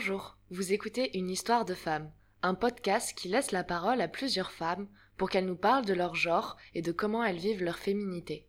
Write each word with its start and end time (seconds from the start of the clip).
Bonjour, 0.00 0.38
vous 0.50 0.72
écoutez 0.72 1.18
Une 1.18 1.28
histoire 1.28 1.66
de 1.66 1.74
femme, 1.74 2.10
un 2.42 2.54
podcast 2.54 3.12
qui 3.14 3.28
laisse 3.28 3.52
la 3.52 3.62
parole 3.62 4.00
à 4.00 4.08
plusieurs 4.08 4.50
femmes 4.50 4.88
pour 5.18 5.28
qu'elles 5.28 5.44
nous 5.44 5.56
parlent 5.56 5.84
de 5.84 5.92
leur 5.92 6.14
genre 6.14 6.56
et 6.74 6.80
de 6.80 6.90
comment 6.90 7.22
elles 7.22 7.36
vivent 7.36 7.62
leur 7.62 7.76
féminité. 7.76 8.48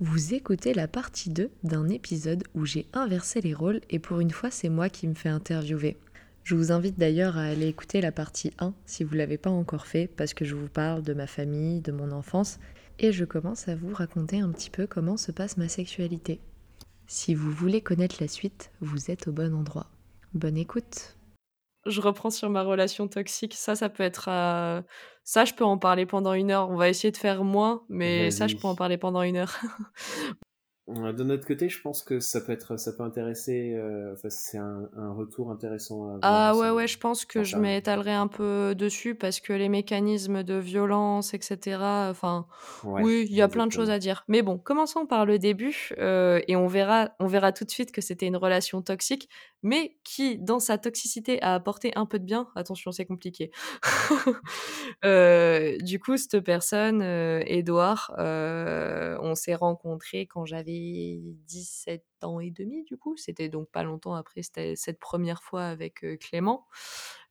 Vous 0.00 0.34
écoutez 0.34 0.74
la 0.74 0.88
partie 0.88 1.30
2 1.30 1.52
d'un 1.62 1.88
épisode 1.88 2.42
où 2.56 2.66
j'ai 2.66 2.88
inversé 2.94 3.40
les 3.40 3.54
rôles 3.54 3.80
et 3.90 4.00
pour 4.00 4.18
une 4.18 4.32
fois 4.32 4.50
c'est 4.50 4.68
moi 4.68 4.88
qui 4.88 5.06
me 5.06 5.14
fais 5.14 5.28
interviewer. 5.28 5.96
Je 6.42 6.56
vous 6.56 6.72
invite 6.72 6.98
d'ailleurs 6.98 7.38
à 7.38 7.44
aller 7.44 7.68
écouter 7.68 8.00
la 8.00 8.10
partie 8.10 8.50
1 8.58 8.74
si 8.86 9.04
vous 9.04 9.12
ne 9.12 9.18
l'avez 9.18 9.38
pas 9.38 9.50
encore 9.50 9.86
fait 9.86 10.08
parce 10.08 10.34
que 10.34 10.44
je 10.44 10.56
vous 10.56 10.68
parle 10.68 11.02
de 11.02 11.14
ma 11.14 11.28
famille, 11.28 11.80
de 11.80 11.92
mon 11.92 12.10
enfance 12.10 12.58
et 12.98 13.12
je 13.12 13.24
commence 13.24 13.68
à 13.68 13.76
vous 13.76 13.94
raconter 13.94 14.40
un 14.40 14.50
petit 14.50 14.70
peu 14.70 14.88
comment 14.88 15.16
se 15.16 15.30
passe 15.30 15.58
ma 15.58 15.68
sexualité. 15.68 16.40
Si 17.06 17.36
vous 17.36 17.52
voulez 17.52 17.82
connaître 17.82 18.16
la 18.18 18.26
suite, 18.26 18.72
vous 18.80 19.12
êtes 19.12 19.28
au 19.28 19.32
bon 19.32 19.54
endroit. 19.54 19.92
Bonne 20.36 20.58
écoute. 20.58 21.16
Je 21.86 22.00
reprends 22.00 22.30
sur 22.30 22.50
ma 22.50 22.62
relation 22.62 23.08
toxique. 23.08 23.54
Ça, 23.54 23.74
ça 23.74 23.88
peut 23.88 24.02
être. 24.02 24.28
euh, 24.28 24.82
Ça, 25.24 25.44
je 25.44 25.54
peux 25.54 25.64
en 25.64 25.78
parler 25.78 26.04
pendant 26.04 26.32
une 26.34 26.50
heure. 26.50 26.68
On 26.68 26.76
va 26.76 26.88
essayer 26.88 27.10
de 27.10 27.16
faire 27.16 27.42
moins, 27.42 27.84
mais 27.88 28.30
ça, 28.30 28.46
je 28.48 28.56
peux 28.56 28.66
en 28.68 28.74
parler 28.74 28.98
pendant 28.98 29.22
une 29.22 29.36
heure. 29.36 29.56
De 30.88 31.24
notre 31.24 31.44
côté, 31.48 31.68
je 31.68 31.80
pense 31.80 32.00
que 32.04 32.20
ça 32.20 32.40
peut 32.40 32.52
être, 32.52 32.76
ça 32.76 32.92
peut 32.92 33.02
intéresser. 33.02 33.74
euh, 33.74 34.12
enfin, 34.12 34.30
c'est 34.30 34.58
un, 34.58 34.88
un 34.96 35.12
retour 35.12 35.50
intéressant. 35.50 36.14
À 36.22 36.50
Ah 36.50 36.56
ouais, 36.56 36.70
ouais, 36.70 36.86
je 36.86 36.96
pense 36.96 37.24
que 37.24 37.42
je 37.42 37.56
m'étalerai 37.56 38.12
un 38.12 38.28
peu 38.28 38.72
dessus 38.76 39.16
parce 39.16 39.40
que 39.40 39.52
les 39.52 39.68
mécanismes 39.68 40.44
de 40.44 40.54
violence, 40.54 41.34
etc. 41.34 41.78
Enfin, 42.08 42.46
Ouais, 42.84 43.02
oui, 43.02 43.26
il 43.28 43.34
y 43.34 43.42
a 43.42 43.48
plein 43.48 43.66
de 43.66 43.72
choses 43.72 43.90
à 43.90 43.98
dire. 43.98 44.22
Mais 44.28 44.42
bon, 44.42 44.58
commençons 44.58 45.06
par 45.06 45.26
le 45.26 45.40
début 45.40 45.90
euh, 45.98 46.40
et 46.46 46.54
on 46.54 46.68
verra, 46.68 47.10
on 47.18 47.26
verra 47.26 47.50
tout 47.50 47.64
de 47.64 47.70
suite 47.70 47.90
que 47.90 48.00
c'était 48.00 48.26
une 48.26 48.36
relation 48.36 48.80
toxique, 48.80 49.28
mais 49.64 49.96
qui, 50.04 50.38
dans 50.38 50.60
sa 50.60 50.78
toxicité, 50.78 51.42
a 51.42 51.54
apporté 51.54 51.90
un 51.96 52.06
peu 52.06 52.20
de 52.20 52.24
bien. 52.24 52.46
Attention, 52.54 52.92
c'est 52.92 53.06
compliqué. 53.06 53.50
Euh, 55.04 55.76
du 55.78 55.98
coup, 56.00 56.16
cette 56.16 56.40
personne, 56.40 57.02
Edouard, 57.02 58.12
on 58.18 59.34
s'est 59.34 59.54
rencontrés 59.54 60.26
quand 60.26 60.44
j'avais 60.44 60.75
17 61.46 62.04
ans 62.22 62.40
et 62.40 62.50
demi, 62.50 62.84
du 62.84 62.96
coup. 62.96 63.16
C'était 63.16 63.48
donc 63.48 63.70
pas 63.70 63.82
longtemps 63.82 64.14
après 64.14 64.42
cette, 64.42 64.98
première 65.00 65.42
fois 65.42 65.64
avec 65.64 66.04
euh, 66.04 66.16
Clément. 66.16 66.66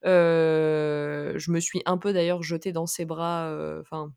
Euh, 0.06 1.34
je 1.38 1.52
me 1.52 1.60
suis 1.60 1.82
un 1.86 1.98
peu 1.98 2.14
d'ailleurs 2.14 2.44
jetée 2.44 2.72
dans 2.72 2.86
ses 2.88 3.06
bras. 3.06 3.50
euh, 3.50 3.82
Enfin, 3.82 4.12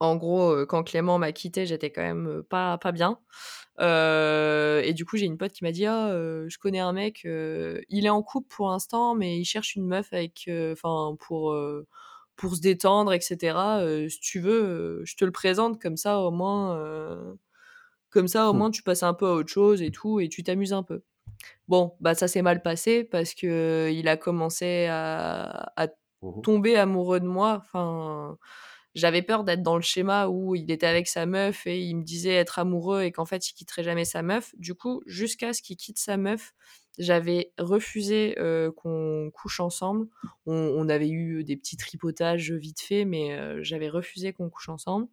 en 0.00 0.16
gros, 0.16 0.66
quand 0.66 0.84
Clément 0.84 1.18
m'a 1.18 1.32
quitté, 1.32 1.66
j'étais 1.66 1.90
quand 1.90 2.02
même 2.02 2.42
pas, 2.50 2.78
pas 2.78 2.92
bien. 2.92 3.18
Et 3.80 4.92
du 4.94 5.04
coup, 5.06 5.16
j'ai 5.16 5.26
une 5.26 5.38
pote 5.38 5.52
qui 5.52 5.64
m'a 5.64 5.72
dit 5.72 5.86
Ah, 5.86 6.10
je 6.48 6.58
connais 6.58 6.80
un 6.80 6.92
mec, 6.92 7.22
il 7.24 8.06
est 8.06 8.10
en 8.10 8.22
couple 8.22 8.48
pour 8.54 8.68
l'instant, 8.68 9.14
mais 9.14 9.38
il 9.38 9.44
cherche 9.44 9.74
une 9.76 9.86
meuf 9.86 10.12
avec, 10.12 10.50
enfin, 10.72 11.16
pour, 11.20 11.56
pour 12.36 12.56
se 12.56 12.60
détendre, 12.60 13.12
etc. 13.14 13.80
Si 14.10 14.20
tu 14.20 14.40
veux, 14.40 15.02
je 15.04 15.16
te 15.16 15.24
le 15.24 15.32
présente 15.32 15.80
comme 15.80 15.96
ça, 15.96 16.20
au 16.20 16.30
moins, 16.30 16.76
comme 18.10 18.28
ça, 18.28 18.50
au 18.50 18.52
Hmm. 18.52 18.60
moins, 18.60 18.70
tu 18.70 18.82
passes 18.82 19.02
un 19.02 19.14
peu 19.14 19.26
à 19.26 19.32
autre 19.34 19.50
chose 19.50 19.82
et 19.82 19.90
tout, 19.92 20.20
et 20.20 20.28
tu 20.28 20.42
t'amuses 20.44 20.72
un 20.72 20.82
peu. 20.82 21.02
Bon, 21.68 21.96
bah 22.00 22.14
ça 22.14 22.28
s'est 22.28 22.42
mal 22.42 22.62
passé 22.62 23.04
parce 23.04 23.34
que 23.34 23.90
il 23.92 24.08
a 24.08 24.16
commencé 24.16 24.86
à, 24.90 25.72
à 25.76 25.88
Mhm. 26.22 26.42
tomber 26.42 26.76
amoureux 26.76 27.20
de 27.20 27.26
moi. 27.26 27.62
Enfin, 27.64 28.38
j'avais 28.94 29.22
peur 29.22 29.44
d'être 29.44 29.62
dans 29.62 29.76
le 29.76 29.82
schéma 29.82 30.28
où 30.28 30.54
il 30.54 30.70
était 30.70 30.86
avec 30.86 31.08
sa 31.08 31.26
meuf 31.26 31.66
et 31.66 31.80
il 31.82 31.96
me 31.96 32.02
disait 32.04 32.34
être 32.34 32.58
amoureux 32.58 33.02
et 33.02 33.12
qu'en 33.12 33.26
fait 33.26 33.48
il 33.50 33.54
quitterait 33.54 33.84
jamais 33.84 34.04
sa 34.04 34.22
meuf. 34.22 34.54
Du 34.58 34.74
coup, 34.74 35.02
jusqu'à 35.06 35.52
ce 35.52 35.62
qu'il 35.62 35.76
quitte 35.76 35.98
sa 35.98 36.16
meuf, 36.16 36.52
j'avais 36.98 37.52
refusé 37.58 38.36
euh, 38.38 38.72
qu'on 38.72 39.30
couche 39.34 39.60
ensemble. 39.60 40.08
On, 40.46 40.54
on 40.54 40.88
avait 40.88 41.10
eu 41.10 41.44
des 41.44 41.56
petits 41.56 41.76
tripotages 41.76 42.52
vite 42.52 42.80
fait, 42.80 43.04
mais 43.04 43.34
euh, 43.34 43.62
j'avais 43.62 43.88
refusé 43.88 44.32
qu'on 44.32 44.48
couche 44.50 44.68
ensemble. 44.70 45.08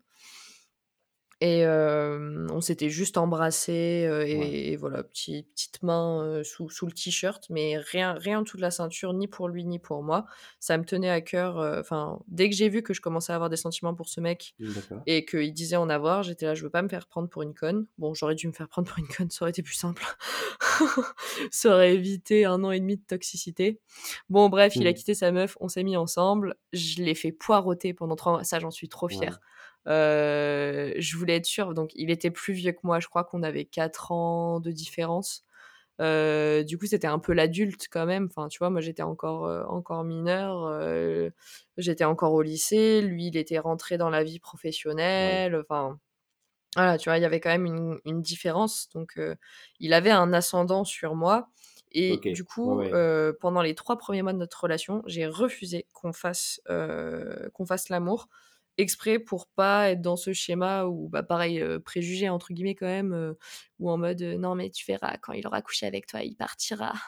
Et 1.45 1.65
euh, 1.65 2.47
on 2.51 2.61
s'était 2.61 2.89
juste 2.89 3.17
embrassé 3.17 4.05
euh, 4.07 4.25
et, 4.25 4.37
Ouais. 4.37 4.49
et 4.71 4.75
voilà, 4.77 5.03
petit, 5.03 5.43
petite 5.53 5.83
main 5.83 6.23
euh, 6.23 6.43
sous, 6.45 6.69
sous 6.69 6.85
le 6.85 6.93
t-shirt, 6.93 7.45
mais 7.49 7.75
rien, 7.77 8.13
rien 8.13 8.39
en 8.39 8.41
dessous 8.43 8.55
de 8.55 8.61
la 8.61 8.71
ceinture, 8.71 9.11
ni 9.11 9.27
pour 9.27 9.49
lui, 9.49 9.65
ni 9.65 9.77
pour 9.77 10.03
moi. 10.03 10.25
Ça 10.61 10.77
me 10.77 10.85
tenait 10.85 11.09
à 11.09 11.19
cœur. 11.19 11.57
Enfin, 11.79 12.19
dès 12.29 12.49
que 12.49 12.55
j'ai 12.55 12.69
vu 12.69 12.81
que 12.81 12.93
je 12.93 13.01
commençais 13.01 13.33
à 13.33 13.35
avoir 13.35 13.49
des 13.49 13.57
sentiments 13.57 13.93
pour 13.93 14.07
ce 14.07 14.21
mec 14.21 14.55
D'accord. 14.59 15.01
et 15.05 15.25
qu'il 15.25 15.51
disait 15.53 15.75
en 15.75 15.89
avoir, 15.89 16.23
j'étais 16.23 16.45
là, 16.45 16.55
je 16.55 16.63
veux 16.63 16.69
pas 16.69 16.81
me 16.81 16.87
faire 16.87 17.07
prendre 17.07 17.27
pour 17.27 17.41
une 17.41 17.53
conne. 17.53 17.87
Bon, 17.97 18.13
j'aurais 18.13 18.35
dû 18.35 18.47
me 18.47 18.53
faire 18.53 18.69
prendre 18.69 18.87
pour 18.87 18.99
une 18.99 19.07
conne, 19.07 19.29
ça 19.29 19.43
aurait 19.43 19.51
été 19.51 19.63
plus 19.63 19.73
simple. 19.75 20.05
ça 21.51 21.73
aurait 21.73 21.93
évité 21.93 22.45
un 22.45 22.63
an 22.63 22.71
et 22.71 22.79
demi 22.79 22.95
de 22.97 23.03
toxicité. 23.05 23.81
Bon, 24.29 24.49
bref, 24.49 24.79
il 24.79 24.87
a 24.87 24.91
Mhm. 24.91 24.95
quitté 24.95 25.13
sa 25.13 25.31
meuf, 25.31 25.57
on 25.59 25.67
s'est 25.67 25.83
mis 25.83 25.97
ensemble. 25.97 26.55
Je 26.71 27.01
l'ai 27.03 27.15
fait 27.15 27.31
poireauter 27.31 27.93
pendant 27.93 28.15
trois 28.15 28.31
mois. 28.33 28.43
Ça, 28.43 28.59
j'en 28.59 28.71
suis 28.71 28.89
trop 28.89 29.09
fière. 29.09 29.39
Euh, 29.87 30.93
je 30.97 31.17
voulais 31.17 31.35
être 31.37 31.45
sûre. 31.45 31.73
Donc, 31.73 31.91
il 31.95 32.11
était 32.11 32.31
plus 32.31 32.53
vieux 32.53 32.71
que 32.71 32.79
moi. 32.83 32.99
Je 32.99 33.07
crois 33.07 33.23
qu'on 33.23 33.43
avait 33.43 33.65
4 33.65 34.11
ans 34.11 34.59
de 34.59 34.71
différence. 34.71 35.45
Euh, 36.01 36.63
du 36.63 36.77
coup, 36.77 36.85
c'était 36.87 37.07
un 37.07 37.19
peu 37.19 37.33
l'adulte 37.33 37.87
quand 37.91 38.05
même. 38.05 38.27
Enfin, 38.29 38.47
tu 38.47 38.59
vois, 38.59 38.69
moi, 38.69 38.81
j'étais 38.81 39.03
encore, 39.03 39.45
euh, 39.45 39.63
encore 39.65 40.03
mineure. 40.03 40.71
j'étais 41.77 42.05
encore 42.05 42.33
au 42.33 42.41
lycée. 42.41 43.01
Lui, 43.01 43.27
il 43.27 43.37
était 43.37 43.59
rentré 43.59 43.97
dans 43.97 44.09
la 44.09 44.23
vie 44.23 44.39
professionnelle. 44.39 45.55
Enfin, 45.55 45.99
voilà, 46.75 46.97
tu 46.97 47.09
vois, 47.09 47.17
il 47.17 47.21
y 47.21 47.25
avait 47.25 47.39
quand 47.39 47.51
même 47.51 47.65
une, 47.65 47.99
une 48.05 48.21
différence. 48.21 48.89
Donc, 48.93 49.19
il 49.79 49.93
avait 49.93 50.11
un 50.11 50.33
ascendant 50.33 50.83
sur 50.85 51.15
moi. 51.15 51.49
Et 51.93 52.17
du 52.17 52.43
coup, 52.43 52.79
ouais. 52.79 52.91
euh, 52.91 53.33
pendant 53.39 53.61
les 53.61 53.75
trois 53.75 53.97
premiers 53.97 54.23
mois 54.23 54.33
de 54.33 54.39
notre 54.39 54.61
relation, 54.63 55.03
j'ai 55.05 55.27
refusé 55.27 55.85
qu'on 55.93 56.11
fasse, 56.11 56.59
euh, 56.69 57.49
qu'on 57.53 57.65
fasse 57.65 57.89
l'amour 57.89 58.29
exprès 58.77 59.19
pour 59.19 59.47
pas 59.47 59.91
être 59.91 60.01
dans 60.01 60.15
ce 60.15 60.33
schéma 60.33 60.85
où, 60.85 61.09
bah, 61.09 61.23
pareil, 61.23 61.61
euh, 61.61 61.79
préjugé 61.79 62.29
entre 62.29 62.53
guillemets 62.53 62.75
quand 62.75 62.85
même, 62.85 63.13
euh, 63.13 63.33
ou 63.79 63.89
en 63.89 63.97
mode 63.97 64.21
euh, 64.21 64.37
non 64.37 64.55
mais 64.55 64.69
tu 64.69 64.85
verras, 64.85 65.17
quand 65.17 65.33
il 65.33 65.45
aura 65.47 65.61
couché 65.61 65.85
avec 65.85 66.07
toi, 66.07 66.21
il 66.23 66.35
partira. 66.35 66.93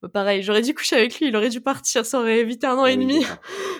Bah, 0.00 0.08
pareil, 0.08 0.42
j'aurais 0.42 0.62
dû 0.62 0.72
coucher 0.74 0.96
avec 0.96 1.18
lui, 1.18 1.28
il 1.28 1.36
aurait 1.36 1.50
dû 1.50 1.60
partir, 1.60 2.06
ça 2.06 2.18
aurait 2.20 2.38
évité 2.38 2.66
un 2.66 2.76
an 2.76 2.84
Ah 2.84 2.90
et 2.92 2.96
demi. 2.96 3.22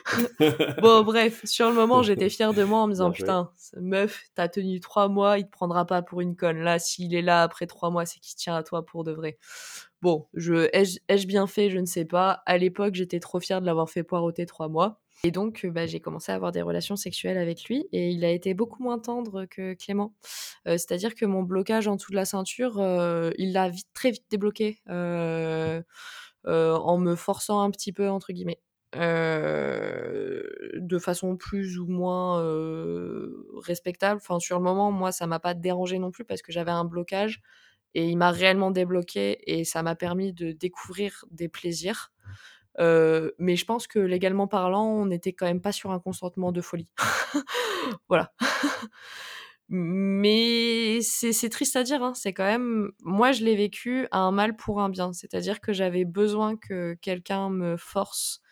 Bon, 0.83 1.03
bref, 1.03 1.41
sur 1.45 1.69
le 1.69 1.75
moment, 1.75 2.03
j'étais 2.03 2.29
fière 2.29 2.53
de 2.53 2.65
moi 2.65 2.81
en 2.81 2.87
me 2.87 2.93
disant 2.93 3.09
Bien. 3.09 3.17
Putain, 3.19 3.51
ce 3.57 3.79
meuf, 3.79 4.23
t'as 4.35 4.49
tenu 4.49 4.79
trois 4.81 5.09
mois, 5.09 5.39
il 5.39 5.47
te 5.47 5.51
prendra 5.51 5.87
pas 5.87 6.03
pour 6.03 6.21
une 6.21 6.37
conne. 6.37 6.59
Là, 6.59 6.79
s'il 6.79 7.15
est 7.15 7.23
là 7.23 7.43
après 7.43 7.67
trois 7.67 7.91
mois, 7.91 8.05
c'est 8.07 8.21
qu'il 8.21 8.37
tient 8.37 8.55
à 8.55 8.63
toi 8.63 8.85
pour 8.85 9.05
de 9.05 9.13
vrai. 9.13 9.39
Bon, 10.03 10.29
je, 10.35 10.69
ai-je, 10.73 10.99
ai-je 11.09 11.27
bien 11.27 11.47
fait? 11.47 11.71
Je 11.71 11.79
ne 11.79 11.87
sais 11.87 12.05
pas. 12.05 12.43
À 12.47 12.59
l'époque, 12.59 12.95
j'étais 12.95 13.21
trop 13.21 13.41
fière 13.41 13.61
de 13.61 13.67
l'avoir 13.67 13.89
fait 13.89 14.03
poireauter 14.03 14.47
trois 14.47 14.69
mois. 14.69 15.01
Et 15.25 15.31
donc, 15.31 15.65
euh, 15.65 15.71
bah, 15.71 15.87
j'ai 15.87 16.01
commencé 16.01 16.33
à 16.33 16.35
avoir 16.35 16.53
des 16.53 16.63
relations 16.63 16.97
sexuelles 16.97 17.39
avec 17.39 17.65
lui 17.65 17.87
et 17.93 18.11
il 18.11 18.25
a 18.25 18.31
été 18.31 18.55
beaucoup 18.55 18.83
moins 18.83 18.99
tendre 18.99 19.47
que 19.47 19.75
Clément. 19.75 20.15
Euh, 20.67 20.73
c'est-à-dire 20.73 21.15
que 21.15 21.25
mon 21.25 21.43
blocage 21.43 21.89
en 21.89 21.97
dessous 21.97 22.11
de 22.11 22.17
la 22.17 22.25
ceinture, 22.25 22.81
euh, 22.81 23.31
il 23.39 23.53
l'a 23.53 23.71
très 23.95 24.11
vite 24.11 24.25
débloqué 24.31 24.81
en 24.89 25.83
me 26.99 27.15
forçant 27.17 27.61
un 27.61 27.71
petit 27.71 27.93
peu, 27.93 28.09
entre 28.09 28.33
guillemets. 28.33 28.61
De 28.95 30.43
façon 30.99 31.37
plus 31.37 31.79
ou 31.79 31.87
moins 31.87 32.43
respectable. 33.63 34.21
Enfin, 34.23 34.39
sur 34.39 34.59
le 34.59 34.65
moment, 34.65 34.93
moi, 34.93 35.13
ça 35.13 35.27
m'a 35.27 35.41
pas 35.41 35.55
dérangé 35.55 35.99
non 35.99 36.11
plus 36.11 36.25
parce 36.25 36.43
que 36.43 36.53
j'avais 36.53 36.71
un 36.71 36.85
blocage 36.85 37.43
et 37.95 38.09
il 38.09 38.17
m'a 38.17 38.31
réellement 38.31 38.71
débloqué 38.71 39.39
et 39.47 39.65
ça 39.65 39.83
m'a 39.83 39.97
permis 39.97 40.33
de 40.33 40.53
découvrir 40.53 41.25
des 41.31 41.49
plaisirs. 41.49 42.13
Euh, 42.79 43.31
mais 43.39 43.57
je 43.57 43.65
pense 43.65 43.87
que 43.87 43.99
légalement 43.99 44.47
parlant, 44.47 44.87
on 44.87 45.07
n'était 45.07 45.33
quand 45.33 45.47
même 45.47 45.61
pas 45.61 45.73
sur 45.73 45.91
un 45.93 45.99
consentement 45.99 46.53
de 46.53 46.61
folie. 46.61 46.93
voilà. 48.09 48.33
Mais 49.69 51.01
c'est 51.03 51.49
triste 51.49 51.75
à 51.75 51.83
dire, 51.83 52.01
hein, 52.01 52.15
c'est 52.15 52.33
quand 52.33 52.45
même. 52.45 52.93
Moi, 53.03 53.33
je 53.33 53.45
l'ai 53.45 53.57
vécu 53.57 54.07
à 54.13 54.21
un 54.21 54.31
mal 54.31 54.55
pour 54.55 54.81
un 54.81 54.89
bien. 54.89 55.13
C'est-à-dire 55.13 55.61
que 55.61 55.73
j'avais 55.73 56.05
besoin 56.05 56.57
que 56.57 56.95
quelqu'un 56.95 57.51
me 57.51 57.77
force 57.77 58.43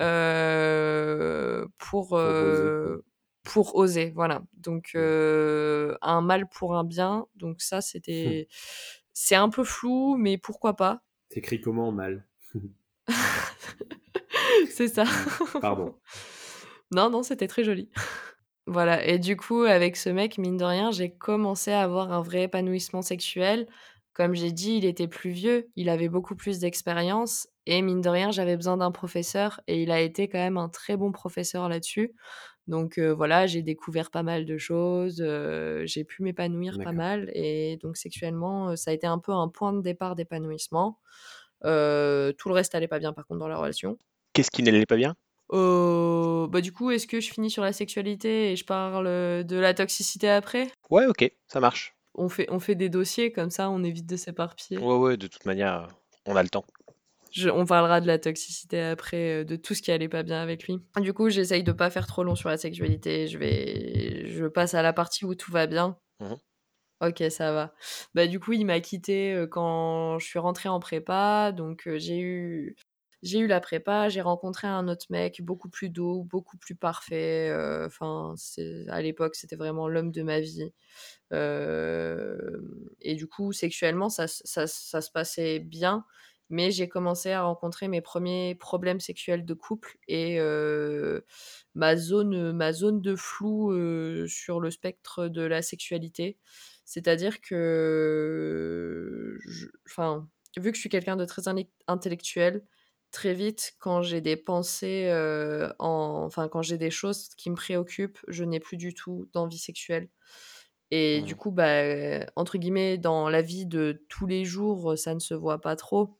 euh, 0.00 1.66
pour, 1.76 2.12
oser, 2.12 2.24
euh, 2.24 3.04
pour 3.42 3.76
oser. 3.76 4.12
Voilà. 4.14 4.44
Donc, 4.54 4.92
un 4.94 6.20
mal 6.22 6.48
pour 6.48 6.74
un 6.74 6.84
bien. 6.84 7.26
Donc, 7.34 7.60
ça, 7.60 7.82
c'était. 7.82 8.48
C'est 9.12 9.34
un 9.34 9.50
peu 9.50 9.64
flou, 9.64 10.16
mais 10.16 10.38
pourquoi 10.38 10.74
pas 10.74 11.02
T'écris 11.28 11.60
comment 11.60 11.92
mal? 11.92 12.26
C'est 14.70 14.88
ça. 14.88 15.04
Pardon. 15.60 15.94
Non, 16.92 17.10
non, 17.10 17.24
c'était 17.24 17.48
très 17.48 17.64
joli. 17.64 17.90
Voilà, 18.68 19.06
et 19.06 19.20
du 19.20 19.36
coup, 19.36 19.62
avec 19.62 19.96
ce 19.96 20.08
mec, 20.08 20.38
mine 20.38 20.56
de 20.56 20.64
rien, 20.64 20.90
j'ai 20.90 21.10
commencé 21.14 21.70
à 21.70 21.82
avoir 21.82 22.12
un 22.12 22.20
vrai 22.20 22.42
épanouissement 22.44 23.00
sexuel. 23.00 23.68
Comme 24.12 24.34
j'ai 24.34 24.50
dit, 24.50 24.72
il 24.78 24.84
était 24.84 25.06
plus 25.06 25.30
vieux, 25.30 25.68
il 25.76 25.88
avait 25.88 26.08
beaucoup 26.08 26.34
plus 26.34 26.58
d'expérience, 26.58 27.46
et 27.66 27.80
mine 27.80 28.00
de 28.00 28.08
rien, 28.08 28.32
j'avais 28.32 28.56
besoin 28.56 28.76
d'un 28.76 28.90
professeur, 28.90 29.60
et 29.68 29.82
il 29.84 29.92
a 29.92 30.00
été 30.00 30.28
quand 30.28 30.38
même 30.38 30.56
un 30.56 30.68
très 30.68 30.96
bon 30.96 31.12
professeur 31.12 31.68
là-dessus. 31.68 32.12
Donc 32.66 32.98
euh, 32.98 33.14
voilà, 33.14 33.46
j'ai 33.46 33.62
découvert 33.62 34.10
pas 34.10 34.24
mal 34.24 34.44
de 34.44 34.58
choses, 34.58 35.22
euh, 35.24 35.82
j'ai 35.86 36.02
pu 36.02 36.24
m'épanouir 36.24 36.80
pas 36.82 36.92
mal, 36.92 37.30
et 37.34 37.78
donc 37.80 37.96
sexuellement, 37.96 38.70
euh, 38.70 38.76
ça 38.76 38.90
a 38.90 38.94
été 38.94 39.06
un 39.06 39.20
peu 39.20 39.32
un 39.32 39.48
point 39.48 39.72
de 39.72 39.80
départ 39.80 40.16
d'épanouissement. 40.16 40.98
Euh, 41.64 42.32
tout 42.32 42.48
le 42.48 42.54
reste 42.54 42.74
allait 42.74 42.88
pas 42.88 42.98
bien 42.98 43.12
par 43.12 43.26
contre 43.26 43.40
dans 43.40 43.48
la 43.48 43.56
relation. 43.56 43.98
Qu'est-ce 44.32 44.50
qui 44.50 44.62
n'allait 44.62 44.86
pas 44.86 44.96
bien? 44.96 45.14
Euh, 45.52 46.46
bah 46.48 46.60
du 46.60 46.72
coup, 46.72 46.90
est-ce 46.90 47.06
que 47.06 47.20
je 47.20 47.30
finis 47.30 47.50
sur 47.50 47.62
la 47.62 47.72
sexualité 47.72 48.52
et 48.52 48.56
je 48.56 48.64
parle 48.64 49.06
euh, 49.06 49.42
de 49.42 49.56
la 49.56 49.74
toxicité 49.74 50.28
après? 50.28 50.68
Ouais, 50.90 51.06
ok, 51.06 51.30
ça 51.46 51.60
marche. 51.60 51.94
on 52.14 52.28
fait, 52.28 52.46
on 52.50 52.58
fait 52.60 52.74
des 52.74 52.88
dossiers 52.88 53.30
comme 53.32 53.50
ça, 53.50 53.70
on 53.70 53.82
évite 53.84 54.06
de 54.06 54.16
s'éparpiller. 54.16 54.78
Ouais, 54.78 54.96
ouais, 54.96 55.16
de 55.16 55.26
toute 55.26 55.44
manière, 55.46 55.88
on 56.26 56.34
a 56.36 56.42
le 56.42 56.48
temps. 56.48 56.64
Je- 57.30 57.50
on 57.50 57.66
parlera 57.66 58.00
de 58.00 58.06
la 58.06 58.18
toxicité 58.18 58.80
après, 58.80 59.44
de 59.44 59.56
tout 59.56 59.74
ce 59.74 59.82
qui 59.82 59.92
allait 59.92 60.08
pas 60.08 60.22
bien 60.22 60.40
avec 60.40 60.64
lui. 60.66 60.78
Du 61.00 61.12
coup, 61.12 61.28
j'essaye 61.28 61.62
de 61.62 61.72
pas 61.72 61.90
faire 61.90 62.06
trop 62.06 62.24
long 62.24 62.34
sur 62.34 62.48
la 62.48 62.56
sexualité. 62.56 63.28
Je 63.28 63.38
vais, 63.38 64.26
je 64.28 64.46
passe 64.46 64.74
à 64.74 64.82
la 64.82 64.92
partie 64.92 65.24
où 65.24 65.34
tout 65.34 65.52
va 65.52 65.66
bien. 65.66 65.96
Mhm. 66.20 66.36
Ok, 67.02 67.22
ça 67.30 67.52
va. 67.52 67.74
Bah 68.14 68.26
du 68.26 68.40
coup, 68.40 68.52
il 68.54 68.64
m'a 68.64 68.80
quitté 68.80 69.44
quand 69.50 70.18
je 70.18 70.26
suis 70.26 70.38
rentrée 70.38 70.70
en 70.70 70.80
prépa, 70.80 71.52
donc 71.52 71.86
j'ai 71.96 72.18
eu, 72.20 72.74
j'ai 73.22 73.38
eu 73.40 73.46
la 73.46 73.60
prépa, 73.60 74.08
j'ai 74.08 74.22
rencontré 74.22 74.66
un 74.66 74.88
autre 74.88 75.04
mec 75.10 75.42
beaucoup 75.42 75.68
plus 75.68 75.90
doux, 75.90 76.24
beaucoup 76.24 76.56
plus 76.56 76.74
parfait. 76.74 77.52
Enfin, 77.84 78.34
à 78.88 79.02
l'époque, 79.02 79.34
c'était 79.36 79.56
vraiment 79.56 79.88
l'homme 79.88 80.10
de 80.10 80.22
ma 80.22 80.40
vie. 80.40 80.72
Et 83.00 83.14
du 83.14 83.26
coup, 83.26 83.52
sexuellement, 83.52 84.08
ça, 84.08 84.26
ça, 84.28 84.66
ça 84.66 85.00
se 85.00 85.10
passait 85.10 85.58
bien, 85.60 86.04
mais 86.50 86.70
j'ai 86.70 86.88
commencé 86.88 87.30
à 87.32 87.42
rencontrer 87.42 87.88
mes 87.88 88.00
premiers 88.00 88.54
problèmes 88.54 89.00
sexuels 89.00 89.44
de 89.44 89.54
couple 89.54 89.98
et 90.08 90.38
ma 91.74 91.96
zone, 91.96 92.52
ma 92.52 92.72
zone 92.72 93.00
de 93.02 93.16
flou 93.16 93.72
sur 94.28 94.60
le 94.60 94.70
spectre 94.70 95.28
de 95.28 95.42
la 95.42 95.62
sexualité. 95.62 96.38
C'est-à-dire 96.86 97.42
que, 97.42 99.38
je- 99.46 99.68
enfin, 99.88 100.28
vu 100.58 100.70
que 100.72 100.76
je 100.76 100.80
suis 100.82 100.90
quelqu'un 100.90 101.16
de 101.16 101.26
très 101.26 101.48
in- 101.48 101.64
intellectuel, 101.88 102.64
très 103.12 103.34
vite, 103.34 103.74
quand 103.80 104.02
j'ai 104.02 104.20
des 104.22 104.36
pensées, 104.38 105.06
euh, 105.10 105.70
en... 105.80 106.24
enfin, 106.26 106.48
quand 106.48 106.62
j'ai 106.62 106.78
des 106.78 106.90
choses 106.92 107.28
qui 107.36 107.50
me 107.50 107.56
préoccupent, 107.56 108.20
je 108.28 108.44
n'ai 108.44 108.60
plus 108.60 108.78
du 108.78 108.94
tout 108.94 109.28
d'envie 109.34 109.58
sexuelle. 109.58 110.10
Et 110.90 111.22
du 111.22 111.34
coup, 111.36 111.50
bah, 111.50 111.82
euh, 111.82 112.24
entre 112.36 112.58
guillemets, 112.58 112.98
dans 112.98 113.28
la 113.28 113.42
vie 113.42 113.66
de 113.66 114.04
tous 114.08 114.26
les 114.26 114.44
jours, 114.44 114.96
ça 114.98 115.14
ne 115.14 115.20
se 115.20 115.34
voit 115.34 115.60
pas 115.60 115.76
trop. 115.76 116.18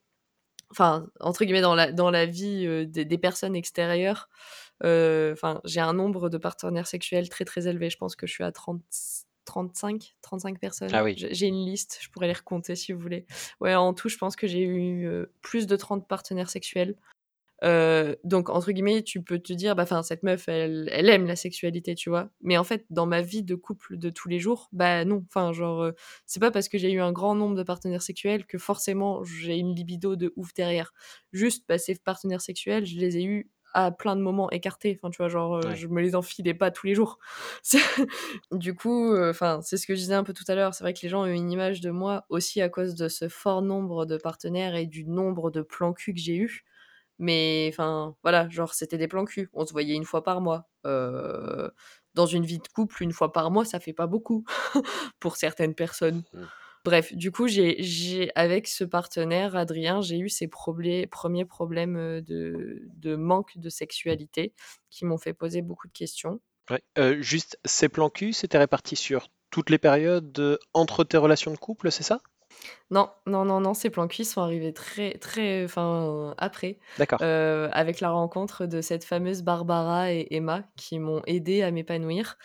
Enfin, 0.71 1.09
entre 1.21 1.45
guillemets, 1.45 1.61
dans 1.63 1.75
la, 1.77 1.93
dans 1.93 2.11
la 2.11 2.27
vie 2.27 2.67
euh, 2.67 2.87
des, 2.87 3.05
des 3.05 3.19
personnes 3.19 3.57
extérieures, 3.57 4.29
euh, 4.85 5.33
enfin, 5.35 5.61
j'ai 5.65 5.81
un 5.81 5.95
nombre 5.95 6.31
de 6.31 6.39
partenaires 6.39 6.87
sexuels 6.89 7.29
très 7.31 7.45
très 7.47 7.69
élevé. 7.69 7.91
Je 7.91 7.99
pense 7.99 8.17
que 8.17 8.27
je 8.27 8.33
suis 8.35 8.45
à 8.45 8.53
30, 8.53 8.83
35, 9.47 10.17
35 10.21 10.59
personnes. 10.59 10.91
Ah 10.93 11.03
oui. 11.03 11.15
J'ai 11.17 11.47
une 11.47 11.65
liste, 11.65 11.99
je 12.03 12.11
pourrais 12.11 12.27
les 12.27 12.35
recompter 12.35 12.77
si 12.77 12.93
vous 12.93 13.01
voulez. 13.01 13.27
Ouais, 13.61 13.75
en 13.75 13.95
tout, 13.95 14.11
je 14.11 14.19
pense 14.19 14.37
que 14.37 14.47
j'ai 14.47 14.63
eu 14.63 15.07
euh, 15.07 15.33
plus 15.41 15.67
de 15.67 15.77
30 15.77 16.07
partenaires 16.07 16.51
sexuels. 16.51 16.97
Euh, 17.65 18.15
donc, 18.23 18.51
entre 18.51 18.71
guillemets, 18.73 19.03
tu 19.03 19.23
peux 19.23 19.39
te 19.39 19.53
dire, 19.53 19.75
bah, 19.75 19.87
cette 20.03 20.23
meuf, 20.23 20.49
elle, 20.49 20.89
elle 20.93 21.09
aime 21.09 21.27
la 21.27 21.37
sexualité, 21.37 21.95
tu 21.95 22.11
vois. 22.11 22.29
Mais 22.43 22.59
en 22.59 22.65
fait, 22.65 22.85
dans 22.91 23.07
ma 23.07 23.23
vie 23.23 23.43
de 23.43 23.55
couple 23.55 23.97
de 23.97 24.11
tous 24.11 24.29
les 24.29 24.39
jours, 24.39 24.69
bah 24.73 25.05
non. 25.05 25.25
Enfin, 25.29 25.53
genre, 25.53 25.83
euh, 25.83 25.93
c'est 26.27 26.41
pas 26.41 26.51
parce 26.51 26.69
que 26.69 26.79
j'ai 26.79 26.93
eu 26.93 27.01
un 27.01 27.13
grand 27.13 27.35
nombre 27.35 27.55
de 27.55 27.63
partenaires 27.63 28.03
sexuels 28.03 28.47
que 28.47 28.59
forcément 28.59 29.25
j'ai 29.25 29.57
une 29.57 29.75
libido 29.75 30.17
de 30.17 30.33
ouf 30.37 30.53
derrière. 30.55 30.93
Juste, 31.33 31.65
bah, 31.69 31.79
ces 31.79 31.95
partenaires 31.97 32.43
sexuels, 32.43 32.85
je 32.85 32.99
les 32.99 33.17
ai 33.19 33.25
eus 33.25 33.51
à 33.77 33.91
plein 33.91 34.17
de 34.17 34.23
moments 34.23 34.51
écartés. 34.51 34.99
Enfin, 34.99 35.11
tu 35.11 35.19
vois, 35.19 35.29
genre, 35.29 35.57
euh, 35.57 35.69
Ouais. 35.69 35.77
je 35.77 35.87
me 35.87 36.01
les 36.01 36.17
enfilais 36.17 36.55
pas 36.55 36.71
tous 36.71 36.87
les 36.87 36.95
jours. 36.95 37.19
Du 38.53 38.75
coup, 38.75 39.13
euh, 39.13 39.31
enfin, 39.31 39.61
c'est 39.63 39.77
ce 39.77 39.87
que 39.87 39.95
je 39.95 40.01
disais 40.01 40.15
un 40.15 40.25
peu 40.25 40.33
tout 40.33 40.45
à 40.49 40.55
l'heure. 40.55 40.75
C'est 40.75 40.83
vrai 40.85 40.95
que 40.95 41.01
les 41.03 41.09
gens 41.09 41.23
ont 41.23 41.27
une 41.27 41.51
image 41.51 41.81
de 41.83 41.91
moi 41.91 42.25
aussi 42.31 42.63
à 42.63 42.69
cause 42.69 42.95
de 42.95 43.09
ce 43.09 43.29
fort 43.29 43.63
nombre 43.63 44.07
de 44.07 44.17
partenaires 44.17 44.75
et 44.75 44.87
du 44.87 45.05
nombre 45.05 45.51
de 45.51 45.61
plans 45.63 45.93
cul 45.93 46.15
que 46.15 46.21
j'ai 46.21 46.37
eu. 46.37 46.65
Mais 47.19 47.69
enfin, 47.73 48.15
voilà, 48.23 48.49
genre 48.49 48.75
c'était 48.75 48.99
des 48.99 49.09
plans 49.09 49.25
cul. 49.27 49.49
On 49.53 49.65
se 49.67 49.73
voyait 49.73 49.95
une 49.95 50.05
fois 50.05 50.23
par 50.25 50.41
mois. 50.41 50.69
Euh, 50.87 51.71
dans 52.15 52.27
une 52.27 52.45
vie 52.47 52.59
de 52.59 52.69
couple, 52.69 53.03
une 53.03 53.13
fois 53.13 53.33
par 53.33 53.51
mois, 53.51 53.65
ça 53.67 53.79
fait 53.81 53.93
pas 53.93 54.07
beaucoup 54.07 54.45
pour 55.21 55.37
certaines 55.37 55.75
personnes. 55.75 56.23
Mm. 56.33 56.43
Bref, 56.87 57.13
du 57.13 57.33
coup, 57.33 57.49
j'ai, 57.49 58.31
avec 58.37 58.69
ce 58.69 58.85
partenaire, 58.85 59.57
Adrien, 59.57 60.03
j'ai 60.03 60.21
eu 60.21 60.29
ces 60.29 60.47
premiers 60.47 61.09
problèmes 61.45 61.97
euh, 61.97 62.21
de, 62.21 62.87
de 62.95 63.17
manque 63.17 63.59
de 63.59 63.69
sexualité 63.69 64.55
qui 64.89 65.05
m'ont 65.05 65.19
fait 65.19 65.33
poser 65.33 65.63
beaucoup 65.63 65.89
de 65.89 65.93
questions. 65.93 66.41
Ouais. 66.71 66.81
Euh, 66.97 67.21
juste, 67.21 67.59
ces 67.65 67.89
plans 67.89 68.09
cul, 68.09 68.33
c'était 68.33 68.59
réparti 68.59 68.95
sur 68.95 69.27
toutes 69.51 69.71
les 69.71 69.79
périodes 69.79 70.39
euh, 70.39 70.59
entre 70.75 71.03
tes 71.03 71.17
relations 71.17 71.51
de 71.51 71.57
couple, 71.57 71.91
c'est 71.91 72.05
ça? 72.05 72.21
Non, 72.91 73.11
non, 73.27 73.45
non, 73.45 73.61
non, 73.61 73.75
ces 73.75 73.91
plans 73.91 74.07
cul 74.07 74.25
sont 74.25 74.41
arrivés 74.41 74.73
très, 74.73 75.15
très, 75.19 75.65
enfin, 75.65 76.35
après. 76.39 76.79
D'accord. 76.99 77.19
euh, 77.21 77.69
avec 77.73 78.01
la 78.01 78.11
rencontre 78.11 78.67
de 78.67 78.81
cette 78.81 79.05
fameuse 79.05 79.43
Barbara 79.43 80.13
et 80.13 80.29
Emma 80.31 80.63
qui 80.77 80.99
m'ont 80.99 81.23
aidé 81.27 81.63
à 81.63 81.71
m'épanouir. 81.71 82.39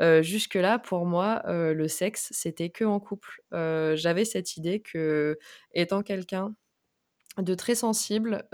Euh, 0.00 0.22
Jusque-là, 0.22 0.78
pour 0.78 1.04
moi, 1.04 1.42
euh, 1.46 1.74
le 1.74 1.88
sexe, 1.88 2.28
c'était 2.30 2.70
que 2.70 2.84
en 2.84 3.00
couple. 3.00 3.42
J'avais 3.52 4.24
cette 4.24 4.56
idée 4.56 4.80
que, 4.80 5.38
étant 5.72 6.02
quelqu'un 6.02 6.54
de 7.38 7.54
très 7.54 7.74
sensible, 7.74 8.44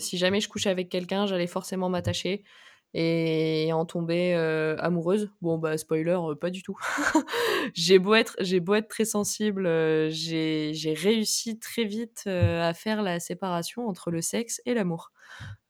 si 0.00 0.18
jamais 0.18 0.40
je 0.40 0.48
couchais 0.48 0.70
avec 0.70 0.88
quelqu'un, 0.88 1.26
j'allais 1.26 1.46
forcément 1.46 1.88
m'attacher 1.88 2.44
et 2.94 3.72
en 3.72 3.84
tomber 3.84 4.34
euh, 4.34 4.76
amoureuse. 4.78 5.28
Bon, 5.42 5.58
bah, 5.58 5.76
spoiler, 5.76 6.12
euh, 6.16 6.36
pas 6.36 6.50
du 6.50 6.62
tout. 6.62 6.78
j'ai 7.74 7.98
beau 7.98 8.14
être, 8.14 8.36
beau 8.60 8.74
être 8.74 8.88
très 8.88 9.04
sensible, 9.04 9.66
euh, 9.66 10.08
j'ai 10.10 10.94
réussi 10.96 11.58
très 11.58 11.84
vite 11.84 12.26
à 12.26 12.72
faire 12.72 13.02
la 13.02 13.18
séparation 13.18 13.88
entre 13.88 14.10
le 14.12 14.22
sexe 14.22 14.62
et 14.64 14.74
l'amour. 14.74 15.10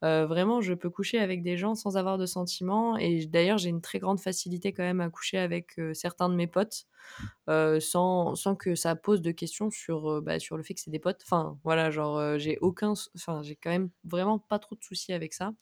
Vraiment, 0.03 0.61
je 0.61 0.75
peux 0.75 0.91
coucher 0.91 1.19
avec 1.19 1.43
des 1.43 1.57
gens 1.57 1.75
sans 1.75 1.97
avoir 1.97 2.19
de 2.19 2.27
sentiments. 2.27 2.99
Et 2.99 3.25
d'ailleurs, 3.25 3.57
j'ai 3.57 3.71
une 3.71 3.81
très 3.81 3.99
grande 3.99 4.21
facilité 4.21 4.75
quand 4.75 4.83
même 4.83 5.01
à 5.01 5.09
coucher 5.09 5.39
avec 5.39 5.81
certains 5.95 6.29
de 6.29 6.35
mes 6.35 6.47
potes 6.47 6.85
sans, 7.49 8.35
sans 8.35 8.55
que 8.55 8.75
ça 8.75 8.97
pose 8.97 9.23
de 9.23 9.31
questions 9.31 9.71
sur, 9.71 10.21
bah, 10.21 10.39
sur 10.39 10.59
le 10.59 10.63
fait 10.63 10.75
que 10.75 10.81
c'est 10.81 10.91
des 10.91 10.99
potes. 10.99 11.23
Enfin, 11.25 11.59
voilà, 11.65 11.91
genre, 11.91 12.39
j'ai 12.39 12.59
aucun. 12.61 12.93
Enfin, 13.17 13.41
j'ai 13.43 13.57
quand 13.57 13.71
même 13.71 13.89
vraiment 14.05 14.39
pas 14.39 14.59
trop 14.59 14.75
de 14.75 14.85
soucis 14.85 15.15
avec 15.15 15.33
ça. 15.33 15.53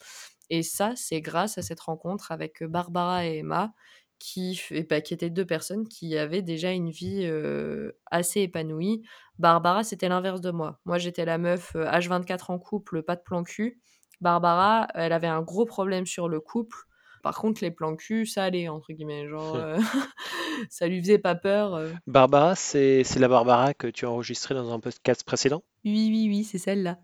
Et 0.54 0.62
ça, 0.62 0.92
c'est 0.96 1.22
grâce 1.22 1.56
à 1.56 1.62
cette 1.62 1.80
rencontre 1.80 2.30
avec 2.30 2.62
Barbara 2.62 3.24
et 3.26 3.38
Emma, 3.38 3.72
qui, 4.18 4.52
f- 4.52 4.74
et 4.74 4.82
bah, 4.82 5.00
qui 5.00 5.14
étaient 5.14 5.30
deux 5.30 5.46
personnes 5.46 5.88
qui 5.88 6.18
avaient 6.18 6.42
déjà 6.42 6.72
une 6.72 6.90
vie 6.90 7.22
euh, 7.24 7.92
assez 8.10 8.40
épanouie. 8.42 9.02
Barbara, 9.38 9.82
c'était 9.82 10.10
l'inverse 10.10 10.42
de 10.42 10.50
moi. 10.50 10.78
Moi, 10.84 10.98
j'étais 10.98 11.24
la 11.24 11.38
meuf 11.38 11.72
euh, 11.74 11.86
H24 11.86 12.50
en 12.50 12.58
couple, 12.58 13.02
pas 13.02 13.16
de 13.16 13.22
plan 13.22 13.42
cul. 13.44 13.80
Barbara, 14.20 14.88
elle 14.94 15.12
avait 15.14 15.26
un 15.26 15.40
gros 15.40 15.64
problème 15.64 16.04
sur 16.04 16.28
le 16.28 16.38
couple. 16.40 16.76
Par 17.22 17.38
contre, 17.38 17.62
les 17.62 17.70
plans 17.70 17.96
cul, 17.96 18.26
ça 18.26 18.44
allait, 18.44 18.68
entre 18.68 18.92
guillemets. 18.92 19.26
Genre, 19.28 19.56
euh, 19.56 19.78
ça 20.70 20.86
lui 20.86 21.00
faisait 21.00 21.18
pas 21.18 21.34
peur. 21.34 21.74
euh. 21.74 21.92
Barbara, 22.06 22.54
c'est 22.56 23.04
c'est 23.04 23.20
la 23.20 23.28
Barbara 23.28 23.72
que 23.74 23.86
tu 23.86 24.04
as 24.04 24.10
enregistrée 24.10 24.54
dans 24.54 24.70
un 24.72 24.80
podcast 24.80 25.24
précédent? 25.24 25.62
Oui, 25.84 26.08
oui, 26.12 26.26
oui, 26.28 26.44
c'est 26.44 26.58
celle-là. 26.58 26.98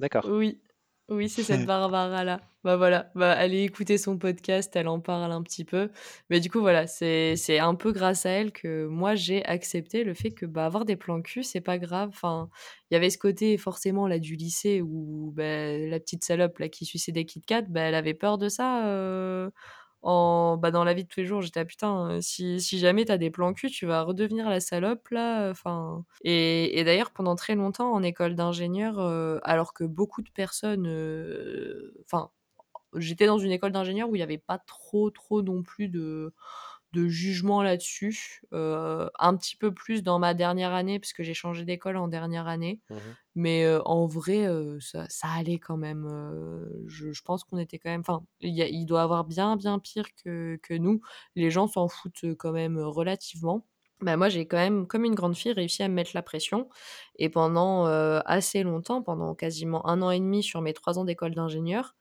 D'accord. 0.00 0.26
Oui, 0.30 0.60
oui, 1.08 1.28
c'est 1.28 1.42
cette 1.42 1.66
Barbara-là. 1.66 2.40
Bah 2.64 2.76
voilà, 2.76 3.10
bah 3.14 3.32
allez 3.32 3.62
écouter 3.62 3.98
son 3.98 4.18
podcast, 4.18 4.74
elle 4.74 4.88
en 4.88 4.98
parle 5.00 5.30
un 5.30 5.42
petit 5.44 5.64
peu. 5.64 5.90
Mais 6.28 6.40
du 6.40 6.50
coup, 6.50 6.58
voilà, 6.60 6.88
c'est 6.88 7.58
un 7.60 7.74
peu 7.76 7.92
grâce 7.92 8.26
à 8.26 8.30
elle 8.30 8.50
que 8.52 8.86
moi 8.86 9.14
j'ai 9.14 9.44
accepté 9.44 10.02
le 10.02 10.12
fait 10.12 10.32
que 10.32 10.44
bah, 10.44 10.66
avoir 10.66 10.84
des 10.84 10.96
plans 10.96 11.22
cul, 11.22 11.44
c'est 11.44 11.60
pas 11.60 11.78
grave. 11.78 12.08
Enfin, 12.12 12.50
il 12.90 12.94
y 12.94 12.96
avait 12.96 13.10
ce 13.10 13.18
côté 13.18 13.56
forcément 13.58 14.08
là 14.08 14.18
du 14.18 14.34
lycée 14.34 14.82
où 14.82 15.32
bah, 15.36 15.78
la 15.78 16.00
petite 16.00 16.24
salope 16.24 16.58
là 16.58 16.68
qui 16.68 16.84
des 17.12 17.24
Kit 17.24 17.42
Kat, 17.42 17.62
bah, 17.62 17.82
elle 17.82 17.94
avait 17.94 18.14
peur 18.14 18.38
de 18.38 18.48
ça. 18.48 18.86
euh, 18.88 19.50
En, 20.02 20.56
bah, 20.56 20.70
dans 20.72 20.84
la 20.84 20.94
vie 20.94 21.04
de 21.04 21.08
tous 21.08 21.20
les 21.20 21.26
jours, 21.26 21.42
j'étais 21.42 21.60
ah, 21.60 21.64
putain, 21.64 22.10
euh, 22.10 22.20
si, 22.20 22.60
si 22.60 22.78
jamais 22.80 23.04
t'as 23.04 23.18
des 23.18 23.30
plans 23.30 23.52
cul, 23.54 23.70
tu 23.70 23.86
vas 23.86 24.02
redevenir 24.02 24.48
la 24.50 24.60
salope 24.60 25.08
là. 25.10 25.50
Enfin, 25.50 26.04
et, 26.24 26.78
et 26.80 26.84
d'ailleurs, 26.84 27.12
pendant 27.12 27.36
très 27.36 27.54
longtemps 27.56 27.92
en 27.92 28.02
école 28.02 28.34
d'ingénieur, 28.36 28.98
euh, 29.00 29.38
alors 29.44 29.74
que 29.74 29.84
beaucoup 29.84 30.22
de 30.22 30.30
personnes, 30.30 30.86
enfin, 32.04 32.30
j'étais 32.94 33.26
dans 33.26 33.38
une 33.38 33.52
école 33.52 33.72
d'ingénieur 33.72 34.08
où 34.08 34.14
il 34.16 34.18
n'y 34.18 34.22
avait 34.24 34.38
pas 34.38 34.58
trop, 34.58 35.10
trop 35.10 35.42
non 35.42 35.62
plus 35.62 35.88
de, 35.88 36.32
de 36.92 37.08
jugement 37.08 37.62
là-dessus. 37.62 38.42
Euh, 38.52 39.08
un 39.18 39.36
petit 39.36 39.56
peu 39.56 39.72
plus 39.72 40.02
dans 40.02 40.18
ma 40.18 40.34
dernière 40.34 40.72
année, 40.72 40.98
parce 40.98 41.12
que 41.12 41.22
j'ai 41.22 41.34
changé 41.34 41.64
d'école 41.64 41.96
en 41.96 42.08
dernière 42.08 42.46
année. 42.46 42.80
Mhm. 42.90 43.16
Mais 43.34 43.64
euh, 43.64 43.80
en 43.84 44.06
vrai, 44.06 44.46
euh, 44.46 44.78
ça, 44.80 45.06
ça 45.08 45.28
allait 45.28 45.58
quand 45.58 45.76
même. 45.76 46.06
je, 46.86 47.12
je 47.12 47.22
pense 47.22 47.44
qu'on 47.44 47.58
était 47.58 47.78
quand 47.78 47.90
même. 47.90 48.00
Enfin, 48.00 48.24
il 48.40 48.86
doit 48.86 49.02
avoir 49.02 49.24
bien, 49.24 49.56
bien 49.56 49.78
pire 49.78 50.06
que, 50.24 50.58
que 50.62 50.74
nous. 50.74 51.00
Les 51.36 51.50
gens 51.50 51.66
s'en 51.68 51.88
foutent 51.88 52.34
quand 52.38 52.52
même 52.52 52.78
relativement. 52.78 53.66
Bah, 54.00 54.16
moi, 54.16 54.28
j'ai 54.28 54.46
quand 54.46 54.56
même, 54.58 54.86
comme 54.86 55.04
une 55.04 55.16
grande 55.16 55.36
fille, 55.36 55.52
réussi 55.52 55.82
à 55.82 55.88
me 55.88 55.94
mettre 55.94 56.12
la 56.14 56.22
pression. 56.22 56.68
Et 57.16 57.28
pendant 57.28 57.84
assez 57.84 58.62
longtemps, 58.62 59.02
pendant 59.02 59.34
quasiment 59.34 59.86
un 59.86 60.00
an 60.02 60.10
et 60.10 60.20
demi 60.20 60.42
sur 60.42 60.62
mes 60.62 60.72
trois 60.72 60.98
ans 60.98 61.04
d'école 61.04 61.34
d'ingénieur, 61.34 61.94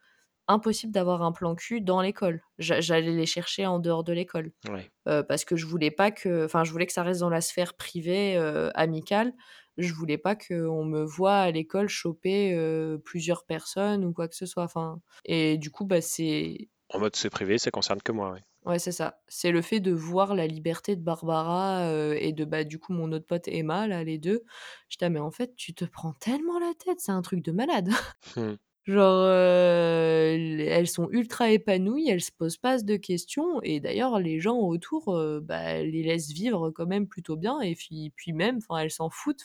impossible 0.48 0.92
d'avoir 0.94 1.22
un 1.22 1.32
plan 1.32 1.56
cul 1.56 1.82
dans 1.82 2.02
l'école. 2.02 2.42
J'allais 2.60 3.12
les 3.12 3.26
chercher 3.26 3.66
en 3.66 3.80
dehors 3.80 4.04
de 4.04 4.14
l'école. 4.14 4.52
Ouais. 4.70 4.90
parce 5.24 5.46
que 5.46 5.56
je 5.56 5.66
voulais 5.66 5.92
pas 5.92 6.12
que 6.12 6.46
enfin, 6.46 6.64
je 6.64 6.72
voulais 6.72 6.86
que 6.86 6.94
ça 6.94 7.04
reste 7.04 7.20
dans 7.22 7.30
la 7.30 7.42
sphère 7.42 7.76
privée, 7.76 8.38
amicale. 8.76 9.34
Je 9.78 9.94
voulais 9.94 10.18
pas 10.18 10.36
qu'on 10.36 10.86
me 10.86 11.04
voie 11.04 11.36
à 11.38 11.52
l'école 11.52 11.88
choper, 11.88 12.58
plusieurs 13.06 13.46
personnes 13.46 14.06
ou 14.06 14.14
quoi 14.14 14.28
que 14.28 14.36
ce 14.36 14.46
soit, 14.46 14.64
enfin 14.64 15.02
et 15.26 15.58
du 15.58 15.70
coup, 15.72 15.86
bah, 15.86 16.02
c'est 16.02 16.70
En 16.94 17.00
mode 17.00 17.16
c'est 17.16 17.30
privé, 17.30 17.58
ça 17.58 17.70
concerne 17.72 18.02
que 18.02 18.12
moi, 18.12 18.32
ouais. 18.32 18.42
Ouais, 18.66 18.80
c'est 18.80 18.92
ça. 18.92 19.22
C'est 19.30 19.52
le 19.52 19.62
fait 19.62 19.80
de 19.80 19.92
voir 19.94 20.36
la 20.36 20.46
liberté 20.46 20.98
de 20.98 21.02
Barbara, 21.02 21.90
et 22.20 22.34
de, 22.34 22.44
bah, 22.44 22.66
du 22.66 22.80
coup, 22.80 22.92
mon 22.92 23.12
autre 23.14 23.26
pote 23.26 23.48
Emma, 23.48 23.88
là, 23.88 24.04
les 24.04 24.18
2. 24.18 24.44
J'étais 24.90 25.06
«Ah 25.06 25.10
mais 25.10 25.20
en 25.22 25.32
fait, 25.32 25.56
tu 25.56 25.74
te 25.74 25.86
prends 25.86 26.12
tellement 26.14 26.60
la 26.60 26.74
tête, 26.74 27.00
c'est 27.00 27.14
un 27.14 27.22
truc 27.22 27.42
de 27.44 27.54
malade». 27.54 27.90
Mmh. 28.36 28.58
Genre, 28.88 29.28
elles 29.30 30.88
sont 30.88 31.10
ultra 31.12 31.50
épanouies, 31.52 32.10
elles 32.10 32.22
se 32.22 32.32
posent 32.32 32.58
pas 32.58 32.78
de 32.82 32.96
questions 32.96 33.62
et 33.62 33.82
d'ailleurs 33.82 34.20
les 34.20 34.40
gens 34.40 34.58
autour, 34.60 35.14
bah, 35.42 35.84
les 35.84 36.04
laissent 36.04 36.32
vivre 36.32 36.70
quand 36.72 36.86
même 36.88 37.06
plutôt 37.08 37.36
bien 37.36 37.60
et 37.62 37.76
puis 37.76 38.34
même, 38.34 38.60
elles 38.80 38.92
s'en 38.92 39.10
foutent, 39.10 39.44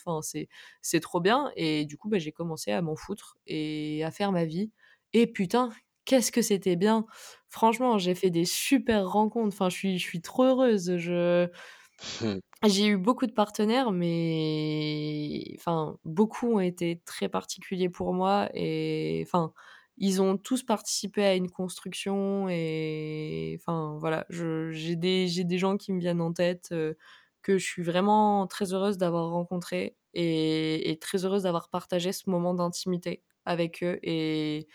c'est 0.81 1.01
trop 1.01 1.21
bien 1.21 1.51
et 1.57 1.85
du 1.87 1.97
coup, 1.97 2.09
bah, 2.09 2.19
j'ai 2.19 2.33
commencé 2.33 2.71
à 2.73 2.83
m'en 2.83 2.95
foutre 2.97 3.37
et 3.49 4.05
à 4.05 4.13
faire 4.13 4.31
ma 4.33 4.45
vie 4.45 4.71
et 5.13 5.27
putain, 5.27 5.71
qu'est-ce 6.05 6.33
que 6.33 6.43
c'était 6.43 6.77
bien! 6.77 7.05
Franchement, 7.49 7.99
j'ai 7.99 8.15
fait 8.15 8.31
des 8.31 8.45
super 8.47 9.09
rencontres, 9.11 9.49
enfin, 9.55 9.69
je 9.71 9.77
suis 9.77 9.99
je 9.99 10.05
suis 10.07 10.23
trop 10.23 10.45
heureuse, 10.45 10.97
je. 10.99 11.49
J'ai 12.69 12.87
eu 12.87 12.97
beaucoup 12.97 13.27
de 13.27 13.33
partenaires, 13.33 13.91
mais 13.93 15.45
enfin, 15.59 15.99
beaucoup 16.05 16.55
ont 16.55 16.61
été 16.61 17.01
très 17.05 17.29
particuliers 17.29 17.89
pour 17.89 18.15
moi 18.15 18.49
et 18.55 19.23
enfin, 19.27 19.53
ils 19.99 20.23
ont 20.23 20.37
tous 20.39 20.63
participé 20.63 21.25
à 21.25 21.35
une 21.35 21.51
construction 21.51 22.49
et 22.49 23.59
enfin, 23.61 23.97
voilà, 23.99 24.27
j'ai 24.31 24.95
des 24.97 25.27
des 25.45 25.59
gens 25.59 25.77
qui 25.77 25.93
me 25.93 25.99
viennent 26.01 26.21
en 26.21 26.33
tête, 26.33 26.69
heu, 26.73 26.97
que 27.43 27.59
je 27.59 27.65
suis 27.67 27.83
vraiment 27.83 28.47
très 28.47 28.73
heureuse 28.73 28.97
d'avoir 28.99 29.31
rencontrés 29.31 29.97
et 30.15 30.91
et 30.91 30.99
très 30.99 31.25
heureuse 31.25 31.43
d'avoir 31.45 31.69
partagé 31.69 32.13
ce 32.13 32.31
moment 32.31 32.55
d'intimité 32.55 33.23
avec 33.45 33.83
eux 33.83 33.99
et 34.05 34.69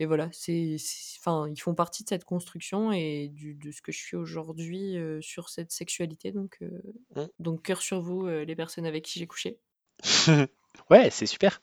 et 0.00 0.06
voilà, 0.06 0.28
c'est 0.32 0.76
enfin, 1.18 1.48
ils 1.48 1.60
font 1.60 1.74
partie 1.74 2.04
de 2.04 2.08
cette 2.08 2.24
construction 2.24 2.92
et 2.92 3.28
du 3.28 3.54
de 3.54 3.70
ce 3.70 3.82
que 3.82 3.92
je 3.92 3.98
suis 3.98 4.16
aujourd'hui, 4.16 4.96
sur 5.20 5.48
cette 5.48 5.72
sexualité 5.72 6.32
donc 6.32 6.60
Mmh. 7.16 7.22
donc 7.38 7.62
cœur 7.62 7.80
sur 7.80 8.00
vous, 8.00 8.26
les 8.26 8.56
personnes 8.56 8.86
avec 8.86 9.04
qui 9.04 9.18
j'ai 9.18 9.26
couché. 9.26 9.58
Ouais, 10.90 11.10
c'est 11.10 11.26
super. 11.26 11.60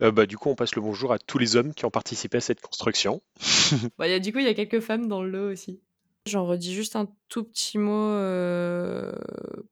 Bah, 0.00 0.26
du 0.26 0.36
coup, 0.36 0.50
on 0.50 0.54
passe 0.54 0.74
le 0.74 0.82
bonjour 0.82 1.12
à 1.12 1.18
tous 1.18 1.38
les 1.38 1.56
hommes 1.56 1.72
qui 1.74 1.84
ont 1.84 1.90
participé 1.90 2.38
à 2.38 2.40
cette 2.40 2.60
construction. 2.60 3.22
Bah, 3.98 4.08
il 4.08 4.10
y 4.10 4.14
a 4.14 4.18
du 4.18 4.32
coup, 4.32 4.40
il 4.40 4.44
y 4.44 4.48
a 4.48 4.54
quelques 4.54 4.80
femmes 4.80 5.08
dans 5.08 5.22
le 5.22 5.30
lot 5.30 5.52
aussi. 5.52 5.80
J'en 6.26 6.44
redis 6.44 6.74
juste 6.74 6.96
un 6.96 7.08
tout 7.28 7.44
petit 7.44 7.78
mot, 7.78 8.14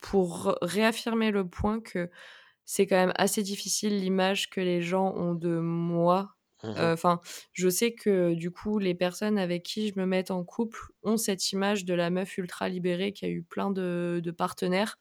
pour 0.01 0.57
réaffirmer 0.63 1.31
le 1.31 1.47
point 1.47 1.81
que 1.81 2.09
c'est 2.65 2.87
quand 2.87 2.97
même 2.97 3.13
assez 3.17 3.43
difficile 3.43 3.99
l'image 3.99 4.51
que 4.51 4.61
les 4.61 4.83
gens 4.83 5.15
ont 5.15 5.35
de 5.35 5.59
moi. 5.59 6.36
Mmh 6.63 6.91
enfin, 6.95 7.21
je 7.53 7.69
sais 7.69 7.95
que 7.95 8.35
du 8.35 8.51
coup, 8.51 8.79
les 8.79 8.95
personnes 8.95 9.39
avec 9.39 9.63
qui 9.65 9.89
je 9.89 9.99
me 10.01 10.07
mette 10.07 10.31
en 10.31 10.45
couple 10.45 10.79
ont 11.03 11.17
cette 11.17 11.53
image 11.53 11.85
de 11.85 11.95
la 11.95 12.11
meuf 12.11 12.39
ultra 12.39 12.69
libérée 12.69 13.13
qui 13.13 13.25
a 13.27 13.29
eu 13.29 13.43
plein 13.43 13.71
de 13.71 14.31
partenaires 14.37 14.99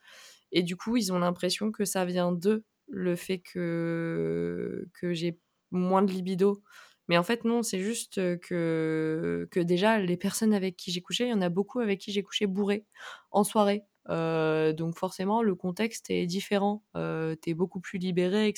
et 0.52 0.62
du 0.62 0.76
coup, 0.76 0.96
ils 0.96 1.12
ont 1.12 1.18
l'impression 1.18 1.72
que 1.72 1.84
ça 1.84 2.04
vient 2.06 2.32
d'eux, 2.32 2.64
le 2.88 3.16
fait 3.16 3.38
que 3.40 4.88
que 4.94 5.14
j'ai 5.14 5.38
moins 5.70 6.02
de 6.02 6.12
libido. 6.12 6.62
Mais 7.08 7.18
en 7.18 7.22
fait, 7.24 7.44
non, 7.44 7.62
c'est 7.62 7.80
juste, 7.80 8.16
que 8.40 9.48
que 9.50 9.60
déjà 9.60 9.98
les 10.00 10.16
personnes 10.16 10.54
avec 10.54 10.76
qui 10.76 10.92
j'ai 10.92 11.02
couché, 11.02 11.24
il 11.26 11.30
y 11.30 11.34
en 11.34 11.42
a 11.42 11.48
beaucoup 11.50 11.80
avec 11.80 12.00
qui 12.00 12.12
j'ai 12.12 12.22
couché 12.22 12.46
bourrée, 12.46 12.86
en 13.32 13.44
soirée. 13.44 13.84
Donc 14.08 14.96
forcément, 14.98 15.42
le 15.42 15.54
contexte 15.56 16.10
est 16.10 16.26
différent. 16.26 16.84
Heu, 16.96 17.36
tu 17.42 17.50
es 17.50 17.54
beaucoup 17.54 17.80
plus 17.80 17.98
libérée 17.98 18.48
et 18.48 18.52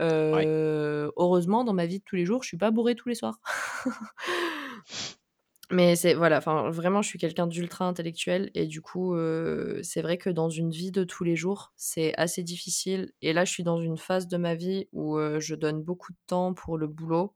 Heu, 0.00 1.12
heureusement, 1.16 1.64
dans 1.64 1.74
ma 1.74 1.86
vie 1.86 1.98
de 2.00 2.04
tous 2.04 2.16
les 2.16 2.24
jours, 2.26 2.42
je 2.42 2.48
suis 2.48 2.56
pas 2.58 2.70
bourrée 2.70 2.94
tous 2.94 3.08
les 3.08 3.14
soirs. 3.14 3.40
Mais 5.70 5.96
c'est 5.96 6.12
voilà, 6.14 6.36
enfin, 6.38 6.68
vraiment, 6.70 7.00
je 7.00 7.08
suis 7.08 7.18
quelqu'un 7.18 7.46
d'ultra 7.46 7.86
intellectuel 7.86 8.50
et 8.54 8.66
du 8.66 8.82
coup, 8.82 9.14
heu, 9.14 9.80
c'est 9.82 10.02
vrai 10.02 10.18
que 10.18 10.28
dans 10.28 10.50
une 10.50 10.70
vie 10.70 10.90
de 10.92 11.02
tous 11.04 11.24
les 11.24 11.34
jours, 11.36 11.72
c'est 11.76 12.12
assez 12.18 12.42
difficile 12.42 13.12
et 13.22 13.32
là, 13.32 13.44
je 13.46 13.52
suis 13.52 13.62
dans 13.62 13.78
une 13.80 13.96
phase 13.96 14.28
de 14.28 14.36
ma 14.36 14.54
vie 14.54 14.88
où, 14.92 15.16
heu, 15.18 15.40
je 15.40 15.54
donne 15.54 15.82
beaucoup 15.82 16.12
de 16.12 16.18
temps 16.26 16.52
pour 16.52 16.76
le 16.76 16.88
boulot, 16.88 17.34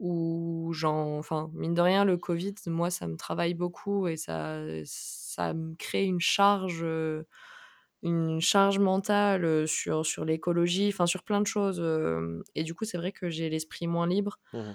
où 0.00 0.70
j'en 0.74 1.16
enfin, 1.18 1.50
mine 1.54 1.74
de 1.74 1.80
rien, 1.80 2.04
le 2.04 2.16
covid, 2.18 2.54
moi, 2.66 2.90
ça 2.90 3.06
me 3.06 3.16
travaille 3.16 3.54
beaucoup 3.54 4.08
et 4.08 4.16
ça 4.16 4.58
ça 4.84 5.54
me 5.54 5.74
crée 5.76 6.04
une 6.06 6.20
charge, 6.20 6.84
une 8.06 8.40
charge 8.40 8.78
mentale, 8.78 9.68
sur 9.68 10.06
sur 10.06 10.24
l'écologie, 10.24 10.88
enfin, 10.88 11.06
sur 11.06 11.22
plein 11.22 11.40
de 11.40 11.46
choses, 11.46 11.82
et 12.54 12.62
du 12.62 12.74
coup, 12.74 12.84
c'est 12.84 12.98
vrai 12.98 13.12
que 13.12 13.28
j'ai 13.28 13.50
l'esprit 13.50 13.86
moins 13.86 14.06
libre. 14.06 14.38
Mmh 14.52 14.72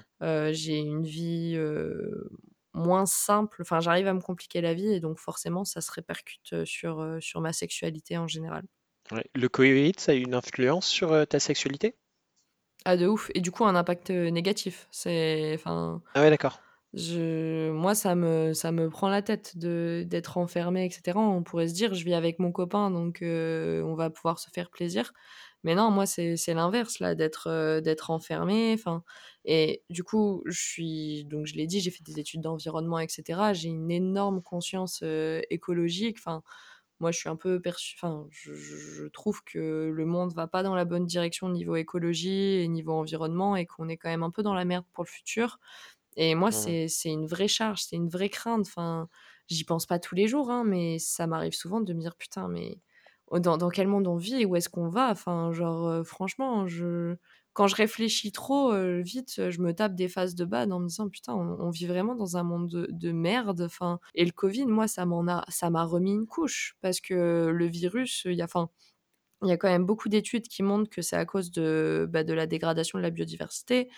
j'ai 0.51 0.77
une 0.77 1.03
vie, 1.03 1.57
moins 2.73 3.05
simple, 3.05 3.61
enfin, 3.61 3.79
j'arrive 3.79 4.07
à 4.07 4.13
me 4.13 4.21
compliquer 4.21 4.61
la 4.61 4.73
vie 4.73 4.91
et 4.93 4.99
donc 4.99 5.17
forcément, 5.19 5.65
ça 5.65 5.81
se 5.81 5.91
répercute, 5.91 6.63
sur, 6.65 7.17
sur 7.19 7.41
ma 7.41 7.53
sexualité 7.53 8.17
en 8.17 8.27
général. 8.27 8.63
Ouais. 9.11 9.25
Le 9.35 9.49
Covid, 9.49 9.93
ça 9.97 10.11
a 10.13 10.15
eu 10.15 10.19
une 10.21 10.35
influence 10.35 10.87
sur, 10.87 11.27
ta 11.27 11.39
sexualité? 11.39 11.95
Ah 12.85 12.97
de 12.97 13.07
ouf 13.07 13.29
et 13.35 13.41
du 13.41 13.51
coup 13.51 13.65
un 13.65 13.75
impact, 13.75 14.09
négatif. 14.09 14.87
C'est 14.91 15.53
enfin, 15.55 16.01
Ah 16.15 16.21
ouais, 16.21 16.29
d'accord. 16.29 16.59
Moi 16.93 17.95
ça 17.95 18.15
me 18.15 18.53
ça 18.53 18.71
me 18.73 18.89
prend 18.89 19.07
la 19.07 19.21
tête 19.21 19.57
d'être 19.57 20.37
enfermée 20.37 20.85
et 20.85 20.89
cetera. 20.91 21.21
On 21.21 21.41
pourrait 21.43 21.69
se 21.69 21.73
dire: 21.73 21.93
«Je 21.93 22.03
vis 22.03 22.13
avec 22.13 22.37
mon 22.39 22.51
copain 22.51 22.91
donc 22.91 23.21
heu, 23.21 23.81
on 23.85 23.95
va 23.95 24.09
pouvoir 24.09 24.39
se 24.39 24.49
faire 24.49 24.69
plaisir». 24.69 25.13
Mais 25.63 25.75
non, 25.75 25.89
moi 25.91 26.05
c'est 26.05 26.35
l'inverse 26.53 26.99
là, 26.99 27.15
d'être, 27.15 28.09
enfermée, 28.09 28.73
enfin 28.73 29.03
et 29.45 29.83
du 29.89 30.03
coup, 30.03 30.41
je 30.45 30.59
suis 30.59 31.23
donc 31.25 31.45
je 31.45 31.53
l'ai 31.55 31.65
dit, 31.67 31.79
j'ai 31.81 31.91
fait 31.91 32.03
des 32.03 32.19
études 32.19 32.41
d'environnement 32.41 32.99
et 32.99 33.07
cetera. 33.07 33.53
J'ai 33.53 33.69
une 33.69 33.89
énorme 33.91 34.41
conscience, 34.41 35.01
heu, 35.03 35.41
écologique, 35.49 36.17
enfin 36.19 36.43
moi, 36.99 37.11
je 37.11 37.17
suis 37.19 37.29
un 37.29 37.35
peu 37.37 37.59
perçue 37.61 37.95
enfin, 37.97 38.27
je 38.31 38.53
je 38.55 39.05
trouve 39.07 39.43
que 39.45 39.91
le 39.93 40.05
monde 40.05 40.33
va 40.33 40.47
pas 40.47 40.63
dans 40.63 40.75
la 40.75 40.85
bonne 40.85 41.05
direction 41.07 41.49
niveau 41.49 41.75
écologie 41.75 42.61
et 42.61 42.67
niveau 42.67 42.93
environnement 42.93 43.55
et 43.55 43.65
qu'on 43.65 43.89
est 43.89 43.97
quand 43.97 44.09
même 44.09 44.23
un 44.23 44.31
peu 44.31 44.43
dans 44.43 44.53
la 44.55 44.65
merde 44.65 44.85
pour 44.93 45.03
le 45.05 45.09
futur 45.09 45.59
et 46.17 46.35
moi, 46.35 46.51
mh. 46.51 46.51
c'est 46.51 46.87
c'est 46.87 47.09
une 47.09 47.25
vraie 47.25 47.47
charge, 47.47 47.81
c'est 47.83 47.95
une 47.95 48.09
vraie 48.09 48.29
crainte. 48.29 48.61
Enfin, 48.67 49.09
j'y 49.47 49.63
pense 49.65 49.85
pas 49.85 49.99
tous 49.99 50.15
les 50.15 50.27
jours, 50.27 50.49
hein, 50.51 50.63
mais 50.65 50.99
ça 50.99 51.27
m'arrive 51.27 51.53
souvent 51.53 51.81
de 51.81 51.93
me 51.93 51.99
dire: 52.01 52.15
«Putain, 52.17 52.47
mais 52.47 52.79
dans 53.31 53.57
dans 53.57 53.69
quel 53.69 53.87
monde 53.87 54.07
on 54.07 54.17
vit? 54.17 54.41
Et 54.41 54.45
où 54.45 54.55
est-ce 54.55 54.69
qu'on 54.69 54.89
va?» 54.89 55.09
enfin, 55.11 55.51
genre, 55.53 56.05
franchement, 56.05 56.67
je 56.67 57.15
quand 57.53 57.67
je 57.67 57.75
réfléchis 57.75 58.31
trop, 58.31 58.71
vite, 59.01 59.49
je 59.51 59.59
me 59.61 59.73
tape 59.73 59.93
des 59.95 60.07
phases 60.07 60.35
de 60.35 60.45
bad 60.45 60.71
en 60.71 60.79
me 60.79 60.87
disant: 60.87 61.09
«Putain, 61.09 61.33
on 61.35 61.57
on 61.59 61.69
vit 61.69 61.85
vraiment 61.87 62.15
dans 62.15 62.37
un 62.37 62.43
monde 62.43 62.69
de 62.69 62.87
de 62.91 63.11
merde», 63.11 63.61
enfin 63.61 63.99
et 64.15 64.25
le 64.25 64.31
covid, 64.31 64.65
moi, 64.67 64.87
ça 64.87 65.05
m'en 65.05 65.27
a 65.27 65.43
ça 65.49 65.69
m'a 65.69 65.83
remis 65.85 66.13
une 66.13 66.27
couche 66.27 66.75
parce 66.81 66.99
que 67.01 67.47
le 67.53 67.65
virus, 67.67 68.23
il 68.25 68.33
y 68.35 68.41
a 68.41 68.45
enfin, 68.45 68.69
il 69.43 69.49
y 69.49 69.51
a 69.51 69.57
quand 69.57 69.69
même 69.69 69.85
beaucoup 69.85 70.09
d'études 70.09 70.47
qui 70.47 70.63
montrent 70.63 70.89
que 70.89 71.01
c'est 71.01 71.15
à 71.15 71.25
cause 71.25 71.51
de, 71.51 72.07
bah, 72.09 72.23
de 72.23 72.33
la 72.33 72.47
dégradation 72.47 72.97
de 72.99 73.03
la 73.03 73.09
biodiversité 73.09 73.89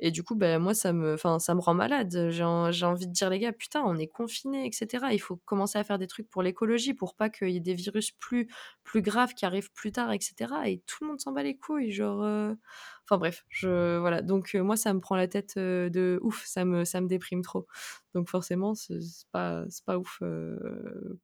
et 0.00 0.10
du 0.12 0.22
coup, 0.22 0.36
bah, 0.36 0.58
moi, 0.58 0.74
ça 0.74 0.92
me 0.92 1.16
ça 1.16 1.54
me 1.54 1.60
rend 1.60 1.74
malade. 1.74 2.28
J'ai 2.30 2.44
en 2.44 2.70
envie 2.82 3.06
de 3.08 3.12
dire: 3.12 3.30
«Les 3.30 3.38
gars, 3.40 3.52
putain, 3.52 3.82
on 3.84 3.96
est 3.98 4.06
confinés 4.08 4.66
et 4.66 4.72
cetera. 4.72 5.12
Il 5.14 5.18
faut 5.20 5.36
commencer 5.36 5.78
à 5.78 5.84
faire 5.84 5.98
des 5.98 6.06
trucs 6.06 6.28
pour 6.30 6.42
l'écologie, 6.42 6.94
pour 6.94 7.14
pas 7.16 7.30
qu'il 7.30 7.50
y 7.50 7.56
ait 7.56 7.60
des 7.60 7.74
virus 7.74 8.12
plus 8.12 8.48
plus 8.84 9.02
graves 9.02 9.34
qui 9.34 9.44
arrivent 9.46 9.72
plus 9.72 9.92
tard 9.92 10.12
et 10.12 10.18
cetera» 10.20 10.68
et 10.68 10.80
tout 10.86 10.98
le 11.04 11.08
monde 11.08 11.20
s'en 11.20 11.32
bat 11.32 11.42
les 11.42 11.56
couilles, 11.56 11.90
genre, 11.92 12.22
heu, 12.24 12.56
enfin 13.04 13.18
bref, 13.18 13.44
je 13.48 13.98
voilà, 13.98 14.22
donc 14.22 14.54
heu, 14.54 14.62
moi, 14.62 14.76
ça 14.76 14.94
me 14.94 15.00
prend 15.00 15.16
la 15.16 15.28
tête, 15.28 15.54
heu, 15.56 15.90
de 15.90 16.18
ouf, 16.22 16.44
ça 16.46 16.64
me 16.64 16.84
ça 16.84 17.00
me 17.00 17.08
déprime 17.08 17.42
trop. 17.42 17.66
Donc 18.14 18.28
forcément, 18.28 18.74
c'est 18.74 18.98
pas 19.32 19.64
pas 19.86 19.98
ouf, 19.98 20.20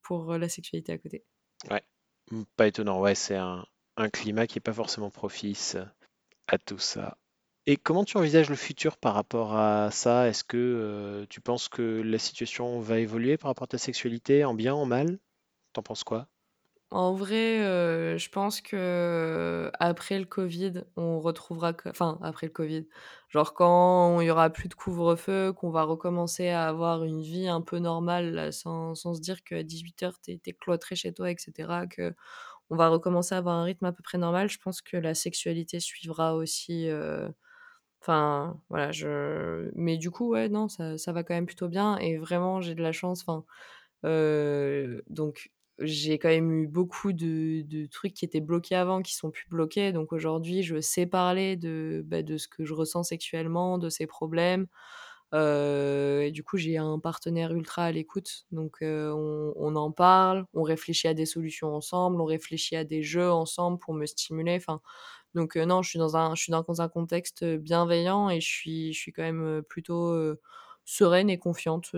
pour 0.03 0.37
la 0.39 0.49
sexualité 0.49 0.93
à 0.93 0.99
côté. 0.99 1.25
Ouais. 1.71 1.85
Pas 2.57 2.67
étonnant, 2.67 3.01
ouais, 3.01 3.15
c'est 3.15 3.37
un 3.37 3.65
un 3.97 4.11
climat 4.11 4.47
qui 4.49 4.59
est 4.59 4.61
pas 4.61 4.73
forcément 4.73 5.09
propice, 5.11 5.77
à 6.49 6.59
tout 6.59 6.79
ça. 6.79 7.19
Et 7.67 7.77
comment 7.77 8.05
tu 8.05 8.17
envisages 8.19 8.51
le 8.51 8.57
futur 8.57 8.97
par 8.99 9.15
rapport 9.15 9.57
à 9.57 9.91
ça? 9.93 10.29
Est-ce 10.29 10.45
que, 10.45 10.57
heu, 11.23 11.27
tu 11.31 11.41
penses 11.41 11.69
que 11.69 12.03
la 12.03 12.19
situation 12.19 12.81
va 12.81 13.01
évoluer 13.01 13.39
par 13.39 13.51
rapport 13.51 13.65
à 13.65 13.69
ta 13.69 13.79
sexualité, 13.79 14.45
en 14.45 14.55
bien, 14.55 14.75
en 14.75 14.87
mal? 14.87 15.19
Tu 15.75 15.81
en 15.81 15.83
penses 15.85 16.05
quoi? 16.05 16.29
En 16.95 17.13
vrai, 17.15 17.59
heu, 17.61 18.17
je 18.19 18.29
pense 18.31 18.61
qu'après 18.61 20.19
le 20.21 20.25
covid, 20.27 20.85
on 20.97 21.19
retrouvera 21.19 21.73
que 21.73 21.89
enfin, 21.89 22.19
après 22.23 22.47
le 22.47 22.53
covid, 22.53 22.87
genre 23.29 23.53
quand 23.55 24.21
il 24.21 24.27
y 24.29 24.31
aura 24.31 24.49
plus 24.51 24.69
de 24.69 24.75
couvre-feu, 24.75 25.53
qu'on 25.53 25.71
va 25.71 25.83
recommencer 25.83 26.51
à 26.51 26.69
avoir 26.69 27.03
une 27.03 27.21
vie 27.21 27.49
un 27.49 27.63
peu 27.63 27.79
normale, 27.81 28.53
sans 28.53 28.95
sans 28.95 29.15
se 29.15 29.21
dire 29.21 29.43
qu'à 29.43 29.65
18:00 29.65 30.21
tu 30.21 30.33
es 30.33 30.39
tu 30.39 30.51
es 30.51 30.53
cloîtré 30.53 30.95
chez 30.95 31.13
toi 31.13 31.33
et 31.33 31.37
cetera, 31.37 31.87
qu'on 31.89 32.77
va 32.77 32.89
recommencer 32.89 33.35
à 33.35 33.39
avoir 33.39 33.57
un 33.57 33.65
rythme 33.65 33.87
à 33.87 33.93
peu 33.93 34.03
près 34.05 34.19
normal. 34.19 34.49
Je 34.51 34.59
pense 34.61 34.83
que 34.83 34.97
la 34.97 35.15
sexualité 35.15 35.81
suivra 35.81 36.37
aussi, 36.37 36.89
heu, 36.89 37.33
Enfin, 38.03 38.61
voilà, 38.69 38.93
je 38.93 39.71
mais 39.75 39.97
du 39.97 40.11
coup, 40.11 40.31
ouais, 40.31 40.49
non, 40.51 40.69
ça 40.69 40.99
ça 40.99 41.13
va 41.13 41.25
quand 41.25 41.35
même 41.35 41.47
plutôt 41.47 41.69
bien 41.69 41.97
et 41.99 42.19
vraiment 42.19 42.61
j'ai 42.61 42.75
de 42.75 42.83
la 42.83 42.93
chance, 42.93 43.23
enfin, 43.27 43.45
heu, 44.05 45.03
donc 45.09 45.53
j'ai 45.81 46.19
quand 46.19 46.29
même 46.29 46.53
eu 46.53 46.69
beaucoup 46.69 47.13
de 47.13 47.87
trucs 47.87 48.15
qui 48.15 48.25
étaient 48.25 48.41
bloqués 48.41 48.77
avant, 48.77 49.03
qui 49.03 49.15
sont 49.15 49.31
plus 49.31 49.49
bloqués. 49.49 49.93
Donc 49.93 50.13
aujourd'hui, 50.13 50.63
je 50.63 50.81
sais 50.81 51.07
parler 51.07 51.57
de, 51.57 52.03
bah, 52.07 52.23
ce 52.39 52.49
que 52.49 52.65
je 52.65 52.75
ressens 52.75 53.05
sexuellement, 53.05 53.79
de 53.79 53.89
ces 53.91 54.07
problèmes. 54.07 54.67
Heu 55.35 56.23
et 56.25 56.31
du 56.33 56.45
coup, 56.45 56.57
j'ai 56.59 56.77
un 56.79 56.99
partenaire 57.01 57.53
ultra 57.55 57.85
à 57.87 57.93
l'écoute. 57.93 58.47
Donc 58.53 58.83
heu, 58.83 59.13
on 59.15 59.77
en 59.77 59.91
parle, 59.93 60.47
on 60.55 60.63
réfléchit 60.63 61.09
à 61.09 61.15
des 61.15 61.27
solutions 61.27 61.75
ensemble, 61.75 62.21
on 62.21 62.25
réfléchit 62.25 62.77
à 62.77 62.85
des 62.85 63.03
jeux 63.03 63.31
ensemble 63.31 63.79
pour 63.79 63.95
me 63.95 64.07
stimuler. 64.07 64.57
Enfin, 64.57 64.81
donc 65.35 65.57
heu, 65.57 65.65
non, 65.67 65.83
je 65.83 65.91
suis 65.91 65.99
dans 66.01 66.17
un 66.83 66.89
contexte, 66.89 67.45
bienveillant 67.45 68.31
et 68.31 68.41
je 68.41 68.93
suis 68.93 69.13
quand 69.13 69.23
même, 69.25 69.63
plutôt, 69.69 70.15
sereine 70.85 71.31
et 71.31 71.39
confiante 71.39 71.97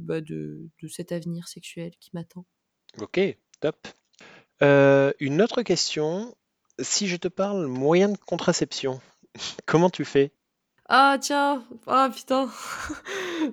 bah, 0.00 0.20
de 0.20 0.68
cet 0.88 1.12
avenir 1.12 1.48
sexuel 1.48 1.92
qui 2.00 2.10
m'attend. 2.14 2.46
Ok, 3.00 3.20
top. 3.60 3.76
Euh, 4.62 5.12
une 5.20 5.40
autre 5.42 5.62
question. 5.62 6.34
Si 6.80 7.08
je 7.08 7.16
te 7.16 7.28
parle 7.28 7.66
moyen 7.66 8.08
de 8.08 8.16
contraception, 8.16 9.00
comment 9.66 9.90
tu 9.90 10.04
fais? 10.04 10.32
Ah 10.88 11.18
tiens! 11.20 11.64
Ah 11.86 12.10
putain! 12.14 12.48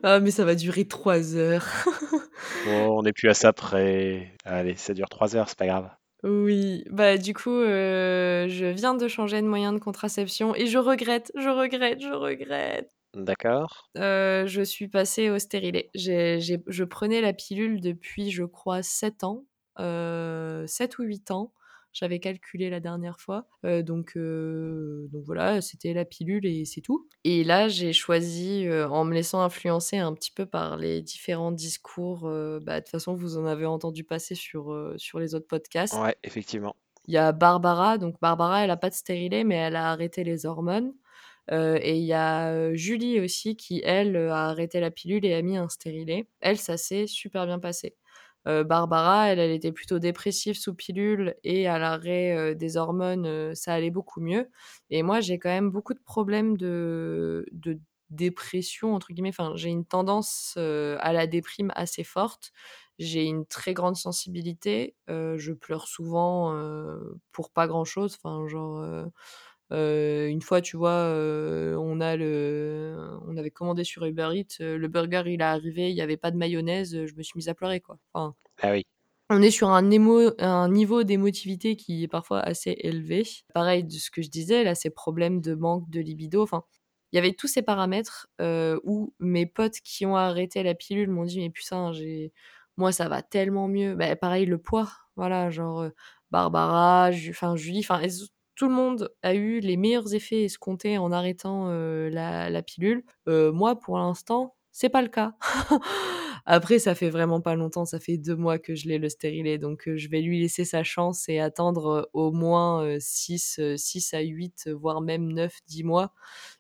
Ah 0.03 0.19
mais 0.19 0.31
ça 0.31 0.45
va 0.45 0.55
durer 0.55 0.87
3 0.87 1.35
heures. 1.35 1.67
Bon, 2.65 2.97
on 2.97 3.03
n'est 3.03 3.13
plus 3.13 3.29
à 3.29 3.33
ça 3.35 3.53
près. 3.53 4.33
Allez, 4.45 4.75
ça 4.75 4.93
dure 4.93 5.09
3 5.09 5.35
heures, 5.35 5.47
c'est 5.49 5.57
pas 5.57 5.67
grave. 5.67 5.89
Oui, 6.23 6.83
bah 6.89 7.17
du 7.17 7.33
coup, 7.35 7.51
heu, 7.51 8.47
je 8.47 8.65
viens 8.65 8.95
de 8.95 9.07
changer 9.07 9.41
de 9.41 9.47
moyen 9.47 9.73
de 9.73 9.77
contraception 9.77 10.55
et 10.55 10.65
je 10.65 10.79
regrette, 10.79 11.31
je 11.35 11.49
regrette, 11.49 12.01
je 12.01 12.11
regrette. 12.11 12.89
D'accord. 13.15 13.71
Je 13.95 14.61
suis 14.63 14.87
passée 14.87 15.29
au 15.29 15.39
stérilet. 15.39 15.89
J'ai 15.95 16.39
j'ai 16.39 16.63
je 16.67 16.83
prenais 16.83 17.21
la 17.21 17.33
pilule 17.33 17.81
depuis, 17.81 18.31
je 18.31 18.43
crois, 18.43 18.83
7 18.83 19.23
ans, 19.23 19.45
heu, 19.79 20.65
7 20.67 20.99
ou 20.99 21.03
8 21.03 21.31
ans. 21.31 21.53
J'avais 21.93 22.19
calculé 22.19 22.69
la 22.69 22.81
dernière 22.81 23.21
fois. 23.21 23.47
Donc 23.63 24.17
voilà, 24.17 25.61
c'était 25.61 25.93
la 25.93 26.03
pilule 26.03 26.45
et 26.45 26.65
c'est 26.65 26.81
tout. 26.81 27.07
Et 27.23 27.45
là, 27.45 27.69
j'ai 27.69 27.93
choisi, 27.93 28.67
en 28.69 29.05
me 29.05 29.13
laissant 29.13 29.41
influencer 29.41 29.97
un 29.97 30.13
petit 30.13 30.31
peu 30.31 30.45
par 30.45 30.75
les 30.75 31.01
différents 31.01 31.53
discours, 31.53 32.21
bah, 32.61 32.79
de 32.79 32.85
toute 32.85 32.89
façon, 32.89 33.13
vous 33.15 33.37
en 33.37 33.45
avez 33.45 33.65
entendu 33.65 34.03
passer 34.03 34.35
sur, 34.35 34.93
sur 34.97 35.19
les 35.19 35.35
autres 35.35 35.47
podcasts. 35.47 35.95
Ouais, 35.95 36.15
effectivement. 36.23 36.75
Il 37.07 37.13
y 37.13 37.17
a 37.17 37.31
Barbara, 37.31 37.97
donc 37.97 38.19
Barbara, 38.19 38.63
elle 38.63 38.71
a 38.71 38.77
pas 38.77 38.89
de 38.89 38.95
stérilet, 38.95 39.43
mais 39.43 39.55
elle 39.55 39.75
a 39.75 39.91
arrêté 39.91 40.23
les 40.23 40.45
hormones. 40.45 40.93
Heu 41.51 41.77
et 41.81 41.97
il 41.99 42.05
y 42.05 42.13
a, 42.13 42.51
heu, 42.53 42.75
Julie 42.75 43.19
aussi 43.19 43.55
qui, 43.55 43.81
elle, 43.85 44.15
heu, 44.15 44.31
a 44.31 44.47
arrêté 44.49 44.79
la 44.79 44.91
pilule 44.91 45.25
et 45.25 45.33
a 45.35 45.41
mis 45.41 45.57
un 45.57 45.69
stérilet. 45.69 46.27
Elle, 46.41 46.57
ça 46.57 46.77
s'est 46.77 47.07
super 47.07 47.45
bien 47.45 47.59
passé. 47.59 47.95
Barbara, 48.45 49.29
elle, 49.29 49.39
elle 49.39 49.49
était 49.51 49.71
plutôt 49.71 49.97
dépressive 49.97 50.55
sous 50.55 50.75
pilule 50.75 51.35
et 51.43 51.67
à 51.67 51.79
l'arrêt, 51.79 52.53
des 52.55 52.77
hormones, 52.77 53.55
ça 53.55 53.73
allait 53.73 53.89
beaucoup 53.89 54.21
mieux. 54.21 54.49
Et 54.91 55.01
moi, 55.03 55.19
j'ai 55.19 55.39
quand 55.39 55.49
même 55.49 55.71
beaucoup 55.71 55.95
de 55.95 55.99
problèmes 56.05 56.55
de 56.57 57.45
de 57.51 57.79
«dépression» 58.11 58.93
entre 58.93 59.13
guillemets, 59.13 59.29
enfin, 59.29 59.53
j'ai 59.55 59.69
une 59.69 59.83
tendance, 59.85 60.57
à 60.57 61.11
la 61.13 61.25
déprime 61.27 61.71
assez 61.75 62.03
forte. 62.03 62.51
J'ai 62.99 63.23
une 63.25 63.45
très 63.47 63.73
grande 63.73 63.95
sensibilité, 63.97 64.95
je 65.07 65.51
pleure 65.53 65.87
souvent, 65.87 66.55
pour 67.31 67.51
pas 67.51 67.65
grand 67.67 67.83
chose, 67.85 68.15
enfin 68.23 68.47
genre, 68.47 69.07
une 69.71 70.41
fois, 70.41 70.61
tu 70.61 70.77
vois, 70.77 71.11
on 71.79 71.99
a 72.01 72.15
le 72.17 73.17
on 73.27 73.37
avait 73.37 73.51
commandé 73.51 73.83
sur 73.83 74.05
Uber 74.05 74.29
Eats, 74.35 74.57
le 74.59 74.87
burger, 74.87 75.23
il 75.27 75.41
est 75.41 75.43
arrivé, 75.43 75.89
il 75.91 75.95
y 75.95 76.01
avait 76.01 76.17
pas 76.17 76.31
de 76.31 76.37
mayonnaise, 76.37 77.05
je 77.05 77.15
me 77.15 77.23
suis 77.23 77.37
mise 77.37 77.49
à 77.49 77.55
pleurer, 77.55 77.81
quoi. 77.81 77.97
Enfin, 78.13 78.35
Ah 78.61 78.71
oui. 78.71 78.83
on 79.29 79.41
est 79.41 79.51
sur 79.51 79.69
un 79.69 79.91
émo 79.91 80.31
un 80.39 80.69
niveau 80.69 81.03
d'émotivité 81.03 81.75
qui 81.77 82.03
est 82.03 82.07
parfois 82.07 82.41
assez 82.41 82.75
élevé. 82.79 83.23
Pareil 83.53 83.83
de 83.83 83.91
ce 83.93 84.11
que 84.11 84.21
je 84.21 84.29
disais, 84.29 84.63
là, 84.63 84.75
ces 84.75 84.89
problèmes 84.91 85.41
de 85.41 85.55
manque 85.55 85.89
de 85.89 85.99
libido, 86.01 86.43
enfin, 86.43 86.63
il 87.11 87.15
y 87.17 87.19
avait 87.19 87.33
tous 87.33 87.47
ces 87.47 87.61
paramètres, 87.63 88.27
où 88.83 89.13
mes 89.19 89.45
potes 89.47 89.79
qui 89.83 90.05
ont 90.05 90.15
arrêté 90.15 90.63
la 90.63 90.75
pilule 90.75 91.09
m'ont 91.09 91.25
dit: 91.25 91.39
«Mais 91.39 91.49
putain, 91.51 91.91
j'ai 91.93 92.33
moi, 92.77 92.91
ça 92.91 93.07
va 93.09 93.21
tellement 93.23 93.67
mieux». 93.69 93.95
Bah, 93.95 94.15
pareil, 94.15 94.45
le 94.45 94.57
poids, 94.59 94.91
voilà, 95.15 95.49
genre, 95.49 95.87
Barbara, 96.31 97.11
Ju 97.11 97.31
enfin 97.31 97.55
Julie, 97.55 97.79
enfin, 97.79 97.99
elles 98.01 98.21
tout 98.55 98.67
le 98.67 98.73
monde 98.73 99.09
a 99.23 99.33
eu 99.35 99.59
les 99.59 99.77
meilleurs 99.77 100.13
effets 100.15 100.43
escomptés 100.45 100.97
en 100.97 101.11
arrêtant, 101.11 101.69
la 101.69 102.61
pilule. 102.63 103.03
Moi, 103.27 103.79
pour 103.79 103.97
l'instant, 103.97 104.55
c'est 104.71 104.89
pas 104.89 105.01
le 105.01 105.07
cas. 105.09 105.33
Après, 106.47 106.77
ça 106.79 106.93
fait 106.95 107.09
vraiment 107.09 107.41
pas 107.41 107.55
longtemps, 107.55 107.85
ça 107.85 107.99
fait 107.99 108.17
2 108.17 108.35
mois 108.35 108.59
que 108.59 108.75
je 108.75 108.87
l'ai 108.87 108.99
le 108.99 109.09
stérilet, 109.09 109.57
donc 109.57 109.89
je 109.95 110.09
vais 110.09 110.21
lui 110.21 110.39
laisser 110.39 110.63
sa 110.65 110.83
chance 110.83 111.27
et 111.29 111.39
attendre, 111.39 112.09
au 112.13 112.31
moins, 112.31 112.83
heu, 112.85 112.97
6, 112.99 113.57
heu, 113.59 113.77
6 113.77 114.13
à 114.13 114.19
8, 114.21 114.69
voire 114.71 115.01
même 115.01 115.31
9-10 115.33 115.83
mois 115.83 116.13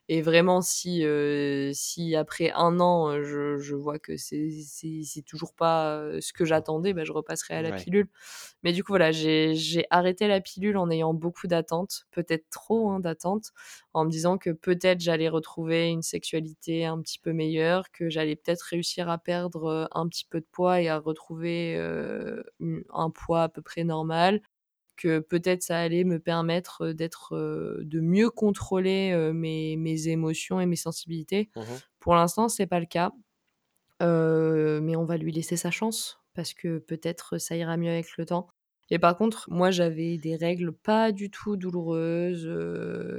et 0.09 0.21
vraiment 0.21 0.61
si, 0.61 1.03
heu, 1.03 1.71
si 1.73 2.15
après 2.15 2.51
1 2.51 2.79
an, 2.79 3.11
heu, 3.11 3.23
je 3.23 3.57
je 3.57 3.75
vois 3.75 3.99
que 3.99 4.17
c'est 4.17 4.49
c'est 4.65 5.01
c'est 5.03 5.21
toujours 5.23 5.53
pas, 5.55 5.99
heu, 6.01 6.21
ce 6.21 6.33
que 6.33 6.45
j'attendais, 6.45 6.93
bah, 6.93 7.03
je 7.05 7.11
repasserai 7.13 7.55
à 7.55 7.61
la 7.63 7.71
Ouais. 7.71 7.73
pilule. 7.73 8.07
Mais 8.63 8.73
du 8.73 8.83
coup, 8.83 8.93
voilà, 8.93 9.11
j'ai 9.11 9.55
j'ai 9.55 9.85
arrêté 9.91 10.27
la 10.27 10.41
pilule 10.41 10.77
en 10.77 10.89
ayant 10.91 11.13
beaucoup 11.13 11.47
d'attentes, 11.47 12.05
peut-être 12.11 12.49
trop, 12.51 12.89
hein, 12.91 12.99
d'attentes, 13.01 13.51
en 13.93 14.05
me 14.05 14.09
disant 14.11 14.37
que 14.39 14.51
peut-être 14.51 15.01
j'allais 15.01 15.29
retrouver 15.29 15.89
une 15.89 16.01
sexualité 16.03 16.85
un 16.85 17.01
petit 17.01 17.19
peu 17.19 17.33
meilleure, 17.33 17.91
que 17.91 18.09
j'allais 18.09 18.35
peut-être 18.35 18.63
réussir 18.63 19.09
à 19.09 19.17
perdre, 19.19 19.67
heu, 19.69 19.87
un 19.91 20.07
petit 20.09 20.25
peu 20.25 20.39
de 20.41 20.47
poids 20.51 20.81
et 20.81 20.89
à 20.89 20.99
retrouver, 20.99 21.75
une 22.59 22.83
un 22.93 23.09
poids 23.11 23.43
à 23.43 23.49
peu 23.49 23.61
près 23.61 23.83
normal, 23.83 24.41
que 24.95 25.19
peut-être 25.19 25.63
ça 25.63 25.79
allait 25.79 26.03
me 26.03 26.19
permettre, 26.19 26.89
d'être, 26.93 27.35
de 27.81 27.99
mieux 28.01 28.29
contrôler, 28.29 29.31
mes 29.33 29.77
mes 29.77 30.07
émotions 30.09 30.59
et 30.61 30.65
mes 30.65 30.75
sensibilités. 30.75 31.49
Mmh 31.55 31.81
Pour 31.99 32.15
l'instant, 32.15 32.49
c'est 32.49 32.67
pas 32.67 32.79
le 32.79 32.85
cas, 32.87 33.11
mais 34.01 34.95
on 34.95 35.05
va 35.05 35.17
lui 35.17 35.31
laisser 35.31 35.57
sa 35.57 35.71
chance 35.71 36.19
parce 36.33 36.53
que 36.53 36.79
peut-être 36.79 37.37
ça 37.37 37.55
ira 37.55 37.77
mieux 37.77 37.89
avec 37.91 38.17
le 38.17 38.25
temps. 38.25 38.49
Et 38.89 38.99
par 38.99 39.17
contre, 39.17 39.49
moi, 39.49 39.71
j'avais 39.71 40.17
des 40.17 40.35
règles 40.35 40.71
pas 40.73 41.11
du 41.11 41.31
tout 41.31 41.57
douloureuses, 41.57 42.47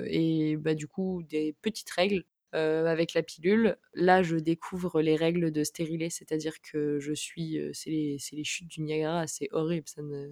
et 0.07 0.57
bah, 0.57 0.75
du 0.75 0.87
coup, 0.87 1.23
des 1.25 1.57
petites 1.63 1.91
règles, 1.91 2.25
heu, 2.57 2.87
avec 2.89 3.15
la 3.15 3.23
pilule. 3.23 3.77
Là, 3.95 4.23
je 4.23 4.37
découvre 4.37 5.01
les 5.03 5.17
règles 5.17 5.51
de 5.53 5.65
stérilet, 5.65 6.11
c'est-à-dire 6.11 6.55
que 6.63 6.99
je 7.01 7.13
suis, 7.13 7.59
heu, 7.59 7.71
c'est 7.75 7.91
les 7.91 8.19
les 8.33 8.45
chutes 8.45 8.69
du 8.69 8.81
Niagara, 8.83 9.27
c'est 9.27 9.49
horrible, 9.53 9.89
ça 9.89 10.03
ne 10.03 10.29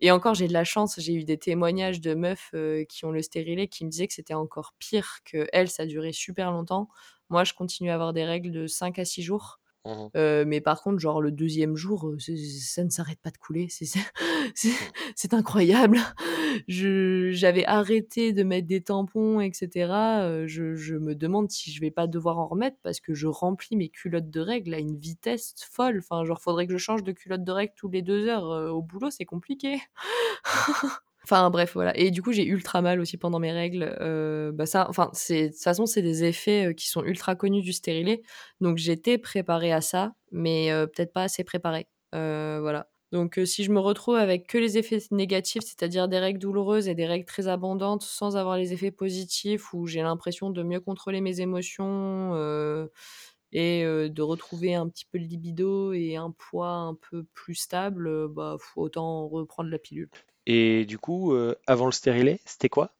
et 0.00 0.10
encore, 0.10 0.34
j'ai 0.34 0.48
de 0.48 0.52
la 0.52 0.64
chance, 0.64 0.98
j'ai 1.00 1.14
eu 1.14 1.24
des 1.24 1.38
témoignages 1.38 2.00
de 2.00 2.14
meufs, 2.14 2.50
heu, 2.54 2.84
qui 2.88 3.04
ont 3.04 3.10
le 3.12 3.22
stérilet 3.22 3.68
qui 3.68 3.84
me 3.84 3.90
disaient 3.90 4.06
que 4.08 4.14
c'était 4.14 4.34
encore 4.34 4.74
pire, 4.78 5.18
qu'elles, 5.24 5.68
ça 5.70 5.86
durait 5.86 6.12
super 6.12 6.50
longtemps. 6.52 6.88
Moi, 7.30 7.44
je 7.44 7.54
continue 7.54 7.90
à 7.90 7.94
avoir 7.94 8.12
des 8.12 8.24
règles 8.24 8.50
de 8.52 8.66
5 8.66 8.98
à 8.98 9.04
6 9.04 9.22
jours. 9.22 9.58
Mmh 9.86 10.08
Heu, 10.16 10.44
mais 10.46 10.60
par 10.60 10.82
contre, 10.82 10.98
genre 10.98 11.20
le 11.20 11.30
deuxième 11.30 11.76
jour, 11.76 12.12
ça 12.18 12.82
ne 12.84 12.90
s'arrête 12.90 13.20
pas 13.20 13.30
de 13.30 13.38
couler, 13.38 13.68
c'est 13.70 13.86
c'est 15.16 15.34
incroyable. 15.34 15.98
Je 16.68 17.30
j'avais 17.32 17.64
arrêté 17.66 18.32
de 18.32 18.42
mettre 18.42 18.66
des 18.68 18.80
tampons 18.82 19.40
et 19.40 19.52
cetera, 19.52 20.28
heu, 20.28 20.46
je 20.46 20.74
je 20.76 20.94
me 20.96 21.14
demande 21.14 21.50
si 21.50 21.70
je 21.72 21.80
vais 21.80 21.90
pas 21.90 22.06
devoir 22.06 22.38
en 22.38 22.46
remettre 22.48 22.78
parce 22.82 23.00
que 23.00 23.14
je 23.14 23.26
remplis 23.28 23.76
mes 23.76 23.88
culottes 23.90 24.30
de 24.30 24.40
règles 24.40 24.74
à 24.74 24.78
une 24.78 24.96
vitesse 24.98 25.54
folle. 25.70 25.98
Enfin, 26.00 26.24
genre, 26.24 26.40
faudrait 26.40 26.66
que 26.66 26.72
je 26.72 26.78
change 26.78 27.02
de 27.04 27.12
culotte 27.12 27.44
de 27.44 27.52
règles 27.52 27.74
tous 27.76 27.88
les 27.88 28.02
2 28.02 28.26
heures, 28.28 28.52
heu, 28.52 28.70
au 28.70 28.82
boulot, 28.82 29.10
c'est 29.10 29.24
compliqué. 29.26 29.78
Enfin 31.28 31.50
bref, 31.50 31.72
voilà 31.74 31.96
et 31.98 32.12
du 32.12 32.22
coup, 32.22 32.30
j'ai 32.32 32.44
ultra 32.46 32.82
mal 32.82 33.00
aussi 33.00 33.16
pendant 33.16 33.40
mes 33.40 33.50
règles, 33.50 33.96
heu, 34.00 34.52
bah, 34.54 34.64
ça 34.64 34.86
enfin, 34.88 35.10
de 35.12 35.48
toute 35.48 35.56
façon, 35.60 35.84
c'est 35.84 36.00
des 36.02 36.22
effets, 36.22 36.66
heu, 36.68 36.72
qui 36.72 36.88
sont 36.88 37.02
ultra 37.04 37.34
connus 37.34 37.62
du 37.62 37.72
stérilet, 37.72 38.22
donc 38.60 38.76
j'étais 38.78 39.18
préparée 39.18 39.72
à 39.72 39.80
ça, 39.80 40.12
mais 40.30 40.70
heu, 40.70 40.86
peut-être 40.86 41.12
pas 41.12 41.24
assez 41.24 41.42
préparée, 41.42 41.88
voilà. 42.12 42.88
Donc 43.12 43.40
si 43.44 43.64
je 43.64 43.72
me 43.72 43.80
retrouve 43.80 44.16
avec 44.16 44.46
que 44.48 44.58
les 44.58 44.78
effets 44.78 44.98
négatifs, 45.10 45.62
c'est-à-dire 45.64 46.06
des 46.08 46.18
règles 46.18 46.38
douloureuses 46.40 46.86
et 46.88 46.94
des 46.94 47.06
règles 47.06 47.24
très 47.24 47.48
abondantes 47.48 48.02
sans 48.02 48.36
avoir 48.36 48.56
les 48.56 48.72
effets 48.72 48.90
positifs 48.92 49.72
où 49.74 49.86
j'ai 49.86 50.02
l'impression 50.02 50.50
de 50.50 50.62
mieux 50.62 50.80
contrôler 50.80 51.20
mes 51.20 51.40
émotions, 51.40 52.34
et 53.52 53.82
de 53.84 54.22
retrouver 54.22 54.74
un 54.76 54.88
petit 54.88 55.06
peu 55.06 55.18
le 55.18 55.24
libido 55.24 55.92
et 55.92 56.16
un 56.16 56.30
poids 56.32 56.68
un 56.70 56.94
peu 56.94 57.24
plus 57.34 57.54
stable, 57.56 58.28
bah, 58.28 58.56
faut 58.60 58.82
autant 58.82 59.28
reprendre 59.28 59.70
la 59.70 59.78
pilule. 59.78 60.10
Et 60.46 60.84
du 60.86 60.98
coup, 60.98 61.32
heu, 61.34 61.56
avant 61.66 61.86
le 61.86 61.92
stérilet, 61.92 62.40
c'était 62.46 62.68
quoi? 62.68 62.92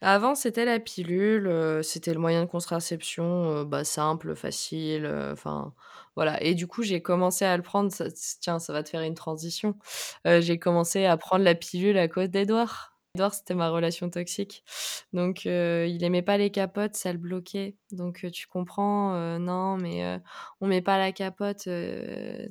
Avant, 0.00 0.34
c'était 0.34 0.64
la 0.64 0.78
pilule, 0.80 1.46
heu, 1.46 1.82
c'était 1.82 2.12
le 2.14 2.20
moyen 2.20 2.42
de 2.44 2.48
contraception, 2.50 3.60
heu, 3.62 3.64
bah, 3.64 3.84
simple, 3.84 4.34
facile, 4.34 5.06
enfin, 5.32 5.74
voilà 6.16 6.42
et 6.42 6.54
du 6.54 6.66
coup, 6.66 6.82
j'ai 6.82 7.00
commencé 7.02 7.44
à 7.44 7.56
le 7.56 7.62
prendre, 7.62 7.90
ça 7.92 8.06
tiens, 8.40 8.58
ça 8.58 8.72
va 8.72 8.82
te 8.82 8.90
faire 8.90 9.02
une 9.02 9.14
transition. 9.14 9.76
J'ai 10.24 10.58
commencé 10.58 11.04
à 11.06 11.16
prendre 11.16 11.44
la 11.44 11.54
pilule 11.54 11.98
à 11.98 12.08
cause 12.08 12.28
d'Edouard. 12.30 12.90
Edouard, 13.14 13.34
c'était 13.34 13.54
ma 13.54 13.68
relation 13.70 14.08
toxique. 14.10 14.64
Donc, 15.12 15.44
euh, 15.46 15.86
il 15.86 16.02
aimait 16.04 16.22
pas 16.22 16.38
les 16.38 16.50
capotes, 16.50 16.94
ça 16.96 17.12
le 17.12 17.18
bloquait. 17.18 17.76
Donc, 17.90 18.24
euh, 18.24 18.30
tu 18.30 18.46
comprends, 18.46 19.14
euh, 19.14 19.38
non, 19.38 19.76
mais 19.76 20.18
on 20.60 20.66
met 20.66 20.80
pas 20.82 20.96
la 20.98 21.12
capote, 21.12 21.68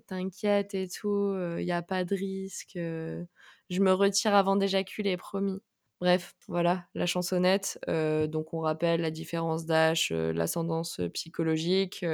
t'inquiète 0.07 0.73
et 0.75 0.88
tout, 0.88 1.36
il 1.57 1.65
n'y 1.65 1.71
a 1.71 1.81
pas 1.81 2.03
de 2.05 2.15
risque. 2.15 2.77
Je 3.71 3.81
me 3.81 3.93
retire 3.93 4.36
avant 4.36 4.57
d'éjaculer, 4.57 5.17
promis. 5.17 5.60
Bref, 6.01 6.36
voilà, 6.49 6.86
la 6.95 7.07
chansonnette. 7.07 7.79
donc, 7.88 8.53
on 8.53 8.62
rappelle 8.62 9.01
la 9.01 9.12
différence 9.12 9.65
d'âge, 9.67 10.12
l'ascendance 10.12 11.01
psychologique. 11.13 12.05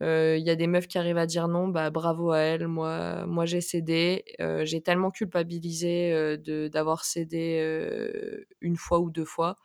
Il 0.00 0.42
y 0.42 0.50
a 0.50 0.56
des 0.56 0.66
meufs 0.66 0.86
qui 0.88 0.98
arrivent 0.98 1.18
à 1.18 1.26
dire 1.26 1.48
non, 1.48 1.68
bah 1.68 1.90
bravo 1.90 2.30
à 2.32 2.38
elles. 2.40 2.68
Moi, 2.68 3.26
moi 3.26 3.46
j'ai 3.46 3.60
cédé. 3.60 4.24
j'ai 4.64 4.82
tellement 4.82 5.10
culpabilisé 5.10 6.10
de 6.38 6.68
d'avoir 6.68 7.04
cédé 7.04 8.44
une 8.60 8.76
fois 8.76 9.00
ou 9.00 9.10
deux 9.10 9.24
fois. 9.24 9.56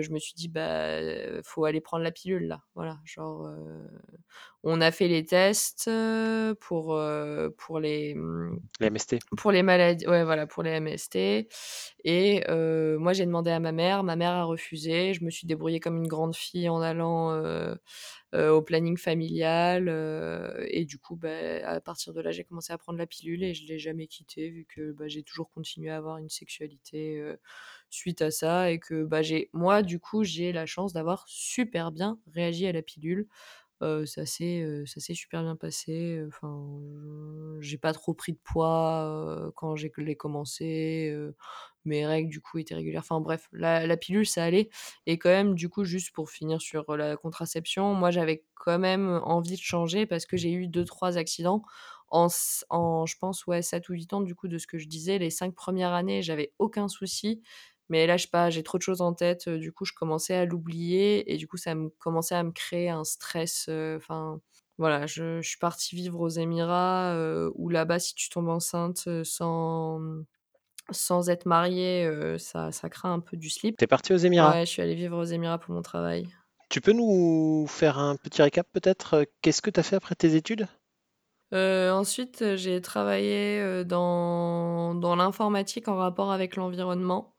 Je 0.00 0.10
me 0.10 0.18
suis 0.18 0.34
dit 0.34 0.48
bah 0.48 0.98
faut 1.44 1.64
aller 1.64 1.80
prendre 1.80 2.04
la 2.04 2.12
pilule 2.12 2.46
là. 2.46 2.62
Voilà, 2.74 2.98
genre 3.04 3.48
on 4.62 4.80
a 4.80 4.90
fait 4.90 5.08
les 5.08 5.24
tests 5.24 5.90
pour 6.60 7.00
pour 7.58 7.80
les 7.80 8.14
mmh, 8.14 8.60
les 8.80 8.90
MST. 8.90 9.16
Pour 9.36 9.52
les 9.52 9.62
maladies, 9.62 10.06
ouais 10.06 10.24
voilà 10.24 10.46
pour 10.46 10.62
les 10.62 10.80
MST. 10.80 11.48
Et 12.04 12.44
moi 12.48 13.12
j'ai 13.12 13.26
demandé 13.26 13.50
à 13.50 13.60
ma 13.60 13.72
mère, 13.72 14.02
ma 14.02 14.16
mère 14.16 14.32
a 14.32 14.44
refusé. 14.44 15.14
Je 15.14 15.24
me 15.24 15.30
suis 15.30 15.46
débrouillée 15.46 15.80
comme 15.80 15.96
une 15.96 16.08
grande 16.08 16.34
fille 16.34 16.68
en 16.68 16.80
allant 16.80 17.30
euh, 18.34 18.50
au 18.50 18.62
planning 18.62 18.96
familial. 18.96 19.88
Euh, 19.88 20.66
et 20.68 20.84
du 20.84 20.98
coup, 20.98 21.14
bah, 21.14 21.28
à 21.64 21.80
partir 21.80 22.12
de 22.12 22.20
là, 22.20 22.32
j'ai 22.32 22.42
commencé 22.42 22.72
à 22.72 22.78
prendre 22.78 22.98
la 22.98 23.06
pilule 23.06 23.44
et 23.44 23.54
je 23.54 23.62
ne 23.62 23.68
l'ai 23.68 23.78
jamais 23.78 24.08
quittée 24.08 24.50
vu 24.50 24.66
que 24.68 24.90
bah, 24.90 25.06
j'ai 25.06 25.22
toujours 25.22 25.50
continué 25.50 25.90
à 25.90 25.98
avoir 25.98 26.18
une 26.18 26.28
sexualité 26.28 27.20
euh, 27.20 27.36
suite 27.94 28.22
à 28.22 28.30
ça 28.30 28.70
et 28.70 28.78
que 28.78 29.04
bah, 29.04 29.22
j'ai, 29.22 29.50
moi, 29.52 29.82
du 29.82 30.00
coup, 30.00 30.24
j'ai 30.24 30.52
la 30.52 30.66
chance 30.66 30.92
d'avoir 30.92 31.24
super 31.28 31.92
bien 31.92 32.18
réagi 32.32 32.66
à 32.66 32.72
la 32.72 32.82
pilule. 32.82 33.28
ça 34.06 34.26
s'est 34.26 34.84
ça 34.86 35.00
s'est 35.00 35.14
super 35.14 35.42
bien 35.42 35.56
passé 35.56 36.22
enfin 36.28 36.50
j'ai 37.60 37.76
pas 37.78 37.92
trop 37.92 38.14
pris 38.14 38.32
de 38.32 38.38
poids 38.42 39.52
quand 39.56 39.76
j'ai 39.76 39.90
commencé 40.16 41.12
mes 41.84 42.06
règles 42.06 42.30
du 42.30 42.40
coup 42.40 42.58
étaient 42.58 42.74
régulières. 42.74 43.02
Enfin 43.02 43.20
bref, 43.20 43.48
la, 43.52 43.96
pilule 43.96 44.26
ça 44.26 44.44
allait. 44.44 44.70
Et 45.06 45.18
quand 45.18 45.30
même, 45.30 45.54
du 45.54 45.68
coup, 45.68 45.84
juste 45.84 46.12
pour 46.12 46.30
finir 46.30 46.60
sur 46.60 46.96
la 46.96 47.16
contraception, 47.16 47.94
moi 47.94 48.10
j'avais 48.10 48.44
quand 48.54 48.78
même 48.78 49.20
envie 49.24 49.56
de 49.56 49.62
changer 49.62 50.06
parce 50.06 50.26
que 50.26 50.36
j'ai 50.36 50.52
eu 50.52 50.66
deux 50.66 50.84
trois 50.84 51.18
accidents 51.18 51.62
en, 52.08 52.28
en, 52.70 53.06
je 53.06 53.16
pense 53.18 53.46
ouais 53.46 53.62
7 53.62 53.88
ou 53.88 53.94
8 53.94 54.12
ans 54.12 54.20
du 54.20 54.34
coup 54.34 54.48
de 54.48 54.58
ce 54.58 54.66
que 54.66 54.78
je 54.78 54.86
disais. 54.88 55.18
Les 55.18 55.30
cinq 55.30 55.54
premières 55.54 55.92
années, 55.92 56.22
j'avais 56.22 56.52
aucun 56.58 56.88
souci. 56.88 57.42
Mais 57.88 58.06
là, 58.06 58.16
je 58.16 58.24
sais 58.24 58.30
pas, 58.30 58.50
j'ai 58.50 58.62
trop 58.62 58.78
de 58.78 58.82
choses 58.82 59.00
en 59.00 59.12
tête. 59.14 59.48
du 59.48 59.72
coup, 59.72 59.84
je 59.84 59.92
commençais 59.92 60.34
à 60.34 60.44
l'oublier 60.44 61.32
et 61.32 61.36
du 61.36 61.46
coup, 61.46 61.56
ça 61.56 61.74
me 61.74 61.88
commençait 61.98 62.34
à 62.34 62.42
me 62.42 62.52
créer 62.52 62.88
un 62.90 63.04
stress. 63.04 63.68
Enfin, 63.96 64.40
voilà, 64.78 65.06
je, 65.06 65.40
je, 65.40 65.48
suis 65.48 65.58
partie 65.58 65.94
vivre 65.94 66.20
aux 66.20 66.28
Émirats 66.28 67.16
où 67.54 67.68
là-bas, 67.68 67.98
si 67.98 68.14
tu 68.14 68.28
tombes 68.30 68.48
enceinte 68.48 69.08
sans 69.24 70.00
sans 70.90 71.30
être 71.30 71.46
mariée, 71.46 72.36
ça, 72.38 72.70
ça 72.72 72.88
craint 72.88 73.14
un 73.14 73.20
peu 73.20 73.36
du 73.36 73.48
slip. 73.48 73.76
T'es 73.76 73.86
partie 73.86 74.12
aux 74.12 74.18
Émirats? 74.18 74.52
Ouais, 74.52 74.66
je 74.66 74.70
suis 74.70 74.82
allée 74.82 74.94
vivre 74.94 75.18
aux 75.18 75.24
Émirats 75.24 75.58
pour 75.58 75.74
mon 75.74 75.82
travail. 75.82 76.26
Tu 76.68 76.80
peux 76.80 76.92
nous 76.92 77.66
faire 77.68 77.98
un 77.98 78.16
petit 78.16 78.42
récap 78.42 78.66
peut-être 78.72 79.26
Qu'est-ce 79.42 79.62
que 79.62 79.70
tu 79.70 79.80
as 79.80 79.82
fait 79.82 79.96
après 79.96 80.14
tes 80.14 80.34
études? 80.34 80.66
Ensuite, 81.52 82.56
j'ai 82.56 82.80
travaillé 82.80 83.84
dans, 83.84 84.94
dans 84.94 85.14
l'informatique 85.14 85.86
en 85.86 85.96
rapport 85.96 86.32
avec 86.32 86.56
l'environnement. 86.56 87.33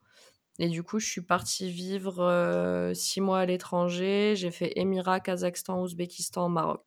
Et 0.60 0.70
du 0.70 0.84
coup, 0.84 1.00
je 1.00 1.08
suis 1.08 1.22
partie 1.22 1.70
vivre 1.70 2.92
six 2.94 3.22
mois 3.22 3.40
à 3.40 3.46
l'étranger. 3.46 4.36
J'ai 4.36 4.52
fait 4.52 4.74
Émirats, 4.78 5.20
Kazakhstan, 5.20 5.82
Ouzbékistan, 5.82 6.50
Maroc. 6.50 6.84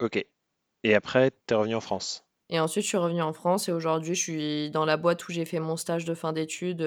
Ok. 0.00 0.24
Et 0.84 0.94
après, 0.94 1.30
tu 1.46 1.54
es 1.54 1.56
revenu 1.56 1.74
en 1.76 1.80
France? 1.80 2.24
Et 2.50 2.58
ensuite, 2.60 2.84
je 2.84 2.88
suis 2.88 2.96
revenue 2.96 3.20
en 3.20 3.34
France 3.34 3.68
et 3.68 3.72
aujourd'hui, 3.72 4.14
je 4.14 4.22
suis 4.22 4.70
dans 4.70 4.86
la 4.86 4.96
boîte 4.96 5.28
où 5.28 5.32
j'ai 5.32 5.44
fait 5.44 5.60
mon 5.60 5.76
stage 5.76 6.06
de 6.06 6.14
fin 6.14 6.32
d'études. 6.32 6.82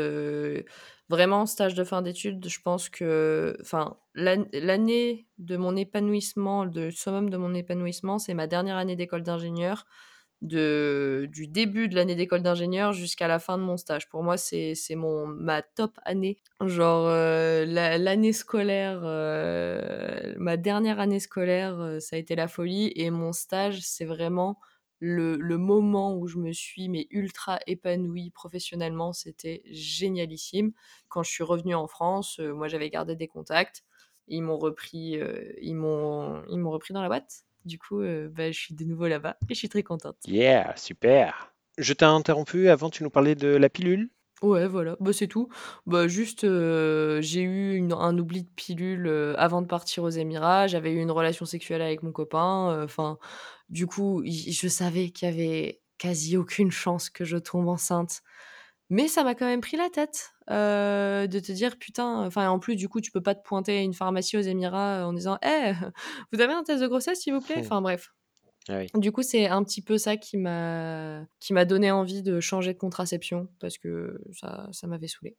vraiment, 1.10 1.46
stage 1.46 1.76
de 1.76 1.84
fin 1.84 2.02
d'études, 2.02 2.48
je 2.48 2.62
pense 2.62 2.90
que 2.90 3.56
enfin, 3.62 3.98
l'année 4.16 5.28
de 5.38 5.58
mon 5.58 5.76
épanouissement, 5.76 6.66
le 6.66 6.90
summum 6.90 7.30
de 7.30 7.38
mon 7.38 7.54
épanouissement, 7.54 8.18
c'est 8.18 8.34
ma 8.34 8.48
dernière 8.48 8.78
année 8.78 8.96
d'école 8.96 9.22
d'ingénieur. 9.24 9.86
De, 10.42 11.30
du 11.32 11.48
début 11.48 11.88
de 11.88 11.94
l'année 11.94 12.16
d'école 12.16 12.42
d'ingénieur 12.42 12.94
jusqu'à 12.94 13.28
la 13.28 13.38
fin 13.38 13.60
de 13.60 13.64
mon 13.64 13.78
stage. 13.78 14.10
Pour 14.10 14.24
moi, 14.24 14.38
c'est 14.38 14.76
mon 14.96 15.28
ma 15.28 15.62
top 15.62 16.00
année. 16.04 16.40
Genre, 16.66 17.08
l'année 17.08 18.34
scolaire, 18.34 19.02
ma 20.40 20.58
dernière 20.58 21.00
année 21.00 21.20
scolaire, 21.20 21.98
ça 22.00 22.16
a 22.16 22.20
été 22.20 22.36
la 22.36 22.48
folie. 22.48 22.92
Et 22.96 23.12
mon 23.12 23.34
stage, 23.34 23.82
c'est 23.82 24.06
vraiment 24.06 24.58
le, 25.02 25.58
moment 25.58 26.16
où 26.16 26.28
je 26.28 26.38
me 26.38 26.54
suis 26.54 26.88
mais 26.88 27.08
ultra 27.10 27.60
épanouie 27.68 28.30
professionnellement, 28.32 29.14
c'était 29.14 29.64
génialissime. 29.66 30.74
Quand 31.10 31.24
je 31.24 31.32
suis 31.32 31.44
revenue 31.44 31.76
en 31.76 31.88
France, 31.88 32.40
euh, 32.40 32.54
moi 32.54 32.68
j'avais 32.68 32.90
gardé 32.90 33.16
des 33.16 33.28
contacts, 33.28 33.84
ils 34.28 34.42
m'ont 34.44 34.58
repris, 34.60 35.20
euh, 35.20 35.52
ils 35.62 35.76
m'ont, 35.76 36.44
ils 36.50 36.60
m'ont 36.60 36.72
repris 36.72 36.94
dans 36.94 37.02
la 37.02 37.08
boîte. 37.08 37.46
Du 37.66 37.78
coup, 37.80 38.00
euh, 38.02 38.30
bah, 38.30 38.52
je 38.52 38.60
suis 38.60 38.76
de 38.76 38.84
nouveau 38.86 39.08
là-bas 39.08 39.38
et 39.50 39.54
je 39.54 39.60
suis 39.60 39.70
très 39.70 39.84
contente. 39.84 40.18
Yeah, 40.26 40.76
super. 40.78 41.54
Je 41.78 41.94
t'ai 41.94 42.06
interrompu 42.06 42.70
avant, 42.70 42.90
tu 42.90 43.04
nous 43.04 43.10
parlais 43.12 43.36
de 43.36 43.48
la 43.50 43.70
pilule? 43.70 44.10
Ouais, 44.42 44.68
voilà, 44.68 44.98
bah, 45.00 45.14
c'est 45.14 45.28
tout. 45.28 45.50
Bah, 45.86 46.08
juste, 46.08 46.42
j'ai 46.42 47.42
eu 47.44 47.92
un 47.92 48.18
oubli 48.18 48.42
de 48.44 48.50
pilule 48.50 49.08
avant 49.38 49.62
de 49.62 49.68
partir 49.68 50.04
aux 50.04 50.10
Émirats. 50.10 50.66
J'avais 50.66 50.92
eu 50.92 51.00
une 51.00 51.12
relation 51.12 51.46
sexuelle 51.46 51.82
avec 51.84 52.02
mon 52.02 52.12
copain. 52.12 52.84
Enfin, 52.84 53.20
du 53.70 53.86
coup, 53.86 54.24
je 54.26 54.68
savais 54.68 55.12
qu'il 55.12 55.30
y 55.30 55.32
avait 55.32 55.82
quasi 56.00 56.38
aucune 56.38 56.72
chance 56.72 57.12
que 57.12 57.24
je 57.24 57.38
tombe 57.38 57.68
enceinte. 57.68 58.22
Mais 58.92 59.08
ça 59.08 59.24
m'a 59.24 59.36
quand 59.36 59.46
même 59.46 59.62
pris 59.62 59.78
la 59.78 59.90
tête 59.90 60.34
de 60.50 61.40
te 61.40 61.52
dire 61.54 61.78
putain. 61.78 62.26
Enfin, 62.26 62.50
en 62.50 62.60
plus, 62.60 62.76
du 62.76 62.90
coup, 62.90 63.00
tu 63.00 63.10
peux 63.10 63.22
pas 63.22 63.36
te 63.36 63.42
pointer 63.42 63.78
à 63.78 63.82
une 63.82 63.94
pharmacie 63.94 64.38
aux 64.38 64.42
Émirats 64.42 65.08
en 65.08 65.14
disant 65.14 65.38
Eh, 65.44 65.72
vous 66.34 66.42
avez 66.42 66.54
un 66.54 66.64
test 66.64 66.82
de 66.82 66.88
grossesse, 66.88 67.22
s'il 67.22 67.34
vous 67.34 67.42
plaît? 67.42 67.58
Mmh. 67.58 67.66
Enfin, 67.66 67.82
bref. 67.82 68.12
Ah 68.70 68.84
du 68.94 69.12
coup, 69.12 69.24
c'est 69.24 69.48
un 69.48 69.64
petit 69.64 69.82
peu 69.82 69.98
ça 69.98 70.18
qui 70.18 70.38
m'a 70.38 71.22
qui 71.40 71.54
m'a 71.54 71.66
donné 71.66 71.90
envie 71.90 72.22
de 72.22 72.40
changer 72.40 72.74
de 72.74 72.78
contraception 72.78 73.48
parce 73.60 73.78
que 73.78 74.22
ça, 74.34 74.68
ça 74.72 74.88
m'avait 74.88 75.08
saoulé. 75.08 75.36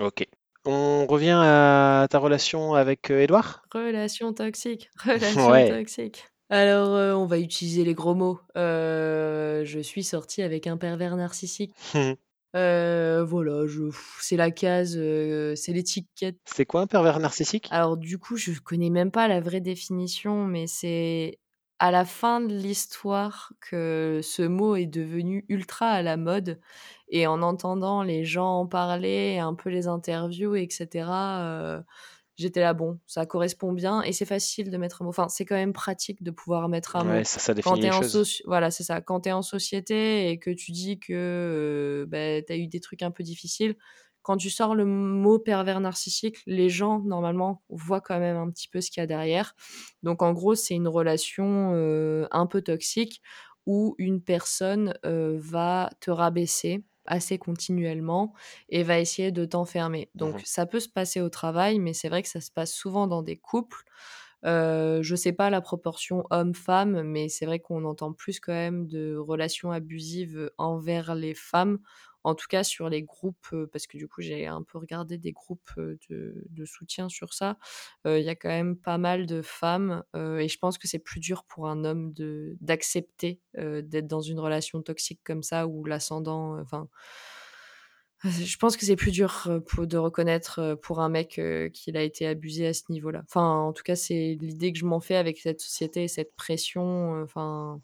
Ok. 0.00 0.26
On 0.64 1.06
revient 1.06 1.38
à 1.40 2.06
ta 2.10 2.18
relation 2.18 2.74
avec 2.74 3.10
Edouard 3.10 3.62
Relation 3.72 4.32
toxique. 4.32 4.90
Relation 5.04 5.68
toxique. 5.68 6.24
Alors, 6.50 6.94
euh, 6.94 7.12
on 7.12 7.26
va 7.26 7.38
utiliser 7.38 7.84
les 7.84 7.94
gros 7.94 8.14
mots. 8.14 8.40
Euh, 8.56 9.64
je 9.64 9.78
suis 9.80 10.02
sortie 10.02 10.42
avec 10.42 10.66
un 10.66 10.76
pervers 10.76 11.16
narcissique. 11.16 11.72
Euh, 12.56 13.24
voilà, 13.24 13.66
je, 13.66 13.82
c'est 14.20 14.36
la 14.36 14.50
case, 14.50 14.92
c'est 14.92 15.72
l'étiquette. 15.72 16.38
C'est 16.46 16.66
quoi 16.66 16.82
un 16.82 16.86
pervers 16.86 17.20
narcissique? 17.20 17.68
Alors, 17.70 17.96
du 17.96 18.18
coup, 18.18 18.36
je 18.36 18.58
connais 18.60 18.90
même 18.90 19.10
pas 19.10 19.28
la 19.28 19.40
vraie 19.40 19.60
définition, 19.60 20.44
mais 20.44 20.66
c'est 20.66 21.38
à 21.78 21.90
la 21.90 22.04
fin 22.04 22.40
de 22.40 22.52
l'histoire 22.52 23.52
que 23.60 24.20
ce 24.22 24.42
mot 24.42 24.76
est 24.76 24.86
devenu 24.86 25.44
ultra 25.48 25.88
à 25.90 26.02
la 26.02 26.16
mode. 26.16 26.58
Et 27.10 27.26
en 27.26 27.40
entendant 27.42 28.02
les 28.02 28.24
gens 28.24 28.60
en 28.60 28.66
parler, 28.66 29.38
un 29.38 29.54
peu 29.54 29.70
les 29.70 29.86
interviews, 29.86 30.56
etc., 30.56 31.06
j'étais 32.38 32.60
là, 32.60 32.72
bon, 32.72 32.98
ça 33.06 33.26
correspond 33.26 33.72
bien 33.72 34.02
et 34.02 34.12
c'est 34.12 34.24
facile 34.24 34.70
de 34.70 34.76
mettre 34.76 35.02
un 35.02 35.04
mot. 35.04 35.10
Enfin, 35.10 35.28
c'est 35.28 35.44
quand 35.44 35.56
même 35.56 35.72
pratique 35.72 36.22
de 36.22 36.30
pouvoir 36.30 36.68
mettre 36.68 36.96
un 36.96 37.04
mot. 37.04 37.24
Ça, 37.24 37.40
ça 37.40 37.54
quand 37.54 37.76
es 37.76 37.90
en 37.90 38.00
Voilà, 38.46 38.70
c'est 38.70 38.84
ça. 38.84 39.00
Quand 39.00 39.22
tu 39.22 39.28
es 39.28 39.32
en 39.32 39.42
société 39.42 40.30
et 40.30 40.38
que 40.38 40.50
tu 40.50 40.72
dis 40.72 40.98
que 40.98 41.12
euh, 41.12 42.06
bah, 42.06 42.40
tu 42.42 42.52
as 42.52 42.56
eu 42.56 42.68
des 42.68 42.80
trucs 42.80 43.02
un 43.02 43.10
peu 43.10 43.24
difficiles, 43.24 43.76
quand 44.22 44.36
tu 44.36 44.50
sors 44.50 44.74
le 44.74 44.84
mot 44.84 45.38
pervers 45.38 45.80
narcissique, 45.80 46.38
les 46.46 46.68
gens, 46.68 47.00
normalement, 47.00 47.62
voient 47.70 48.00
quand 48.00 48.18
même 48.18 48.36
un 48.36 48.50
petit 48.50 48.68
peu 48.68 48.80
ce 48.80 48.90
qu'il 48.90 49.00
y 49.00 49.04
a 49.04 49.06
derrière. 49.06 49.54
Donc, 50.02 50.22
en 50.22 50.32
gros, 50.32 50.54
c'est 50.54 50.74
une 50.74 50.88
relation 50.88 51.72
euh, 51.74 52.26
un 52.30 52.46
peu 52.46 52.62
toxique 52.62 53.22
où 53.66 53.94
une 53.98 54.22
personne 54.22 54.94
euh, 55.04 55.38
va 55.40 55.90
te 56.00 56.10
rabaisser 56.10 56.84
assez 57.08 57.38
continuellement 57.38 58.32
et 58.68 58.82
va 58.84 58.98
essayer 59.00 59.32
de 59.32 59.44
t'enfermer. 59.44 60.10
Donc 60.14 60.36
mmh 60.36 60.44
ça 60.44 60.66
peut 60.66 60.80
se 60.80 60.88
passer 60.88 61.20
au 61.20 61.28
travail, 61.30 61.78
mais 61.80 61.92
c'est 61.94 62.08
vrai 62.08 62.22
que 62.22 62.28
ça 62.28 62.40
se 62.40 62.50
passe 62.52 62.72
souvent 62.72 63.06
dans 63.06 63.22
des 63.22 63.36
couples. 63.36 63.82
Je 64.44 65.00
je 65.02 65.14
sais 65.16 65.32
pas 65.32 65.50
la 65.50 65.60
proportion 65.60 66.24
homme-femme, 66.30 67.02
mais 67.02 67.28
c'est 67.28 67.46
vrai 67.46 67.58
qu'on 67.60 67.84
entend 67.84 68.12
plus 68.12 68.40
quand 68.40 68.52
même 68.52 68.86
de 68.86 69.16
relations 69.16 69.72
abusives 69.72 70.50
envers 70.58 71.14
les 71.14 71.34
femmes 71.34 71.78
en 72.24 72.34
tout 72.34 72.46
cas 72.48 72.64
sur 72.64 72.88
les 72.88 73.02
groupes, 73.02 73.54
parce 73.72 73.86
que 73.86 73.96
du 73.96 74.08
coup 74.08 74.20
j'ai 74.20 74.46
un 74.46 74.62
peu 74.62 74.78
regardé 74.78 75.18
des 75.18 75.32
groupes 75.32 75.70
de, 75.76 76.64
soutien 76.64 77.08
sur 77.08 77.32
ça, 77.32 77.58
il 78.04 78.20
y 78.20 78.28
a 78.28 78.34
quand 78.34 78.48
même 78.48 78.76
pas 78.76 78.98
mal 78.98 79.26
de 79.26 79.42
femmes 79.42 80.02
et 80.14 80.48
je 80.48 80.58
pense 80.58 80.78
que 80.78 80.88
c'est 80.88 80.98
plus 80.98 81.20
dur 81.20 81.44
pour 81.44 81.68
un 81.68 81.84
homme 81.84 82.12
d'accepter 82.60 83.40
d'être 83.54 84.06
dans 84.06 84.20
une 84.20 84.40
relation 84.40 84.82
toxique 84.82 85.20
comme 85.24 85.42
ça 85.42 85.66
où 85.66 85.84
l'ascendant, 85.84 86.58
enfin 86.60 86.88
Je 88.24 88.56
pense 88.56 88.76
que 88.76 88.84
c'est 88.84 88.96
plus 88.96 89.12
dur 89.12 89.48
de 89.78 89.96
reconnaître 89.96 90.76
pour 90.82 91.00
un 91.00 91.08
mec 91.08 91.40
qu'il 91.72 91.96
a 91.96 92.02
été 92.02 92.26
abusé 92.26 92.66
à 92.66 92.74
ce 92.74 92.82
niveau-là. 92.90 93.22
Enfin, 93.24 93.58
en 93.60 93.72
tout 93.72 93.84
cas, 93.84 93.94
c'est 93.94 94.36
l'idée 94.40 94.72
que 94.72 94.78
je 94.78 94.86
m'en 94.86 95.00
fais 95.00 95.14
avec 95.14 95.38
cette 95.38 95.60
société 95.60 96.04
et 96.04 96.08
cette 96.08 96.34
pression. 96.34 97.22
Enfin, 97.22 97.80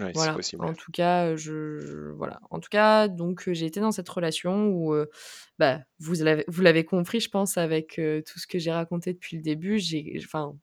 Ouais, 0.00 0.12
voilà. 0.14 0.34
possible. 0.34 0.64
En 0.64 0.74
tout 0.74 0.92
cas, 0.92 1.36
je, 1.36 2.10
voilà. 2.12 2.40
En 2.50 2.60
tout 2.60 2.68
cas, 2.70 3.08
donc 3.08 3.48
j'ai 3.52 3.66
été 3.66 3.80
dans 3.80 3.92
cette 3.92 4.08
relation 4.08 4.68
où, 4.68 4.94
bah, 5.58 5.80
vous 5.98 6.14
l'avez, 6.14 6.44
vous 6.48 6.62
l'avez 6.62 6.84
compris, 6.84 7.20
je 7.20 7.30
pense, 7.30 7.56
avec 7.58 7.94
tout 8.26 8.38
ce 8.38 8.46
que 8.46 8.58
j'ai 8.58 8.72
raconté 8.72 9.12
depuis 9.12 9.36
le 9.36 9.42
début. 9.42 9.78
J'ai, 9.78 10.18
enfin, 10.24 10.56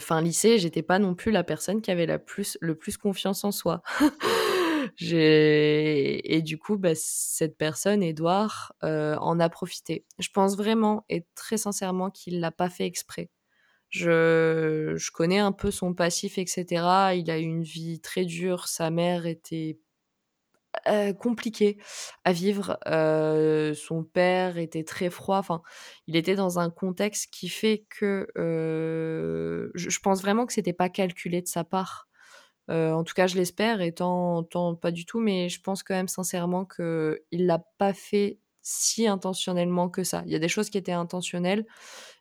fin 0.00 0.20
lycée, 0.20 0.58
j'étais 0.58 0.82
pas 0.82 0.98
non 0.98 1.14
plus 1.14 1.30
la 1.32 1.44
personne 1.44 1.80
qui 1.80 1.90
avait 1.90 2.06
la 2.06 2.18
plus, 2.18 2.58
le 2.60 2.74
plus 2.74 2.96
confiance 2.96 3.44
en 3.44 3.52
soi. 3.52 3.82
J'ai 4.96 6.34
et 6.34 6.42
du 6.42 6.58
coup, 6.58 6.76
bah, 6.78 6.94
cette 6.94 7.56
personne, 7.56 8.02
Édouard, 8.02 8.72
en 8.82 9.40
a 9.40 9.48
profité. 9.48 10.04
Je 10.18 10.28
pense 10.32 10.56
vraiment 10.56 11.04
et 11.08 11.26
très 11.34 11.56
sincèrement 11.56 12.10
qu'il 12.10 12.40
l'a 12.40 12.50
pas 12.50 12.70
fait 12.70 12.86
exprès. 12.86 13.30
Je 13.90 15.10
connais 15.12 15.38
un 15.38 15.52
peu 15.52 15.70
son 15.70 15.94
passif 15.94 16.38
et 16.38 16.46
cetera. 16.46 17.14
Il 17.14 17.30
a 17.30 17.38
eu 17.38 17.42
une 17.42 17.62
vie 17.62 18.00
très 18.00 18.24
dure. 18.24 18.68
Sa 18.68 18.90
mère 18.90 19.26
était, 19.26 19.78
compliquée 21.18 21.78
à 22.24 22.32
vivre. 22.32 22.78
son 23.74 24.04
père 24.04 24.58
était 24.58 24.84
très 24.84 25.10
froid. 25.10 25.38
Enfin, 25.38 25.62
il 26.06 26.16
était 26.16 26.34
dans 26.34 26.58
un 26.58 26.70
contexte 26.70 27.32
qui 27.32 27.48
fait 27.48 27.84
que, 27.90 28.26
je 29.74 29.98
pense 30.00 30.20
vraiment 30.22 30.46
que 30.46 30.52
c'était 30.52 30.72
pas 30.72 30.88
calculé 30.88 31.42
de 31.42 31.48
sa 31.48 31.64
part. 31.64 32.08
En 32.68 33.02
tout 33.04 33.14
cas, 33.14 33.26
je 33.26 33.36
l'espère, 33.36 33.80
et 33.80 33.94
tant, 33.94 34.44
pas 34.80 34.90
du 34.90 35.06
tout, 35.06 35.20
mais 35.20 35.48
je 35.48 35.60
pense 35.60 35.82
quand 35.82 35.94
même 35.94 36.08
sincèrement 36.08 36.66
qu'il 36.66 37.46
l'a 37.46 37.64
pas 37.78 37.94
fait 37.94 38.38
si 38.60 39.06
intentionnellement 39.06 39.88
que 39.88 40.04
ça. 40.04 40.22
Il 40.26 40.32
y 40.32 40.36
a 40.36 40.38
des 40.38 40.48
choses 40.48 40.68
qui 40.68 40.76
étaient 40.76 40.92
intentionnelles, 40.92 41.64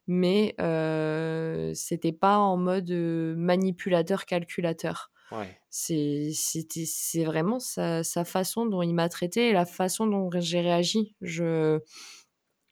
mais 0.07 0.55
euh, 0.59 1.73
c'était 1.73 2.13
pas 2.13 2.37
en 2.37 2.57
mode 2.57 2.89
euh, 2.91 3.35
manipulateur 3.35 4.25
calculateur. 4.25 5.11
Ouais. 5.31 5.59
C'est 5.69 6.31
vraiment 7.25 7.59
sa, 7.59 8.03
sa 8.03 8.23
façon 8.23 8.65
dont 8.65 8.81
il 8.81 8.93
m'a 8.93 9.09
traité 9.09 9.49
et 9.49 9.53
la 9.53 9.65
façon 9.65 10.07
dont 10.07 10.29
j'ai 10.39 10.61
réagi. 10.61 11.15
Je 11.21 11.79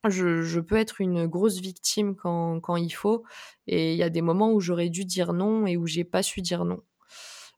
je, 0.07 0.43
je, 0.43 0.59
peux 0.59 0.75
être 0.75 1.01
une 1.01 1.25
grosse 1.25 1.59
victime 1.59 2.15
quand, 2.15 2.59
quand 2.59 2.75
il 2.75 2.91
faut, 2.91 3.23
et 3.65 3.93
il 3.93 3.97
y 3.97 4.03
a 4.03 4.11
des 4.11 4.21
moments 4.21 4.53
où 4.53 4.59
j'aurais 4.59 4.89
dû 4.89 5.03
dire 5.03 5.33
non 5.33 5.65
et 5.65 5.77
où 5.77 5.87
j'ai 5.87 6.03
pas 6.03 6.21
su 6.21 6.41
dire 6.41 6.63
non. 6.63 6.83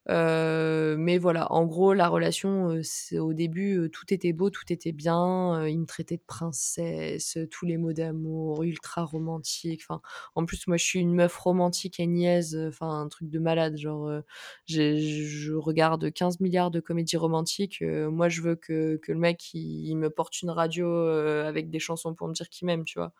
Mais 0.06 1.18
voilà, 1.18 1.52
en 1.52 1.66
gros, 1.66 1.92
la 1.92 2.08
relation, 2.08 2.80
au 3.18 3.32
début, 3.32 3.90
tout 3.92 4.12
était 4.12 4.32
beau, 4.32 4.50
tout 4.50 4.64
était 4.70 4.92
bien. 4.92 5.66
il 5.66 5.78
me 5.80 5.86
traitait 5.86 6.16
de 6.16 6.22
princesse, 6.26 7.38
tous 7.50 7.66
les 7.66 7.76
mots 7.76 7.92
d'amour, 7.92 8.62
ultra 8.62 9.04
romantique. 9.04 9.82
Enfin, 9.88 10.00
en 10.34 10.44
plus, 10.46 10.66
moi, 10.66 10.76
je 10.76 10.84
suis 10.84 11.00
une 11.00 11.14
meuf 11.14 11.36
romantique 11.36 12.00
et 12.00 12.06
niaise, 12.06 12.58
enfin, 12.68 13.00
un 13.00 13.08
truc 13.08 13.28
de 13.28 13.38
malade. 13.38 13.76
Genre, 13.76 14.22
je 14.66 15.52
regarde 15.52 16.10
15 16.12 16.40
milliards 16.40 16.70
de 16.70 16.80
comédies 16.80 17.16
romantiques. 17.16 17.82
moi, 17.82 18.28
je 18.28 18.42
veux 18.42 18.56
que, 18.56 18.96
que 18.96 19.12
le 19.12 19.18
mec, 19.18 19.52
il, 19.54 19.94
me 19.96 20.10
porte 20.10 20.42
une 20.42 20.50
radio 20.50 20.88
avec 20.88 21.70
des 21.70 21.78
chansons 21.80 22.14
pour 22.14 22.28
me 22.28 22.32
dire 22.32 22.48
qu'il 22.48 22.66
m'aime, 22.66 22.84
tu 22.84 22.98
vois? 22.98 23.12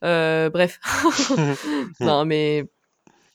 bref. 0.00 0.80
non, 2.00 2.24
mais 2.24 2.66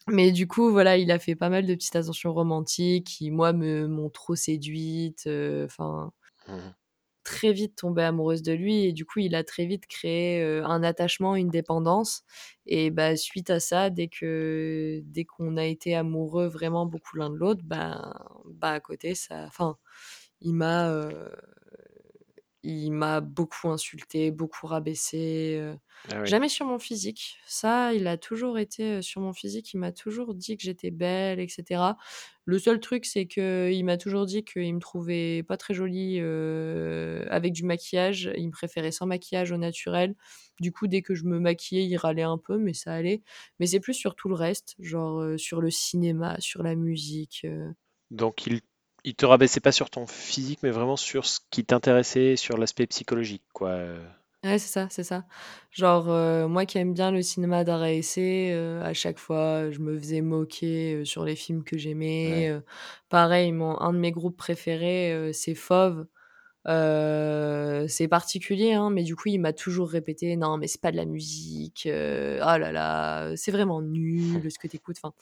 mais 0.07 0.31
du 0.31 0.47
coup, 0.47 0.71
voilà, 0.71 0.97
il 0.97 1.11
a 1.11 1.19
fait 1.19 1.35
pas 1.35 1.49
mal 1.49 1.65
de 1.65 1.75
petites 1.75 1.95
attentions 1.95 2.33
romantiques 2.33 3.07
qui, 3.07 3.31
moi, 3.31 3.53
me 3.53 3.87
m'ont 3.87 4.09
trop 4.09 4.35
séduite. 4.35 5.25
Euh, 5.27 5.65
enfin, 5.65 6.11
mmh 6.47 6.73
très 7.23 7.51
vite 7.51 7.75
tombée 7.75 8.03
amoureuse 8.03 8.41
de 8.41 8.53
lui 8.53 8.85
et 8.85 8.93
du 8.93 9.05
coup, 9.05 9.19
il 9.19 9.35
a 9.35 9.43
très 9.43 9.65
vite 9.65 9.85
créé 9.87 10.41
euh, 10.41 10.65
un 10.65 10.81
attachement, 10.83 11.35
une 11.35 11.49
dépendance. 11.49 12.23
Et 12.65 12.89
bah, 12.89 13.17
suite 13.17 13.49
à 13.49 13.59
ça, 13.59 13.89
dès 13.89 14.07
que 14.07 15.01
dès 15.05 15.25
qu'on 15.25 15.57
a 15.57 15.65
été 15.65 15.93
amoureux 15.95 16.47
vraiment 16.47 16.85
beaucoup 16.85 17.17
l'un 17.17 17.29
de 17.29 17.35
l'autre, 17.35 17.61
ben, 17.65 18.13
bah, 18.45 18.71
à 18.71 18.79
côté, 18.79 19.13
ça, 19.15 19.43
enfin, 19.47 19.77
il 20.41 20.53
m'a 20.55 20.89
euh, 20.91 21.29
il 22.63 22.91
m'a 22.91 23.21
beaucoup 23.21 23.69
insulté, 23.69 24.31
beaucoup 24.31 24.67
rabaissé. 24.67 25.61
Ah 26.11 26.25
Jamais 26.25 26.49
sur 26.49 26.65
mon 26.65 26.79
physique. 26.79 27.37
Ça, 27.45 27.93
il 27.93 28.07
a 28.07 28.17
toujours 28.17 28.57
été 28.59 29.01
sur 29.01 29.21
mon 29.21 29.33
physique. 29.33 29.73
Il 29.73 29.77
m'a 29.77 29.91
toujours 29.91 30.33
dit 30.33 30.57
que 30.57 30.63
j'étais 30.63 30.91
belle, 30.91 31.39
etc. 31.39 31.81
Le 32.45 32.59
seul 32.59 32.79
truc, 32.79 33.05
c'est 33.05 33.25
qu'il 33.25 33.83
m'a 33.85 33.97
toujours 33.97 34.25
dit 34.25 34.43
qu'il 34.43 34.73
me 34.73 34.79
trouvait 34.79 35.43
pas 35.43 35.57
très 35.57 35.73
jolie 35.73 36.19
avec 36.19 37.53
du 37.53 37.63
maquillage. 37.63 38.31
Il 38.37 38.47
me 38.47 38.51
préférait 38.51 38.91
sans 38.91 39.05
maquillage 39.05 39.51
au 39.51 39.57
naturel. 39.57 40.15
Du 40.59 40.71
coup, 40.71 40.87
dès 40.87 41.01
que 41.01 41.13
je 41.15 41.25
me 41.25 41.39
maquillais, 41.39 41.85
il 41.85 41.97
râlait 41.97 42.23
un 42.23 42.37
peu, 42.37 42.57
mais 42.57 42.73
ça 42.73 42.93
allait. 42.93 43.21
Mais 43.59 43.67
c'est 43.67 43.79
plus 43.79 43.93
sur 43.93 44.15
tout 44.15 44.29
le 44.29 44.35
reste, 44.35 44.75
genre 44.79 45.23
sur 45.37 45.61
le 45.61 45.69
cinéma, 45.69 46.37
sur 46.39 46.63
la 46.63 46.75
musique. 46.75 47.45
Donc 48.11 48.47
il 48.47 48.61
il 49.03 49.15
te 49.15 49.25
rabaissait 49.25 49.59
pas 49.59 49.71
sur 49.71 49.89
ton 49.89 50.05
physique, 50.07 50.59
mais 50.63 50.71
vraiment 50.71 50.97
sur 50.97 51.25
ce 51.25 51.39
qui 51.49 51.63
t'intéressait, 51.65 52.35
sur 52.35 52.57
l'aspect 52.57 52.87
psychologique, 52.87 53.43
quoi. 53.53 53.69
Euh. 53.69 53.99
Ouais, 54.43 54.59
c'est 54.59 54.71
ça, 54.71 54.87
c'est 54.89 55.03
ça. 55.03 55.25
Genre, 55.71 56.09
euh, 56.09 56.47
moi 56.47 56.65
qui 56.65 56.77
aime 56.77 56.93
bien 56.93 57.11
le 57.11 57.21
cinéma 57.21 57.63
d'art 57.63 57.85
et 57.85 57.97
essai, 57.97 58.51
euh, 58.51 58.83
à 58.83 58.93
chaque 58.93 59.17
fois, 59.17 59.71
je 59.71 59.79
me 59.79 59.97
faisais 59.97 60.21
moquer 60.21 61.03
sur 61.05 61.25
les 61.25 61.35
films 61.35 61.63
que 61.63 61.77
j'aimais. 61.77 62.53
pareil, 63.09 63.51
mon, 63.51 63.79
un 63.79 63.93
de 63.93 63.97
mes 63.97 64.11
groupes 64.11 64.37
préférés, 64.37 65.31
c'est 65.33 65.55
Fauve. 65.55 66.05
C'est 66.67 68.07
particulier, 68.09 68.73
hein, 68.73 68.89
mais 68.89 69.03
du 69.03 69.15
coup, 69.15 69.29
il 69.29 69.39
m'a 69.39 69.53
toujours 69.53 69.89
répété 69.89 70.35
non, 70.35 70.57
mais 70.57 70.67
c'est 70.67 70.81
pas 70.81 70.91
de 70.91 70.97
la 70.97 71.05
musique. 71.05 71.83
oh 71.85 71.89
là 72.57 72.71
là, 72.71 73.35
c'est 73.35 73.51
vraiment 73.51 73.81
nul 73.81 74.51
ce 74.51 74.59
que 74.59 74.67
t'écoutes. 74.67 74.97
Enfin, 75.01 75.13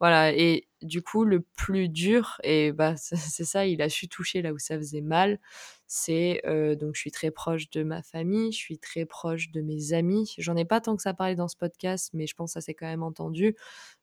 voilà. 0.00 0.32
Et 0.32 0.68
du 0.82 1.02
coup, 1.02 1.24
le 1.24 1.40
plus 1.40 1.88
dur, 1.88 2.40
et 2.44 2.72
bah 2.72 2.94
c'est 2.96 3.44
ça, 3.44 3.66
il 3.66 3.82
a 3.82 3.88
su 3.88 4.08
toucher 4.08 4.42
là 4.42 4.52
où 4.52 4.58
ça 4.58 4.76
faisait 4.76 5.00
mal. 5.00 5.38
C'est 5.94 6.40
donc 6.80 6.94
je 6.94 7.00
suis 7.00 7.10
très 7.10 7.30
proche 7.30 7.68
de 7.68 7.82
ma 7.82 8.02
famille, 8.02 8.50
je 8.50 8.56
suis 8.56 8.78
très 8.78 9.04
proche 9.04 9.50
de 9.50 9.60
mes 9.60 9.92
amis. 9.92 10.34
J'en 10.38 10.56
ai 10.56 10.64
pas 10.64 10.80
tant 10.80 10.96
que 10.96 11.02
ça 11.02 11.12
parlé 11.12 11.36
dans 11.36 11.48
ce 11.48 11.56
podcast, 11.56 12.08
mais 12.14 12.26
je 12.26 12.34
pense 12.34 12.50
que 12.50 12.54
ça 12.54 12.60
s'est 12.62 12.72
quand 12.72 12.86
même 12.86 13.02
entendu. 13.02 13.54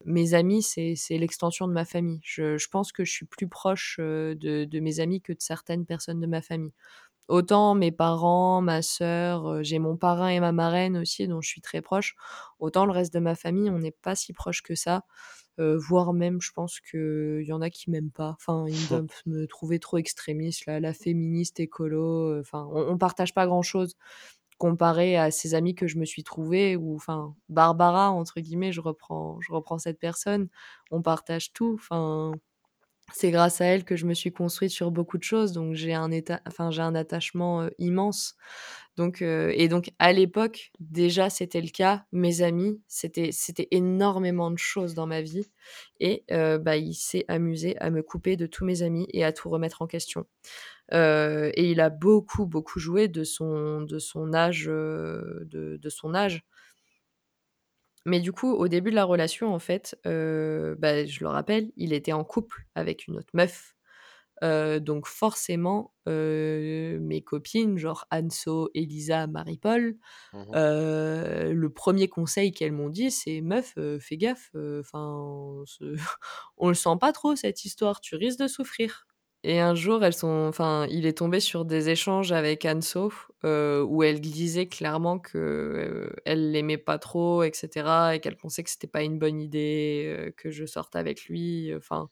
Mes 0.06 0.36
amis, 0.36 0.62
c'est 0.62 1.17
l'extension 1.17 1.67
de 1.67 1.73
ma 1.73 1.86
famille. 1.86 2.19
Je, 2.23 2.67
pense 2.69 2.91
que 2.91 3.04
je 3.04 3.12
suis 3.12 3.25
plus 3.25 3.47
proche 3.47 3.97
de, 3.97 4.36
de 4.65 4.80
mes 4.80 4.99
amis 4.99 5.19
que 5.19 5.34
de 5.34 5.41
certaines 5.41 5.88
personnes 5.88 6.19
de 6.19 6.28
ma 6.28 6.43
famille. 6.43 6.73
Autant 7.28 7.73
mes 7.73 7.91
parents, 7.91 8.62
ma 8.62 8.84
sœur, 8.84 9.63
j'ai 9.63 9.80
mon 9.80 9.97
parrain 9.97 10.30
et 10.30 10.39
ma 10.39 10.52
marraine 10.52 10.95
aussi, 10.95 11.28
dont 11.28 11.41
je 11.41 11.49
suis 11.49 11.62
très 11.62 11.82
proche. 11.82 12.15
Autant 12.60 12.86
le 12.86 12.91
reste 12.91 13.13
de 13.15 13.19
ma 13.19 13.34
famille, 13.34 13.71
on 13.71 13.80
n'est 13.80 13.91
pas 13.91 14.15
si 14.15 14.32
proche 14.32 14.62
que 14.62 14.75
ça. 14.75 15.06
Euh, 15.60 15.78
voire 15.78 16.13
même, 16.13 16.41
je 16.41 16.52
pense 16.52 16.80
qu'il 16.80 17.43
y 17.45 17.52
en 17.52 17.62
a 17.62 17.69
qui 17.69 17.89
m'aiment 17.89 18.12
pas. 18.12 18.36
Enfin, 18.39 18.65
ils 18.67 18.88
doivent 18.88 19.08
me 19.26 19.45
trouver 19.45 19.80
trop 19.80 19.98
extrémiste, 19.98 20.65
là, 20.65 20.80
la 20.80 20.93
féministe 20.93 21.60
écolo. 21.60 22.32
Euh, 22.32 22.41
enfin, 22.41 22.67
on, 22.72 22.98
partage 22.98 23.34
pas 23.34 23.45
grand-chose 23.45 23.95
comparé 24.58 25.17
à 25.17 25.32
ces 25.32 25.56
amis 25.56 25.76
que 25.76 25.88
je 25.88 25.98
me 25.98 26.06
suis 26.06 26.24
trouvée, 26.24 26.76
ou 26.76 26.95
enfin, 26.95 27.36
Barbara, 27.50 28.12
entre 28.12 28.41
guillemets, 28.41 28.74
je 28.74 28.82
reprends, 28.82 29.39
je 29.41 29.54
reprends 29.54 29.80
cette 29.80 30.00
personne, 30.00 30.50
on 30.91 31.02
partage 31.02 31.54
tout. 31.54 31.76
Enfin, 31.80 32.34
c'est 33.13 33.32
grâce 33.32 33.62
à 33.62 33.65
elle 33.65 33.84
que 33.84 33.95
je 33.95 34.06
me 34.06 34.13
suis 34.13 34.32
construite 34.32 34.72
sur 34.72 34.91
beaucoup 34.91 35.17
de 35.17 35.24
choses, 35.24 35.52
donc 35.52 35.76
j'ai 35.76 35.93
un, 35.93 36.12
état, 36.12 36.41
enfin, 36.48 36.72
j'ai 36.72 36.82
un 36.82 36.95
attachement 36.95 37.67
immense. 37.78 38.36
Donc, 38.98 39.22
et 39.22 39.69
donc, 39.69 39.91
à 40.00 40.12
l'époque, 40.12 40.72
déjà, 40.82 41.30
c'était 41.30 41.62
le 41.62 41.69
cas. 41.69 42.04
Mes 42.12 42.41
amis, 42.41 42.82
c'était, 42.88 43.30
c'était 43.32 43.69
énormément 43.72 44.52
de 44.52 44.58
choses 44.58 44.93
dans 44.93 45.08
ma 45.08 45.22
vie. 45.22 45.48
Et 46.02 46.26
bah, 46.30 46.76
il 46.76 46.93
s'est 46.93 47.24
amusé 47.30 47.78
à 47.80 47.91
me 47.91 48.04
couper 48.04 48.36
de 48.36 48.45
tous 48.45 48.65
mes 48.65 48.82
amis 48.82 49.08
et 49.13 49.24
à 49.24 49.32
tout 49.32 49.50
remettre 49.50 49.82
en 49.82 49.88
question. 49.88 50.26
Et 50.91 51.72
il 51.72 51.80
a 51.80 51.89
beaucoup, 51.89 52.45
beaucoup 52.45 52.80
joué 52.80 53.08
de 53.08 53.24
son, 53.24 53.82
de 53.82 54.00
son 54.00 54.34
âge. 54.34 54.65
de 54.65 55.89
son 55.89 56.13
âge. 56.13 56.43
Mais 58.05 58.19
du 58.19 58.31
coup, 58.31 58.51
au 58.53 58.67
début 58.67 58.91
de 58.91 58.95
la 58.95 59.05
relation, 59.05 59.53
en 59.53 59.59
fait, 59.59 59.97
bah, 60.05 61.05
je 61.05 61.19
le 61.21 61.27
rappelle, 61.27 61.71
il 61.77 61.93
était 61.93 62.13
en 62.13 62.23
couple 62.23 62.65
avec 62.75 63.07
une 63.07 63.17
autre 63.17 63.29
meuf 63.33 63.75
donc 64.41 65.07
forcément, 65.07 65.93
mes 66.07 67.21
copines, 67.25 67.77
genre 67.77 68.05
Anso, 68.12 68.69
Elisa, 68.73 69.27
Marie-Paul, 69.27 69.97
mmh 70.33 70.59
le 71.51 71.69
premier 71.69 72.07
conseil 72.07 72.51
qu'elles 72.51 72.71
m'ont 72.71 72.89
dit, 72.89 73.12
c'est 73.12 73.41
meuf, 73.41 73.75
fais 73.99 74.17
gaffe, 74.17 74.51
enfin, 74.79 75.63
on 76.57 76.69
le 76.69 76.73
sent 76.75 76.95
pas 76.99 77.12
trop 77.13 77.35
cette 77.35 77.65
histoire, 77.65 78.01
tu 78.01 78.15
risques 78.15 78.39
de 78.39 78.47
souffrir. 78.47 79.09
Et 79.43 79.60
un 79.60 79.73
jour, 79.73 80.04
elles 80.04 80.13
sont, 80.13 80.45
enfin, 80.49 80.86
il 80.89 81.06
est 81.06 81.17
tombé 81.19 81.39
sur 81.39 81.63
des 81.65 81.89
échanges 81.89 82.32
avec 82.34 82.65
Anso 82.65 83.12
où 83.43 84.04
elle 84.04 84.19
disait 84.19 84.67
clairement 84.67 85.17
que 85.19 86.12
elle 86.25 86.52
l'aimait 86.52 86.78
pas 86.78 86.99
trop, 86.99 87.43
etc., 87.43 88.15
et 88.15 88.19
qu'elle 88.19 88.36
pensait 88.36 88.63
que 88.63 88.69
c'était 88.69 88.88
pas 88.88 89.04
une 89.04 89.17
bonne 89.17 89.39
idée 89.41 90.34
que 90.38 90.52
je 90.52 90.65
sorte 90.65 90.95
avec 90.97 91.25
lui. 91.25 91.73
Enfin, 91.75 92.10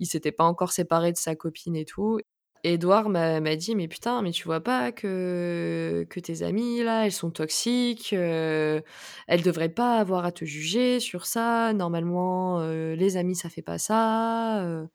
il 0.00 0.06
s'était 0.06 0.32
pas 0.32 0.44
encore 0.44 0.72
séparé 0.72 1.12
de 1.12 1.16
sa 1.18 1.36
copine 1.36 1.76
et 1.76 1.84
tout. 1.84 2.20
Edouard 2.64 3.10
m'a 3.10 3.56
dit 3.56 3.74
mais 3.76 3.88
putain 3.88 4.22
mais 4.22 4.30
tu 4.30 4.44
vois 4.44 4.62
pas 4.62 4.90
que 4.90 6.06
que 6.08 6.18
tes 6.18 6.42
amies 6.42 6.82
là 6.82 7.04
elles 7.04 7.12
sont 7.12 7.30
toxiques 7.30 8.14
euh, 8.14 8.80
elles 9.28 9.42
devraient 9.42 9.68
pas 9.68 9.98
avoir 9.98 10.24
à 10.24 10.32
te 10.32 10.46
juger 10.46 10.98
sur 10.98 11.26
ça 11.26 11.74
normalement 11.74 12.60
euh, 12.60 12.94
les 12.96 13.18
amis 13.18 13.36
ça 13.36 13.50
fait 13.50 13.60
pas 13.60 13.76
ça 13.76 14.62
euh. 14.64 14.86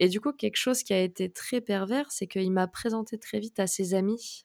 Et 0.00 0.08
du 0.08 0.20
coup 0.20 0.32
quelque 0.32 0.56
chose 0.58 0.82
qui 0.84 0.94
a 0.94 1.00
été 1.02 1.30
très 1.32 1.62
pervers 1.62 2.10
c'est 2.12 2.28
qu'il 2.28 2.52
m'a 2.52 2.68
présenté 2.68 3.18
très 3.18 3.40
vite 3.40 3.60
à 3.60 3.68
ses 3.68 3.94
amis 3.94 4.44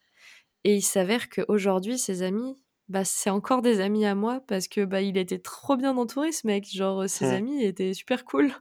et 0.64 0.76
il 0.76 0.82
s'avère 0.82 1.28
qu'aujourd'hui 1.30 1.98
ses 1.98 2.22
amis 2.22 2.56
bah 2.88 3.04
c'est 3.04 3.30
encore 3.30 3.62
des 3.62 3.80
amis 3.80 4.06
à 4.06 4.14
moi 4.14 4.40
parce 4.46 4.68
que 4.68 4.84
bah 4.84 5.02
il 5.02 5.16
était 5.18 5.40
trop 5.40 5.76
bien 5.76 5.96
entouré 5.96 6.32
ce 6.32 6.46
mec 6.46 6.66
genre 6.72 7.08
ses 7.08 7.32
Mmh. 7.32 7.34
amis 7.34 7.64
étaient 7.64 7.94
super 7.94 8.24
cool 8.24 8.52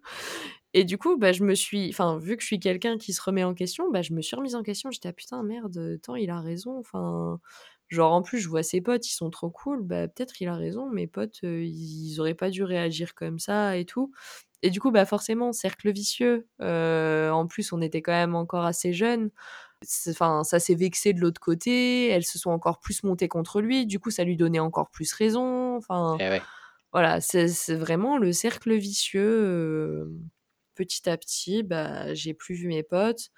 et 0.73 0.83
du 0.83 0.97
coup, 0.97 1.17
bah, 1.17 1.31
je 1.31 1.43
me 1.43 1.55
suis, 1.55 1.89
enfin, 1.89 2.17
vu 2.17 2.35
que 2.35 2.41
je 2.41 2.47
suis 2.47 2.59
quelqu'un 2.59 2.97
qui 2.97 3.13
se 3.13 3.21
remet 3.21 3.43
en 3.43 3.53
question, 3.53 3.89
bah, 3.91 4.01
je 4.01 4.13
me 4.13 4.21
suis 4.21 4.35
remise 4.35 4.55
en 4.55 4.63
question. 4.63 4.91
J'étais 4.91 5.09
ah 5.09 5.13
putain 5.13 5.41
merde, 5.43 5.99
tant 6.01 6.15
il 6.15 6.29
a 6.29 6.41
raison. 6.41 6.77
Enfin, 6.79 7.39
genre 7.89 8.11
en 8.13 8.21
plus 8.21 8.39
je 8.39 8.49
vois 8.49 8.63
ses 8.63 8.81
potes, 8.81 9.07
ils 9.07 9.13
sont 9.13 9.29
trop 9.29 9.49
cool. 9.49 9.83
Bah 9.83 10.07
peut-être 10.07 10.41
il 10.41 10.47
a 10.47 10.55
raison. 10.55 10.89
Mes 10.89 11.07
potes, 11.07 11.39
euh, 11.45 11.63
ils 11.63 12.19
auraient 12.19 12.33
pas 12.35 12.49
dû 12.49 12.63
réagir 12.63 13.15
comme 13.15 13.39
ça 13.39 13.77
et 13.77 13.85
tout. 13.85 14.11
Et 14.65 14.69
du 14.71 14.79
coup, 14.79 14.91
bah 14.91 15.05
forcément, 15.05 15.51
cercle 15.53 15.91
vicieux. 15.91 16.47
Euh, 16.61 17.29
en 17.29 17.45
plus, 17.47 17.71
on 17.71 17.81
était 17.81 18.01
quand 18.01 18.11
même 18.13 18.35
encore 18.35 18.65
assez 18.65 18.93
jeunes. 18.93 19.29
Enfin, 20.09 20.43
ça 20.43 20.59
s'est 20.59 20.73
vexé 20.75 21.13
de 21.13 21.21
l'autre 21.21 21.39
côté. 21.39 22.07
Elles 22.07 22.25
se 22.25 22.39
sont 22.39 22.49
encore 22.49 22.79
plus 22.79 23.03
montées 23.03 23.27
contre 23.27 23.61
lui. 23.61 23.85
Du 23.85 23.99
coup, 23.99 24.09
ça 24.09 24.23
lui 24.23 24.37
donnait 24.37 24.59
encore 24.59 24.89
plus 24.89 25.13
raison. 25.13 25.75
Enfin, 25.77 26.17
Eh 26.19 26.29
ouais. 26.29 26.41
voilà, 26.91 27.21
c'est 27.21 27.47
vraiment 27.75 28.17
le 28.17 28.31
cercle 28.33 28.73
vicieux. 28.75 29.21
euh, 29.23 30.11
petit 30.73 31.07
à 31.09 31.17
petit, 31.17 31.63
bah, 31.63 32.13
j'ai 32.15 32.33
plus 32.33 32.55
vu 32.55 32.67
mes 32.67 32.83
potes. 32.83 33.29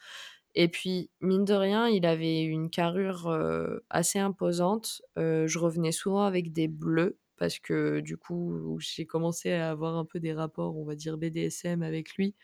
Et 0.56 0.70
puis, 0.70 1.12
mine 1.22 1.46
de 1.46 1.54
rien, 1.54 1.88
il 1.88 2.06
avait 2.06 2.42
une 2.44 2.70
carrure 2.70 3.28
euh, 3.28 3.80
assez 3.90 4.20
imposante. 4.20 5.02
Je 5.18 5.60
revenais 5.60 5.92
souvent 5.92 6.24
avec 6.24 6.54
des 6.54 6.68
bleus 6.68 7.20
parce 7.38 7.60
que 7.60 8.00
du 8.02 8.17
coup, 8.17 8.78
j'ai 8.80 9.06
commencé 9.06 9.52
à 9.54 9.71
avoir 9.71 9.95
un 9.97 10.06
peu 10.06 10.19
des 10.19 10.34
rapports, 10.34 10.78
on 10.78 10.86
va 10.86 10.95
dire 10.95 11.17
BDSM 11.17 11.84
avec 11.84 12.15
lui, 12.15 12.36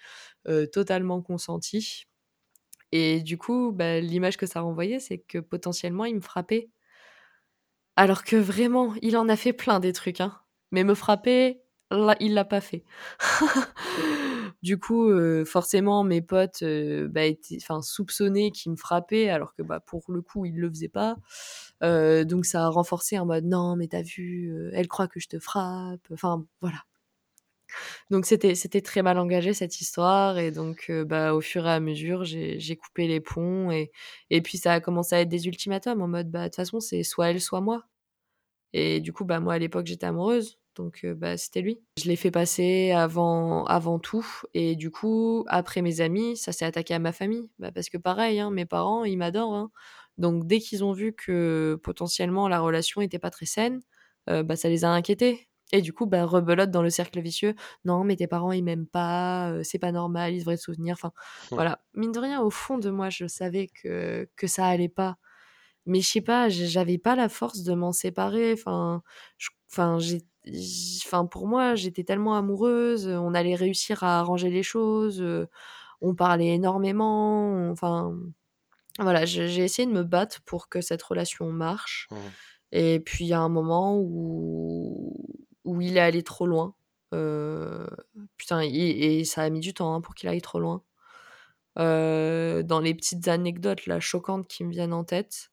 totalement 0.74 1.22
consentis. 1.22 2.06
Et 2.94 3.22
du 3.22 3.38
coup, 3.38 3.72
bah, 3.74 4.00
l'image 4.00 4.38
que 4.38 4.46
ça 4.46 4.62
renvoyait, 4.62 5.00
c'est 5.00 5.20
que 5.20 5.40
potentiellement, 5.40 6.06
il 6.06 6.16
me 6.16 6.22
frappait. 6.22 6.70
Alors 7.96 8.24
que 8.24 8.36
vraiment, 8.36 8.94
il 9.02 9.18
en 9.18 9.30
a 9.30 9.36
fait 9.36 9.54
plein 9.54 9.80
des 9.80 9.94
trucs, 9.94 10.22
hein. 10.22 10.34
Mais 10.72 10.84
me 10.84 10.96
frapper, 10.96 11.62
là, 11.92 12.16
il 12.20 12.34
l'a 12.34 12.46
pas 12.46 12.62
fait. 12.62 12.84
du 14.64 14.80
coup, 14.80 15.10
euh, 15.10 15.46
forcément, 15.46 16.04
mes 16.06 16.22
potes 16.22 16.64
euh, 16.64 17.08
bah, 17.10 17.26
étaient, 17.26 17.58
enfin, 17.62 17.82
soupçonnaient 17.82 18.50
qu'il 18.52 18.72
me 18.72 18.78
frappait, 18.78 19.30
alors 19.30 19.54
que 19.56 19.62
bah, 19.62 19.82
pour 19.82 20.04
le 20.10 20.22
coup, 20.22 20.46
il 20.46 20.56
le 20.58 20.70
faisait 20.70 20.90
pas. 20.90 21.18
Euh, 21.84 22.24
donc 22.26 22.46
ça 22.46 22.66
a 22.66 22.70
renforcé 22.70 23.20
en 23.20 23.26
mode 23.26 23.46
non, 23.46 23.76
mais 23.76 23.88
t'as 23.90 24.02
vu, 24.04 24.52
euh, 24.54 24.72
elle 24.74 24.88
croit 24.88 25.08
que 25.10 25.20
je 25.20 25.28
te 25.28 25.40
frappe. 25.40 26.02
Enfin, 26.14 26.46
voilà. 26.62 26.80
Donc 28.12 28.26
c'était 28.26 28.82
très 28.82 29.02
mal 29.02 29.18
engagé 29.18 29.54
cette 29.54 29.82
histoire 29.82 30.38
et 30.38 30.52
donc 30.52 30.92
bah 31.08 31.34
au 31.34 31.42
fur 31.42 31.66
et 31.66 31.72
à 31.72 31.80
mesure 31.80 32.24
j'ai 32.24 32.60
j'ai 32.60 32.76
coupé 32.76 33.08
les 33.08 33.20
ponts 33.20 33.72
et 33.72 33.92
et 34.30 34.42
puis 34.42 34.58
ça 34.58 34.74
a 34.74 34.80
commencé 34.80 35.16
à 35.16 35.22
être 35.22 35.30
des 35.30 35.48
ultimatums 35.48 36.02
en 36.02 36.08
mode 36.08 36.30
bah 36.30 36.42
de 36.44 36.46
toute 36.48 36.56
façon 36.58 36.80
c'est 36.80 37.04
soit 37.04 37.32
elle 37.32 37.42
soit 37.42 37.62
moi 37.62 37.84
et 38.74 39.02
du 39.02 39.14
coup 39.14 39.26
bah 39.26 39.40
moi 39.40 39.56
à 39.56 39.60
l'époque 39.60 39.88
j'étais 39.88 40.06
amoureuse 40.08 40.60
donc 40.76 41.02
euh, 41.04 41.14
bah 41.14 41.38
c'était 41.38 41.62
lui. 41.62 41.82
Je 41.98 42.06
l'ai 42.06 42.16
fait 42.16 42.32
passer 42.32 42.92
avant 42.92 43.66
avant 43.66 44.00
tout 44.00 44.26
et 44.54 44.76
du 44.76 44.92
coup 44.92 45.46
après 45.48 45.82
mes 45.82 46.02
amis 46.02 46.38
ça 46.38 46.52
s'est 46.52 46.66
attaqué 46.66 46.94
à 46.94 47.00
ma 47.00 47.12
famille 47.12 47.50
bah 47.60 47.72
parce 47.72 47.90
que 47.90 47.98
pareil 47.98 48.40
hein, 48.40 48.52
mes 48.52 48.66
parents 48.66 49.04
ils 49.04 49.18
m'adorent 49.18 49.56
hein. 49.56 49.72
donc 50.18 50.48
dès 50.48 50.60
qu'ils 50.60 50.84
ont 50.84 50.94
vu 50.94 51.14
que 51.14 51.80
potentiellement 51.84 52.48
la 52.48 52.60
relation 52.60 53.02
était 53.02 53.20
pas 53.20 53.30
très 53.30 53.46
saine 53.46 53.82
euh, 54.30 54.44
bah 54.44 54.56
ça 54.56 54.70
les 54.70 54.86
a 54.86 54.90
inquiétés 54.90 55.50
et 55.74 55.82
du 55.82 55.92
coup, 55.92 56.06
bah, 56.06 56.24
rebelote 56.26 56.70
dans 56.70 56.84
le 56.84 56.92
cercle 56.92 57.20
vicieux. 57.20 57.56
Non, 57.84 58.04
mais 58.04 58.16
tes 58.16 58.28
parents, 58.28 58.52
ils 58.52 58.64
m'aiment 58.64 58.86
pas, 58.86 59.50
euh, 59.50 59.64
c'est 59.64 59.80
pas 59.80 59.92
normal, 59.92 60.34
ils 60.34 60.40
devraient 60.40 60.56
se 60.56 60.66
souvenir. 60.66 60.94
Enfin, 60.94 61.12
voilà. 61.50 61.80
Mine 61.96 62.12
de 62.12 62.20
rien, 62.20 62.42
au 62.42 62.52
fond 62.52 62.78
de 62.78 62.92
moi, 62.92 63.10
je 63.10 63.26
savais 63.26 63.70
que, 63.82 64.30
que 64.36 64.46
ça 64.46 64.68
allait 64.68 64.88
pas. 64.88 65.18
Mais 65.88 66.02
je 66.02 66.08
sais 66.10 66.22
pas, 66.22 66.48
j'avais 66.50 67.00
pas 67.00 67.16
la 67.16 67.28
force 67.28 67.64
de 67.64 67.74
m'en 67.74 67.92
séparer. 67.92 68.54
Enfin, 68.54 69.02
enfin, 69.72 69.98
j'ai, 70.00 70.22
enfin, 71.06 71.26
pour 71.26 71.48
moi, 71.48 71.76
j'étais 71.76 72.04
tellement 72.04 72.36
amoureuse, 72.36 73.08
on 73.08 73.34
allait 73.34 73.56
réussir 73.56 74.04
à 74.04 74.20
arranger 74.20 74.50
les 74.50 74.64
choses, 74.64 75.22
euh, 75.22 75.48
on 76.02 76.16
parlait 76.16 76.54
énormément. 76.56 77.70
Enfin, 77.72 78.16
voilà, 79.00 79.26
j'ai 79.26 79.64
essayé 79.64 79.88
de 79.88 79.94
me 79.94 80.04
battre 80.04 80.42
pour 80.46 80.70
que 80.70 80.82
cette 80.82 81.04
relation 81.04 81.52
marche. 81.52 82.08
Mhm. 82.12 82.18
Et 82.74 83.00
puis 83.00 83.26
il 83.26 83.28
y 83.30 83.34
a 83.34 83.40
un 83.40 83.50
moment 83.50 83.98
où, 84.00 85.16
où 85.64 85.82
il 85.82 85.98
est 85.98 86.02
allé 86.02 86.24
trop 86.24 86.48
loin. 86.48 86.76
Euh, 87.14 87.88
putain, 88.38 88.62
et, 88.62 89.20
et 89.20 89.26
ça 89.26 89.44
a 89.44 89.50
mis 89.50 89.60
du 89.60 89.74
temps 89.74 89.94
hein, 89.94 90.02
pour 90.02 90.16
qu'il 90.16 90.30
aille 90.30 90.42
trop 90.42 90.60
loin. 90.60 90.84
Euh, 91.80 92.62
dans 92.62 92.80
les 92.80 92.94
petites 92.94 93.28
anecdotes 93.28 93.88
là, 93.88 94.00
choquantes 94.00 94.48
qui 94.48 94.64
me 94.64 94.72
viennent 94.72 94.94
en 94.94 95.04
tête, 95.04 95.50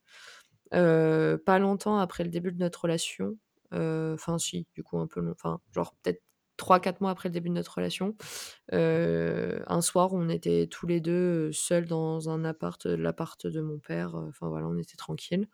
euh, 0.74 1.38
pas 1.38 1.59
longtemps 1.59 1.98
après 1.98 2.24
le 2.24 2.31
début 2.31 2.53
de 2.53 2.59
notre 2.59 2.83
relation, 2.83 3.37
enfin 3.73 4.39
si, 4.39 4.67
du 4.75 4.83
coup 4.83 4.99
un 4.99 5.07
peu 5.07 5.21
long, 5.21 5.33
enfin 5.33 5.61
genre 5.73 5.95
peut-être 6.03 6.23
3-4 6.57 7.01
mois 7.01 7.11
après 7.11 7.29
le 7.31 7.33
début 7.35 7.49
de 7.49 7.55
notre 7.55 7.75
relation, 7.77 8.17
euh, 8.75 9.61
un 9.67 9.81
soir 9.83 10.13
on 10.13 10.29
était 10.29 10.67
tous 10.71 10.87
les 10.87 11.01
deux 11.01 11.49
euh, 11.51 11.53
seuls 11.53 11.87
dans 11.87 12.29
un 12.31 12.45
appart, 12.45 12.85
euh, 12.87 12.97
l'appart 12.97 13.47
de 13.47 13.61
mon 13.63 13.79
père, 13.79 14.15
euh, 14.17 14.29
enfin 14.29 14.49
voilà, 14.49 14.67
on 14.69 14.79
était 14.79 14.97
tranquilles. 14.97 15.49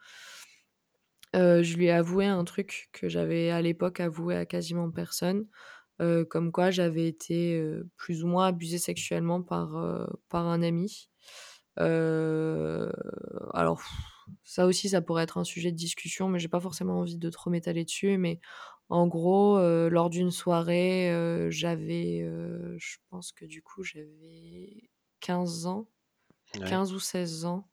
Euh, 1.35 1.63
je 1.63 1.77
lui 1.77 1.87
ai 1.87 1.91
avoué 1.91 2.25
un 2.27 2.45
truc 2.45 2.89
que 2.93 3.09
j'avais 3.09 3.51
à 3.51 3.61
l'époque 3.61 4.01
avoué 4.01 4.37
à 4.37 4.47
quasiment 4.47 4.91
personne, 4.91 5.47
euh, 6.03 6.25
comme 6.25 6.53
quoi 6.53 6.71
j'avais 6.71 7.07
été 7.09 7.59
euh, 7.61 7.89
plus 7.97 8.25
ou 8.25 8.29
moins 8.29 8.49
abusée 8.49 8.79
sexuellement 8.79 9.43
par, 9.43 9.77
euh, 9.77 10.07
par 10.29 10.47
un 10.47 10.63
ami. 10.63 11.11
Euh, 11.81 12.91
alors, 13.55 13.83
ça 14.45 14.67
aussi, 14.67 14.89
ça 14.89 15.01
pourrait 15.03 15.25
être 15.25 15.39
un 15.39 15.45
sujet 15.45 15.73
de 15.73 15.77
discussion, 15.77 16.29
mais 16.29 16.39
j'ai 16.39 16.49
pas 16.49 16.61
forcément 16.61 17.01
envie 17.01 17.17
de 17.19 17.31
trop 17.31 17.51
m'étaler 17.51 17.85
dessus. 17.85 18.19
Mais 18.19 18.41
en 18.89 19.07
gros, 19.09 19.59
euh, 19.59 19.89
lors 19.91 20.11
d'une 20.11 20.31
soirée, 20.31 21.11
euh, 21.13 21.51
j'avais, 21.51 22.23
euh, 22.23 22.77
je 22.79 22.97
pense 23.11 23.33
que 23.33 23.45
du 23.45 23.63
coup, 23.63 23.83
j'avais 23.85 24.91
15 25.21 25.67
ans, 25.67 25.89
Ouais. 26.55 26.81
15 26.81 26.93
ou 26.95 27.01
16 27.01 27.45
ans. 27.47 27.69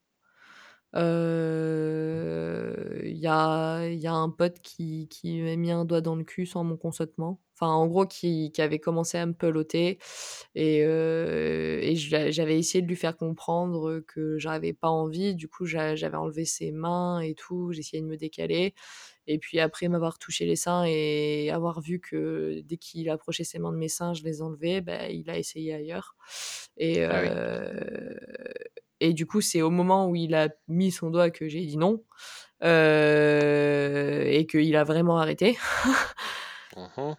Il 3.05 3.17
y, 3.17 3.27
a, 3.27 3.87
il 3.87 3.99
y 3.99 4.07
a 4.07 4.13
un 4.13 4.29
pote 4.29 4.59
qui, 4.61 5.07
qui 5.09 5.41
m'a 5.41 5.55
mis 5.55 5.71
un 5.71 5.85
doigt 5.85 6.01
dans 6.01 6.15
le 6.15 6.23
cul 6.23 6.45
sans 6.45 6.63
mon 6.63 6.77
consentement. 6.77 7.41
Enfin, 7.63 7.73
en 7.73 7.87
gros, 7.87 8.05
qui, 8.05 8.51
qui 8.51 8.61
avait 8.61 8.79
commencé 8.79 9.17
à 9.17 9.25
me 9.25 9.33
peloter. 9.33 9.99
Et, 10.55 10.83
euh, 10.85 11.81
j'avais 11.95 12.57
essayé 12.59 12.81
de 12.81 12.87
lui 12.87 12.95
faire 12.95 13.15
comprendre 13.17 14.01
que 14.01 14.37
j'avais 14.37 14.73
pas 14.73 14.89
envie. 14.89 15.35
Du 15.35 15.47
coup, 15.47 15.65
j'a- 15.65 15.95
j'avais 15.95 16.17
enlevé 16.17 16.45
ses 16.45 16.71
mains 16.71 17.19
et 17.21 17.35
tout. 17.35 17.71
J'essayais 17.73 18.01
de 18.03 18.07
me 18.07 18.17
décaler. 18.17 18.73
Et 19.27 19.39
puis 19.39 19.59
après 19.59 19.87
m'avoir 19.87 20.19
touché 20.19 20.45
les 20.45 20.55
seins 20.57 20.83
et 20.85 21.49
avoir 21.51 21.81
vu 21.81 21.99
que 21.99 22.61
dès 22.65 22.77
qu'il 22.77 23.09
approchait 23.09 23.43
ses 23.45 23.59
mains 23.59 23.71
de 23.71 23.77
mes 23.77 23.87
seins, 23.89 24.13
je 24.13 24.23
les 24.23 24.41
enlevais, 24.41 24.81
bah, 24.81 25.09
il 25.09 25.29
a 25.29 25.37
essayé 25.37 25.73
ailleurs. 25.73 26.15
Et, 26.77 27.03
Ah 27.09 27.19
oui. 27.21 27.37
et 28.99 29.13
du 29.13 29.25
coup, 29.25 29.41
c'est 29.41 29.61
au 29.61 29.69
moment 29.69 30.07
où 30.07 30.15
il 30.15 30.33
a 30.35 30.49
mis 30.67 30.91
son 30.91 31.09
doigt 31.09 31.29
que 31.29 31.47
j'ai 31.49 31.65
dit 31.65 31.77
non. 31.77 32.03
euh, 32.63 34.23
et 34.25 34.45
qu'il 34.47 34.75
a 34.75 34.83
vraiment 34.85 35.17
arrêté. 35.19 35.57
Mhm. 36.75 37.15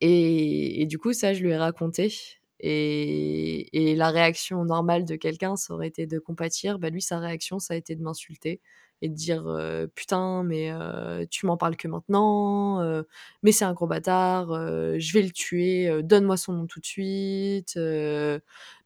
Et, 0.00 0.86
du 0.86 0.98
coup, 0.98 1.12
ça, 1.12 1.34
je 1.34 1.42
lui 1.42 1.50
ai 1.50 1.56
raconté. 1.56 2.14
Et, 2.60 3.90
et 3.90 3.96
la 3.96 4.10
réaction 4.10 4.64
normale 4.64 5.04
de 5.04 5.16
quelqu'un, 5.16 5.56
ça 5.56 5.74
aurait 5.74 5.88
été 5.88 6.06
de 6.06 6.18
compatir. 6.18 6.78
Bah, 6.78 6.90
lui, 6.90 7.02
sa 7.02 7.18
réaction, 7.18 7.58
ça 7.58 7.74
a 7.74 7.76
été 7.76 7.94
de 7.96 8.02
m'insulter 8.02 8.60
et 9.02 9.08
de 9.08 9.14
dire 9.14 9.46
euh, 9.46 9.86
Putain, 9.94 10.42
mais 10.44 10.70
euh, 10.70 11.26
tu 11.30 11.46
m'en 11.46 11.56
parles 11.56 11.76
que 11.76 11.88
maintenant, 11.88 12.80
euh, 12.80 13.02
mais 13.42 13.52
c'est 13.52 13.64
un 13.66 13.74
gros 13.74 13.86
bâtard, 13.86 14.48
je 14.48 15.12
vais 15.12 15.22
le 15.22 15.30
tuer, 15.30 16.02
donne-moi 16.02 16.36
son 16.36 16.54
nom 16.54 16.66
tout 16.66 16.80
de 16.80 16.86
suite, 16.86 17.78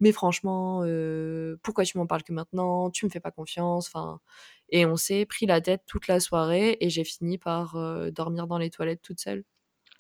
mais 0.00 0.12
franchement, 0.12 0.82
pourquoi 1.62 1.84
tu 1.84 1.98
m'en 1.98 2.06
parles 2.06 2.24
que 2.24 2.32
maintenant 2.32 2.90
Tu 2.90 3.04
me 3.06 3.10
fais 3.10 3.20
pas 3.20 3.30
confiance. 3.30 3.88
Enfin, 3.88 4.20
et 4.70 4.86
on 4.86 4.96
s'est 4.96 5.24
pris 5.26 5.46
la 5.46 5.60
tête 5.60 5.82
toute 5.86 6.08
la 6.08 6.20
soirée 6.20 6.76
et 6.80 6.90
j'ai 6.90 7.04
fini 7.04 7.38
par 7.38 7.76
dormir 8.12 8.46
dans 8.46 8.58
les 8.58 8.70
toilettes 8.70 9.02
toute 9.02 9.20
seule 9.20 9.44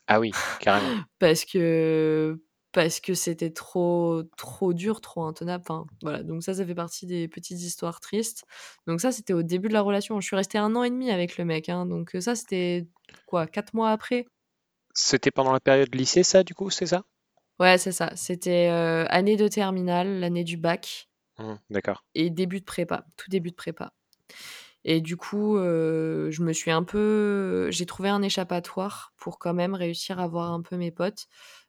Ah 0.08 0.18
oui, 0.20 0.32
carrément. 0.60 1.02
parce 1.18 1.44
que 1.44 2.40
parce 2.72 3.00
que 3.00 3.14
c'était 3.14 3.50
trop 3.50 4.22
trop 4.36 4.72
dur, 4.72 5.00
trop 5.00 5.24
intenable. 5.24 5.62
Enfin, 5.66 5.86
voilà. 6.02 6.22
Donc 6.22 6.42
ça, 6.42 6.54
ça 6.54 6.64
fait 6.66 6.74
partie 6.74 7.06
des 7.06 7.28
petites 7.28 7.60
histoires 7.60 8.00
tristes. 8.00 8.44
Donc 8.86 9.00
ça, 9.00 9.12
c'était 9.12 9.32
au 9.32 9.42
début 9.42 9.68
de 9.68 9.74
la 9.74 9.80
relation. 9.82 10.20
Je 10.20 10.26
suis 10.26 10.36
restée 10.36 10.58
un 10.58 10.74
an 10.76 10.82
et 10.82 10.90
demi 10.90 11.10
avec 11.10 11.38
le 11.38 11.44
mec. 11.44 11.68
hein. 11.68 11.86
Donc 11.86 12.16
ça, 12.20 12.34
c'était 12.34 12.86
quoi, 13.26 13.46
quatre 13.46 13.74
mois 13.74 13.90
après? 13.90 14.26
C'était 14.94 15.30
pendant 15.30 15.52
la 15.52 15.60
période 15.60 15.94
lycée, 15.94 16.22
ça, 16.24 16.42
du 16.42 16.54
coup, 16.54 16.70
c'est 16.70 16.86
ça? 16.86 17.04
Ouais, 17.60 17.78
c'est 17.78 17.92
ça. 17.92 18.12
C'était 18.16 18.68
euh, 18.70 19.04
année 19.08 19.36
de 19.36 19.48
terminale, 19.48 20.20
l'année 20.20 20.44
du 20.44 20.56
bac. 20.56 21.08
Mmh, 21.38 21.54
d'accord. 21.70 22.04
et 22.16 22.30
début 22.30 22.58
de 22.58 22.64
prépa, 22.64 23.04
tout 23.16 23.30
début 23.30 23.50
de 23.50 23.54
prépa. 23.54 23.92
Et 24.84 25.00
du 25.00 25.16
coup, 25.16 25.56
euh, 25.58 26.30
je 26.30 26.42
me 26.42 26.52
suis 26.52 26.70
un 26.70 26.84
peu, 26.84 27.68
j'ai 27.70 27.86
trouvé 27.86 28.08
un 28.08 28.22
échappatoire 28.22 29.12
pour 29.16 29.38
quand 29.38 29.54
même 29.54 29.74
réussir 29.74 30.20
à 30.20 30.28
voir 30.28 30.52
un 30.52 30.62
peu 30.62 30.76
mes 30.76 30.90
potes. 30.92 31.26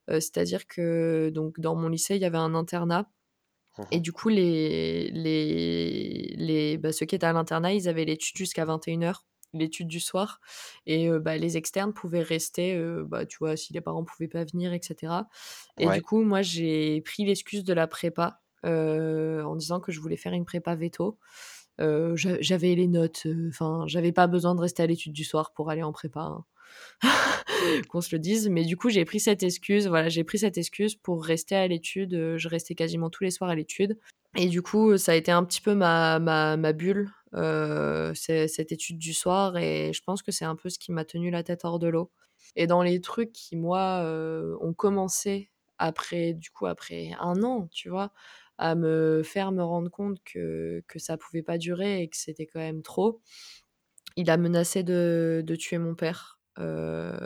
Euh, 0.10 0.20
c'est-à-dire 0.20 0.68
que 0.68 1.30
donc 1.34 1.60
dans 1.60 1.76
mon 1.76 1.90
lycée, 1.90 2.16
il 2.16 2.22
y 2.22 2.26
avait 2.26 2.38
un 2.38 2.56
internat. 2.56 3.10
Et 3.92 4.00
du 4.02 4.12
coup, 4.14 4.30
les, 4.30 5.10
les, 5.12 6.36
les, 6.38 6.78
bah, 6.78 6.92
ceux 6.94 7.06
qui 7.06 7.16
étaient 7.16 7.26
à 7.28 7.34
l'internat, 7.34 7.74
ils 7.74 7.90
avaient 7.90 8.06
l'étude 8.06 8.38
jusqu'à 8.38 8.66
21h, 8.66 9.26
l'étude 9.54 9.88
du 9.88 10.00
soir. 10.00 10.40
Et 10.86 11.10
euh, 11.10 11.20
bah, 11.20 11.38
les 11.38 11.58
externes 11.58 11.94
pouvaient 11.94 12.22
rester, 12.24 12.80
bah, 13.08 13.26
tu 13.26 13.38
vois, 13.40 13.58
si 13.58 13.74
les 13.74 13.82
parents 13.82 14.04
pouvaient 14.06 14.28
pas 14.30 14.46
venir, 14.46 14.74
etc. 14.74 15.30
Et 15.80 15.90
Ouais. 15.90 15.92
du 15.92 16.04
coup, 16.04 16.24
moi, 16.24 16.42
j'ai 16.44 17.02
pris 17.02 17.26
l'excuse 17.26 17.64
de 17.64 17.74
la 17.74 17.88
prépa 17.88 18.42
en 18.64 19.56
disant 19.56 19.80
que 19.80 19.92
je 19.92 20.00
voulais 20.02 20.18
faire 20.18 20.34
une 20.34 20.46
prépa 20.46 20.76
veto. 20.76 21.18
Euh, 21.80 22.16
j'a- 22.16 22.42
j'avais 22.42 22.76
les 22.76 22.88
notes, 22.88 23.24
euh, 23.26 23.50
enfin, 23.50 23.84
j'avais 23.88 24.12
pas 24.12 24.28
besoin 24.28 24.56
de 24.56 24.62
rester 24.62 24.84
à 24.84 24.88
l'étude 24.88 25.14
du 25.14 25.24
soir 25.24 25.54
pour 25.54 25.70
aller 25.70 25.84
en 25.84 25.92
prépa. 25.94 26.22
hein. 26.22 26.46
qu'on 27.90 28.02
se 28.02 28.16
le 28.16 28.20
dise. 28.20 28.50
Mais 28.50 28.64
du 28.66 28.78
coup, 28.78 28.90
j'ai 28.90 29.06
pris 29.06 29.20
cette 29.20 29.44
excuse. 29.44 29.88
Voilà, 29.88 30.10
j'ai 30.10 30.24
pris 30.24 30.40
cette 30.40 30.58
excuse 30.58 30.96
pour 30.96 31.24
rester 31.26 31.56
à 31.56 31.68
l'étude. 31.68 32.14
Euh, 32.14 32.38
Je 32.38 32.48
restais 32.48 32.76
quasiment 32.76 33.10
tous 33.10 33.24
les 33.24 33.32
soirs 33.32 33.50
à 33.50 33.56
l'étude. 33.56 33.98
Et 34.38 34.48
du 34.48 34.62
coup, 34.62 34.98
ça 34.98 35.14
a 35.14 35.16
été 35.16 35.32
un 35.32 35.44
petit 35.44 35.62
peu 35.62 35.74
ma, 35.74 36.20
ma, 36.20 36.58
ma 36.58 36.74
bulle, 36.74 37.10
cette 38.14 38.72
étude 38.72 38.98
du 39.00 39.14
soir. 39.14 39.58
Et 39.58 39.92
je 39.94 40.02
pense 40.04 40.22
que 40.22 40.32
c'est 40.32 40.46
un 40.46 40.56
peu 40.56 40.70
ce 40.70 40.80
qui 40.80 40.92
m'a 40.92 41.06
tenu 41.06 41.32
la 41.32 41.44
tête 41.44 41.62
hors 41.66 41.80
de 41.80 41.88
l'eau. 41.88 42.12
Et 42.56 42.68
dans 42.68 42.84
les 42.84 43.02
trucs 43.02 43.32
qui, 43.32 43.56
moi, 43.56 44.04
ont 44.62 44.74
commencé 44.74 45.50
après, 45.78 46.34
du 46.34 46.52
coup, 46.52 46.66
après 46.68 47.12
un 47.20 47.42
an, 47.44 47.68
tu 47.72 47.90
vois, 47.90 48.12
à 48.60 48.76
me 48.76 49.24
faire 49.24 49.52
me 49.52 49.64
rendre 49.64 49.90
compte 49.90 50.20
que, 50.24 50.84
que 50.88 51.00
ça 51.00 51.18
pouvait 51.18 51.42
pas 51.44 51.58
durer 51.58 52.02
et 52.02 52.10
que 52.10 52.18
c'était 52.18 52.46
quand 52.46 52.60
même 52.60 52.84
trop, 52.84 53.22
il 54.16 54.30
a 54.30 54.38
menacé 54.38 54.84
de, 54.84 55.42
de 55.46 55.56
tuer 55.56 55.78
mon 55.78 55.96
père. 55.96 56.40
Euh, 56.60 57.18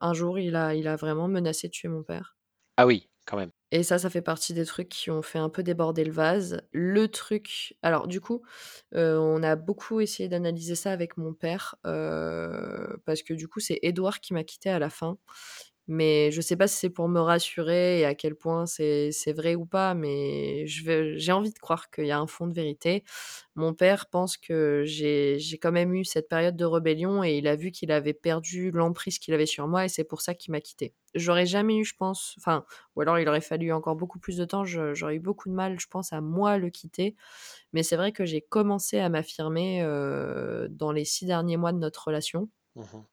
un 0.00 0.12
jour, 0.12 0.38
il 0.38 0.54
a, 0.54 0.74
il 0.74 0.88
a 0.88 0.96
vraiment 0.96 1.26
menacé 1.26 1.68
de 1.68 1.72
tuer 1.72 1.88
mon 1.88 2.02
père. 2.02 2.36
Ah 2.76 2.86
oui, 2.86 3.08
quand 3.24 3.38
même. 3.38 3.50
Et 3.72 3.82
ça, 3.82 3.98
ça 3.98 4.10
fait 4.10 4.22
partie 4.22 4.52
des 4.52 4.66
trucs 4.66 4.90
qui 4.90 5.10
ont 5.10 5.22
fait 5.22 5.38
un 5.38 5.48
peu 5.48 5.62
déborder 5.62 6.04
le 6.04 6.12
vase. 6.12 6.60
Le 6.72 7.08
truc... 7.08 7.74
Alors 7.82 8.06
du 8.06 8.20
coup, 8.20 8.42
euh, 8.94 9.16
on 9.18 9.42
a 9.42 9.56
beaucoup 9.56 10.00
essayé 10.00 10.28
d'analyser 10.28 10.74
ça 10.74 10.92
avec 10.92 11.16
mon 11.16 11.32
père, 11.32 11.76
euh, 11.86 12.96
parce 13.06 13.22
que 13.22 13.34
du 13.34 13.48
coup, 13.48 13.60
c'est 13.60 13.78
Edouard 13.82 14.20
qui 14.20 14.34
m'a 14.34 14.44
quitté 14.44 14.68
à 14.68 14.78
la 14.78 14.90
fin. 14.90 15.18
Mais 15.88 16.30
je 16.32 16.40
sais 16.40 16.56
pas 16.56 16.66
si 16.68 16.76
c'est 16.78 16.90
pour 16.90 17.08
me 17.08 17.20
rassurer 17.20 18.00
et 18.00 18.04
à 18.04 18.14
quel 18.14 18.34
point 18.34 18.66
c'est 18.66 19.10
vrai 19.36 19.54
ou 19.54 19.66
pas, 19.66 19.94
mais 19.94 20.66
j'ai 20.66 21.32
envie 21.32 21.52
de 21.52 21.58
croire 21.58 21.90
qu'il 21.90 22.06
y 22.06 22.10
a 22.10 22.18
un 22.18 22.26
fond 22.26 22.46
de 22.48 22.54
vérité. 22.54 23.04
Mon 23.54 23.72
père 23.74 24.06
pense 24.08 24.36
que 24.36 24.82
j'ai 24.86 25.38
quand 25.60 25.72
même 25.72 25.94
eu 25.94 26.04
cette 26.04 26.28
période 26.28 26.56
de 26.56 26.64
rébellion 26.64 27.24
et 27.24 27.38
il 27.38 27.46
a 27.48 27.56
vu 27.56 27.70
qu'il 27.70 27.92
avait 27.92 28.14
perdu 28.14 28.70
l'emprise 28.70 29.18
qu'il 29.18 29.34
avait 29.34 29.46
sur 29.46 29.66
moi 29.68 29.84
et 29.84 29.88
c'est 29.88 30.04
pour 30.04 30.20
ça 30.22 30.34
qu'il 30.34 30.52
m'a 30.52 30.60
quitté. 30.60 30.94
J'aurais 31.14 31.46
jamais 31.46 31.76
eu, 31.78 31.84
je 31.84 31.94
pense, 31.96 32.34
enfin, 32.38 32.64
ou 32.94 33.00
alors 33.00 33.18
il 33.18 33.28
aurait 33.28 33.40
fallu 33.40 33.72
encore 33.72 33.96
beaucoup 33.96 34.18
plus 34.18 34.36
de 34.36 34.44
temps, 34.44 34.64
j'aurais 34.64 35.16
eu 35.16 35.20
beaucoup 35.20 35.48
de 35.48 35.54
mal, 35.54 35.80
je 35.80 35.86
pense, 35.86 36.12
à 36.12 36.20
moi 36.20 36.58
le 36.58 36.68
quitter. 36.70 37.16
Mais 37.72 37.82
c'est 37.82 37.96
vrai 37.96 38.12
que 38.12 38.24
j'ai 38.26 38.40
commencé 38.42 38.98
à 38.98 39.08
m'affirmer 39.10 39.82
euh, 39.82 40.68
dans 40.70 40.92
les 40.92 41.04
six 41.04 41.26
derniers 41.26 41.56
mois 41.58 41.72
de 41.72 41.78
notre 41.78 42.06
relation. 42.08 42.50
Mhm. 42.74 43.06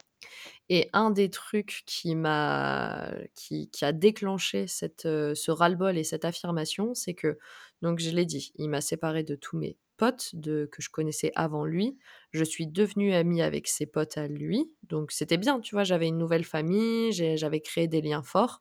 Et 0.70 0.90
un 0.94 1.12
des 1.12 1.30
trucs 1.30 1.84
qui 1.86 2.16
m'a 2.16 3.12
qui, 3.36 3.70
a 3.82 3.92
déclenché 3.92 4.68
cette, 4.68 5.06
euh, 5.06 5.36
ce 5.36 5.52
ras-le-bol 5.52 5.98
et 5.98 6.04
cette 6.04 6.26
affirmation, 6.26 6.94
c'est 6.94 7.14
que, 7.14 7.38
donc 7.82 8.00
je 8.00 8.10
l'ai 8.12 8.26
dit, 8.26 8.54
il 8.56 8.70
m'a 8.70 8.82
séparé 8.82 9.24
de 9.24 9.36
tous 9.36 9.58
mes 9.58 9.78
potes 9.98 10.32
de, 10.34 10.68
que 10.72 10.82
je 10.82 10.90
connaissais 10.90 11.32
avant 11.36 11.66
lui. 11.66 11.98
Je 12.32 12.44
suis 12.44 12.66
devenue 12.66 13.14
amie 13.14 13.42
avec 13.42 13.68
ses 13.68 13.86
potes 13.86 14.18
à 14.18 14.28
lui. 14.28 14.72
Donc 14.84 15.12
c'était 15.12 15.38
bien, 15.38 15.60
tu 15.60 15.76
vois, 15.76 15.84
j'avais 15.84 16.08
une 16.08 16.18
nouvelle 16.18 16.46
famille, 16.46 17.12
j'avais 17.12 17.60
créé 17.62 17.88
des 17.88 18.02
liens 18.02 18.24
forts. 18.24 18.60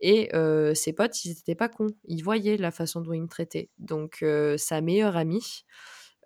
Et 0.00 0.34
euh, 0.34 0.74
ses 0.74 0.92
potes, 0.92 1.24
ils 1.24 1.30
n'étaient 1.30 1.54
pas 1.54 1.68
cons. 1.68 1.96
Ils 2.04 2.22
voyaient 2.22 2.56
la 2.58 2.70
façon 2.70 3.00
dont 3.00 3.12
il 3.12 3.22
me 3.22 3.28
traitait. 3.28 3.70
Donc 3.78 4.18
euh, 4.22 4.56
sa 4.58 4.80
meilleure 4.80 5.16
amie 5.16 5.64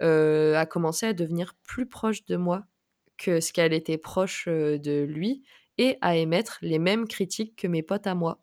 a 0.01 0.67
commencé 0.67 1.07
à 1.07 1.13
devenir 1.15 1.55
plus 1.63 1.87
proche 1.87 2.25
de 2.27 2.37
moi 2.37 2.67
que 3.19 3.41
ce 3.41 3.53
qu'elle 3.53 3.73
était 3.73 3.99
proche 3.99 4.47
de 4.49 5.05
lui 5.05 5.45
et 5.79 5.99
à 6.01 6.17
émettre 6.17 6.59
les 6.63 6.79
mêmes 6.79 7.07
critiques 7.07 7.57
que 7.57 7.67
mes 7.67 7.83
potes 7.83 8.07
à 8.07 8.15
moi. 8.15 8.41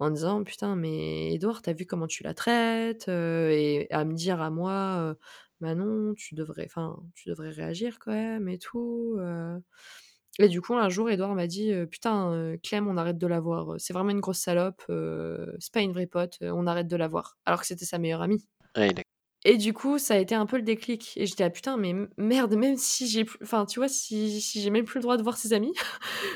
En 0.00 0.10
disant 0.10 0.42
putain 0.42 0.74
mais 0.76 1.32
Edouard 1.34 1.62
t'as 1.62 1.72
vu 1.72 1.86
comment 1.86 2.08
tu 2.08 2.24
la 2.24 2.34
traites 2.34 3.08
et 3.08 3.86
à 3.90 4.04
me 4.04 4.14
dire 4.14 4.42
à 4.42 4.50
moi 4.50 4.96
euh, 4.98 5.14
bah 5.60 5.76
non 5.76 6.14
tu 6.14 6.34
devrais 6.34 6.64
enfin 6.66 6.96
tu 7.14 7.28
devrais 7.28 7.50
réagir 7.50 7.98
quand 8.00 8.12
même 8.12 8.48
et 8.48 8.58
tout 8.58 9.16
et 10.40 10.48
du 10.48 10.60
coup 10.60 10.74
un 10.74 10.88
jour 10.88 11.08
Edouard 11.10 11.34
m'a 11.36 11.46
dit 11.46 11.72
putain 11.90 12.56
Clem 12.64 12.88
on 12.88 12.96
arrête 12.96 13.18
de 13.18 13.26
la 13.28 13.38
voir 13.38 13.76
c'est 13.78 13.92
vraiment 13.92 14.10
une 14.10 14.20
grosse 14.20 14.40
salope 14.40 14.82
c'est 15.60 15.72
pas 15.72 15.80
une 15.80 15.92
vraie 15.92 16.08
pote 16.08 16.38
on 16.40 16.66
arrête 16.66 16.88
de 16.88 16.96
la 16.96 17.06
voir. 17.06 17.38
Alors 17.46 17.60
que 17.60 17.66
c'était 17.66 17.84
sa 17.84 17.98
meilleure 17.98 18.22
amie 18.22 18.44
et 19.44 19.58
du 19.58 19.72
coup, 19.74 19.98
ça 19.98 20.14
a 20.14 20.18
été 20.18 20.34
un 20.34 20.46
peu 20.46 20.56
le 20.56 20.62
déclic. 20.62 21.12
Et 21.16 21.26
j'étais, 21.26 21.44
ah 21.44 21.50
putain, 21.50 21.76
mais 21.76 21.94
merde, 22.16 22.54
même 22.56 22.76
si 22.76 23.06
j'ai 23.08 23.24
plus. 23.24 23.38
Enfin, 23.42 23.66
tu 23.66 23.78
vois, 23.78 23.88
si, 23.88 24.40
si 24.40 24.62
j'ai 24.62 24.70
même 24.70 24.84
plus 24.86 24.98
le 24.98 25.02
droit 25.02 25.16
de 25.18 25.22
voir 25.22 25.36
ses 25.36 25.52
amis, 25.52 25.72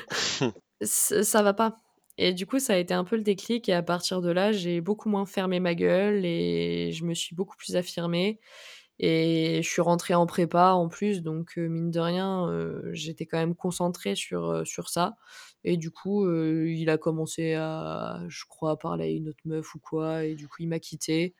ça 0.81 1.41
va 1.43 1.53
pas. 1.53 1.77
Et 2.17 2.33
du 2.33 2.45
coup, 2.45 2.59
ça 2.59 2.73
a 2.73 2.77
été 2.77 2.93
un 2.93 3.03
peu 3.03 3.15
le 3.15 3.23
déclic. 3.23 3.69
Et 3.69 3.73
à 3.73 3.81
partir 3.81 4.21
de 4.21 4.29
là, 4.29 4.51
j'ai 4.51 4.81
beaucoup 4.81 5.09
moins 5.09 5.25
fermé 5.25 5.59
ma 5.59 5.73
gueule 5.75 6.25
et 6.25 6.91
je 6.91 7.05
me 7.05 7.13
suis 7.13 7.35
beaucoup 7.35 7.55
plus 7.57 7.75
affirmée. 7.75 8.39
Et 8.99 9.61
je 9.63 9.69
suis 9.69 9.81
rentrée 9.81 10.13
en 10.15 10.25
prépa 10.27 10.71
en 10.73 10.89
plus. 10.89 11.21
Donc, 11.23 11.57
euh, 11.57 11.67
mine 11.69 11.91
de 11.91 11.99
rien, 11.99 12.49
euh, 12.49 12.81
j'étais 12.93 13.25
quand 13.25 13.37
même 13.37 13.55
concentrée 13.55 14.15
sur, 14.15 14.49
euh, 14.49 14.65
sur 14.65 14.89
ça. 14.89 15.15
Et 15.63 15.77
du 15.77 15.91
coup, 15.91 16.29
il 16.31 16.89
a 16.89 16.97
commencé 16.97 17.53
à, 17.55 18.21
je 18.29 18.45
crois, 18.47 18.71
à 18.71 18.77
parler 18.77 19.05
à 19.05 19.09
une 19.09 19.29
autre 19.29 19.41
meuf 19.45 19.75
ou 19.75 19.79
quoi. 19.79 20.25
Et 20.25 20.35
du 20.35 20.47
coup, 20.47 20.57
il 20.61 20.69
m'a 20.69 20.79
quittée. 20.79 21.35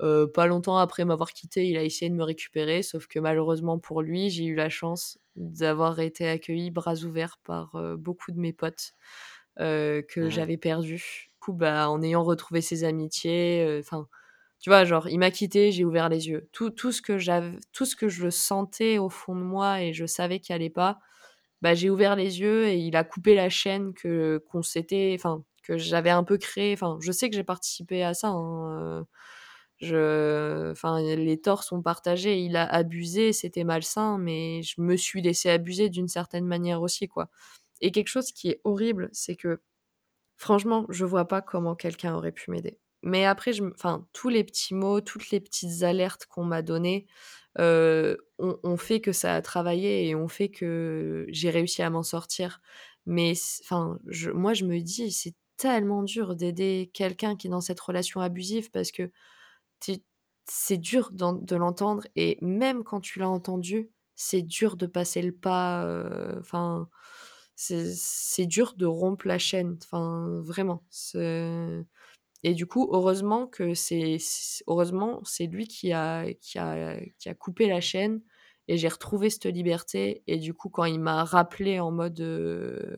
Euh, 0.00 0.26
pas 0.26 0.46
longtemps 0.46 0.76
après 0.76 1.04
m'avoir 1.04 1.32
quitté, 1.32 1.66
il 1.68 1.76
a 1.76 1.84
essayé 1.84 2.10
de 2.10 2.16
me 2.16 2.24
récupérer, 2.24 2.82
sauf 2.82 3.06
que 3.06 3.20
malheureusement 3.20 3.78
pour 3.78 4.02
lui, 4.02 4.28
j'ai 4.30 4.44
eu 4.44 4.54
la 4.56 4.68
chance 4.68 5.18
d'avoir 5.36 6.00
été 6.00 6.28
accueillie 6.28 6.70
bras 6.72 6.94
ouverts 7.04 7.38
par 7.44 7.76
euh, 7.76 7.96
beaucoup 7.96 8.32
de 8.32 8.40
mes 8.40 8.52
potes 8.52 8.92
euh, 9.60 10.02
que 10.02 10.28
j'avais 10.28 10.56
perdus. 10.56 11.30
Du 11.32 11.38
coup, 11.40 11.52
bah, 11.52 11.88
en 11.90 12.02
ayant 12.02 12.24
retrouvé 12.24 12.60
ses 12.60 12.84
amitiés, 12.84 13.78
enfin, 13.80 14.08
tu 14.60 14.70
vois, 14.70 14.84
genre, 14.84 15.08
il 15.08 15.18
m'a 15.18 15.30
quitté, 15.30 15.72
j'ai 15.72 15.84
ouvert 15.84 16.08
les 16.08 16.28
yeux. 16.28 16.48
Tout, 16.52 16.70
tout 16.70 16.92
ce 16.92 17.02
que 17.02 17.18
j'avais, 17.18 17.58
tout 17.72 17.84
ce 17.86 17.96
que 17.96 18.08
je 18.08 18.30
sentais 18.30 18.98
au 18.98 19.10
fond 19.10 19.36
de 19.36 19.42
moi 19.42 19.82
et 19.82 19.92
je 19.92 20.06
savais 20.06 20.40
qu'il 20.40 20.54
allait 20.54 20.70
pas, 20.70 21.00
bah, 21.62 21.74
j'ai 21.74 21.90
ouvert 21.90 22.16
les 22.16 22.40
yeux 22.40 22.66
et 22.66 22.76
il 22.78 22.96
a 22.96 23.04
coupé 23.04 23.34
la 23.34 23.48
chaîne 23.50 23.94
que 23.94 24.42
qu'on 24.50 24.62
s'était, 24.62 25.14
enfin, 25.18 25.44
que 25.62 25.78
j'avais 25.78 26.10
un 26.10 26.24
peu 26.24 26.38
créée. 26.38 26.74
Enfin, 26.74 26.98
je 27.02 27.12
sais 27.12 27.30
que 27.30 27.36
j'ai 27.36 27.44
participé 27.44 28.02
à 28.04 28.14
ça. 28.14 28.28
hein, 28.28 29.06
je... 29.80 30.70
Enfin, 30.70 31.00
les 31.02 31.40
torts 31.40 31.64
sont 31.64 31.82
partagés. 31.82 32.40
Il 32.40 32.56
a 32.56 32.64
abusé, 32.66 33.32
c'était 33.32 33.64
malsain, 33.64 34.18
mais 34.18 34.62
je 34.62 34.80
me 34.80 34.96
suis 34.96 35.22
laissé 35.22 35.50
abuser 35.50 35.88
d'une 35.90 36.08
certaine 36.08 36.46
manière 36.46 36.82
aussi, 36.82 37.08
quoi. 37.08 37.28
Et 37.80 37.90
quelque 37.92 38.08
chose 38.08 38.32
qui 38.32 38.48
est 38.50 38.60
horrible, 38.64 39.08
c'est 39.12 39.36
que, 39.36 39.60
franchement, 40.36 40.86
je 40.90 41.04
vois 41.04 41.26
pas 41.28 41.42
comment 41.42 41.74
quelqu'un 41.76 42.14
aurait 42.14 42.32
pu 42.32 42.50
m'aider. 42.50 42.78
Mais 43.02 43.24
après, 43.26 43.52
enfin, 43.74 44.06
tous 44.12 44.28
les 44.30 44.44
petits 44.44 44.74
mots, 44.74 45.00
toutes 45.00 45.30
les 45.30 45.40
petites 45.40 45.82
alertes 45.82 46.26
qu'on 46.26 46.44
m'a 46.44 46.62
données 46.62 47.06
euh, 47.58 48.16
ont, 48.38 48.58
ont 48.64 48.76
fait 48.78 49.00
que 49.00 49.12
ça 49.12 49.34
a 49.34 49.42
travaillé 49.42 50.08
et 50.08 50.14
ont 50.14 50.28
fait 50.28 50.48
que 50.50 51.26
j'ai 51.28 51.50
réussi 51.50 51.82
à 51.82 51.90
m'en 51.90 52.02
sortir. 52.02 52.60
Mais 53.06 53.34
enfin, 53.62 53.98
moi, 54.34 54.54
je 54.54 54.64
me 54.64 54.80
dis, 54.80 55.12
c'est 55.12 55.34
tellement 55.56 56.02
dur 56.02 56.34
d'aider 56.36 56.90
quelqu'un 56.94 57.36
qui 57.36 57.46
est 57.48 57.50
dans 57.50 57.60
cette 57.60 57.80
relation 57.80 58.20
abusive 58.20 58.70
parce 58.70 58.90
que 58.90 59.10
c'est 60.46 60.78
dur 60.78 61.10
de 61.12 61.56
l'entendre 61.56 62.06
et 62.16 62.38
même 62.42 62.84
quand 62.84 63.00
tu 63.00 63.18
l'as 63.18 63.28
entendu, 63.28 63.90
c'est 64.16 64.42
dur 64.42 64.76
de 64.76 64.86
passer 64.86 65.22
le 65.22 65.32
pas. 65.32 65.84
euh, 65.86 66.38
Enfin, 66.40 66.88
c'est 67.56 68.46
dur 68.46 68.74
de 68.76 68.86
rompre 68.86 69.26
la 69.28 69.38
chaîne. 69.38 69.78
Enfin, 69.84 70.40
vraiment. 70.44 70.84
Et 72.42 72.54
du 72.54 72.66
coup, 72.66 72.88
heureusement 72.92 73.46
que 73.46 73.74
c'est 73.74 74.18
c'est- 74.18 74.62
heureusement 74.66 75.20
c'est 75.24 75.46
lui 75.46 75.66
qui 75.66 75.92
a 75.92 76.26
qui 76.34 76.58
a 76.58 77.00
qui 77.18 77.28
a 77.28 77.34
coupé 77.34 77.68
la 77.68 77.80
chaîne 77.80 78.20
et 78.68 78.76
j'ai 78.78 78.88
retrouvé 78.88 79.30
cette 79.30 79.46
liberté. 79.46 80.22
Et 80.26 80.38
du 80.38 80.52
coup, 80.54 80.68
quand 80.70 80.84
il 80.84 81.00
m'a 81.00 81.24
rappelé 81.24 81.80
en 81.80 81.90
mode 81.90 82.20
euh, 82.20 82.96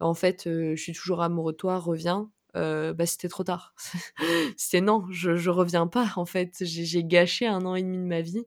en 0.00 0.14
fait, 0.14 0.46
euh, 0.48 0.76
je 0.76 0.82
suis 0.82 0.92
toujours 0.94 1.22
amoureux 1.22 1.52
de 1.52 1.56
toi, 1.58 1.78
reviens. 1.78 2.30
Euh, 2.56 2.92
bah, 2.92 3.06
c'était 3.06 3.28
trop 3.28 3.44
tard. 3.44 3.74
c'était 4.56 4.80
non, 4.80 5.06
je, 5.10 5.36
je 5.36 5.50
reviens 5.50 5.86
pas 5.86 6.12
en 6.16 6.26
fait. 6.26 6.56
J'ai 6.60 7.04
gâché 7.04 7.46
un 7.46 7.64
an 7.64 7.74
et 7.74 7.82
demi 7.82 7.98
de 7.98 8.04
ma 8.04 8.20
vie. 8.20 8.44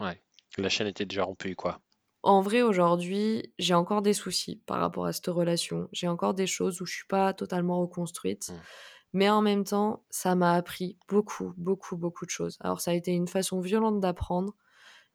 Ouais. 0.00 0.20
La 0.58 0.68
chaîne 0.68 0.86
était 0.86 1.04
déjà 1.04 1.24
rompue, 1.24 1.56
quoi. 1.56 1.80
En 2.22 2.40
vrai, 2.40 2.62
aujourd'hui, 2.62 3.52
j'ai 3.58 3.74
encore 3.74 4.00
des 4.00 4.14
soucis 4.14 4.62
par 4.66 4.80
rapport 4.80 5.04
à 5.04 5.12
cette 5.12 5.26
relation. 5.26 5.88
J'ai 5.92 6.08
encore 6.08 6.32
des 6.32 6.46
choses 6.46 6.80
où 6.80 6.86
je 6.86 6.94
suis 6.94 7.06
pas 7.06 7.34
totalement 7.34 7.80
reconstruite. 7.80 8.48
Mm. 8.48 8.54
Mais 9.14 9.30
en 9.30 9.42
même 9.42 9.64
temps, 9.64 10.04
ça 10.10 10.34
m'a 10.34 10.54
appris 10.54 10.98
beaucoup, 11.08 11.52
beaucoup, 11.56 11.96
beaucoup 11.96 12.24
de 12.24 12.30
choses. 12.30 12.56
Alors 12.60 12.80
ça 12.80 12.90
a 12.90 12.94
été 12.94 13.12
une 13.12 13.28
façon 13.28 13.60
violente 13.60 14.00
d'apprendre, 14.00 14.56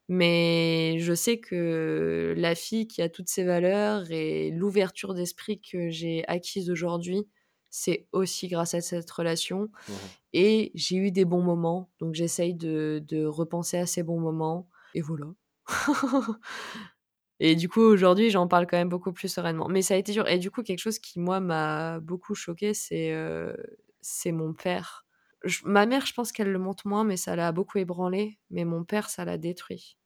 mais 0.08 0.98
je 1.00 1.14
sais 1.14 1.40
que 1.40 2.34
la 2.38 2.56
fille 2.56 2.88
qui 2.88 3.02
a 3.02 3.10
toutes 3.10 3.28
ses 3.28 3.44
valeurs 3.44 4.10
et 4.10 4.52
l'ouverture 4.52 5.14
d'esprit 5.14 5.60
que 5.60 5.90
j'ai 5.90 6.26
acquise 6.28 6.70
aujourd'hui, 6.70 7.28
c'est 7.70 8.08
aussi 8.12 8.48
grâce 8.48 8.74
à 8.74 8.82
cette 8.82 9.10
relation. 9.12 9.70
Mmh 9.88 10.20
Et 10.34 10.72
j'ai 10.76 10.98
eu 10.98 11.12
des 11.12 11.26
bons 11.26 11.44
moments, 11.44 11.92
donc 12.00 12.16
j'essaye 12.16 12.56
de, 12.56 13.04
de 13.08 13.26
repenser 13.26 13.78
à 13.78 13.86
ces 13.88 14.04
bons 14.04 14.20
moments. 14.20 14.70
Et 14.94 15.02
voilà. 15.02 15.28
Et 17.40 17.56
du 17.56 17.70
coup, 17.70 17.82
aujourd'hui, 17.82 18.30
j'en 18.30 18.48
parle 18.48 18.68
quand 18.68 18.78
même 18.78 18.90
beaucoup 18.90 19.14
plus 19.14 19.30
sereinement. 19.30 19.68
Mais 19.70 19.82
ça 19.82 19.94
a 19.94 19.98
été 19.98 20.12
dur. 20.12 20.28
Et 20.28 20.40
du 20.40 20.52
coup, 20.52 20.64
quelque 20.64 20.80
chose 20.80 21.00
qui, 21.00 21.20
moi, 21.20 21.40
m'a 21.40 22.00
beaucoup 22.02 22.36
choqué, 22.36 22.74
c'est 22.74 23.14
euh, 23.14 23.54
c'est 24.02 24.32
mon 24.34 24.54
père. 24.54 25.06
Je- 25.44 25.62
ma 25.66 25.86
mère, 25.86 26.06
je 26.06 26.14
pense 26.14 26.32
qu'elle 26.34 26.52
le 26.52 26.60
montre 26.60 26.88
moins, 26.88 27.04
mais 27.06 27.18
ça 27.18 27.36
l'a 27.36 27.52
beaucoup 27.54 27.78
ébranlé. 27.78 28.40
Mais 28.50 28.66
mon 28.66 28.84
père, 28.84 29.10
ça 29.10 29.24
l'a 29.26 29.38
détruit. 29.38 29.98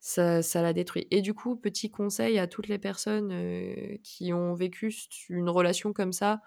Ça, 0.00 0.42
ça 0.42 0.62
l'a 0.62 0.72
détruit. 0.72 1.08
Et 1.10 1.22
du 1.22 1.34
coup, 1.34 1.56
petit 1.56 1.90
conseil 1.90 2.38
à 2.38 2.46
toutes 2.46 2.68
les 2.68 2.78
personnes 2.78 3.30
euh, 3.32 3.96
qui 4.04 4.32
ont 4.32 4.54
vécu 4.54 4.94
une 5.28 5.48
relation 5.48 5.92
comme 5.92 6.12
ça 6.12 6.40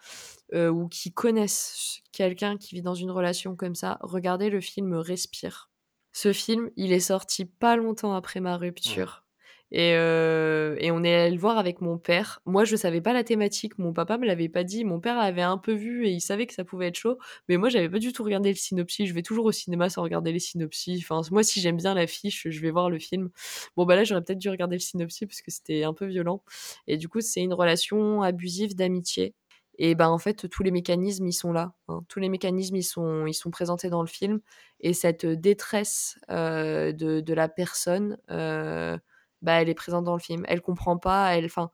euh, 0.53 0.69
ou 0.69 0.87
qui 0.87 1.11
connaissent 1.11 2.01
quelqu'un 2.13 2.57
qui 2.57 2.75
vit 2.75 2.81
dans 2.81 2.95
une 2.95 3.11
relation 3.11 3.55
comme 3.55 3.75
ça, 3.75 3.97
regardez 4.01 4.49
le 4.49 4.61
film 4.61 4.93
Respire. 4.93 5.69
Ce 6.13 6.33
film, 6.33 6.69
il 6.77 6.91
est 6.93 6.99
sorti 6.99 7.45
pas 7.45 7.75
longtemps 7.75 8.13
après 8.13 8.39
ma 8.39 8.57
rupture. 8.57 9.25
Et, 9.71 9.93
euh, 9.95 10.75
et 10.79 10.91
on 10.91 11.03
est 11.03 11.15
allé 11.15 11.31
le 11.33 11.39
voir 11.39 11.57
avec 11.57 11.79
mon 11.81 11.97
père. 11.97 12.41
Moi, 12.45 12.65
je 12.65 12.75
savais 12.75 12.99
pas 13.01 13.13
la 13.13 13.23
thématique. 13.23 13.77
Mon 13.79 13.93
papa 13.93 14.17
me 14.17 14.25
l'avait 14.27 14.49
pas 14.49 14.63
dit. 14.65 14.83
Mon 14.83 14.99
père 14.99 15.17
l'avait 15.17 15.41
un 15.41 15.57
peu 15.57 15.73
vu 15.73 16.05
et 16.07 16.11
il 16.11 16.19
savait 16.21 16.45
que 16.45 16.53
ça 16.53 16.65
pouvait 16.65 16.87
être 16.87 16.97
chaud. 16.97 17.17
Mais 17.47 17.57
moi, 17.57 17.69
j'avais 17.69 17.89
pas 17.89 17.99
du 17.99 18.11
tout 18.13 18.23
regardé 18.23 18.49
le 18.49 18.55
synopsis. 18.55 19.07
Je 19.07 19.13
vais 19.13 19.21
toujours 19.21 19.45
au 19.45 19.51
cinéma 19.53 19.89
sans 19.89 20.03
regarder 20.03 20.31
les 20.33 20.39
synopsis. 20.39 21.01
Enfin, 21.03 21.21
moi, 21.31 21.43
si 21.43 21.61
j'aime 21.61 21.77
bien 21.77 21.93
l'affiche, 21.93 22.47
je 22.49 22.61
vais 22.61 22.71
voir 22.71 22.89
le 22.89 22.99
film. 22.99 23.29
Bon, 23.77 23.85
bah 23.85 23.95
là, 23.95 24.03
j'aurais 24.03 24.21
peut-être 24.23 24.39
dû 24.39 24.49
regarder 24.49 24.75
le 24.75 24.81
synopsis 24.81 25.27
parce 25.27 25.41
que 25.41 25.51
c'était 25.51 25.83
un 25.83 25.93
peu 25.93 26.05
violent. 26.05 26.43
Et 26.87 26.97
du 26.97 27.07
coup, 27.07 27.21
c'est 27.21 27.41
une 27.41 27.53
relation 27.53 28.21
abusive 28.21 28.75
d'amitié. 28.75 29.35
Et 29.77 29.95
ben 29.95 30.09
en 30.09 30.17
fait, 30.17 30.49
tous 30.49 30.63
les 30.63 30.71
mécanismes, 30.71 31.25
ils 31.27 31.33
sont 31.33 31.53
là. 31.53 31.73
hein. 31.87 32.01
Tous 32.09 32.19
les 32.19 32.29
mécanismes, 32.29 32.75
ils 32.75 32.83
sont, 32.83 33.25
ils 33.25 33.33
sont 33.33 33.49
présentés 33.51 33.89
dans 33.89 34.01
le 34.01 34.07
film. 34.07 34.39
Et 34.81 34.93
cette 34.93 35.25
détresse 35.25 36.19
euh, 36.29 36.91
de, 36.91 37.21
de 37.21 37.33
la 37.33 37.47
personne, 37.49 38.17
euh, 38.29 38.97
bah, 39.41 39.61
elle 39.61 39.69
est 39.69 39.73
présente 39.75 40.05
dans 40.05 40.13
le 40.15 40.19
film. 40.21 40.43
Elle 40.47 40.61
comprend 40.61 40.97
pas. 40.97 41.35
Elle, 41.37 41.45
enfin, 41.45 41.71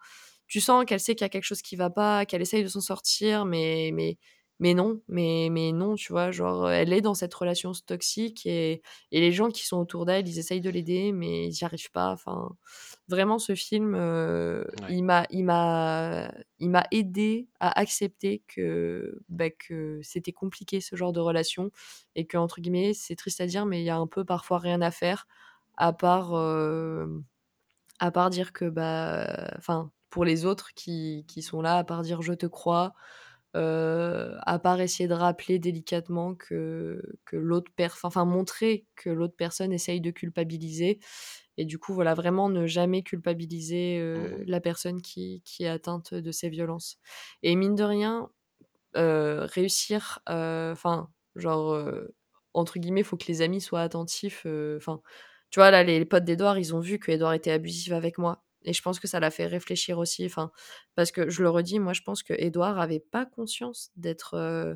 tu 0.47 0.61
sens 0.61 0.85
qu'elle 0.85 0.99
sait 0.99 1.15
qu'il 1.15 1.23
y 1.23 1.27
a 1.27 1.29
quelque 1.29 1.43
chose 1.43 1.61
qui 1.61 1.75
va 1.75 1.89
pas, 1.89 2.25
qu'elle 2.25 2.41
essaye 2.41 2.63
de 2.63 2.69
s'en 2.69 2.81
sortir, 2.81 3.45
mais, 3.45 3.91
mais, 3.93 4.17
mais 4.59 4.73
non, 4.73 5.01
mais, 5.07 5.49
mais 5.51 5.71
non, 5.73 5.95
tu 5.95 6.11
vois, 6.13 6.31
genre, 6.31 6.69
elle 6.71 6.93
est 6.93 7.01
dans 7.01 7.13
cette 7.13 7.33
relation 7.33 7.71
toxique 7.85 8.45
et, 8.45 8.81
et 9.11 9.19
les 9.21 9.31
gens 9.31 9.49
qui 9.49 9.65
sont 9.65 9.77
autour 9.77 10.05
d'elle, 10.05 10.27
ils 10.27 10.39
essayent 10.39 10.61
de 10.61 10.69
l'aider, 10.69 11.11
mais 11.11 11.47
ils 11.47 11.51
n'y 11.51 11.63
arrivent 11.63 11.91
pas. 11.91 12.11
Enfin, 12.13 12.49
vraiment, 13.07 13.39
ce 13.39 13.55
film, 13.55 13.93
euh, 13.95 14.63
Ouais. 14.71 14.87
il 14.87 15.03
m'a, 15.03 15.25
il 15.29 15.43
m'a, 15.45 16.31
il 16.59 16.69
m'a 16.69 16.83
aidé 16.91 17.47
à 17.59 17.77
accepter 17.79 18.43
que, 18.47 19.19
bah, 19.29 19.49
que 19.49 19.99
c'était 20.03 20.31
compliqué 20.33 20.81
ce 20.81 20.95
genre 20.95 21.13
de 21.13 21.19
relation 21.19 21.71
et 22.15 22.25
que 22.25 22.37
entre 22.37 22.61
guillemets, 22.61 22.93
c'est 22.93 23.15
triste 23.15 23.41
à 23.41 23.45
dire, 23.47 23.65
mais 23.65 23.81
il 23.81 23.85
y 23.85 23.89
a 23.89 23.97
un 23.97 24.07
peu 24.07 24.25
parfois 24.25 24.59
rien 24.59 24.81
à 24.81 24.91
faire 24.91 25.27
à 25.77 25.93
part, 25.93 26.33
euh, 26.35 27.07
à 27.99 28.11
part 28.11 28.29
dire 28.29 28.53
que 28.53 28.65
bah, 28.65 29.53
enfin, 29.57 29.91
pour 30.09 30.25
les 30.25 30.45
autres 30.45 30.73
qui, 30.75 31.25
qui 31.27 31.41
sont 31.41 31.61
là, 31.61 31.77
à 31.77 31.83
part 31.83 32.01
dire 32.03 32.21
je 32.21 32.33
te 32.33 32.45
crois. 32.45 32.93
euh, 33.55 34.37
à 34.45 34.59
part 34.59 34.81
essayer 34.81 35.07
de 35.09 35.13
rappeler 35.13 35.59
délicatement 35.59 36.35
que, 36.35 37.01
que 37.25 37.37
l'autre 37.37 37.71
personne, 37.75 38.07
enfin 38.07 38.25
montrer 38.25 38.85
que 38.95 39.09
l'autre 39.09 39.35
personne 39.37 39.73
essaye 39.73 40.01
de 40.01 40.11
culpabiliser 40.11 40.99
et 41.57 41.65
du 41.65 41.79
coup, 41.79 41.93
voilà, 41.93 42.13
vraiment 42.13 42.49
ne 42.49 42.67
jamais 42.67 43.03
culpabiliser 43.03 43.99
euh, 43.99 44.43
la 44.47 44.61
personne 44.61 45.01
qui, 45.01 45.41
qui 45.45 45.63
est 45.63 45.67
atteinte 45.69 46.13
de 46.13 46.31
ces 46.31 46.49
violences. 46.49 46.99
Et 47.43 47.55
mine 47.55 47.75
de 47.75 47.83
rien, 47.83 48.29
euh, 48.97 49.45
réussir, 49.45 50.19
enfin, 50.27 51.09
genre, 51.35 51.79
entre 52.53 52.79
guillemets, 52.79 53.01
il 53.01 53.05
faut 53.05 53.17
que 53.17 53.27
les 53.27 53.41
amis 53.41 53.61
soient 53.61 53.81
attentifs. 53.81 54.45
Enfin, 54.77 55.01
tu 55.49 55.59
vois, 55.59 55.71
là, 55.71 55.83
les, 55.83 56.05
potes 56.05 56.25
d'Edouard, 56.25 56.59
ils 56.59 56.75
ont 56.75 56.79
vu 56.79 56.99
que 56.99 57.11
Edouard 57.11 57.33
était 57.33 57.51
abusif 57.51 57.91
avec 57.93 58.17
moi. 58.17 58.43
Et 58.63 58.73
je 58.73 58.81
pense 58.81 58.99
que 58.99 59.07
ça 59.07 59.19
l'a 59.19 59.31
fait 59.31 59.45
réfléchir 59.47 59.97
aussi. 59.99 60.25
Enfin, 60.25 60.51
parce 60.95 61.11
que 61.11 61.29
je 61.29 61.41
le 61.43 61.49
redis, 61.49 61.79
moi, 61.79 61.93
je 61.93 62.01
pense 62.01 62.23
que 62.23 62.33
Edouard 62.37 62.79
avait 62.79 62.99
pas 62.99 63.25
conscience 63.25 63.91
d'être. 63.95 64.33
euh, 64.35 64.75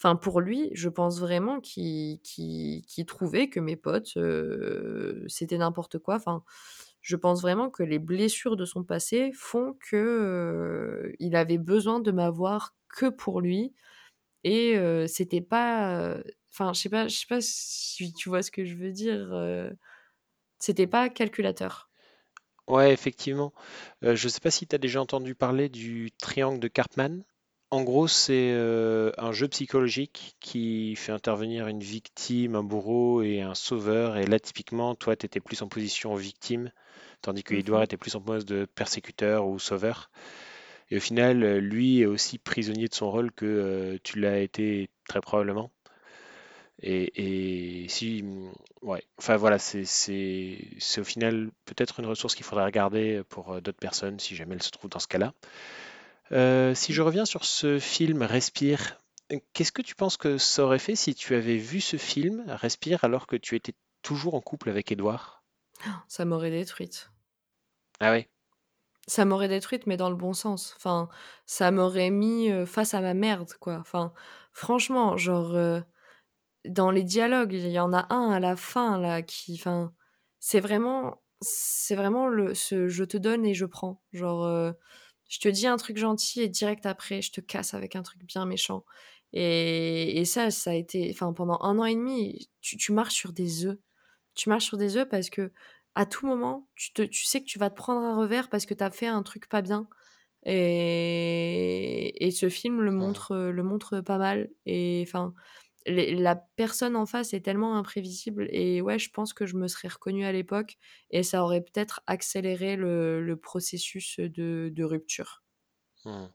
Enfin, 0.00 0.16
pour 0.16 0.40
lui, 0.40 0.70
je 0.74 0.88
pense 0.88 1.20
vraiment 1.20 1.60
qu'il 1.60 2.20
qu'il- 2.22 2.84
qu'il 2.86 3.06
trouvait 3.06 3.48
que 3.48 3.60
mes 3.60 3.76
potes, 3.76 4.16
euh, 4.16 5.24
c'était 5.28 5.58
n'importe 5.58 5.98
quoi. 5.98 6.16
Enfin, 6.16 6.42
je 7.02 7.16
pense 7.16 7.40
vraiment 7.42 7.70
que 7.70 7.82
les 7.84 7.98
blessures 8.00 8.56
de 8.56 8.64
son 8.64 8.82
passé 8.84 9.30
font 9.34 9.76
que 9.90 9.96
euh, 9.96 11.12
il 11.20 11.36
avait 11.36 11.58
besoin 11.58 12.00
de 12.00 12.10
m'avoir 12.12 12.74
que 12.88 13.06
pour 13.08 13.40
lui. 13.40 13.74
Et 14.44 14.76
euh, 14.78 15.06
c'était 15.06 15.40
pas. 15.40 16.18
Enfin, 16.52 16.72
je 16.74 16.80
sais 16.82 16.88
pas, 16.90 17.08
sais 17.08 17.26
pas 17.28 17.40
si 17.40 18.12
tu 18.14 18.28
vois 18.28 18.42
ce 18.42 18.50
que 18.50 18.64
je 18.64 18.76
veux 18.76 18.92
dire. 18.92 19.32
C'était 20.62 20.86
pas 20.86 21.10
calculateur. 21.10 21.90
Ouais, 22.68 22.92
effectivement. 22.92 23.52
Euh, 24.04 24.14
je 24.16 24.26
ne 24.26 24.30
sais 24.30 24.40
pas 24.40 24.50
si 24.50 24.66
tu 24.66 24.74
as 24.74 24.78
déjà 24.78 25.00
entendu 25.00 25.34
parler 25.34 25.68
du 25.68 26.10
triangle 26.12 26.60
de 26.60 26.68
Karpman. 26.68 27.22
En 27.70 27.82
gros, 27.82 28.06
c'est 28.06 28.52
euh, 28.52 29.12
un 29.18 29.32
jeu 29.32 29.48
psychologique 29.48 30.36
qui 30.40 30.94
fait 30.96 31.12
intervenir 31.12 31.66
une 31.68 31.80
victime, 31.82 32.54
un 32.54 32.62
bourreau 32.62 33.22
et 33.22 33.40
un 33.40 33.54
sauveur. 33.54 34.16
Et 34.18 34.26
là, 34.26 34.38
typiquement, 34.38 34.94
toi, 34.94 35.16
tu 35.16 35.26
étais 35.26 35.40
plus 35.40 35.62
en 35.62 35.68
position 35.68 36.14
victime, 36.14 36.70
tandis 37.22 37.42
que 37.44 37.54
Edouard 37.54 37.80
Mhm. 37.80 37.84
était 37.84 37.96
plus 37.96 38.14
en 38.16 38.20
position 38.20 38.54
de 38.56 38.64
persécuteur 38.66 39.46
ou 39.46 39.58
sauveur. 39.58 40.10
Et 40.90 40.98
au 40.98 41.00
final, 41.00 41.42
euh, 41.44 41.60
lui 41.60 42.00
est 42.02 42.06
aussi 42.06 42.38
prisonnier 42.38 42.88
de 42.88 42.94
son 42.94 43.10
rôle 43.10 43.32
que 43.32 43.46
euh, 43.46 43.98
tu 44.04 44.20
l'as 44.20 44.40
été 44.40 44.90
très 45.08 45.20
probablement. 45.20 45.70
Et, 46.82 47.84
et 47.84 47.88
si, 47.88 48.24
ouais, 48.82 49.04
enfin 49.18 49.36
voilà, 49.36 49.58
c'est 49.58 49.84
au 50.98 51.04
final 51.04 51.50
peut-être 51.64 52.00
une 52.00 52.06
ressource 52.06 52.34
qu'il 52.34 52.44
faudrait 52.44 52.64
regarder 52.64 53.22
pour 53.28 53.52
euh, 53.52 53.60
d'autres 53.60 53.78
personnes 53.78 54.18
si 54.18 54.34
jamais 54.34 54.54
elles 54.56 54.62
se 54.62 54.70
trouvent 54.70 54.90
dans 54.90 54.98
ce 54.98 55.06
cas-là. 55.06 55.32
Euh, 56.32 56.74
si 56.74 56.92
je 56.92 57.02
reviens 57.02 57.24
sur 57.24 57.44
ce 57.44 57.78
film 57.78 58.22
Respire, 58.22 58.98
euh, 59.32 59.38
qu'est-ce 59.52 59.72
que 59.72 59.82
tu 59.82 59.94
penses 59.94 60.16
que 60.16 60.38
ça 60.38 60.64
aurait 60.64 60.80
fait 60.80 60.96
si 60.96 61.14
tu 61.14 61.34
avais 61.36 61.56
vu 61.56 61.80
ce 61.80 61.96
film 61.96 62.44
Respire 62.48 63.04
alors 63.04 63.26
que 63.26 63.36
tu 63.36 63.54
étais 63.54 63.74
toujours 64.02 64.34
en 64.34 64.40
couple 64.40 64.68
avec 64.70 64.90
Edouard? 64.90 65.44
Ça 66.08 66.24
m'aurait 66.24 66.50
détruite. 66.50 67.10
Ah 68.00 68.10
ouais, 68.10 68.28
Ça 69.06 69.24
m'aurait 69.24 69.48
détruite, 69.48 69.86
mais 69.86 69.96
dans 69.96 70.10
le 70.10 70.16
bon 70.16 70.32
sens. 70.32 70.74
Enfin, 70.76 71.08
ça 71.46 71.70
m'aurait 71.70 72.10
mis 72.10 72.50
face 72.66 72.94
à 72.94 73.00
ma 73.00 73.14
merde, 73.14 73.52
quoi. 73.60 73.76
Enfin, 73.78 74.12
franchement, 74.52 75.16
genre, 75.16 75.54
euh, 75.54 75.80
dans 76.66 76.90
les 76.90 77.04
dialogues, 77.04 77.52
il 77.54 77.68
y 77.70 77.80
en 77.80 77.92
a 77.92 78.06
un 78.14 78.30
à 78.30 78.40
la 78.40 78.56
fin, 78.56 78.98
là, 78.98 79.22
qui, 79.22 79.54
enfin, 79.54 79.92
c'est 80.40 80.60
vraiment, 80.60 81.22
c'est 81.40 81.96
vraiment 81.96 82.28
le, 82.28 82.54
ce 82.54 82.88
je 82.88 83.04
te 83.04 83.16
donne 83.16 83.44
et 83.46 83.54
je 83.54 83.66
prends. 83.66 84.02
Genre, 84.12 84.44
euh, 84.44 84.72
je 85.28 85.38
te 85.40 85.48
dis 85.48 85.66
un 85.66 85.76
truc 85.76 85.96
gentil 85.98 86.42
et 86.42 86.48
direct 86.48 86.86
après, 86.86 87.22
je 87.22 87.32
te 87.32 87.40
casse 87.40 87.74
avec 87.74 87.96
un 87.96 88.02
truc 88.02 88.24
bien 88.24 88.46
méchant. 88.46 88.84
Et, 89.32 90.20
et 90.20 90.24
ça, 90.24 90.50
ça 90.50 90.70
a 90.72 90.74
été, 90.74 91.10
enfin, 91.12 91.32
pendant 91.32 91.58
un 91.62 91.78
an 91.78 91.84
et 91.86 91.94
demi, 91.94 92.50
tu, 92.60 92.76
tu 92.76 92.92
marches 92.92 93.14
sur 93.14 93.32
des 93.32 93.66
œufs. 93.66 93.78
Tu 94.34 94.48
marches 94.48 94.66
sur 94.66 94.78
des 94.78 94.96
œufs 94.96 95.08
parce 95.08 95.30
que 95.30 95.52
à 95.94 96.06
tout 96.06 96.26
moment, 96.26 96.68
tu, 96.74 96.92
te, 96.92 97.02
tu 97.02 97.24
sais 97.24 97.40
que 97.40 97.46
tu 97.46 97.58
vas 97.58 97.70
te 97.70 97.76
prendre 97.76 98.00
un 98.00 98.16
revers 98.16 98.48
parce 98.50 98.66
que 98.66 98.74
tu 98.74 98.84
as 98.84 98.90
fait 98.90 99.06
un 99.06 99.22
truc 99.22 99.48
pas 99.48 99.62
bien. 99.62 99.88
Et, 100.44 102.26
et 102.26 102.30
ce 102.30 102.48
film 102.48 102.80
le 102.82 102.90
montre, 102.90 103.36
le 103.36 103.62
montre 103.62 104.00
pas 104.00 104.18
mal. 104.18 104.50
Et 104.66 105.04
enfin, 105.06 105.34
les- 105.86 106.14
la 106.14 106.36
personne 106.36 106.96
en 106.96 107.06
face 107.06 107.34
est 107.34 107.40
tellement 107.40 107.76
imprévisible. 107.76 108.48
Et 108.50 108.80
ouais, 108.82 108.98
je 108.98 109.10
pense 109.10 109.32
que 109.34 109.46
je 109.46 109.56
me 109.56 109.68
serais 109.68 109.88
reconnue 109.88 110.24
à 110.24 110.32
l'époque 110.32 110.76
et 111.10 111.22
ça 111.22 111.42
aurait 111.44 111.62
peut-être 111.62 112.00
accéléré 112.06 112.76
le, 112.76 113.20
le 113.24 113.36
processus 113.36 114.18
de, 114.20 114.70
de 114.74 114.84
rupture. 114.84 115.42
Hmm. 116.04 116.26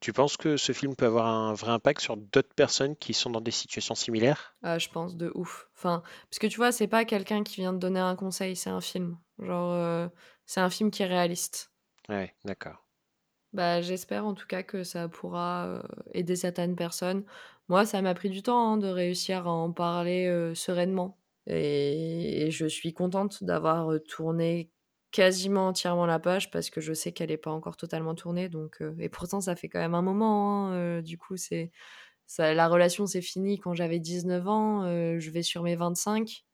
Tu 0.00 0.12
penses 0.12 0.36
que 0.36 0.56
ce 0.56 0.72
film 0.72 0.96
peut 0.96 1.06
avoir 1.06 1.26
un 1.26 1.54
vrai 1.54 1.72
impact 1.72 2.00
sur 2.02 2.16
d'autres 2.16 2.54
personnes 2.54 2.96
qui 2.96 3.14
sont 3.14 3.30
dans 3.30 3.40
des 3.40 3.50
situations 3.50 3.94
similaires? 3.96 4.56
Ah, 4.62 4.78
je 4.78 4.88
pense 4.88 5.16
de 5.16 5.30
ouf. 5.34 5.68
Enfin, 5.76 6.02
parce 6.30 6.38
que 6.38 6.46
tu 6.46 6.56
vois, 6.56 6.70
c'est 6.72 6.86
pas 6.88 7.04
quelqu'un 7.04 7.42
qui 7.42 7.56
vient 7.56 7.72
te 7.72 7.78
donner 7.78 7.98
un 8.00 8.14
conseil, 8.16 8.54
c'est 8.56 8.70
un 8.70 8.80
film. 8.80 9.18
Genre, 9.38 9.72
euh, 9.72 10.08
c'est 10.46 10.60
un 10.60 10.70
film 10.70 10.90
qui 10.90 11.02
est 11.02 11.06
réaliste. 11.06 11.72
Ouais, 12.08 12.36
d'accord. 12.44 12.86
Bah, 13.52 13.82
j'espère 13.82 14.24
en 14.24 14.32
tout 14.34 14.46
cas 14.46 14.62
que 14.62 14.82
ça 14.82 15.08
pourra 15.08 15.66
euh, 15.66 15.82
aider 16.14 16.36
certaines 16.36 16.74
personnes. 16.74 17.24
Moi, 17.72 17.86
ça 17.86 18.02
m'a 18.02 18.12
pris 18.12 18.28
du 18.28 18.42
temps 18.42 18.74
hein, 18.74 18.76
de 18.76 18.86
réussir 18.86 19.46
à 19.48 19.50
en 19.50 19.72
parler 19.72 20.26
euh, 20.26 20.54
sereinement. 20.54 21.18
Et, 21.46 22.42
et 22.46 22.50
je 22.50 22.66
suis 22.66 22.92
contente 22.92 23.42
d'avoir 23.44 23.90
euh, 23.92 23.98
tourné 23.98 24.70
quasiment 25.10 25.68
entièrement 25.68 26.04
la 26.04 26.18
page 26.18 26.50
parce 26.50 26.68
que 26.68 26.82
je 26.82 26.92
sais 26.92 27.12
qu'elle 27.12 27.30
n'est 27.30 27.38
pas 27.38 27.50
encore 27.50 27.78
totalement 27.78 28.14
tournée. 28.14 28.50
Donc, 28.50 28.82
euh, 28.82 28.94
et 28.98 29.08
pourtant, 29.08 29.40
ça 29.40 29.56
fait 29.56 29.70
quand 29.70 29.78
même 29.78 29.94
un 29.94 30.02
moment. 30.02 30.66
hein, 30.68 30.74
euh, 30.74 31.00
du 31.00 31.16
coup, 31.16 31.38
c'est, 31.38 31.70
ça, 32.26 32.52
la 32.52 32.68
relation 32.68 33.06
c'est 33.06 33.22
fini 33.22 33.58
quand 33.58 33.72
j'avais 33.72 34.00
19 34.00 34.46
ans, 34.46 34.84
je 35.18 35.30
vais 35.30 35.42
sur 35.42 35.62
mes 35.62 35.74
25. 35.74 36.44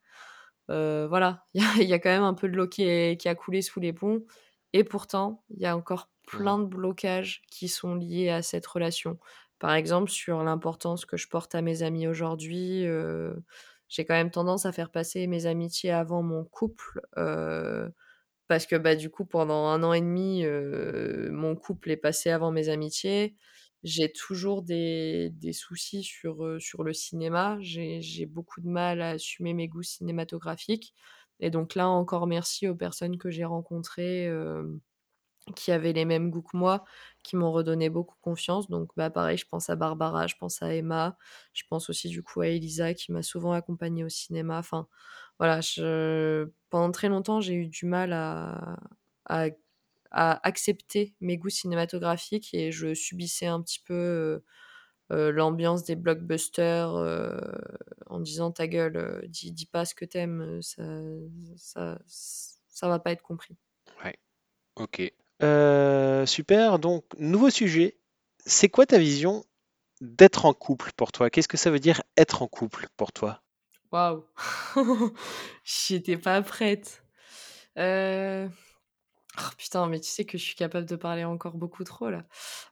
voilà, 0.68 1.46
il 1.54 1.64
y, 1.80 1.84
y, 1.88 1.94
a 1.94 1.98
quand 1.98 2.10
même 2.10 2.22
un 2.22 2.34
peu 2.34 2.48
de 2.48 2.56
l'eau 2.56 2.68
qui, 2.68 3.16
qui, 3.18 3.28
a 3.28 3.34
coulé 3.34 3.60
sous 3.62 3.80
les 3.80 3.92
ponts. 3.92 4.24
Et 4.72 4.84
pourtant, 4.84 5.44
il 5.50 5.60
y 5.60 5.66
a 5.66 5.76
encore 5.76 6.10
plein 6.28 6.58
de 6.60 6.66
blocages 6.66 7.42
qui 7.50 7.68
sont 7.68 7.96
liés 7.96 8.28
à 8.30 8.42
cette 8.42 8.66
relation. 8.66 9.18
Par 9.58 9.74
exemple, 9.74 10.10
sur 10.10 10.42
l'importance 10.44 11.04
que 11.04 11.16
je 11.16 11.28
porte 11.28 11.54
à 11.54 11.62
mes 11.62 11.82
amis 11.82 12.06
aujourd'hui, 12.06 12.84
j'ai 13.88 14.04
quand 14.04 14.14
même 14.14 14.30
tendance 14.30 14.66
à 14.66 14.72
faire 14.72 14.90
passer 14.90 15.26
mes 15.26 15.46
amitiés 15.46 15.90
avant 15.90 16.22
mon 16.22 16.44
couple. 16.44 17.00
parce 18.48 18.66
que 18.66 18.76
bah, 18.76 18.96
du 18.96 19.10
coup, 19.10 19.24
pendant 19.26 19.66
un 19.68 19.82
an 19.82 19.92
et 19.92 20.00
demi, 20.00 20.44
mon 21.30 21.56
couple 21.56 21.90
est 21.90 21.96
passé 21.96 22.30
avant 22.30 22.50
mes 22.50 22.68
amitiés. 22.68 23.36
J'ai 23.84 24.10
toujours 24.12 24.62
des, 24.62 25.30
des 25.32 25.52
soucis 25.52 26.02
sur, 26.02 26.56
sur 26.60 26.82
le 26.82 26.92
cinéma. 26.92 27.58
J'ai 27.60 28.26
beaucoup 28.26 28.60
de 28.60 28.68
mal 28.68 29.00
à 29.02 29.10
assumer 29.10 29.54
mes 29.54 29.68
goûts 29.68 29.82
cinématographiques. 29.82 30.94
Et 31.40 31.50
donc 31.50 31.74
là, 31.74 31.88
encore 31.88 32.26
merci 32.26 32.66
aux 32.68 32.74
personnes 32.74 33.18
que 33.18 33.30
j'ai 33.30 33.44
rencontrées 33.44 34.28
qui 35.54 35.72
avaient 35.72 35.92
les 35.92 36.04
mêmes 36.04 36.30
goûts 36.30 36.42
que 36.42 36.56
moi, 36.56 36.84
qui 37.22 37.36
m'ont 37.36 37.52
redonné 37.52 37.90
beaucoup 37.90 38.16
confiance. 38.20 38.68
Donc, 38.68 38.90
bah, 38.96 39.10
pareil, 39.10 39.38
je 39.38 39.46
pense 39.46 39.70
à 39.70 39.76
Barbara, 39.76 40.26
je 40.26 40.36
pense 40.38 40.62
à 40.62 40.74
Emma, 40.74 41.16
je 41.52 41.64
pense 41.68 41.90
aussi 41.90 42.08
du 42.08 42.22
coup 42.22 42.40
à 42.40 42.48
Elisa 42.48 42.94
qui 42.94 43.12
m'a 43.12 43.22
souvent 43.22 43.52
accompagnée 43.52 44.04
au 44.04 44.08
cinéma. 44.08 44.58
Enfin, 44.58 44.88
voilà, 45.38 45.60
pendant 46.70 46.90
très 46.92 47.08
longtemps, 47.08 47.40
j'ai 47.40 47.54
eu 47.54 47.66
du 47.68 47.86
mal 47.86 48.12
à... 48.12 48.76
accepter 50.10 51.14
mes 51.20 51.36
goûts 51.38 51.50
cinématographiques 51.50 52.54
et 52.54 52.72
je 52.72 52.94
subissais 52.94 53.46
un 53.46 53.62
petit 53.62 53.80
peu 53.80 54.42
euh, 55.10 55.32
l'ambiance 55.32 55.84
des 55.84 55.96
blockbusters 55.96 56.94
euh, 56.94 57.40
en 58.06 58.20
disant 58.20 58.52
ta 58.52 58.68
gueule, 58.68 58.96
euh, 58.98 59.22
dis, 59.26 59.52
dis, 59.52 59.64
pas 59.64 59.86
ce 59.86 59.94
que 59.94 60.04
t'aimes, 60.04 60.60
ça, 60.60 60.84
ça, 61.56 61.98
ça 62.68 62.88
va 62.88 62.98
pas 62.98 63.12
être 63.12 63.22
compris. 63.22 63.56
Ouais, 64.04 64.18
ok. 64.76 65.10
Euh, 65.42 66.26
super, 66.26 66.78
donc 66.78 67.04
nouveau 67.18 67.50
sujet. 67.50 67.96
C'est 68.44 68.68
quoi 68.68 68.86
ta 68.86 68.98
vision 68.98 69.44
d'être 70.00 70.46
en 70.46 70.54
couple 70.54 70.92
pour 70.96 71.12
toi? 71.12 71.30
Qu'est-ce 71.30 71.48
que 71.48 71.56
ça 71.56 71.70
veut 71.70 71.80
dire 71.80 72.02
être 72.16 72.42
en 72.42 72.48
couple 72.48 72.86
pour 72.96 73.12
toi? 73.12 73.42
Waouh 73.92 74.24
J'étais 75.64 76.16
pas 76.16 76.42
prête. 76.42 77.02
Euh... 77.78 78.48
Oh, 79.38 79.50
putain, 79.56 79.86
mais 79.86 80.00
tu 80.00 80.08
sais 80.08 80.24
que 80.24 80.36
je 80.36 80.42
suis 80.42 80.56
capable 80.56 80.86
de 80.86 80.96
parler 80.96 81.24
encore 81.24 81.54
beaucoup 81.54 81.84
trop 81.84 82.10
là. 82.10 82.24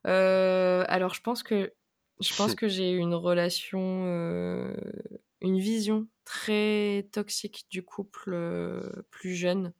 Euh, 0.06 0.84
alors 0.88 1.14
je 1.14 1.20
pense 1.20 1.42
que 1.44 1.72
je 2.20 2.34
pense 2.34 2.54
que 2.56 2.66
j'ai 2.66 2.90
une 2.90 3.14
relation, 3.14 4.04
euh, 4.06 4.74
une 5.40 5.60
vision 5.60 6.08
très 6.24 7.08
toxique 7.12 7.66
du 7.70 7.84
couple 7.84 8.36
plus 9.10 9.34
jeune 9.34 9.72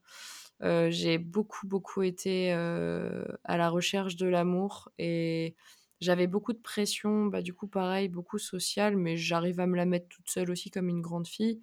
j'ai 0.61 1.19
beaucoup, 1.19 1.67
beaucoup 1.67 2.03
été 2.03 2.53
à 2.53 3.57
la 3.57 3.69
recherche 3.69 4.17
de 4.17 4.27
l'amour 4.27 4.91
et 4.99 5.57
j'avais 6.03 6.27
beaucoup 6.27 6.53
de 6.53 6.59
pression, 6.59 7.25
bah, 7.25 7.41
du 7.41 7.55
coup, 7.55 7.69
pareil, 7.69 8.09
beaucoup 8.09 8.39
sociale, 8.39 8.99
mais 8.99 9.17
j'arrive 9.17 9.61
à 9.61 9.67
me 9.67 9.77
la 9.77 9.87
mettre 9.87 10.09
toute 10.09 10.29
seule 10.29 10.51
aussi 10.51 10.71
comme 10.71 10.91
une 10.91 11.01
grande 11.01 11.27
fille, 11.27 11.59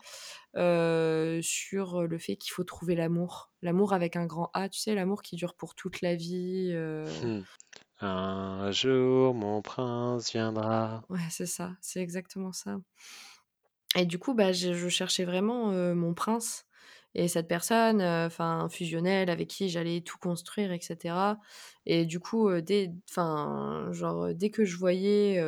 sur 0.55 2.07
le 2.07 2.17
fait 2.17 2.35
qu'il 2.35 2.51
faut 2.51 2.63
trouver 2.63 2.95
l'amour. 2.95 3.51
L'amour 3.61 3.93
avec 3.93 4.15
un 4.15 4.25
grand 4.25 4.49
A, 4.55 4.69
tu 4.69 4.79
sais, 4.79 4.95
l'amour 4.95 5.21
qui 5.21 5.35
dure 5.35 5.53
pour 5.53 5.75
toute 5.75 6.01
la 6.01 6.15
vie. 6.15 6.73
Mmh. 6.73 7.41
Un 7.99 8.71
jour, 8.71 9.35
mon 9.35 9.61
prince 9.61 10.31
viendra. 10.31 11.03
Ouais, 11.09 11.19
c'est 11.29 11.45
ça, 11.45 11.73
c'est 11.79 12.01
exactement 12.01 12.51
ça. 12.51 12.79
Et 13.95 14.07
du 14.07 14.17
coup, 14.17 14.33
bah, 14.33 14.51
je 14.51 14.89
cherchais 14.89 15.25
vraiment 15.25 15.71
mon 15.93 16.15
prince. 16.15 16.65
Et 17.15 17.27
cette 17.27 17.47
personne, 17.47 18.01
enfin, 18.01 18.67
fusionnelle, 18.69 19.29
avec 19.29 19.47
qui 19.47 19.69
j'allais 19.69 20.01
tout 20.01 20.17
construire, 20.17 20.71
etc. 20.71 21.15
Et 21.85 22.05
du 22.05 22.19
coup, 22.19 22.49
dès, 22.61 22.91
enfin, 23.09 23.89
genre, 23.91 24.33
dès 24.33 24.49
que 24.49 24.65
je 24.65 24.77
voyais, 24.77 25.39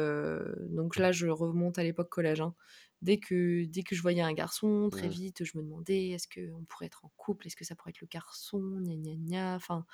donc 0.70 0.97
là, 0.97 1.11
je 1.11 1.28
remonte 1.28 1.80
à 1.80 1.84
l'époque 1.84 2.09
collège, 2.09 2.41
hein, 2.41 2.53
dès 3.01 3.18
que, 3.18 3.66
dès 3.66 3.84
que 3.84 3.95
je 3.95 4.01
voyais 4.01 4.22
un 4.22 4.34
garçon, 4.34 4.89
très 4.91 5.07
vite, 5.07 5.43
je 5.43 5.57
me 5.57 5.63
demandais, 5.63 6.09
est-ce 6.09 6.28
qu'on 6.28 6.63
pourrait 6.66 6.88
être 6.88 7.05
en 7.05 7.11
couple 7.16 7.47
Est-ce 7.47 7.55
que 7.55 7.66
ça 7.66 7.76
pourrait 7.76 7.91
être 7.91 8.01
le 8.01 8.07
garçon 8.07 8.59
Gna 8.59 8.95
gna 8.95 9.16
gna. 9.16 9.55
Enfin, 9.55 9.86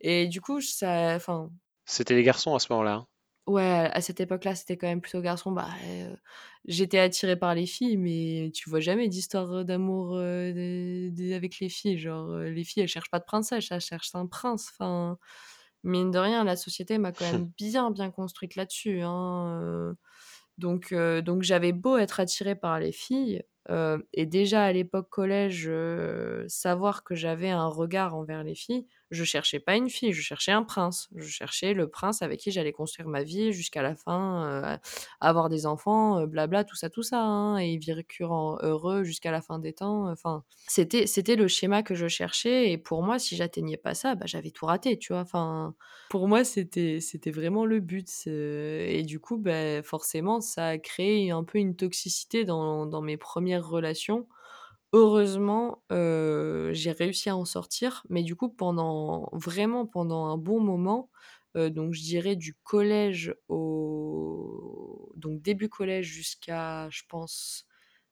et 0.00 0.26
du 0.28 0.40
coup, 0.40 0.60
ça, 0.60 1.14
enfin. 1.16 1.50
C'était 1.86 2.14
les 2.14 2.22
garçons 2.22 2.54
à 2.54 2.58
ce 2.58 2.72
moment-là. 2.72 2.94
Hein? 2.94 3.06
Ouais, 3.46 3.90
à 3.92 4.00
cette 4.00 4.20
époque-là, 4.20 4.54
c'était 4.54 4.78
quand 4.78 4.86
même 4.86 5.02
plutôt 5.02 5.20
garçon. 5.20 5.52
Bah, 5.52 5.68
j'étais 6.64 6.98
attirée 6.98 7.36
par 7.38 7.54
les 7.54 7.66
filles, 7.66 7.98
mais 7.98 8.50
tu 8.54 8.70
vois 8.70 8.80
jamais 8.80 9.08
d'histoire 9.08 9.64
d'amour 9.66 10.16
avec 10.18 11.58
les 11.60 11.68
filles. 11.68 11.98
Genre, 11.98 12.38
les 12.38 12.64
filles, 12.64 12.84
elles 12.84 12.88
cherchent 12.88 13.10
pas 13.10 13.18
de 13.18 13.24
princesse, 13.24 13.70
elles 13.70 13.80
cherchent 13.82 14.14
un 14.14 14.26
prince. 14.26 14.70
Enfin, 14.72 15.18
mine 15.82 16.10
de 16.10 16.18
rien, 16.18 16.44
la 16.44 16.56
société 16.56 16.96
m'a 16.98 17.12
quand 17.12 17.26
même 17.26 17.46
bien, 17.58 17.90
bien 17.90 18.10
construite 18.10 18.56
là-dessus. 18.56 19.00
Hein, 19.02 19.94
donc, 20.58 20.94
donc 20.94 21.42
j'avais 21.42 21.72
beau 21.72 21.98
être 21.98 22.20
attirée 22.20 22.54
par 22.56 22.80
les 22.80 22.92
filles, 22.92 23.42
et 24.14 24.26
déjà 24.26 24.64
à 24.64 24.72
l'époque 24.72 25.10
collège, 25.10 25.70
savoir 26.48 27.04
que 27.04 27.14
j'avais 27.14 27.50
un 27.50 27.66
regard 27.66 28.14
envers 28.14 28.44
les 28.44 28.54
filles, 28.54 28.86
je 29.10 29.24
cherchais 29.24 29.60
pas 29.60 29.76
une 29.76 29.88
fille, 29.90 30.12
je 30.12 30.22
cherchais 30.22 30.52
un 30.52 30.62
prince. 30.62 31.08
Je 31.14 31.26
cherchais 31.28 31.74
le 31.74 31.88
prince 31.88 32.22
avec 32.22 32.40
qui 32.40 32.50
j'allais 32.50 32.72
construire 32.72 33.08
ma 33.08 33.22
vie 33.22 33.52
jusqu'à 33.52 33.82
la 33.82 33.94
fin, 33.94 34.44
euh, 34.46 34.78
avoir 35.20 35.48
des 35.48 35.66
enfants, 35.66 36.18
euh, 36.20 36.26
blabla, 36.26 36.64
tout 36.64 36.76
ça, 36.76 36.90
tout 36.90 37.02
ça, 37.02 37.20
hein, 37.22 37.56
et 37.58 37.76
vivre 37.76 38.02
heureux 38.62 39.04
jusqu'à 39.04 39.30
la 39.30 39.40
fin 39.42 39.58
des 39.58 39.72
temps. 39.72 40.10
Enfin, 40.10 40.44
c'était 40.66 41.06
c'était 41.06 41.36
le 41.36 41.48
schéma 41.48 41.82
que 41.82 41.94
je 41.94 42.08
cherchais, 42.08 42.70
et 42.72 42.78
pour 42.78 43.02
moi, 43.02 43.18
si 43.18 43.36
j'atteignais 43.36 43.76
pas 43.76 43.94
ça, 43.94 44.14
bah, 44.14 44.26
j'avais 44.26 44.50
tout 44.50 44.66
raté, 44.66 44.98
tu 44.98 45.12
vois. 45.12 45.22
Enfin, 45.22 45.74
pour 46.08 46.28
moi, 46.28 46.44
c'était 46.44 47.00
c'était 47.00 47.30
vraiment 47.30 47.66
le 47.66 47.80
but, 47.80 48.08
et 48.26 49.02
du 49.04 49.20
coup, 49.20 49.38
bah, 49.38 49.82
forcément, 49.82 50.40
ça 50.40 50.68
a 50.68 50.78
créé 50.78 51.30
un 51.30 51.44
peu 51.44 51.58
une 51.58 51.76
toxicité 51.76 52.44
dans, 52.44 52.86
dans 52.86 53.02
mes 53.02 53.16
premières 53.16 53.66
relations 53.66 54.28
Heureusement, 54.96 55.82
j'ai 55.90 56.92
réussi 56.92 57.28
à 57.28 57.36
en 57.36 57.44
sortir, 57.44 58.06
mais 58.08 58.22
du 58.22 58.36
coup 58.36 58.48
pendant 58.48 59.28
vraiment 59.32 59.86
pendant 59.86 60.26
un 60.26 60.38
bon 60.38 60.60
moment, 60.60 61.10
donc 61.56 61.94
je 61.94 62.00
dirais 62.02 62.36
du 62.36 62.54
collège 62.54 63.34
au 63.48 65.10
donc 65.16 65.42
début 65.42 65.68
collège 65.68 66.06
jusqu'à 66.06 66.88
je 66.90 67.02
pense 67.08 67.66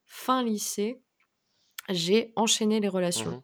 fin 0.05 0.43
lycée, 0.43 1.01
j'ai 1.89 2.33
enchaîné 2.35 2.81
les 2.81 2.89
relations. 2.89 3.31
Mmh 3.31 3.43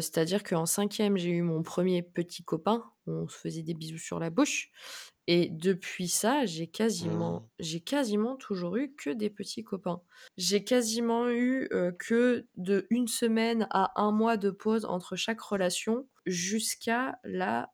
c'est-à-dire 0.00 0.42
qu'en 0.42 0.66
cinquième, 0.66 1.16
j'ai 1.16 1.30
eu 1.30 1.42
mon 1.42 1.62
premier 1.62 2.02
petit 2.02 2.42
copain, 2.42 2.84
on 3.06 3.28
se 3.28 3.36
faisait 3.38 3.62
des 3.62 3.74
bisous 3.74 3.98
sur 3.98 4.18
la 4.18 4.30
bouche 4.30 4.70
et 5.30 5.50
depuis 5.50 6.08
ça, 6.08 6.46
j'ai 6.46 6.64
mmh. 6.64 6.70
quasiment, 6.70 7.50
j'ai 7.58 7.80
quasiment 7.80 8.36
toujours 8.36 8.76
eu 8.76 8.94
que 8.94 9.10
des 9.10 9.28
petits 9.28 9.62
copains. 9.62 10.00
J'ai 10.38 10.64
quasiment 10.64 11.28
eu 11.28 11.68
que 11.98 12.46
de 12.56 12.86
une 12.88 13.08
semaine 13.08 13.66
à 13.68 13.92
un 14.00 14.10
mois 14.10 14.38
de 14.38 14.50
pause 14.50 14.86
entre 14.86 15.16
chaque 15.16 15.42
relation 15.42 16.08
jusqu'à 16.24 17.18
la, 17.24 17.70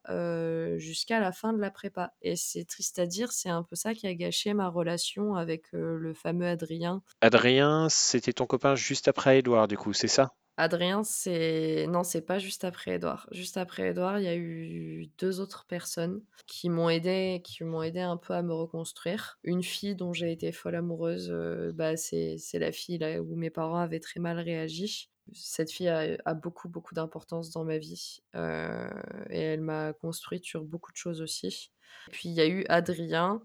jusqu'à 0.78 1.20
la 1.20 1.30
fin 1.30 1.52
de 1.52 1.60
la 1.60 1.70
prépa. 1.70 2.12
Et 2.22 2.34
c'est 2.34 2.64
triste 2.64 2.98
à 2.98 3.06
dire, 3.06 3.30
c'est 3.30 3.50
un 3.50 3.62
peu 3.62 3.76
ça 3.76 3.94
qui 3.94 4.08
a 4.08 4.14
gâché 4.14 4.52
ma 4.52 4.68
relation 4.68 5.36
avec 5.36 5.66
le 5.70 6.12
fameux 6.12 6.48
Adrien. 6.48 7.02
Adrien, 7.20 7.88
c'était 7.88 8.32
ton 8.32 8.46
copain 8.46 8.74
juste 8.74 9.06
après 9.06 9.38
Edouard, 9.38 9.68
du 9.68 9.76
coup, 9.76 9.92
c'est 9.92 10.08
ça? 10.08 10.34
Adrien, 10.56 11.02
c'est 11.02 11.86
non, 11.88 12.04
c'est 12.04 12.20
pas 12.22 12.38
juste 12.38 12.64
après 12.64 12.92
Edouard. 12.92 13.28
Juste 13.32 13.56
après 13.56 13.88
Edouard, 13.88 14.20
il 14.20 14.24
y 14.24 14.28
a 14.28 14.36
eu 14.36 15.10
deux 15.18 15.40
autres 15.40 15.66
personnes 15.66 16.22
qui 16.46 16.68
m'ont 16.70 16.88
aidé, 16.88 17.42
qui 17.44 17.64
m'ont 17.64 17.82
aidé 17.82 18.00
un 18.00 18.16
peu 18.16 18.34
à 18.34 18.42
me 18.42 18.52
reconstruire. 18.54 19.38
Une 19.42 19.64
fille 19.64 19.96
dont 19.96 20.12
j'ai 20.12 20.30
été 20.30 20.52
folle 20.52 20.76
amoureuse, 20.76 21.28
euh, 21.32 21.72
bah 21.72 21.96
c'est 21.96 22.38
la 22.54 22.70
fille 22.70 22.98
là 22.98 23.20
où 23.20 23.34
mes 23.34 23.50
parents 23.50 23.78
avaient 23.78 24.00
très 24.00 24.20
mal 24.20 24.38
réagi. 24.38 25.10
Cette 25.32 25.72
fille 25.72 25.88
a, 25.88 26.34
beaucoup 26.34 26.68
beaucoup 26.68 26.94
d'importance 26.94 27.50
dans 27.50 27.64
ma 27.64 27.78
vie 27.78 28.20
euh, 28.36 28.88
et 29.30 29.40
elle 29.40 29.62
m'a 29.62 29.92
construite 29.94 30.44
sur 30.44 30.64
beaucoup 30.64 30.92
de 30.92 30.96
choses 30.96 31.20
aussi. 31.22 31.72
puis 32.12 32.28
il 32.28 32.34
y 32.34 32.40
a 32.40 32.46
eu 32.46 32.64
Adrien 32.68 33.42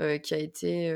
euh, 0.00 0.18
qui 0.18 0.34
a 0.34 0.38
été 0.38 0.90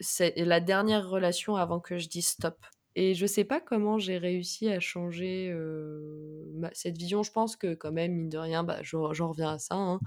c'est 0.00 0.34
la 0.36 0.60
dernière 0.60 1.08
relation 1.08 1.56
avant 1.56 1.80
que 1.80 1.98
je 1.98 2.08
dise 2.08 2.28
stop. 2.28 2.56
Et 2.94 3.14
je 3.14 3.26
sais 3.26 3.44
pas 3.44 3.60
comment 3.60 3.98
j'ai 3.98 4.18
réussi 4.18 4.68
à 4.68 4.80
changer 4.80 5.54
cette 6.72 6.98
vision. 6.98 7.22
Je 7.22 7.32
pense 7.32 7.56
que 7.56 7.74
quand 7.74 7.92
même, 7.92 8.12
mine 8.12 8.28
de 8.28 8.38
rien, 8.38 8.64
bah, 8.64 8.78
j'en 8.82 9.28
reviens 9.28 9.54
à 9.54 9.58
ça. 9.58 9.74
Hein. 9.74 10.00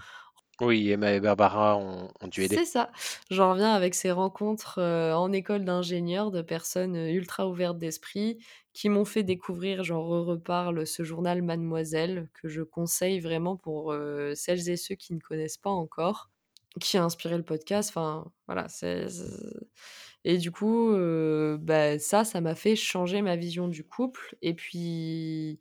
Oui, 0.62 0.90
Emma 0.90 1.12
et 1.12 1.20
Barbara 1.20 1.78
ont, 1.78 2.10
dû 2.28 2.44
aider. 2.44 2.56
C'est 2.56 2.66
ça. 2.66 2.92
J'en 3.30 3.52
reviens 3.52 3.74
avec 3.74 3.94
ces 3.94 4.12
rencontres 4.12 4.80
en 4.80 5.32
école 5.34 5.66
d'ingénieurs 5.66 6.32
de 6.32 6.42
personnes 6.42 6.96
ultra 6.96 7.48
ouvertes 7.48 7.78
d'esprit 7.78 8.38
qui 8.72 8.90
m'ont 8.90 9.06
fait 9.06 9.24
découvrir, 9.24 9.84
j'en 9.84 10.02
reparle, 10.04 10.86
ce 10.86 11.04
journal 11.04 11.42
Mademoiselle 11.42 12.30
que 12.34 12.48
je 12.48 12.62
conseille 12.62 13.20
vraiment 13.20 13.58
pour 13.58 13.94
celles 14.36 14.70
et 14.70 14.78
ceux 14.78 14.96
qui 14.96 15.14
ne 15.14 15.20
connaissent 15.20 15.58
pas 15.58 15.72
encore. 15.72 16.30
qui 16.80 16.98
a 16.98 17.04
inspiré 17.04 17.38
le 17.38 17.44
podcast. 17.44 17.90
Enfin, 17.90 18.32
voilà, 18.48 18.68
c'est 18.70 19.08
et 20.26 20.38
du 20.40 20.52
coup, 20.52 20.90
heu, 20.92 21.58
bah, 21.62 22.00
ça, 22.00 22.26
ça 22.26 22.42
m'a 22.42 22.56
fait 22.56 22.76
changer 22.76 23.22
ma 23.22 23.36
vision 23.38 23.68
du 23.70 23.84
couple 23.86 24.36
et 24.42 24.56
puis, 24.56 25.60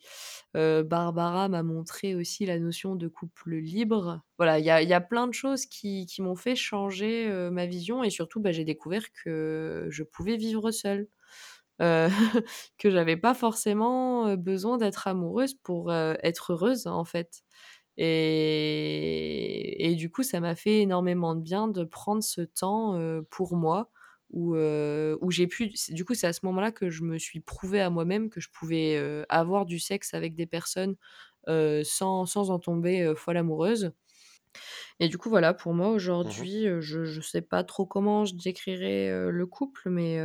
heu, 0.57 0.83
Barbara 0.83 1.49
m'a 1.49 1.63
montré 1.63 2.15
aussi 2.17 2.47
la 2.47 2.59
notion 2.59 2.97
de 2.97 3.09
couple 3.09 3.57
libre. 3.57 4.23
Voilà, 4.39 4.59
il 4.59 4.65
y 4.65 4.71
a 4.71 4.83
y 4.83 4.95
a 4.95 5.01
plein 5.03 5.29
de 5.29 5.35
choses 5.35 5.67
qui 5.67 6.07
qui 6.07 6.23
m'ont 6.23 6.37
fait 6.37 6.57
changer, 6.57 7.29
heu, 7.31 7.51
ma 7.51 7.67
vision 7.67 8.03
et 8.05 8.11
surtout, 8.11 8.41
bah, 8.41 8.53
j'ai 8.53 8.65
découvert 8.65 9.05
que 9.25 9.87
je 9.91 10.03
pouvais 10.05 10.37
vivre 10.39 10.71
seule. 10.71 11.09
Que 12.79 12.91
j'avais 12.91 13.17
pas 13.17 13.35
forcément, 13.35 14.37
besoin 14.37 14.79
d'être 14.79 15.09
amoureuse 15.09 15.55
pour, 15.55 15.93
être 15.95 16.53
heureuse, 16.53 16.87
en 16.87 17.05
fait. 17.05 17.43
Et 17.99 19.91
et 19.93 19.95
du 19.97 20.11
coup, 20.11 20.23
ça 20.25 20.41
m'a 20.41 20.57
fait 20.57 20.81
énormément 20.83 21.35
de 21.37 21.41
bien 21.43 21.69
de 21.69 21.85
prendre 21.85 22.23
ce 22.23 22.41
temps, 22.43 22.99
pour 23.31 23.57
moi 23.57 23.91
où, 24.35 25.31
j'ai 25.31 25.47
pu 25.47 25.73
du 25.91 26.05
coup, 26.05 26.15
c'est 26.15 26.27
à 26.27 26.33
ce 26.33 26.47
moment-là 26.47 26.73
que 26.73 26.91
je 26.91 27.03
me 27.05 27.19
suis 27.19 27.41
prouvé 27.41 27.81
à 27.81 27.91
moi-même 27.91 28.31
que 28.31 28.41
je 28.41 28.51
pouvais, 28.51 29.25
avoir 29.29 29.67
du 29.67 29.79
sexe 29.81 30.15
avec 30.15 30.35
des 30.37 30.47
personnes, 30.47 30.97
sans 31.49 32.27
sans 32.27 32.51
en 32.51 32.59
tomber, 32.61 33.15
folle 33.17 33.37
amoureuse. 33.39 33.93
Et 35.01 35.09
du 35.09 35.19
coup, 35.19 35.29
voilà, 35.29 35.55
pour 35.55 35.75
moi 35.75 35.89
Mmh 36.23 36.49
aujourd'hui, 36.49 36.65
je 36.81 37.05
je 37.05 37.21
sais 37.21 37.43
pas 37.43 37.65
trop 37.65 37.87
comment 37.87 38.25
je 38.25 38.35
décrirais, 38.35 39.11
le 39.31 39.47
couple, 39.47 39.91
mais 39.91 40.19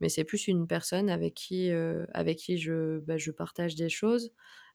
mais 0.00 0.08
c'est 0.08 0.24
plus 0.24 0.48
une 0.48 0.66
personne 0.66 1.10
avec 1.10 1.34
qui, 1.34 1.70
avec 2.14 2.38
qui 2.38 2.58
je, 2.58 3.00
bah, 3.00 3.18
je 3.18 3.30
partage 3.30 3.74
des 3.76 3.88
choses, 3.90 4.32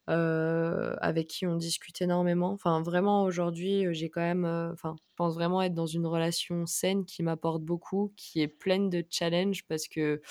heu, 0.09 0.95
avec 1.01 1.27
qui 1.27 1.47
on 1.47 1.55
discute 1.55 2.01
énormément. 2.01 2.51
Enfin, 2.51 2.81
vraiment 2.81 3.23
aujourd'hui, 3.23 3.85
heu, 3.85 3.93
j'ai 3.93 4.09
quand 4.09 4.21
même, 4.21 4.45
heu, 4.45 4.69
enfin, 4.73 4.95
je 4.97 5.03
pense 5.15 5.35
vraiment 5.35 5.61
être 5.61 5.73
dans 5.73 5.85
une 5.87 6.05
relation 6.07 6.65
saine 6.65 7.05
qui 7.05 7.23
m'apporte 7.23 7.63
beaucoup, 7.63 8.13
qui 8.17 8.41
est 8.41 8.47
pleine 8.47 8.89
de 8.89 9.03
challenges 9.09 9.65
parce 9.67 9.87
que 9.87 10.21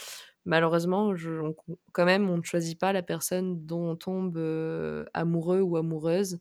malheureusement, 0.45 1.17
je 1.17 1.31
on 1.41 1.55
quand 1.93 2.05
même, 2.07 2.31
on 2.31 2.39
ne 2.39 2.43
choisit 2.45 2.79
pas 2.81 2.93
la 2.93 3.03
personne 3.03 3.67
dont 3.67 3.91
on 3.93 3.97
tombe, 3.97 4.39
amoureux 5.15 5.61
ou 5.61 5.77
amoureuse. 5.77 6.39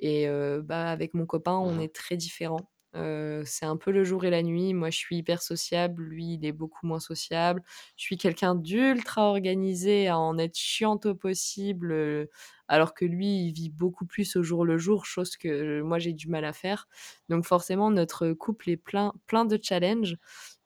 Et 0.00 0.26
bah, 0.64 0.90
avec 0.90 1.14
mon 1.14 1.26
copain, 1.26 1.54
on 1.58 1.78
Mmh 1.78 1.80
est 1.80 1.94
très 1.94 2.16
différents. 2.16 2.70
C'est 2.94 3.66
un 3.66 3.76
peu 3.76 3.90
le 3.92 4.04
jour 4.04 4.24
et 4.24 4.30
la 4.30 4.42
nuit. 4.42 4.74
Moi, 4.74 4.90
je 4.90 4.98
suis 4.98 5.16
hyper 5.18 5.42
sociable, 5.42 6.02
lui, 6.04 6.34
il 6.34 6.44
est 6.46 6.52
beaucoup 6.52 6.86
moins 6.86 7.00
sociable. 7.00 7.62
Je 7.96 8.02
suis 8.04 8.16
quelqu'un 8.18 8.54
d'ultra 8.54 9.28
organisé, 9.30 10.08
à 10.08 10.18
en 10.18 10.38
être 10.38 10.56
chiante 10.56 11.06
au 11.06 11.14
possible, 11.14 12.28
alors 12.70 12.94
que 12.94 13.04
lui, 13.04 13.46
il 13.48 13.52
vit 13.52 13.70
beaucoup 13.70 14.06
plus 14.06 14.36
au 14.36 14.42
jour 14.42 14.64
le 14.64 14.78
jour, 14.78 15.04
chose 15.06 15.36
que 15.36 15.48
euh, 15.48 15.84
moi, 15.84 15.98
j'ai 15.98 16.12
du 16.14 16.28
mal 16.28 16.44
à 16.44 16.52
faire. 16.54 16.88
Donc 17.28 17.44
forcément, 17.46 17.90
notre 17.90 18.32
couple 18.32 18.70
est 18.70 18.76
plein 18.78 19.12
plein 19.26 19.44
de 19.44 19.58
challenges, 19.62 20.16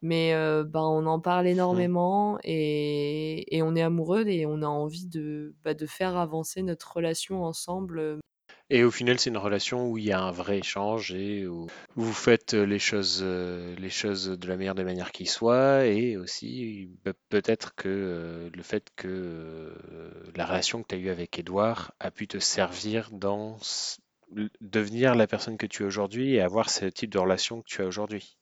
mais 0.02 0.34
heu, 0.34 0.64
bah, 0.64 0.82
on 0.82 1.06
en 1.06 1.20
parle 1.20 1.46
énormément 1.48 2.38
et 2.44 3.56
et 3.56 3.62
on 3.62 3.74
est 3.76 3.82
amoureux 3.82 4.26
et 4.28 4.46
on 4.46 4.62
a 4.62 4.66
envie 4.66 5.06
de, 5.06 5.54
bah, 5.64 5.74
de 5.74 5.86
faire 5.86 6.16
avancer 6.16 6.62
notre 6.62 6.92
relation 6.96 7.44
ensemble, 7.44 7.98
heu 8.00 8.20
Et 8.74 8.82
au 8.82 8.90
final, 8.90 9.18
c'est 9.20 9.30
une 9.30 9.38
relation 9.38 9.88
où 9.88 9.96
il 9.98 10.04
y 10.04 10.12
a 10.12 10.20
un 10.20 10.32
vrai 10.32 10.58
échange 10.58 11.12
et 11.14 11.46
où 11.46 11.66
vous 11.94 12.12
faites 12.12 12.54
les 12.54 12.78
choses, 12.80 13.20
euh, 13.22 13.74
les 13.76 13.88
choses 13.88 14.26
de 14.28 14.46
la 14.48 14.56
meilleure 14.56 14.74
des 14.74 14.82
manières 14.84 15.12
qui 15.12 15.26
soit. 15.26 15.86
Et 15.86 16.16
aussi, 16.16 16.90
pe- 17.04 17.12
peut-être 17.28 17.74
que 17.76 17.88
euh, 17.88 18.50
le 18.52 18.62
fait 18.62 18.90
que 18.96 19.06
euh, 19.08 19.70
la 20.34 20.44
relation 20.44 20.82
que 20.82 20.88
tu 20.88 20.94
as 20.96 20.98
eue 20.98 21.08
avec 21.10 21.38
Edouard 21.38 21.92
a 22.00 22.10
pu 22.10 22.26
te 22.26 22.38
servir 22.38 23.10
dans 23.12 23.58
devenir 24.60 25.14
la 25.14 25.26
personne 25.28 25.56
que 25.56 25.66
tu 25.66 25.84
es 25.84 25.86
aujourd'hui 25.86 26.34
et 26.34 26.40
avoir 26.40 26.68
ce 26.68 26.86
type 26.86 27.10
de 27.12 27.18
relation 27.18 27.62
que 27.62 27.68
tu 27.68 27.82
as 27.82 27.86
aujourd'hui. 27.86 28.36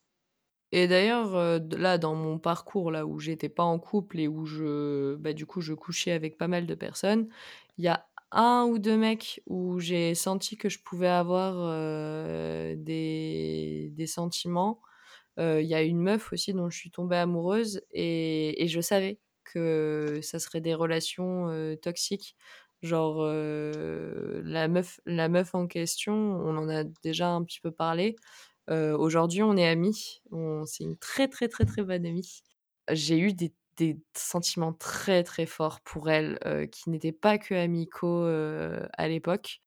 Et 0.71 0.87
d'ailleurs, 0.87 1.59
là, 1.77 1.99
dans 1.99 2.15
mon 2.15 2.39
parcours, 2.39 2.89
là, 2.89 3.05
où 3.05 3.19
j'étais 3.19 3.49
pas 3.49 3.63
en 3.63 3.77
couple 3.77 4.19
et 4.19 4.27
où 4.27 4.45
je 4.45 5.15
bah, 5.17 5.33
du 5.33 5.45
coup, 5.45 5.61
je 5.61 5.73
couchais 5.73 6.11
avec 6.11 6.35
pas 6.37 6.47
mal 6.47 6.65
de 6.65 6.73
personnes, 6.73 7.29
il 7.77 7.83
y 7.85 7.87
a 7.87 8.07
un 8.33 8.65
ou 8.65 8.79
2 8.79 8.97
mecs 8.97 9.41
où 9.47 9.79
j'ai 9.79 10.15
senti 10.15 10.57
que 10.57 10.69
je 10.69 10.79
pouvais 10.83 11.07
avoir, 11.07 11.55
heu, 11.57 12.75
des 12.77 14.07
sentiments. 14.07 14.81
Heu, 15.39 15.61
il 15.63 15.67
y 15.67 15.75
a 15.75 15.83
une 15.83 15.99
meuf 16.01 16.33
aussi 16.33 16.53
dont 16.53 16.69
je 16.69 16.77
suis 16.77 16.91
tombée 16.91 17.17
amoureuse 17.17 17.81
et 17.91 18.67
je 18.69 18.81
savais 18.81 19.19
que 19.45 20.19
ça 20.23 20.39
serait 20.39 20.61
des 20.61 20.73
relations, 20.75 21.49
heu, 21.51 21.77
toxiques. 21.81 22.35
Genre, 22.83 23.23
la 24.43 24.67
meuf 24.67 24.99
la 25.05 25.29
meuf 25.29 25.55
en 25.55 25.67
question, 25.67 26.13
on 26.15 26.57
en 26.57 26.69
a 26.69 26.83
déjà 27.03 27.29
un 27.29 27.43
petit 27.43 27.61
peu 27.61 27.71
parlé. 27.71 28.15
Aujourd'hui, 28.69 29.43
on 29.43 29.57
est 29.57 29.67
amis. 29.67 30.21
C'est 30.67 30.83
une 30.83 30.97
très, 30.97 31.27
très, 31.27 31.47
très, 31.49 31.65
très 31.65 31.83
bonne 31.83 32.05
amie. 32.05 32.41
J'ai 32.91 33.17
eu 33.19 33.33
des 33.33 33.53
des 33.77 33.99
sentiments 34.15 34.73
très, 34.73 35.23
très 35.23 35.45
forts 35.45 35.81
pour 35.81 36.09
elle, 36.09 36.39
heu, 36.45 36.65
qui 36.67 36.89
n'étaient 36.89 37.11
pas 37.13 37.37
que 37.37 37.53
amicaux, 37.55 38.23
heu, 38.25 38.87
à 38.97 39.07
l'époque 39.07 39.61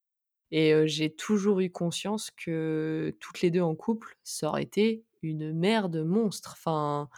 et 0.51 0.73
heu, 0.73 0.87
j'ai 0.87 1.13
toujours 1.15 1.61
eu 1.61 1.71
conscience 1.71 2.31
que 2.31 3.15
toutes 3.21 3.41
les 3.41 3.51
2 3.51 3.61
en 3.61 3.75
couple, 3.75 4.17
ça 4.25 4.49
aurait 4.49 4.63
été 4.63 5.03
une 5.23 5.53
mer 5.53 5.89
de 5.89 6.03
monstres. 6.03 6.53
Enfin, 6.57 7.09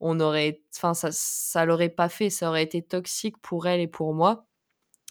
on 0.00 0.20
aurait 0.20 0.62
enfin 0.76 0.94
ça 0.94 1.10
ça 1.12 1.66
l'aurait 1.66 1.90
pas 1.90 2.10
fait, 2.10 2.30
ça 2.30 2.50
aurait 2.50 2.64
été 2.64 2.82
toxique 2.82 3.38
pour 3.42 3.68
elle 3.68 3.80
et 3.82 3.88
pour 3.88 4.14
moi. 4.14 4.47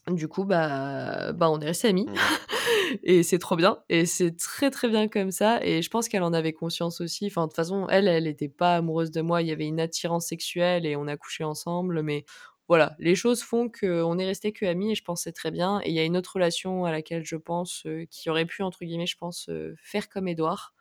Du 0.09 0.29
coup, 0.29 0.45
bah 0.45 1.33
bah, 1.33 1.49
on 1.49 1.59
est 1.59 1.65
restés 1.65 1.89
amis 1.89 2.09
Mhm. 2.09 2.15
et 3.03 3.23
c'est 3.23 3.39
trop 3.39 3.57
bien 3.57 3.79
et 3.89 4.05
c'est 4.05 4.37
très, 4.37 4.71
très 4.71 4.87
bien 4.87 5.09
comme 5.09 5.31
ça 5.31 5.59
et 5.61 5.81
je 5.81 5.89
pense 5.89 6.07
qu'elle 6.07 6.23
en 6.23 6.31
avait 6.31 6.53
conscience 6.53 7.01
aussi. 7.01 7.27
Enfin, 7.27 7.43
de 7.43 7.47
toute 7.47 7.57
façon, 7.57 7.87
elle, 7.89 8.07
elle 8.07 8.25
était 8.27 8.47
pas 8.47 8.77
amoureuse 8.77 9.11
de 9.11 9.19
moi. 9.21 9.41
Il 9.41 9.49
y 9.49 9.51
avait 9.51 9.65
une 9.67 9.81
attirance 9.81 10.27
sexuelle 10.27 10.85
et 10.85 10.95
on 10.95 11.07
a 11.07 11.17
couché 11.17 11.43
ensemble, 11.43 12.03
mais 12.03 12.23
voilà, 12.69 12.95
les 12.99 13.15
choses 13.15 13.41
font 13.43 13.69
qu'on 13.69 14.17
est 14.17 14.25
restés 14.25 14.53
qu'amis 14.53 14.91
et 14.91 14.95
je 14.95 15.03
pense 15.03 15.19
que 15.21 15.23
c'est 15.25 15.33
très 15.33 15.51
bien 15.51 15.81
et 15.83 15.89
il 15.89 15.95
y 15.95 15.99
a 15.99 16.05
une 16.05 16.15
autre 16.17 16.33
relation 16.35 16.85
à 16.85 16.91
laquelle 16.91 17.25
je 17.25 17.35
pense, 17.35 17.83
heu, 17.85 18.05
qui 18.09 18.29
aurait 18.29 18.45
pu, 18.45 18.63
entre 18.63 18.85
guillemets, 18.85 19.05
je 19.07 19.17
pense, 19.17 19.49
heu, 19.49 19.75
faire 19.83 20.07
comme 20.09 20.27
Édouard 20.29 20.73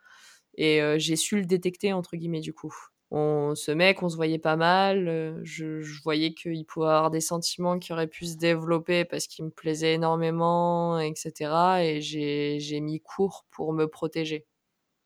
et 0.55 0.81
heu, 0.81 0.99
j'ai 0.99 1.15
su 1.17 1.37
le 1.37 1.45
«détecter» 1.45 1.93
entre 1.93 2.17
guillemets, 2.17 2.41
du 2.41 2.53
coup. 2.53 2.73
On 3.11 3.55
ce 3.55 3.71
mec, 3.71 4.03
on 4.03 4.09
se 4.09 4.15
voyait 4.17 4.39
pas 4.39 4.55
mal, 4.57 5.39
je 5.43 5.81
je 5.81 6.01
voyais 6.03 6.33
qu'il 6.33 6.65
pouvait 6.65 6.87
avoir 6.87 7.09
des 7.11 7.21
sentiments 7.21 7.79
qui 7.79 7.93
auraient 7.93 8.07
pu 8.07 8.25
se 8.25 8.37
développer 8.37 9.05
parce 9.05 9.27
qu'il 9.27 9.45
me 9.45 9.49
plaisait 9.51 9.93
énormément 9.95 10.99
et 10.99 11.13
cetera 11.15 11.83
et 11.85 12.01
j'ai 12.01 12.79
mis 12.81 13.01
court 13.01 13.45
pour 13.51 13.73
me 13.73 13.87
protéger. 13.87 14.45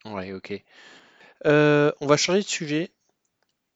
Ouais, 0.05 0.31
ok. 0.31 0.53
Euh, 1.45 1.91
on 2.01 2.07
va 2.07 2.17
changer 2.17 2.41
de 2.41 2.47
sujet. 2.47 2.93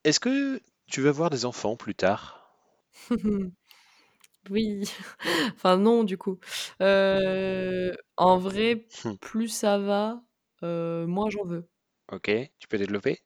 Est-ce 0.05 0.19
que 0.21 0.61
tu 0.87 1.01
veux 1.01 1.09
avoir 1.09 1.29
des 1.31 1.45
enfants 1.45 1.77
plus 1.77 1.95
tard? 1.95 2.55
Oui, 4.49 4.83
enfin 5.55 5.77
non, 5.77 6.03
du 6.03 6.17
coup. 6.17 6.39
En 8.17 8.37
vrai, 8.39 8.87
plus 9.21 9.47
ça 9.49 9.77
va, 9.79 10.21
heu, 10.63 11.05
moins 11.07 11.29
j'en 11.29 11.45
veux. 11.45 11.69
Ok, 12.11 12.31
tu 12.57 12.67
peux 12.67 12.79
développer? 12.79 13.21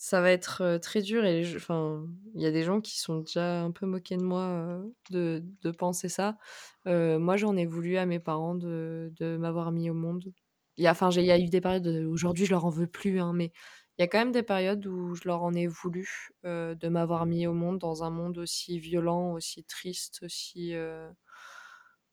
Ça 0.00 0.20
va 0.20 0.30
être, 0.30 0.78
très 0.82 1.00
dur 1.00 1.24
et 1.24 1.42
enfin, 1.56 2.06
il 2.34 2.42
y 2.42 2.46
a 2.46 2.50
des 2.50 2.64
gens 2.64 2.82
qui 2.82 2.98
sont 3.00 3.20
déjà 3.20 3.62
un 3.62 3.70
peu 3.70 3.86
moqués 3.86 4.18
de 4.18 4.22
moi, 4.22 4.82
de 5.10 5.42
de 5.62 5.70
penser 5.70 6.08
ça. 6.10 6.36
Moi, 6.84 7.36
j'en 7.38 7.56
ai 7.56 7.64
voulu 7.66 7.96
à 7.96 8.04
mes 8.04 8.18
parents 8.20 8.54
de 8.54 9.10
de 9.18 9.36
m'avoir 9.38 9.72
mis 9.72 9.88
au 9.88 9.94
monde. 9.94 10.32
Il 10.76 10.84
y 10.84 10.86
a 10.88 10.94
il 11.16 11.24
y 11.24 11.30
a 11.30 11.38
eu 11.38 11.48
des 11.48 11.60
périodes, 11.62 11.86
aujourd'hui, 12.10 12.44
je 12.44 12.50
leur 12.50 12.66
en 12.66 12.70
veux 12.70 12.86
plus, 12.86 13.20
hein, 13.20 13.32
mais 13.34 13.52
il 13.98 14.02
y 14.02 14.04
a 14.04 14.08
quand 14.08 14.18
même 14.18 14.32
des 14.32 14.42
périodes 14.42 14.86
où 14.86 15.14
je 15.14 15.22
leur 15.26 15.42
en 15.42 15.54
ai 15.54 15.66
voulu, 15.66 16.28
de 16.44 16.88
m'avoir 16.88 17.24
mis 17.24 17.46
au 17.46 17.54
monde 17.54 17.78
dans 17.78 18.04
un 18.04 18.10
monde 18.10 18.36
aussi 18.36 18.78
violent, 18.78 19.32
aussi 19.32 19.64
triste, 19.64 20.20
aussi, 20.22 20.74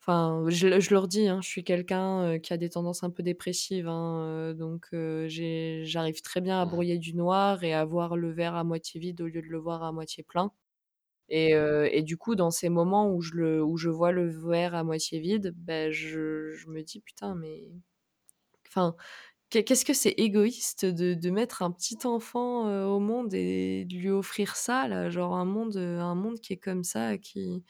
Enfin, 0.05 0.43
je 0.49 0.67
le 0.67 0.79
je 0.81 0.93
leur 0.93 1.07
dis, 1.07 1.27
hein, 1.29 1.39
je 1.41 1.47
suis 1.47 1.63
quelqu'un, 1.63 2.37
qui 2.39 2.51
a 2.53 2.57
des 2.57 2.69
tendances 2.69 3.03
un 3.03 3.09
peu 3.09 3.23
dépressives, 3.23 3.87
hein, 3.87 4.53
donc 4.53 4.89
j'arrive 4.91 6.21
très 6.21 6.41
bien 6.41 6.61
à 6.61 6.65
Mhm. 6.65 6.65
brouiller 6.65 6.97
du 6.99 7.15
noir 7.15 7.63
et 7.63 7.73
à 7.73 7.85
voir 7.85 8.17
le 8.17 8.31
verre 8.33 8.55
à 8.55 8.63
moitié 8.65 8.99
vide 8.99 9.21
au 9.21 9.27
lieu 9.27 9.41
de 9.41 9.47
le 9.47 9.57
voir 9.59 9.83
à 9.83 9.91
moitié 9.93 10.23
plein 10.23 10.51
et 11.29 11.51
et 11.53 12.03
du 12.03 12.17
coup, 12.17 12.35
dans 12.35 12.51
ces 12.51 12.69
moments 12.69 13.11
où 13.13 13.21
je 13.21 13.33
le 13.35 13.63
où 13.63 13.77
je 13.77 13.89
vois 13.89 14.11
le 14.13 14.29
verre 14.29 14.75
à 14.75 14.83
moitié 14.85 15.19
vide, 15.19 15.53
beh, 15.57 15.91
je 15.93 16.51
je 16.53 16.67
me 16.69 16.83
dis: 16.83 17.01
«Putain, 17.01 17.35
mais 17.35 17.69
enfin, 18.67 18.95
qu'est 19.49 19.63
qu'est-ce 19.65 19.85
que 19.85 19.93
c'est 19.93 20.11
égoïste 20.17 20.85
de 20.85 21.13
de 21.15 21.29
mettre 21.31 21.63
un 21.63 21.71
petit 21.71 21.99
enfant, 22.07 22.85
au 22.87 22.99
monde 23.01 23.33
et 23.35 23.85
de 23.85 23.95
lui 23.97 24.09
offrir 24.11 24.55
ça 24.57 24.87
là, 24.87 25.09
genre 25.11 25.35
un 25.37 25.45
monde, 25.45 25.77
un 25.77 26.15
monde 26.15 26.39
qui 26.41 26.53
est 26.53 26.57
comme 26.57 26.83
ça, 26.85 27.17
qui 27.17 27.63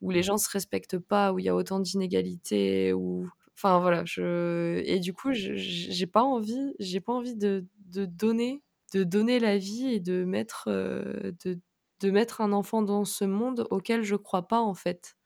où 0.00 0.10
les 0.10 0.22
gens 0.22 0.36
se 0.38 0.48
respectent 0.50 0.98
pas, 0.98 1.32
où 1.32 1.38
il 1.38 1.44
y 1.46 1.48
a 1.48 1.54
autant 1.56 1.80
d'inégalités, 1.80 2.92
où 2.92 3.28
enfin 3.56 3.80
voilà, 3.80 4.04
je 4.04 4.82
et 4.84 5.00
du 5.00 5.12
coup, 5.14 5.30
j'ai 5.32 6.06
pas 6.06 6.22
envie 6.22 6.74
j'ai 6.78 7.00
pas 7.00 7.12
envie 7.12 7.36
de 7.36 7.66
de 7.86 8.04
donner 8.06 8.62
de 8.94 9.04
donner 9.04 9.40
la 9.40 9.58
vie 9.58 9.86
et 9.88 10.00
de 10.00 10.24
mettre, 10.24 10.68
heu, 10.70 11.34
de 11.44 11.60
de 12.00 12.10
mettre 12.10 12.40
un 12.42 12.52
enfant 12.52 12.82
dans 12.82 13.04
ce 13.06 13.24
monde 13.24 13.66
auquel 13.70 14.02
je 14.02 14.16
crois 14.16 14.46
pas, 14.48 14.60
en 14.60 14.74
fait. 14.74 15.16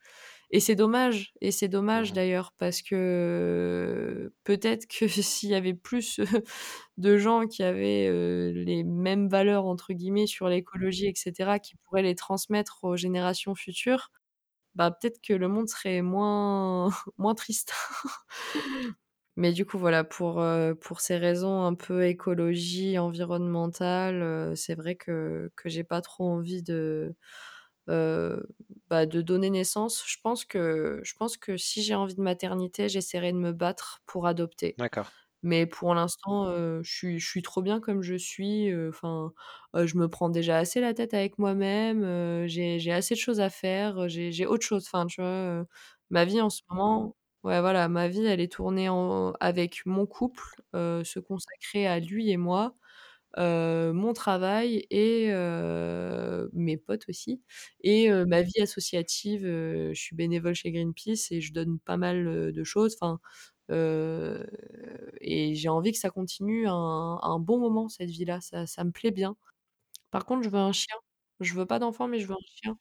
Et 0.50 0.60
c'est 0.60 0.74
dommage 0.74 1.32
et 1.40 1.52
c'est 1.52 1.68
dommage 1.68 2.12
d'ailleurs 2.12 2.52
parce 2.58 2.82
que 2.82 4.32
peut-être 4.44 4.86
que 4.88 5.06
s'il 5.08 5.50
y 5.50 5.54
avait 5.54 5.74
plus 5.74 6.18
de 6.98 7.18
gens 7.18 7.46
qui 7.46 7.62
avaient, 7.62 8.08
heu, 8.08 8.50
les 8.52 8.84
«mêmes 8.84 9.28
valeurs» 9.28 9.66
entre 9.66 9.92
guillemets 9.92 10.26
sur 10.26 10.48
l'écologie 10.48 11.06
et 11.06 11.12
cetera, 11.16 11.58
qui 11.60 11.76
pourraient 11.76 12.02
les 12.02 12.14
transmettre 12.16 12.80
aux 12.84 12.96
générations 12.96 13.54
futures, 13.54 14.10
bah, 14.74 14.90
peut-être 14.90 15.20
que 15.22 15.32
le 15.34 15.48
monde 15.48 15.68
serait 15.68 16.02
moins 16.02 16.90
moins 17.18 17.34
triste. 17.34 17.72
Mais 19.36 19.52
du 19.52 19.64
coup, 19.64 19.78
voilà, 19.78 20.04
pour, 20.04 20.40
heu, 20.42 20.74
pour 20.74 21.00
ces 21.00 21.16
raisons 21.16 21.62
un 21.64 21.74
peu 21.74 22.04
écologie, 22.06 22.98
environnementale, 22.98 24.22
heu, 24.22 24.54
c'est 24.56 24.74
vrai 24.74 24.96
que 24.96 25.50
que 25.56 25.68
j'ai 25.68 25.84
pas 25.84 26.00
trop 26.02 26.24
envie 26.28 26.62
de, 26.62 27.14
heu, 27.88 28.46
bah, 28.90 29.06
de 29.06 29.22
donner 29.22 29.50
naissance. 29.50 30.04
Je 30.06 30.18
pense 30.22 30.44
que 30.44 31.00
je 31.04 31.14
pense 31.16 31.36
que 31.38 31.56
si 31.56 31.82
j'ai 31.82 31.94
envie 31.94 32.16
de 32.16 32.22
maternité, 32.22 32.88
j'essaierai 32.88 33.32
de 33.32 33.38
me 33.38 33.52
battre 33.52 34.02
pour 34.06 34.26
adopter. 34.26 34.78
D'accord. 34.78 35.12
Mais 35.42 35.66
pour 35.66 35.94
l'instant, 35.94 36.46
je 36.82 37.18
suis 37.18 37.42
trop 37.42 37.62
bien 37.62 37.80
comme 37.80 38.02
je 38.02 38.14
suis, 38.16 38.68
je 38.70 39.96
me 39.98 40.08
prends 40.08 40.28
déjà 40.30 40.58
assez 40.58 40.80
la 40.80 40.94
tête 40.94 41.14
avec 41.14 41.38
moi-même, 41.38 42.46
j'ai 42.46 42.92
assez 42.92 43.14
de 43.14 43.20
choses 43.20 43.40
à 43.40 43.50
faire, 43.50 44.08
j'ai 44.08 44.46
autre 44.46 44.66
chose, 44.66 44.84
enfin, 44.86 45.06
tu 45.06 45.20
vois? 45.22 45.64
Ma 46.10 46.24
vie 46.24 46.40
en 46.40 46.50
ce 46.50 46.62
moment 46.70 47.16
ouais, 47.44 47.60
voilà, 47.60 47.88
ma 47.88 48.08
vie, 48.08 48.24
elle 48.26 48.40
est 48.40 48.52
tournée 48.52 48.88
en 48.90 49.32
avec 49.40 49.86
mon 49.86 50.06
couple, 50.06 50.42
se 50.74 51.18
consacrer 51.20 51.86
à 51.86 52.00
lui 52.00 52.30
et 52.30 52.36
moi, 52.36 52.74
mon 53.38 54.12
travail 54.14 54.86
et 54.90 55.28
mes 56.52 56.76
potes 56.78 57.04
aussi 57.08 57.42
et 57.82 58.10
ma 58.26 58.42
vie 58.42 58.60
associative, 58.62 59.42
je 59.46 59.92
suis 59.94 60.16
bénévole 60.16 60.54
chez 60.54 60.72
Greenpeace 60.72 61.28
et 61.32 61.40
je 61.40 61.52
donne 61.52 61.78
pas 61.80 61.96
mal, 61.96 62.52
de 62.52 62.64
choses, 62.64 62.96
enfin, 63.00 63.20
et 65.20 65.54
j'ai 65.54 65.68
envie 65.68 65.92
que 65.92 65.98
ça 65.98 66.10
continue 66.10 66.66
un 66.68 67.18
un 67.22 67.38
bon 67.38 67.58
moment 67.58 67.88
cette 67.88 68.10
vie-là, 68.10 68.40
ça 68.40 68.66
ça 68.66 68.84
me 68.84 68.90
plaît 68.92 69.10
bien. 69.12 69.36
Par 70.12 70.26
contre, 70.26 70.44
je 70.44 70.50
veux 70.50 70.58
un 70.60 70.72
chien. 70.72 70.96
Je 71.40 71.54
veux 71.54 71.66
pas 71.66 71.78
d'enfant, 71.80 72.08
mais 72.08 72.20
je 72.20 72.26
veux 72.28 72.34
un 72.34 72.38
chien. 72.62 72.78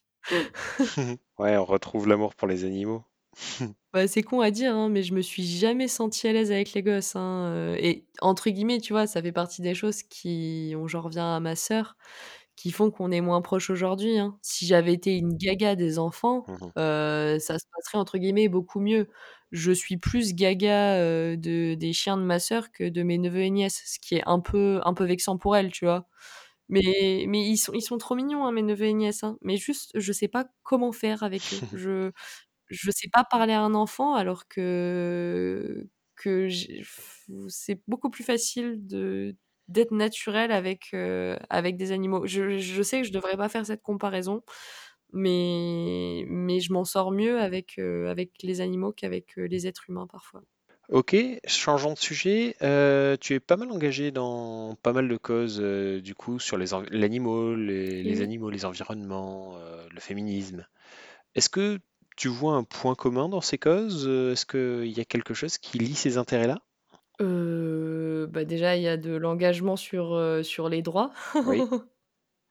Ouais, 1.38 1.58
on 1.58 1.66
retrouve 1.66 2.08
l'amour 2.08 2.36
pour 2.36 2.48
les 2.48 2.64
animaux. 2.66 3.04
Bah, 3.94 4.08
c'est 4.08 4.22
con 4.22 4.42
à 4.42 4.52
dire, 4.52 4.76
hein, 4.76 4.88
mais 4.90 5.02
je 5.02 5.16
me 5.16 5.22
suis 5.22 5.42
jamais 5.44 5.88
sentie 5.88 6.28
à 6.28 6.34
l'aise 6.34 6.52
avec 6.52 6.74
les 6.74 6.84
gosses, 6.84 7.16
hein, 7.16 7.50
heu 7.74 7.76
et 7.84 8.06
entre 8.22 8.52
guillemets, 8.52 8.78
tu 8.80 8.94
vois, 8.94 9.08
ça 9.08 9.20
fait 9.20 9.32
partie 9.32 9.64
des 9.64 9.74
choses 9.74 10.04
qui 10.04 10.74
on 10.78 10.86
j'en 10.88 11.02
reviens 11.02 11.36
à 11.36 11.40
ma 11.40 11.56
sœur, 11.56 11.98
qui 12.56 12.70
font 12.72 12.92
qu'on 12.92 13.12
est 13.12 13.22
moins 13.22 13.42
proches 13.42 13.72
aujourd'hui, 13.72 14.20
hein. 14.20 14.38
Si 14.44 14.68
j'avais 14.68 14.94
été 14.94 15.18
une 15.18 15.36
gaga 15.38 15.76
des 15.76 15.98
enfants, 16.00 16.48
Mmh 16.48 16.72
heu, 16.78 17.40
ça 17.40 17.58
se 17.60 17.66
passerait 17.76 17.98
entre 17.98 18.20
guillemets 18.20 18.48
«beaucoup 18.50 18.80
mieux». 18.80 19.10
Je 19.52 19.72
suis 19.72 19.98
plus 19.98 20.34
gaga, 20.36 20.98
de 21.36 21.74
des 21.76 21.94
chiens 21.94 22.18
de 22.18 22.24
ma 22.24 22.40
sœur 22.40 22.72
que 22.72 22.88
de 22.90 23.04
mes 23.04 23.18
neveux 23.18 23.42
et 23.42 23.50
nièces, 23.50 23.82
ce 23.86 24.00
qui 24.00 24.16
est 24.16 24.24
un 24.28 24.40
peu 24.40 24.80
un 24.86 24.94
peu 24.94 25.06
vexant 25.06 25.38
pour 25.38 25.56
elle, 25.58 25.72
tu 25.72 25.86
vois? 25.86 26.08
Mais 26.70 27.26
mais 27.28 27.42
ils 27.48 27.58
sont 27.58 27.74
ils 27.74 27.82
sont 27.82 27.98
trop 27.98 28.16
mignons, 28.16 28.46
hein, 28.46 28.52
mes 28.52 28.62
neveux 28.64 28.86
et 28.88 28.94
nièces, 28.94 29.24
hein, 29.24 29.38
mais 29.42 29.58
juste, 29.58 29.92
je 29.96 30.12
sais 30.14 30.28
pas 30.30 30.46
comment 30.64 30.92
faire 30.94 31.24
avec 31.24 31.54
eux. 31.54 31.62
Je 31.74 32.12
je 32.70 32.92
sais 32.92 33.10
pas 33.14 33.24
parler 33.26 33.54
à 33.54 33.62
un 33.64 33.74
enfant 33.76 34.16
alors 34.16 34.48
que 34.48 35.88
que 36.18 36.50
c'est 37.50 37.82
beaucoup 37.88 38.10
plus 38.10 38.24
facile 38.24 38.86
de 38.88 39.36
d'être 39.70 39.92
naturel 39.94 40.52
avec, 40.52 40.94
avec 41.50 41.78
des 41.78 41.92
animaux. 41.92 42.26
Je 42.28 42.58
je 42.60 42.84
sais 42.84 43.02
que 43.02 43.08
je 43.08 43.12
devrais 43.14 43.38
pas 43.38 43.50
faire 43.50 43.66
cette 43.66 43.82
comparaison, 43.84 44.44
mais 45.14 46.26
mais 46.28 46.60
je 46.60 46.74
m'en 46.74 46.86
sors 46.86 47.12
mieux 47.12 47.40
avec, 47.40 47.80
avec 47.80 48.32
les 48.44 48.62
animaux 48.62 48.92
qu'avec, 48.94 49.38
heu, 49.38 49.46
les 49.46 49.68
êtres 49.68 49.90
humains 49.90 50.08
parfois. 50.08 50.44
OK, 50.90 51.16
changeons 51.46 51.94
de 51.94 51.98
sujet. 52.00 52.56
Heu, 52.64 53.16
tu 53.22 53.34
es 53.36 53.40
pas 53.40 53.58
mal 53.58 53.72
engagé 53.72 54.12
dans 54.12 54.76
pas 54.82 54.92
mal 54.94 55.08
de 55.08 55.18
causes, 55.18 55.60
du 55.60 56.16
coup, 56.16 56.40
sur 56.40 56.58
les 56.58 56.74
env 56.74 56.86
l'animaux, 56.92 57.56
les 57.56 58.04
les 58.04 58.22
Oui. 58.22 58.24
animaux, 58.24 58.50
les 58.50 58.66
environnements, 58.66 59.58
le 59.92 60.00
féminisme. 60.00 60.66
Est-ce 61.36 61.50
que 61.50 61.80
tu 62.18 62.30
vois 62.30 62.56
un 62.56 62.64
point 62.66 62.96
commun 62.96 63.30
dans 63.30 63.42
ces 63.42 63.58
causes? 63.60 64.08
Est-ce 64.08 64.46
qu'il 64.48 64.92
y 64.98 65.02
a 65.02 65.06
quelque 65.06 65.34
chose 65.36 65.58
qui 65.60 65.80
lie 65.80 65.96
ces 65.96 66.18
intérêts-là? 66.18 66.60
Bah, 68.28 68.46
déjà, 68.46 68.76
il 68.78 68.84
y 68.84 68.88
a 68.88 68.98
de 68.98 69.16
l'engagement 69.16 69.76
sur, 69.76 70.40
sur 70.44 70.70
les 70.70 70.82
droits. 70.82 71.12
Oui. 71.44 71.66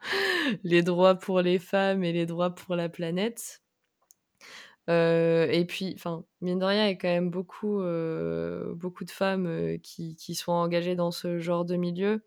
Les 0.65 0.83
droits 0.83 1.15
pour 1.17 1.41
les 1.41 1.59
femmes 1.59 2.05
et 2.05 2.13
les 2.13 2.27
droits 2.27 2.55
pour 2.55 2.77
la 2.77 2.89
planète. 2.89 3.63
Heu 4.89 5.49
et 5.53 5.65
puis, 5.67 5.93
enfin, 5.97 6.25
mine 6.41 6.59
de 6.59 6.65
rien, 6.65 6.87
il 6.87 6.89
y 6.91 6.93
a 6.93 6.97
quand 6.97 7.09
même 7.09 7.31
beaucoup, 7.31 7.81
heu, 7.81 8.73
beaucoup 8.77 9.05
de 9.05 9.11
femmes, 9.11 9.47
heu, 9.47 9.77
qui 9.79 10.17
qui 10.17 10.35
sont 10.35 10.53
engagées 10.53 10.95
dans 10.97 11.11
ce 11.11 11.39
genre 11.39 11.65
de 11.65 11.77
milieu 11.77 12.25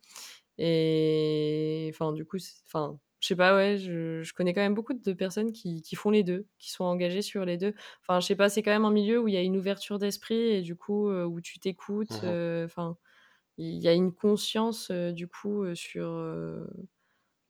et 0.59 1.89
enfin, 1.93 2.13
du 2.13 2.25
coup, 2.25 2.37
enfin, 2.67 2.99
je 3.21 3.27
sais 3.29 3.35
pas, 3.35 3.55
ouais, 3.55 3.77
je 3.79 4.23
je 4.23 4.33
connais 4.33 4.53
quand 4.53 4.61
même 4.61 4.75
beaucoup 4.75 4.93
de 4.93 5.13
personnes 5.13 5.51
qui 5.53 5.81
qui 5.83 5.95
font 5.95 6.11
les 6.11 6.23
2, 6.23 6.47
qui 6.59 6.71
sont 6.71 6.85
engagées 6.85 7.21
sur 7.23 7.45
les 7.45 7.57
2. 7.57 7.73
Enfin, 8.03 8.19
je 8.21 8.27
sais 8.27 8.35
pas, 8.35 8.49
c'est 8.49 8.63
quand 8.63 8.71
même 8.71 8.85
un 8.85 8.91
milieu 8.91 9.19
où 9.21 9.27
il 9.27 9.33
y 9.35 9.37
a 9.37 9.41
une 9.43 9.57
ouverture 9.57 9.99
d'esprit 9.99 10.35
et 10.35 10.61
du 10.61 10.75
coup, 10.75 11.09
où 11.11 11.41
tu 11.41 11.59
t'écoutes, 11.59 12.21
Mmh 12.21 12.35
enfin, 12.65 12.97
il 13.57 13.77
y 13.81 13.87
a 13.89 13.93
une 13.93 14.13
conscience, 14.13 14.91
du 14.91 15.27
coup, 15.29 15.65
sur, 15.75 16.05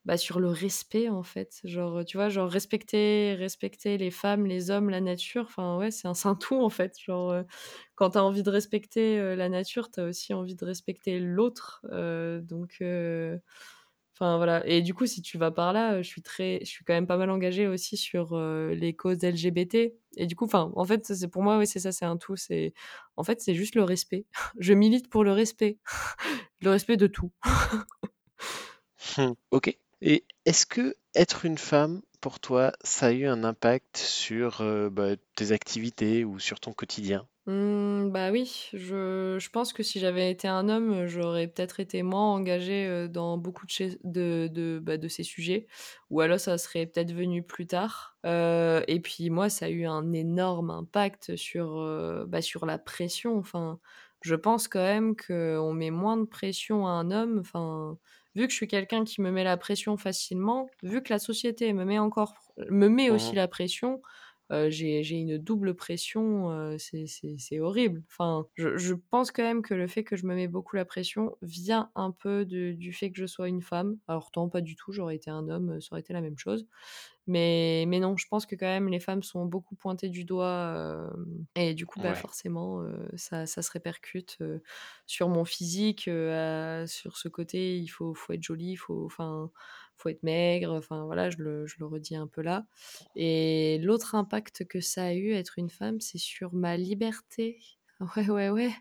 bah, 0.05 0.17
sur 0.17 0.39
le 0.39 0.49
respect, 0.49 1.09
en 1.09 1.23
fait. 1.23 1.59
Genre, 1.63 2.03
tu 2.05 2.17
vois, 2.17 2.29
genre 2.29 2.49
respecter 2.49 3.35
respecter 3.35 3.97
les 3.97 4.11
femmes, 4.11 4.45
les 4.47 4.71
hommes, 4.71 4.89
la 4.89 5.01
nature, 5.01 5.43
enfin, 5.45 5.77
ouais, 5.77 5.91
c'est 5.91 6.07
un 6.07 6.13
un 6.25 6.35
tout, 6.35 6.55
en 6.61 6.69
fait. 6.69 6.95
Genre, 6.99 7.31
heu, 7.33 7.45
quand 7.95 8.11
tu 8.11 8.17
as 8.17 8.23
envie 8.23 8.43
de 8.43 8.49
respecter, 8.49 9.19
heu, 9.19 9.35
la 9.35 9.49
nature, 9.49 9.91
tu 9.91 9.99
as 10.01 10.05
aussi 10.05 10.33
envie 10.33 10.55
de 10.55 10.65
respecter 10.65 11.19
l'autre, 11.19 11.81
heu, 11.91 12.41
donc 12.43 12.77
enfin, 14.15 14.37
voilà 14.37 14.65
et 14.67 14.81
du 14.81 14.93
coup, 14.93 15.05
si 15.05 15.21
tu 15.21 15.37
vas 15.37 15.51
par 15.51 15.73
là, 15.73 16.01
je 16.01 16.07
suis 16.07 16.21
très 16.21 16.59
je 16.61 16.69
suis 16.69 16.83
quand 16.85 16.93
même 16.93 17.07
pas 17.07 17.17
mal 17.17 17.29
engagée 17.29 17.67
aussi 17.67 17.97
sur, 17.97 18.37
les 18.71 18.95
causes 18.95 19.23
LGBT 19.23 19.93
et 20.17 20.27
du 20.27 20.35
coup, 20.35 20.45
enfin, 20.45 20.71
en 20.75 20.85
fait, 20.85 21.05
c'est 21.05 21.27
pour 21.29 21.41
moi, 21.43 21.65
c'est 21.65 21.79
ça, 21.79 21.91
c'est 21.91 22.05
un 22.05 22.17
tout. 22.17 22.35
C'est 22.35 22.73
en 23.17 23.23
fait, 23.23 23.41
c'est 23.41 23.55
juste 23.55 23.75
le 23.75 23.83
respect. 23.83 24.25
Je 24.59 24.73
milite 24.73 25.09
pour 25.09 25.23
le 25.23 25.31
respect, 25.31 25.79
le 26.61 26.69
respect 26.71 26.97
de 26.97 27.07
tout. 27.07 27.31
OK 29.51 29.80
et 30.01 30.25
est-ce 30.45 30.65
que 30.65 30.95
être 31.15 31.45
une 31.45 31.57
femme, 31.57 32.01
pour 32.21 32.39
toi, 32.39 32.73
ça 32.83 33.07
a 33.07 33.11
eu 33.11 33.25
un 33.27 33.43
impact 33.43 33.97
sur, 33.97 34.61
heu, 34.61 34.89
bah, 34.89 35.15
tes 35.35 35.51
activités 35.51 36.23
ou 36.25 36.39
sur 36.39 36.59
ton 36.59 36.73
quotidien? 36.73 37.27
Mmh, 37.47 38.11
bah, 38.11 38.29
oui, 38.31 38.69
je 38.71 39.37
je 39.39 39.49
pense 39.49 39.73
que 39.73 39.81
si 39.81 39.99
j'avais 39.99 40.29
été 40.29 40.47
un 40.47 40.69
homme, 40.69 41.07
j'aurais 41.07 41.47
peut-être 41.47 41.79
été 41.79 42.03
moins 42.03 42.31
engagée, 42.35 42.85
heu, 42.87 43.09
dans 43.09 43.39
beaucoup 43.39 43.65
de 43.65 44.47
de 44.47 44.79
bah, 44.79 44.97
de 44.97 45.07
ces 45.07 45.23
sujets 45.23 45.65
ou 46.11 46.21
alors 46.21 46.39
ça 46.39 46.59
serait 46.59 46.85
peut-être 46.85 47.11
venu 47.13 47.41
plus 47.41 47.65
tard, 47.65 48.15
heu 48.27 48.83
et 48.87 48.99
puis 48.99 49.31
moi, 49.31 49.49
ça 49.49 49.65
a 49.65 49.69
eu 49.69 49.85
un 49.87 50.13
énorme 50.13 50.69
impact 50.69 51.35
sur, 51.35 52.25
bah, 52.27 52.43
sur 52.43 52.67
la 52.67 52.77
pression. 52.77 53.39
Enfin, 53.39 53.79
je 54.21 54.35
pense 54.35 54.67
quand 54.67 54.79
même 54.83 55.15
qu'on 55.15 55.73
met 55.73 55.89
moins 55.89 56.17
de 56.17 56.25
pression 56.25 56.85
à 56.85 56.91
un 56.91 57.09
homme, 57.09 57.39
enfin, 57.39 57.97
vu 58.35 58.45
que 58.47 58.51
je 58.51 58.55
suis 58.57 58.67
quelqu'un 58.67 59.03
qui 59.03 59.21
me 59.21 59.31
met 59.31 59.43
la 59.43 59.57
pression 59.57 59.97
facilement, 59.97 60.69
vu 60.83 61.01
que 61.03 61.13
la 61.13 61.19
société 61.19 61.73
me 61.73 61.85
met 61.85 61.99
encore 61.99 62.35
me 62.69 62.87
met 62.89 63.09
aussi 63.09 63.35
Mmh. 63.35 63.35
la 63.35 63.47
pression, 63.47 64.01
Heu, 64.51 64.69
j'ai 64.69 65.01
une 65.11 65.37
double 65.37 65.75
pression, 65.75 66.51
heu, 66.51 66.77
c'est 66.77 67.59
horrible. 67.59 68.03
Enfin, 68.09 68.47
je 68.55 68.77
je 68.77 68.93
pense 68.95 69.31
quand 69.31 69.43
même 69.43 69.61
que 69.61 69.73
le 69.73 69.87
fait 69.87 70.03
que 70.03 70.15
je 70.17 70.25
me 70.25 70.35
mets 70.35 70.47
beaucoup 70.49 70.75
la 70.75 70.85
pression 70.85 71.37
vient 71.41 71.91
un 71.95 72.11
peu 72.11 72.45
de 72.45 72.73
du 72.73 72.93
fait 72.93 73.11
que 73.11 73.17
je 73.19 73.25
sois 73.27 73.47
une 73.47 73.61
femme. 73.61 73.97
Alors 74.07 74.31
tant 74.31 74.49
pas 74.49 74.61
du 74.61 74.75
tout, 74.75 74.91
j'aurais 74.91 75.15
été 75.15 75.31
un 75.31 75.47
homme, 75.49 75.71
heu, 75.77 75.81
ça 75.81 75.89
aurait 75.93 76.01
été 76.01 76.13
la 76.13 76.21
même 76.21 76.37
chose. 76.37 76.67
Mais 77.27 77.85
mais 77.87 77.99
non, 77.99 78.17
je 78.17 78.27
pense 78.27 78.45
que 78.45 78.55
quand 78.55 78.65
même 78.67 78.89
les 78.89 78.99
femmes 78.99 79.23
sont 79.23 79.45
beaucoup 79.45 79.75
pointées 79.75 80.09
du 80.09 80.25
doigt, 80.25 81.11
et 81.55 81.73
du 81.73 81.85
coup, 81.85 81.99
bah, 81.99 82.13
Ouais. 82.13 82.15
forcément, 82.15 82.83
ça 83.15 83.45
ça 83.45 83.61
se 83.61 83.71
répercute, 83.71 84.39
sur 85.05 85.29
mon 85.29 85.45
physique, 85.45 86.03
sur 86.87 87.17
ce 87.17 87.27
côté, 87.27 87.77
il 87.77 87.87
faut 87.87 88.13
faut 88.13 88.33
être 88.33 88.43
jolie, 88.43 88.71
il 88.71 88.77
faut 88.77 89.05
enfin, 89.05 89.51
faut 90.01 90.09
être 90.09 90.23
maigre, 90.23 90.73
enfin 90.73 91.05
voilà, 91.05 91.29
je 91.29 91.37
le 91.39 91.67
je 91.67 91.75
le 91.79 91.85
redis 91.87 92.15
un 92.15 92.27
peu 92.27 92.41
là. 92.41 92.65
Et 93.15 93.79
l'autre 93.83 94.15
impact 94.15 94.65
que 94.67 94.81
ça 94.81 95.05
a 95.05 95.13
eu, 95.13 95.31
être 95.33 95.57
une 95.59 95.69
femme, 95.69 95.99
c'est 96.01 96.17
sur 96.19 96.53
ma 96.53 96.77
liberté. 96.77 97.59
Ouais, 98.17 98.29
ouais, 98.29 98.49
ouais. 98.49 98.71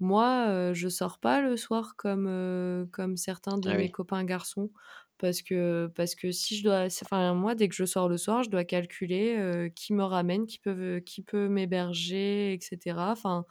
Moi, 0.00 0.46
heu, 0.50 0.74
je 0.74 0.88
sors 0.88 1.18
pas 1.18 1.40
le 1.40 1.56
soir 1.56 1.96
comme, 1.96 2.26
heu, 2.28 2.88
comme 2.92 3.16
certains 3.16 3.58
de 3.58 3.70
Ah 3.70 3.74
mes 3.74 3.88
oui. 3.88 3.90
copains 3.90 4.24
garçons 4.24 4.70
parce 5.18 5.42
que 5.42 5.90
parce 5.96 6.14
que 6.14 6.30
si 6.32 6.56
je 6.58 6.64
dois 6.64 6.86
enfin, 7.02 7.34
moi, 7.34 7.54
dès 7.54 7.68
que 7.68 7.74
je 7.74 7.84
sors 7.86 8.08
le 8.08 8.16
soir, 8.18 8.42
je 8.42 8.50
dois 8.50 8.64
calculer, 8.64 9.36
heu, 9.38 9.68
qui 9.70 9.94
me 9.94 10.04
ramène, 10.04 10.46
qui 10.46 10.58
peut 10.58 11.00
qui 11.06 11.22
peut 11.22 11.48
m'héberger 11.48 12.54
et 12.54 12.60
cetera. 12.60 13.12
Enfin, 13.12 13.46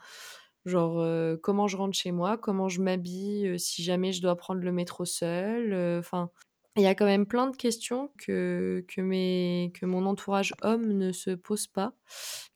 genre, 0.66 1.04
comment 1.42 1.66
je 1.68 1.76
rentre 1.76 1.96
chez 1.96 2.12
moi, 2.12 2.38
comment 2.38 2.68
je 2.68 2.80
m'habille, 2.82 3.58
si 3.58 3.82
jamais 3.82 4.12
je 4.12 4.22
dois 4.22 4.36
prendre 4.36 4.60
le 4.62 4.72
métro 4.72 5.04
seule, 5.04 5.72
heu, 5.72 5.98
enfin 6.00 6.30
il 6.76 6.82
y 6.82 6.86
a 6.86 6.94
quand 6.94 7.04
même 7.06 7.26
plein 7.26 7.48
de 7.50 7.56
questions 7.56 8.12
que, 8.18 8.84
que, 8.88 9.00
mes, 9.00 9.72
que 9.74 9.86
mon 9.86 10.06
entourage 10.06 10.54
homme 10.62 10.92
ne 10.92 11.12
se 11.12 11.30
pose 11.30 11.66
pas, 11.66 11.94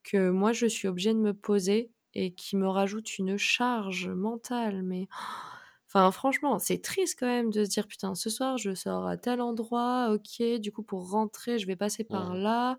que 0.04 0.30
moi 0.30 0.52
je 0.52 0.66
suis 0.66 0.88
obligée 0.88 1.14
de 1.14 1.18
me 1.18 1.34
poser 1.34 1.92
et 2.14 2.34
qui 2.34 2.56
me 2.56 2.68
rajoutent 2.68 3.18
une 3.18 3.36
charge 3.36 4.08
mentale. 4.08 4.82
Mais 4.84 5.08
enfin, 5.88 6.10
franchement, 6.12 6.58
c'est 6.60 6.80
triste 6.82 7.18
quand 7.18 7.26
même 7.26 7.50
de 7.50 7.64
se 7.64 7.70
dire 7.70 7.88
putain, 7.88 8.14
ce 8.14 8.30
soir 8.30 8.56
je 8.58 8.74
sors 8.74 9.06
à 9.06 9.16
tel 9.16 9.40
endroit, 9.40 10.10
ok, 10.12 10.60
du 10.60 10.72
coup 10.72 10.82
pour 10.84 11.10
rentrer, 11.10 11.58
je 11.58 11.66
vais 11.66 11.76
passer 11.76 12.04
par 12.04 12.34
là. 12.34 12.78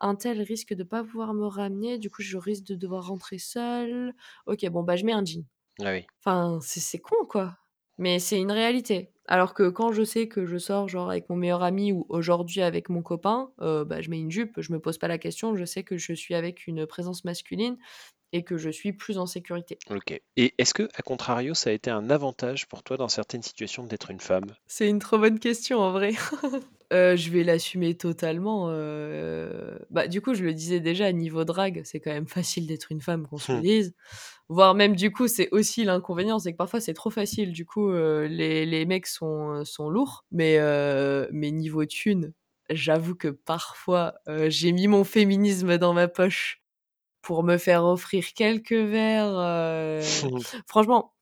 Un 0.00 0.16
tel 0.16 0.42
risque 0.42 0.74
de 0.74 0.84
pas 0.84 1.02
pouvoir 1.04 1.34
me 1.34 1.46
ramener, 1.46 1.98
du 1.98 2.10
coup 2.10 2.22
je 2.22 2.36
risque 2.38 2.64
de 2.64 2.74
devoir 2.76 3.06
rentrer 3.08 3.38
seule. 3.38 4.14
Ok, 4.46 4.66
bon 4.70 4.82
bah 4.82 4.96
je 4.96 5.04
mets 5.06 5.12
un 5.12 5.24
jean. 5.24 5.46
Ah 5.80 5.92
oui. 5.92 6.08
Enfin, 6.20 6.60
c'est 6.62 6.80
c'est 6.80 7.00
con, 7.00 7.26
quoi. 7.28 7.58
Mais 7.98 8.18
c'est 8.20 8.40
une 8.40 8.52
réalité. 8.52 9.13
Alors 9.26 9.54
que 9.54 9.68
quand 9.70 9.92
je 9.92 10.02
sais 10.02 10.28
que 10.28 10.46
je 10.46 10.58
sors, 10.58 10.88
genre, 10.88 11.10
avec 11.10 11.28
mon 11.30 11.36
meilleur 11.36 11.62
ami 11.62 11.92
ou 11.92 12.06
aujourd'hui 12.08 12.60
avec 12.62 12.88
mon 12.88 13.02
copain, 13.02 13.52
heu, 13.60 13.84
bah, 13.84 14.00
je 14.02 14.10
mets 14.10 14.18
une 14.18 14.30
jupe, 14.30 14.60
je 14.60 14.72
me 14.72 14.80
pose 14.80 14.98
pas 14.98 15.08
la 15.08 15.18
question, 15.18 15.56
je 15.56 15.64
sais 15.64 15.82
que 15.84 15.96
je 15.96 16.12
suis 16.12 16.34
avec 16.34 16.66
une 16.66 16.86
présence 16.86 17.24
masculine 17.24 17.76
et 18.32 18.44
que 18.44 18.56
je 18.58 18.70
suis 18.70 18.92
plus 18.94 19.18
en 19.18 19.26
sécurité. 19.26 19.80
OK. 19.88 20.20
Et 20.36 20.54
est-ce 20.58 20.74
que, 20.74 20.90
à 20.94 21.00
contrario, 21.00 21.54
ça 21.54 21.70
a 21.70 21.72
été 21.72 21.90
un 21.90 22.10
avantage 22.10 22.68
pour 22.68 22.82
toi 22.82 22.98
dans 22.98 23.08
certaines 23.08 23.42
situations 23.42 23.86
d'être 23.86 24.10
une 24.10 24.20
femme? 24.20 24.54
C'est 24.66 24.90
une 24.90 24.98
trop 24.98 25.16
bonne 25.18 25.38
question 25.38 25.78
en 25.80 25.90
vrai. 25.92 26.12
Heu, 26.94 27.16
je 27.16 27.30
vais 27.30 27.44
l'assumer 27.44 27.96
totalement, 27.96 28.70
heu, 28.70 29.78
bah, 29.90 30.06
du 30.08 30.20
coup, 30.22 30.34
je 30.34 30.44
le 30.44 30.54
disais 30.54 30.80
déjà, 30.80 31.10
niveau 31.12 31.44
drague, 31.44 31.82
c'est 31.84 31.98
quand 32.00 32.12
même 32.12 32.28
facile 32.28 32.66
d'être 32.68 32.92
une 32.92 33.00
femme, 33.00 33.26
qu'on 33.26 33.38
se 33.38 33.50
le 33.54 33.58
Mmh. 33.58 33.62
dise. 33.62 33.94
Voire 34.48 34.74
même, 34.74 34.96
du 34.96 35.12
coup, 35.12 35.28
c'est 35.28 35.48
aussi 35.52 35.84
l'inconvénient, 35.84 36.38
c'est 36.40 36.52
que 36.52 36.58
parfois 36.58 36.80
c'est 36.80 36.94
trop 36.94 37.10
facile. 37.10 37.52
Du 37.52 37.66
coup, 37.66 37.90
heu, 37.90 38.26
les 38.26 38.66
les 38.66 38.86
mecs 38.86 39.06
sont, 39.08 39.64
sont 39.64 39.88
lourds. 39.90 40.24
Mais, 40.32 40.58
mais 41.32 41.50
niveau 41.52 41.86
thune, 41.86 42.34
j'avoue 42.70 43.14
que 43.16 43.28
parfois, 43.28 44.14
j'ai 44.48 44.72
mis 44.72 44.88
mon 44.88 45.04
féminisme 45.04 45.78
dans 45.78 45.94
ma 45.94 46.08
poche 46.08 46.62
pour 47.22 47.44
me 47.44 47.58
faire 47.58 47.84
offrir 47.86 48.26
quelques 48.34 48.72
verres, 48.74 49.34
franchement, 50.68 51.13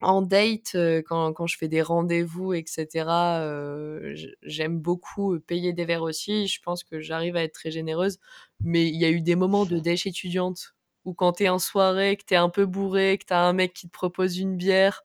en 0.00 0.22
date, 0.22 0.76
quand 1.06 1.32
quand 1.34 1.46
je 1.46 1.56
fais 1.58 1.68
des 1.68 1.82
rendez-vous 1.82 2.54
et 2.54 2.64
cetera, 2.66 3.42
heu, 3.44 4.14
j 4.14 4.28
j'aime 4.42 4.78
beaucoup, 4.80 5.38
payer 5.40 5.72
des 5.72 5.84
verres 5.84 6.02
aussi. 6.02 6.46
Je 6.48 6.60
pense 6.62 6.84
que 6.84 7.00
j'arrive 7.00 7.36
à 7.36 7.42
être 7.44 7.54
très 7.54 7.70
généreuse. 7.70 8.18
Mais 8.62 8.88
il 8.88 8.96
y 8.96 9.04
a 9.04 9.10
eu 9.10 9.20
des 9.22 9.36
moments 9.36 9.66
de 9.66 9.78
dèche 9.78 10.06
étudiante 10.06 10.74
où 11.04 11.14
quand 11.14 11.34
tu 11.34 11.44
es 11.44 11.48
en 11.50 11.58
soirée, 11.58 12.16
que 12.16 12.24
tu 12.26 12.34
es 12.34 12.36
un 12.36 12.50
peu 12.50 12.66
bourrée, 12.66 13.18
que 13.18 13.24
tu 13.26 13.32
as 13.34 13.40
un 13.42 13.52
mec 13.54 13.72
qui 13.74 13.88
te 13.88 13.92
propose 13.92 14.38
une 14.38 14.56
bière, 14.56 15.02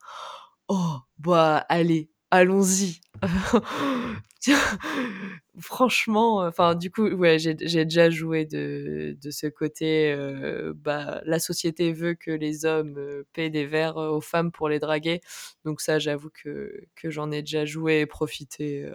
oh, 0.70 0.98
bah, 1.20 1.66
allez, 1.70 2.10
allons-y. 2.36 3.02
Franchement, 5.60 6.46
enfin, 6.46 6.76
du 6.76 6.92
coup, 6.92 7.08
ouais, 7.08 7.40
j'ai 7.40 7.56
déjà 7.56 8.10
joué 8.10 8.46
de 8.46 9.18
de 9.20 9.32
ce 9.32 9.48
côté, 9.48 10.14
heu, 10.14 10.74
bah, 10.76 11.22
la 11.26 11.40
société 11.40 11.94
veut 11.94 12.14
que 12.14 12.32
les 12.32 12.66
hommes, 12.66 12.98
heu, 12.98 13.26
paient 13.34 13.50
des 13.50 13.66
verres, 13.66 13.98
aux 13.98 14.22
femmes 14.22 14.52
pour 14.52 14.70
les 14.70 14.80
draguer. 14.80 15.22
Donc 15.64 15.82
ça, 15.82 15.98
j'avoue 15.98 16.30
que 16.30 16.84
que 16.96 17.10
j'en 17.10 17.32
ai 17.32 17.42
déjà 17.42 17.66
joué 17.66 18.02
et 18.02 18.06
profité, 18.06 18.92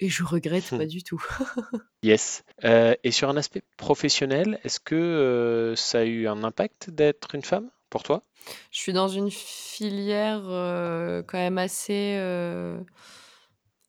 et 0.00 0.08
je 0.08 0.24
regrette 0.24 0.70
pas 0.70 0.86
du 0.86 1.02
tout. 1.02 1.24
Yes. 2.02 2.44
Et 2.62 3.10
sur 3.10 3.28
un 3.28 3.36
aspect 3.36 3.62
professionnel, 3.76 4.60
est-ce 4.62 4.78
que, 4.78 5.74
ça 5.76 6.00
a 6.00 6.04
eu 6.04 6.28
un 6.28 6.44
impact 6.44 6.90
d'être 6.90 7.34
une 7.34 7.42
femme, 7.42 7.70
pour 7.90 8.02
toi? 8.02 8.22
Je 8.70 8.78
suis 8.78 8.92
dans 8.92 9.08
une 9.08 9.30
filière, 9.30 10.42
heu, 10.48 11.24
quand 11.26 11.38
même 11.38 11.58
assez, 11.58 12.16
heu, 12.18 12.84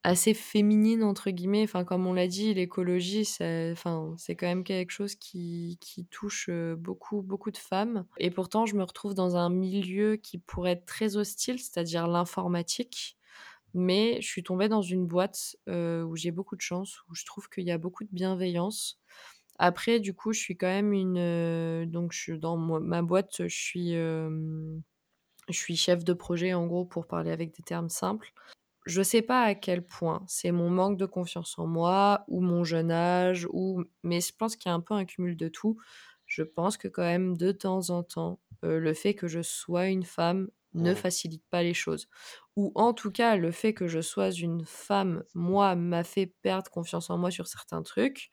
assez 0.03 0.33
«féminine» 0.33 1.03
entre 1.03 1.29
guillemets. 1.31 1.63
Enfin, 1.63 1.83
comme 1.83 2.07
on 2.07 2.13
l'a 2.13 2.27
dit, 2.27 2.53
l'écologie, 2.53 3.25
c'est 3.25 3.71
enfin, 3.73 4.13
c'est 4.17 4.35
quand 4.35 4.47
même 4.47 4.63
quelque 4.63 4.91
chose 4.91 5.15
qui 5.15 5.77
qui 5.81 6.05
touche, 6.05 6.47
heu, 6.49 6.75
beaucoup, 6.75 7.21
beaucoup 7.21 7.51
de 7.51 7.57
femmes. 7.57 8.05
Et 8.17 8.31
pourtant, 8.31 8.65
je 8.65 8.75
me 8.75 8.83
retrouve 8.83 9.13
dans 9.13 9.35
un 9.35 9.49
milieu 9.49 10.15
qui 10.15 10.37
pourrait 10.37 10.71
être 10.73 10.85
très 10.85 11.17
hostile, 11.17 11.59
c'est-à-dire 11.59 12.07
l'informatique. 12.07 13.17
Mais 13.75 14.21
je 14.21 14.27
suis 14.27 14.43
tombée 14.43 14.69
dans 14.69 14.81
une 14.83 15.07
boîte, 15.07 15.57
où 15.67 16.15
j'ai 16.15 16.31
beaucoup 16.31 16.55
de 16.57 16.61
chance, 16.61 16.99
où 17.09 17.15
je 17.15 17.25
trouve 17.25 17.49
qu'il 17.49 17.65
y 17.65 17.71
a 17.71 17.77
beaucoup 17.79 18.03
de 18.05 18.09
bienveillance. 18.11 18.99
Après, 19.59 19.99
du 20.01 20.13
coup, 20.15 20.33
je 20.33 20.39
suis 20.41 20.57
quand 20.57 20.67
même 20.67 20.93
une, 20.93 21.17
heu, 21.19 21.85
donc 21.87 22.13
je 22.13 22.19
suis 22.19 22.39
dans 22.39 22.57
ma 22.57 23.01
boîte, 23.03 23.43
je 23.47 23.55
suis, 23.55 23.93
hem, 23.93 24.81
je 25.49 25.57
suis 25.57 25.75
chef 25.77 26.03
de 26.03 26.13
projet, 26.13 26.53
en 26.53 26.67
gros, 26.67 26.85
pour 26.85 27.07
parler 27.07 27.31
avec 27.31 27.55
des 27.55 27.63
termes 27.63 27.89
simples. 27.89 28.33
Je 28.85 29.01
sais 29.03 29.21
pas 29.21 29.43
à 29.43 29.55
quel 29.55 29.85
point 29.85 30.23
c'est 30.27 30.51
mon 30.51 30.69
manque 30.69 30.97
de 30.97 31.05
confiance 31.05 31.59
en 31.59 31.67
moi 31.67 32.25
ou 32.27 32.41
mon 32.41 32.63
jeune 32.65 32.91
âge 32.91 33.47
ou 33.51 33.83
mais 34.03 34.21
je 34.21 34.33
pense 34.37 34.55
qu'il 34.57 34.69
y 34.69 34.73
a 34.73 34.75
un 34.75 34.81
peu 34.81 34.95
un 34.95 35.05
cumul 35.05 35.37
de 35.37 35.49
tout. 35.49 35.77
Je 36.25 36.43
pense 36.43 36.77
que 36.77 36.87
quand 36.87 37.03
même, 37.03 37.37
de 37.37 37.51
temps 37.51 37.89
en 37.91 38.03
temps, 38.03 38.39
heu, 38.65 38.79
le 38.79 38.93
fait 38.93 39.15
que 39.15 39.27
je 39.27 39.41
sois 39.41 39.87
une 39.87 40.03
femme 40.05 40.49
ne 40.73 40.93
facilite 40.95 41.43
pas 41.49 41.63
les 41.63 41.73
choses. 41.73 42.07
Ou 42.55 42.71
en 42.75 42.93
tout 42.93 43.11
cas, 43.11 43.35
le 43.37 43.51
fait 43.51 43.73
que 43.73 43.87
je 43.87 44.01
sois 44.01 44.31
une 44.31 44.65
femme, 44.65 45.23
moi, 45.35 45.75
m'a 45.75 46.03
fait 46.03 46.27
perdre 46.43 46.69
confiance 46.71 47.09
en 47.09 47.17
moi 47.17 47.31
sur 47.31 47.47
certains 47.47 47.83
trucs. 47.83 48.29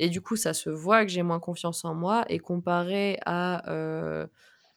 Et 0.00 0.08
du 0.10 0.22
coup, 0.22 0.36
ça 0.36 0.54
se 0.54 0.70
voit 0.70 1.04
que 1.06 1.12
j'ai 1.12 1.22
moins 1.22 1.40
confiance 1.40 1.84
en 1.84 1.94
moi 1.94 2.24
et 2.30 2.38
comparé 2.40 3.18
à, 3.26 3.62
heu, 3.72 4.28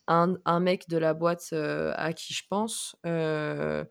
un 0.08 0.60
mec 0.62 0.90
de 0.90 0.98
la 0.98 1.14
boîte, 1.16 1.50
heu, 1.54 1.94
à 1.98 2.14
qui 2.14 2.34
je 2.34 2.44
pense, 2.50 2.98
heu 3.06 3.86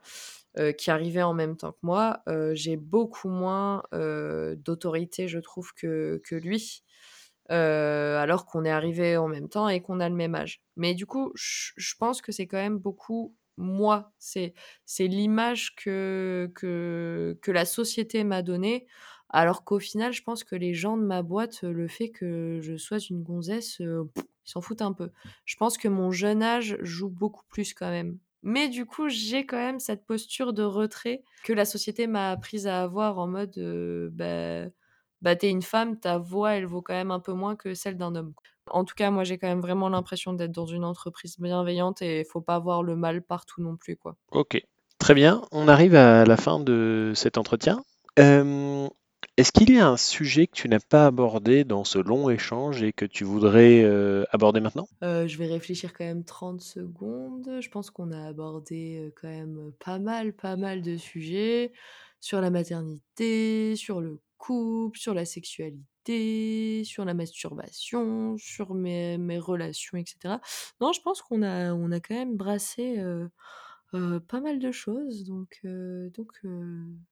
heu, 0.59 0.72
qui 0.72 0.91
arrivait 0.91 1.22
en 1.22 1.35
même 1.35 1.57
temps 1.57 1.72
que 1.72 1.78
moi, 1.83 2.22
j'ai 2.55 2.76
beaucoup 2.76 3.28
moins, 3.30 3.83
d'autorité, 3.93 5.28
je 5.28 5.39
trouve, 5.41 5.72
que 5.74 6.20
que 6.24 6.37
lui. 6.37 6.83
Alors 7.51 8.47
qu'on 8.47 8.64
est 8.64 8.70
arrivés 8.70 9.16
en 9.16 9.28
même 9.28 9.49
temps 9.49 9.68
et 9.68 9.83
qu'on 9.83 10.01
a 10.01 10.09
le 10.09 10.14
même 10.14 10.35
âge. 10.35 10.62
Mais 10.76 10.95
du 10.95 11.07
coup, 11.07 11.33
je 11.37 11.95
pense 11.99 12.22
que 12.22 12.33
c'est 12.33 12.47
quand 12.47 12.57
même 12.59 12.78
beaucoup 12.78 13.37
moi. 13.59 14.12
C'est 14.18 14.55
l'image 15.01 15.74
que 15.76 16.51
que 16.55 17.39
que 17.43 17.51
la 17.53 17.64
société 17.66 18.24
m'a 18.24 18.43
donnée, 18.43 18.87
alors 19.33 19.64
qu'au 19.64 19.78
final, 19.78 20.12
je 20.12 20.22
pense 20.22 20.45
que 20.45 20.55
les 20.57 20.74
gens 20.74 20.97
de 20.97 21.03
ma 21.03 21.22
boîte, 21.22 21.62
le 21.62 21.89
fait 21.89 22.11
que 22.11 22.59
je 22.62 22.76
sois 22.76 22.99
une 22.99 23.22
gonzesse, 23.22 23.80
heu, 23.80 24.11
ils 24.16 24.51
s'en 24.51 24.61
foutent 24.61 24.83
un 24.83 24.93
peu. 24.93 25.11
Je 25.45 25.57
pense 25.57 25.78
que 25.78 25.89
mon 25.89 26.11
jeune 26.11 26.43
âge 26.43 26.76
joue 26.80 27.09
beaucoup 27.11 27.45
plus 27.49 27.74
quand 27.74 27.91
même. 27.91 28.18
Mais 28.43 28.68
du 28.68 28.87
coup, 28.87 29.09
j'ai 29.09 29.47
quand 29.47 29.57
même 29.57 29.78
cette 29.80 30.05
posture 30.05 30.53
de 30.53 30.62
retrait 30.62 31.22
que 31.45 31.53
la 31.53 31.64
société 31.64 32.07
m'a 32.07 32.30
apprise 32.30 32.66
à 32.66 32.83
avoir 32.83 33.18
en 33.18 33.26
mode, 33.28 33.57
heu, 33.59 34.11
bah 34.12 34.68
bah, 35.22 35.37
tu 35.37 35.47
es 35.47 35.51
une 35.51 35.62
femme, 35.62 35.99
ta 36.01 36.18
voix, 36.18 36.55
elle 36.55 36.66
vaut 36.66 36.83
quand 36.83 36.95
même 36.95 37.12
un 37.12 37.20
peu 37.20 37.33
moins 37.33 37.55
que 37.55 37.74
celle 37.74 37.97
d'un 37.97 38.14
homme. 38.16 38.35
En 38.70 38.85
tout 38.85 38.95
cas, 38.97 39.11
moi, 39.11 39.22
j'ai 39.22 39.39
quand 39.39 39.47
même 39.47 39.61
vraiment 39.61 39.89
l'impression 39.89 40.33
d'être 40.33 40.51
dans 40.51 40.66
une 40.66 40.85
entreprise 40.85 41.39
bienveillante 41.39 42.03
et 42.03 42.24
faut 42.24 42.41
pas 42.41 42.59
voir 42.59 42.83
le 42.83 42.97
mal 42.97 43.22
partout 43.22 43.62
non 43.62 43.76
plus, 43.76 43.97
quoi. 43.97 44.16
OK. 44.33 44.61
Très 44.99 45.14
bien, 45.14 45.43
on 45.53 45.68
arrive 45.68 45.95
à 45.95 46.24
la 46.24 46.37
fin 46.37 46.61
de 46.61 47.12
cet 47.14 47.39
entretien. 47.39 47.83
Est-ce 49.37 49.53
qu'il 49.53 49.70
y 49.74 49.78
a 49.78 49.87
un 49.89 49.97
sujet 49.97 50.47
que 50.47 50.55
tu 50.55 50.68
n'as 50.68 50.80
pas 50.80 51.07
abordé 51.07 51.64
dans 51.64 51.85
ce 51.85 51.99
long 51.99 52.30
échange 52.30 52.83
et 52.83 52.93
que 52.93 53.05
tu 53.05 53.24
voudrais, 53.24 53.83
heu, 53.83 54.26
aborder 54.30 54.61
maintenant? 54.61 54.89
Heu, 55.03 55.26
je 55.26 55.37
vais 55.39 55.47
réfléchir 55.47 55.93
quand 55.93 56.05
même 56.05 56.24
30 56.24 56.61
secondes. 56.61 57.59
Je 57.61 57.68
pense 57.70 57.91
qu'on 57.91 58.12
a 58.12 58.26
abordé, 58.28 58.99
heu, 59.09 59.12
quand 59.20 59.28
même, 59.28 59.72
pas 59.80 59.99
mal, 59.99 60.33
pas 60.35 60.57
mal 60.57 60.83
de 60.83 60.97
sujets. 60.97 61.72
Sur 62.20 62.41
la 62.41 62.51
maternité, 62.51 63.74
sur 63.76 64.01
le 64.01 64.20
couple, 64.39 64.97
sur 64.99 65.12
la 65.14 65.24
sexualité, 65.24 66.85
sur 66.85 67.05
la 67.05 67.14
masturbation, 67.14 68.37
sur 68.39 68.74
mes 68.74 69.39
relations 69.39 69.99
et 69.99 70.05
cetera. 70.07 70.41
Non, 70.80 70.93
je 70.93 71.01
pense 71.01 71.20
qu'on 71.22 71.43
a 71.43 71.72
on 71.74 71.91
a 71.91 71.99
quand 72.01 72.14
même 72.14 72.37
brassé, 72.37 72.99
pas 73.93 74.40
mal 74.40 74.59
de 74.59 74.72
choses 74.72 75.24
donc 75.24 75.61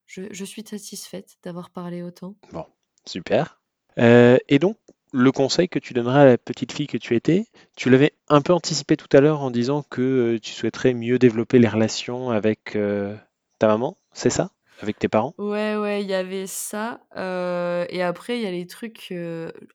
je 0.05 0.43
suis 0.43 0.63
satisfaite 0.65 1.37
d'avoir 1.43 1.69
parlé 1.69 2.03
autant. 2.03 2.35
Bon, 2.51 2.65
super. 3.05 3.61
Et 3.97 4.59
donc 4.59 4.77
le 5.13 5.31
conseil 5.31 5.67
que 5.67 5.79
tu 5.79 5.93
donnerais 5.93 6.21
à 6.21 6.25
la 6.25 6.37
petite 6.37 6.71
fille 6.71 6.87
que 6.87 6.97
tu 6.97 7.15
étais, 7.15 7.47
tu 7.75 7.89
l'avais 7.89 8.13
un 8.29 8.41
peu 8.41 8.53
anticipé 8.53 8.95
tout 8.97 9.09
à 9.15 9.19
l'heure 9.19 9.41
en 9.41 9.51
disant 9.51 9.83
que, 9.83 10.37
tu 10.41 10.53
souhaiterais 10.53 10.93
mieux 10.93 11.19
développer 11.19 11.59
les 11.59 11.67
relations 11.67 12.29
avec, 12.29 12.77
ta 13.59 13.67
maman, 13.67 13.97
c'est 14.13 14.29
ça? 14.29 14.51
Avec 14.81 14.99
tes 14.99 15.07
parents? 15.07 15.35
Ouais, 15.37 15.75
ouais, 15.75 16.03
il 16.03 16.09
y 16.09 16.13
avait 16.13 16.45
ça, 16.45 17.01
et 17.15 18.01
après 18.03 18.37
il 18.37 18.43
y 18.43 18.45
a 18.45 18.51
les 18.51 18.67
trucs, 18.67 19.13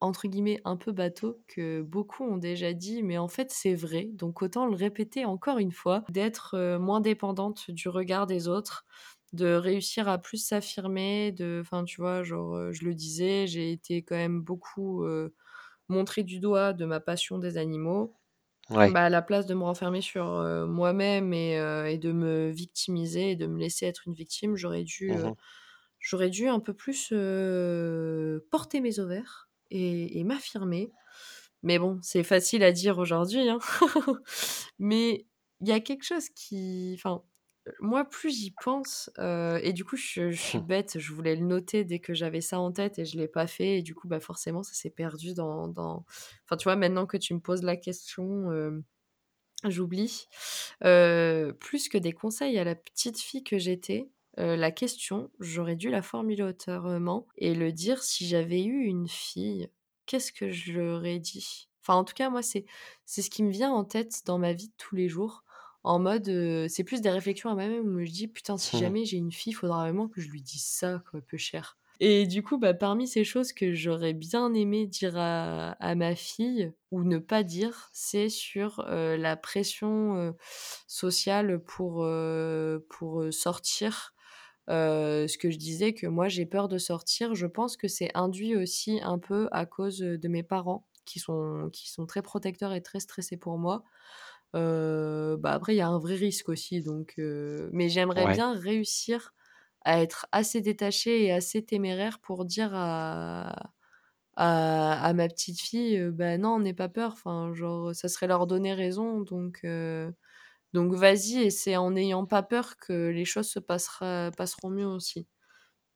entre 0.01 0.29
guillemets 0.29 0.61
«un 0.65 0.77
peu 0.77 0.93
bateaux» 0.93 1.43
que 1.49 1.83
beaucoup 1.83 2.25
ont 2.25 2.37
déjà 2.37 2.73
dit, 2.73 3.03
mais 3.03 3.19
en 3.19 3.27
fait 3.27 3.51
c'est 3.51 3.75
vrai, 3.75 4.05
donc 4.13 4.43
autant 4.43 4.67
le 4.67 4.77
répéter 4.77 5.25
encore 5.25 5.59
une 5.59 5.73
fois. 5.73 6.05
D'être, 6.09 6.77
moins 6.79 7.01
dépendante 7.01 7.71
du 7.71 7.89
regard 7.89 8.27
des 8.29 8.47
autres, 8.49 8.85
de 9.33 9.55
réussir 9.55 10.09
à 10.09 10.19
plus 10.19 10.39
s'affirmer, 10.39 11.33
de 11.33 11.61
enfin 11.63 11.85
tu 11.85 12.01
vois, 12.01 12.23
genre, 12.23 12.73
je 12.73 12.85
le 12.85 12.95
disais, 12.95 13.47
j'ai 13.49 13.73
été 13.73 14.03
quand 14.05 14.15
même 14.17 14.41
beaucoup, 14.43 15.05
montrée 15.89 16.23
du 16.25 16.41
doigt 16.41 16.73
de 16.75 16.85
ma 16.87 17.01
passion 17.01 17.39
des 17.39 17.59
animaux. 17.59 18.15
Ouais. 18.71 18.91
Bah, 18.91 19.05
à 19.05 19.09
la 19.09 19.23
place 19.23 19.47
de 19.47 19.55
me 19.55 19.63
renfermer 19.63 20.01
sur, 20.01 20.25
moi-même 20.69 21.33
et 21.33 21.99
de 21.99 22.13
me 22.13 22.51
victimiser 22.51 23.31
et 23.33 23.37
de 23.37 23.47
me 23.47 23.59
laisser 23.59 23.87
être 23.87 24.03
une 24.07 24.15
victime, 24.15 24.57
j'aurais 24.57 24.85
dû, 24.85 25.13
Mmh 25.13 25.35
j'aurais 25.99 26.31
dû 26.31 26.47
un 26.47 26.61
peu 26.61 26.73
plus 26.73 27.13
porter 28.51 28.81
mes 28.81 29.01
ovaires 29.01 29.49
et, 29.71 30.19
et 30.21 30.25
m'affirmer. 30.25 30.93
Mais 31.63 31.79
bon, 31.79 31.99
c'est 32.03 32.23
facile 32.23 32.63
à 32.63 32.71
dire 32.71 32.99
aujourd'hui. 32.99 33.49
Hein. 33.49 33.59
Mais 34.79 35.27
il 35.61 35.69
y 35.69 35.73
a 35.73 35.81
quelque 35.81 36.05
chose 36.05 36.29
qui... 36.29 36.95
Enfin, 36.97 37.23
moi, 37.81 38.05
plus 38.05 38.31
j'y 38.31 38.55
pense, 38.63 39.11
et 39.19 39.73
du 39.73 39.85
coup, 39.85 39.97
je, 39.97 40.31
suis 40.31 40.59
bête, 40.59 40.99
je 40.99 41.13
voulais 41.13 41.37
le 41.37 41.45
noter 41.45 41.85
dès 41.85 41.99
que 41.99 42.15
j'avais 42.15 42.41
ça 42.41 42.59
en 42.59 42.73
tête 42.73 42.99
et 42.99 43.05
je 43.05 43.19
l'ai 43.19 43.29
pas 43.29 43.47
fait. 43.47 43.79
Et 43.79 43.83
du 43.83 43.95
coup, 43.95 44.09
bah, 44.09 44.21
forcément, 44.21 44.63
ça 44.63 44.75
s'est 44.75 44.91
perdu 44.91 45.35
dans, 45.35 45.69
dans... 45.69 46.05
Enfin, 46.45 46.57
tu 46.57 46.65
vois, 46.65 46.77
maintenant 46.77 47.07
que 47.07 47.17
tu 47.17 47.35
me 47.35 47.41
poses 47.41 47.63
la 47.63 47.77
question, 47.77 48.51
j'oublie. 49.65 50.29
plus 50.81 51.89
que 51.89 51.99
des 51.99 52.13
conseils 52.13 52.59
à 52.59 52.65
la 52.65 52.75
petite 52.75 53.19
fille 53.21 53.45
que 53.45 53.59
j'étais, 53.59 54.09
la 54.37 54.71
question, 54.71 55.31
j'aurais 55.41 55.77
dû 55.77 55.91
la 55.91 56.03
formuler 56.03 56.43
autrement 56.43 57.27
et 57.37 57.55
le 57.55 57.73
dire 57.73 58.03
si 58.03 58.27
j'avais 58.27 58.65
eu 58.65 58.85
une 58.85 59.09
fille, 59.09 59.71
qu'est-ce 60.07 60.33
que 60.33 60.51
je 60.51 60.73
leur 60.73 61.05
ai 61.05 61.19
dit? 61.19 61.69
Enfin, 61.83 61.95
en 61.95 62.05
tout 62.05 62.15
cas, 62.15 62.31
moi, 62.31 62.43
c'est 62.43 62.65
c'est 63.05 63.23
ce 63.23 63.31
qui 63.31 63.43
me 63.45 63.51
vient 63.51 63.73
en 63.73 63.85
tête 63.85 64.23
dans 64.27 64.39
ma 64.39 64.53
vie 64.53 64.69
de 64.69 64.75
tous 64.77 64.97
les 64.97 65.09
jours. 65.09 65.45
En 65.87 66.01
mode, 66.01 66.29
c'est 66.69 66.83
plus 66.83 67.01
des 67.01 67.11
réflexions 67.11 67.49
à 67.49 67.55
moi-même 67.55 67.95
où 67.95 68.05
je 68.05 68.11
dis 68.11 68.27
putain, 68.27 68.57
si 68.57 68.75
mmh. 68.75 68.81
jamais 68.81 69.05
j'ai 69.05 69.19
une 69.19 69.31
fille, 69.31 69.53
il 69.53 69.55
faudra 69.55 69.83
vraiment 69.83 70.09
que 70.09 70.21
je 70.21 70.29
lui 70.29 70.43
dise 70.43 70.65
ça, 70.65 71.01
quoi, 71.09 71.21
peu 71.21 71.37
cher. 71.37 71.79
Et 72.01 72.27
du 72.27 72.43
coup, 72.43 72.59
bah, 72.59 72.75
parmi 72.75 73.07
ces 73.07 73.23
choses 73.23 73.53
que 73.53 73.73
j'aurais 73.73 74.13
bien 74.13 74.53
aimé 74.53 74.89
dire 74.89 75.15
à, 75.17 75.95
ma 75.95 76.17
fille 76.17 76.73
ou 76.91 77.05
ne 77.05 77.19
pas 77.19 77.45
dire, 77.45 77.89
c'est 77.93 78.29
sur 78.29 78.85
la 78.89 79.37
pression 79.37 80.35
sociale 80.89 81.61
pour, 81.61 82.07
pour 82.91 83.25
sortir. 83.31 84.13
ce 84.69 85.39
que 85.39 85.53
je 85.53 85.57
disais 85.57 85.95
que 85.95 86.09
moi 86.09 86.27
j'ai 86.27 86.47
peur 86.47 86.67
de 86.67 86.79
sortir, 86.79 87.37
je 87.37 87.47
pense 87.47 87.77
que 87.77 87.87
c'est 87.87 88.11
induit 88.15 88.57
aussi 88.57 88.99
un 89.05 89.21
peu 89.21 89.49
à 89.53 89.67
cause 89.67 89.99
de 89.99 90.29
mes 90.29 90.43
parents 90.43 90.85
qui 91.05 91.21
sont, 91.21 91.71
qui 91.73 91.89
sont 91.89 92.07
très 92.07 92.23
protecteurs 92.23 92.75
et 92.75 92.83
très 92.83 92.99
stressés 92.99 93.37
pour 93.37 93.57
moi. 93.57 93.85
Bah 94.57 95.53
après, 95.53 95.75
il 95.75 95.79
y 95.79 95.81
a 95.81 95.89
un 95.89 95.99
vrai 95.99 96.15
risque 96.15 96.49
aussi. 96.49 96.83
Donc, 96.83 97.15
mais 97.73 97.89
j'aimerais 97.89 98.27
bien 98.29 98.55
réussir 98.59 99.35
à 99.83 100.01
être 100.03 100.27
assez 100.33 100.61
détachée 100.61 101.25
et 101.25 101.33
assez 101.33 101.65
téméraire 101.65 102.19
pour 102.21 102.45
dire 102.45 102.71
à, 102.75 103.73
à, 104.37 105.13
ma 105.15 105.29
petite 105.29 105.61
fille, 105.61 106.01
bah 106.13 106.39
non, 106.39 106.61
n'aie 106.61 106.75
pas 106.75 106.89
peur. 106.89 107.13
Enfin, 107.15 107.53
genre, 107.55 107.95
ça 107.95 108.09
serait 108.09 108.27
leur 108.29 108.47
donner 108.47 108.75
raison. 108.75 109.21
Donc, 109.23 109.65
donc 110.73 110.95
vas-y, 110.95 111.39
et 111.39 111.51
c'est 111.51 111.77
en 111.77 111.91
n'ayant 111.93 112.27
pas 112.27 112.43
peur 112.43 112.77
que 112.77 113.09
les 113.11 113.25
choses 113.25 113.49
se 113.49 113.59
passera, 113.59 114.31
passeront 114.37 114.71
mieux 114.71 114.87
aussi. 114.87 115.27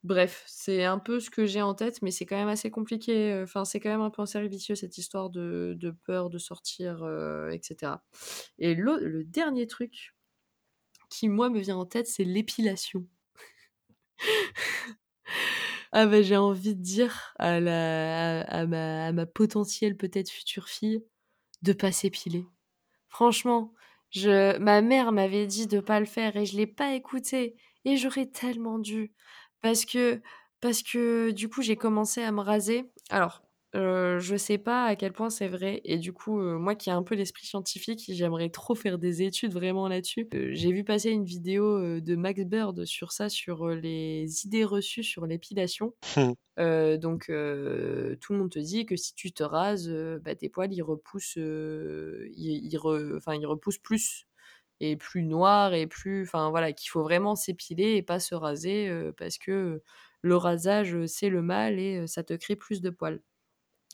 Bref, 0.03 0.45
c'est 0.47 0.85
un 0.85 0.99
peu 0.99 1.21
ce 1.21 1.29
que 1.31 1.45
j'ai 1.45 1.61
en 1.63 1.75
tête, 1.75 2.01
mais 2.03 2.11
c'est 2.11 2.25
quand 2.25 2.37
même 2.37 2.49
assez 2.49 2.71
compliqué. 2.71 3.39
Enfin, 3.43 3.65
c'est 3.65 3.81
quand 3.81 3.91
même 3.91 4.01
un 4.01 4.11
peu 4.11 4.23
un 4.23 4.27
cercle 4.27 4.49
vicieux 4.49 4.75
cette 4.75 4.97
histoire 4.97 5.29
de, 5.31 5.77
peur 6.05 6.31
de 6.31 6.39
sortir, 6.39 7.05
etc. 7.53 8.03
Et 8.59 8.75
le 8.75 9.25
dernier 9.25 9.67
truc 9.67 10.15
qui, 11.11 11.29
moi, 11.29 11.51
me 11.51 11.61
vient 11.61 11.77
en 11.77 11.85
tête, 11.87 12.07
c'est 12.07 12.25
l'épilation. 12.25 13.07
ah 15.93 16.07
bah 16.07 16.23
j'ai 16.23 16.37
envie 16.37 16.75
de 16.77 16.83
dire 16.83 17.35
à, 17.39 17.61
la, 17.61 18.67
ma, 18.67 19.07
à 19.07 19.13
ma 19.13 19.27
potentielle 19.27 19.97
peut-être 19.97 20.31
future 20.31 20.69
fille 20.69 21.05
de 21.63 21.73
pas 21.73 21.93
s'épiler. 21.93 22.47
Franchement, 23.09 23.75
je, 24.11 24.59
ma 24.59 24.83
mère 24.83 25.13
m'avait 25.13 25.47
dit 25.47 25.67
de 25.67 25.81
pas 25.81 26.01
le 26.01 26.07
faire 26.07 26.37
et 26.37 26.47
je 26.47 26.57
l'ai 26.57 26.67
pas 26.67 26.95
écouté 26.95 27.57
et 27.85 27.97
j'aurais 27.97 28.27
tellement 28.27 28.79
dû 28.79 29.13
parce 29.63 29.85
que 29.85 30.21
parce 30.61 30.83
que 30.83 31.31
du 31.31 31.49
coup 31.49 31.63
j'ai 31.63 31.77
commencé 31.77 32.23
à 32.23 32.33
me 32.33 32.41
raser. 32.41 32.91
Alors 33.11 33.43
je 33.73 34.19
je 34.19 34.37
sais 34.37 34.59
pas 34.59 34.85
à 34.85 34.97
quel 34.97 35.13
point 35.13 35.31
c'est 35.31 35.49
vrai 35.49 35.81
et 35.85 35.99
du 35.99 36.13
coup, 36.13 36.41
moi 36.41 36.75
qui 36.75 36.91
ai 36.91 36.93
un 36.93 37.03
peu 37.03 37.15
l'esprit 37.15 37.47
scientifique, 37.47 38.05
j'aimerais 38.09 38.49
trop 38.49 38.75
faire 38.75 38.99
des 38.99 39.23
études 39.23 39.53
vraiment 39.53 39.89
là-dessus. 39.89 40.29
j'ai 40.33 40.73
vu 40.73 40.85
passer 40.85 41.11
une 41.11 41.25
vidéo, 41.25 42.01
de 42.01 42.17
Max 42.17 42.45
Bird 42.45 42.85
sur 42.85 43.13
ça, 43.13 43.29
sur, 43.29 43.69
les 43.69 44.45
idées 44.45 44.65
reçues 44.65 45.03
sur 45.03 45.27
l'épilation. 45.27 45.95
Mmh. 46.17 46.97
donc 46.97 47.27
tout 47.27 48.33
le 48.33 48.39
monde 48.39 48.51
te 48.51 48.59
dit 48.59 48.87
que 48.87 48.97
si 48.97 49.15
tu 49.15 49.33
te 49.33 49.43
rases, 49.43 49.91
bah, 50.25 50.35
tes 50.35 50.49
poils 50.49 50.73
ils 50.73 50.83
repoussent, 50.83 51.37
ils 51.37 52.79
enfin 53.17 53.35
ils 53.35 53.47
repoussent 53.47 53.79
plus 53.79 54.27
et 54.81 54.97
plus 54.97 55.23
noirs 55.25 55.75
et 55.75 55.87
plus 55.87 56.23
enfin 56.25 56.51
voilà, 56.51 56.73
qu'il 56.73 56.91
faut 56.91 57.03
vraiment 57.03 57.37
s'épiler 57.37 57.95
et 57.97 58.03
pas 58.03 58.21
se 58.21 58.35
raser, 58.35 58.91
parce 59.19 59.39
que, 59.39 59.83
le 60.23 60.37
rasage, 60.37 61.07
c'est 61.07 61.31
le 61.31 61.43
mal 61.43 61.79
et 61.79 62.07
ça 62.07 62.23
te 62.25 62.35
crée 62.35 62.57
plus 62.57 62.81
de 62.83 62.91
poils. 62.91 63.23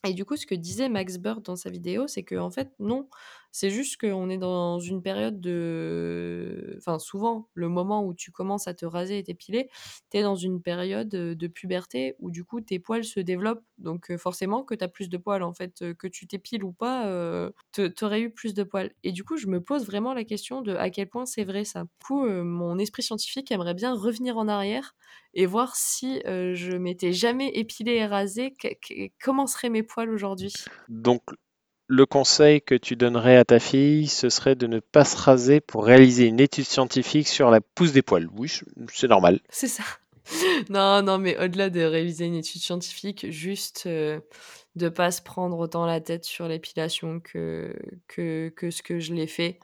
Et 0.07 0.15
du 0.15 0.25
coup, 0.25 0.37
ce 0.37 0.47
que 0.47 0.55
disait 0.57 0.89
Max 0.89 1.19
Bird 1.19 1.43
dans 1.45 1.57
sa 1.57 1.71
vidéo, 1.71 2.07
c'est 2.09 2.25
qu'en 2.25 2.51
fait, 2.51 2.71
non, 2.81 3.09
c'est 3.53 3.71
juste 3.71 4.01
qu'on 4.01 4.29
est 4.31 4.39
dans 4.39 4.79
une 4.79 5.03
période 5.03 5.41
de. 5.41 6.75
Enfin, 6.79 6.99
souvent, 6.99 7.49
le 7.55 7.69
moment 7.69 8.05
où 8.05 8.15
tu 8.15 8.31
commences 8.33 8.69
à 8.69 8.75
te 8.75 8.85
raser 8.87 9.19
et 9.19 9.23
t'épiler, 9.25 9.69
tu 10.11 10.19
es 10.19 10.23
dans 10.23 10.37
une 10.37 10.63
période 10.63 11.09
de 11.09 11.47
puberté 11.49 12.15
où 12.19 12.31
du 12.31 12.45
coup 12.45 12.61
tes 12.61 12.79
poils 12.79 13.05
se 13.05 13.21
développent. 13.21 13.65
Donc, 13.79 14.15
forcément, 14.17 14.63
que 14.65 14.75
tu 14.75 14.85
as 14.85 14.89
plus 14.89 15.09
de 15.09 15.17
poils, 15.17 15.43
en 15.43 15.53
fait, 15.55 15.95
que 15.95 16.07
tu 16.09 16.27
t'épiles 16.27 16.65
ou 16.65 16.73
pas, 16.73 17.51
tu 17.73 17.93
aurais 18.05 18.21
eu 18.21 18.31
plus 18.31 18.55
de 18.55 18.63
poils. 18.63 18.93
Et 19.03 19.13
du 19.13 19.25
coup, 19.25 19.37
je 19.37 19.47
me 19.47 19.61
pose 19.61 19.87
vraiment 19.87 20.15
la 20.15 20.25
question 20.25 20.63
de 20.63 20.75
à 20.75 20.91
quel 20.91 21.09
point 21.09 21.27
c'est 21.27 21.45
vrai 21.45 21.65
ça. 21.65 21.83
Du 21.85 22.07
coup, 22.07 22.27
mon 22.27 22.79
esprit 22.79 23.03
scientifique 23.03 23.51
aimerait 23.53 23.75
bien 23.75 23.95
revenir 23.95 24.37
en 24.39 24.49
arrière 24.49 24.95
et 25.35 25.47
voir 25.47 25.77
si 25.77 26.21
je 26.25 26.77
m'étais 26.77 27.13
jamais 27.13 27.49
épilé 27.55 27.93
et 27.93 28.07
rasé, 28.07 28.55
comment 29.23 29.47
seraient 29.47 29.71
mes 29.71 29.83
poils 29.83 30.11
aujourd'hui? 30.11 30.53
Donc, 30.89 31.23
le 31.89 32.07
conseil 32.07 32.63
que 32.63 32.75
tu 32.75 32.97
donnerais 32.97 33.37
à 33.37 33.45
ta 33.45 33.59
fille, 33.59 34.09
ce 34.09 34.29
serait 34.29 34.55
de 34.57 34.67
ne 34.67 34.81
pas 34.81 35.05
se 35.05 35.17
raser 35.17 35.61
pour 35.61 35.85
réaliser 35.85 36.27
une 36.27 36.41
étude 36.41 36.65
scientifique 36.65 37.29
sur 37.29 37.51
la 37.51 37.61
pousse 37.61 37.93
des 37.93 38.03
poils. 38.03 38.29
Oui, 38.37 38.53
c'est 38.93 39.09
normal. 39.09 39.41
C'est 39.51 39.69
ça. 39.69 39.85
Non, 40.71 41.03
non, 41.03 41.19
mais 41.19 41.39
au-delà 41.39 41.71
de 41.71 41.81
réaliser 41.83 42.27
une 42.27 42.35
étude 42.35 42.61
scientifique, 42.61 43.31
juste 43.31 43.87
de 43.87 44.21
de 44.75 44.89
pas 44.91 45.11
se 45.11 45.23
prendre 45.23 45.59
autant 45.59 45.87
la 45.87 46.01
tête 46.03 46.25
sur 46.25 46.49
l'épilation 46.49 47.21
que, 47.21 47.75
que, 48.09 48.51
que 48.51 48.71
ce 48.71 48.83
que 48.83 49.01
je 49.01 49.15
l'ai 49.15 49.27
fait. 49.27 49.59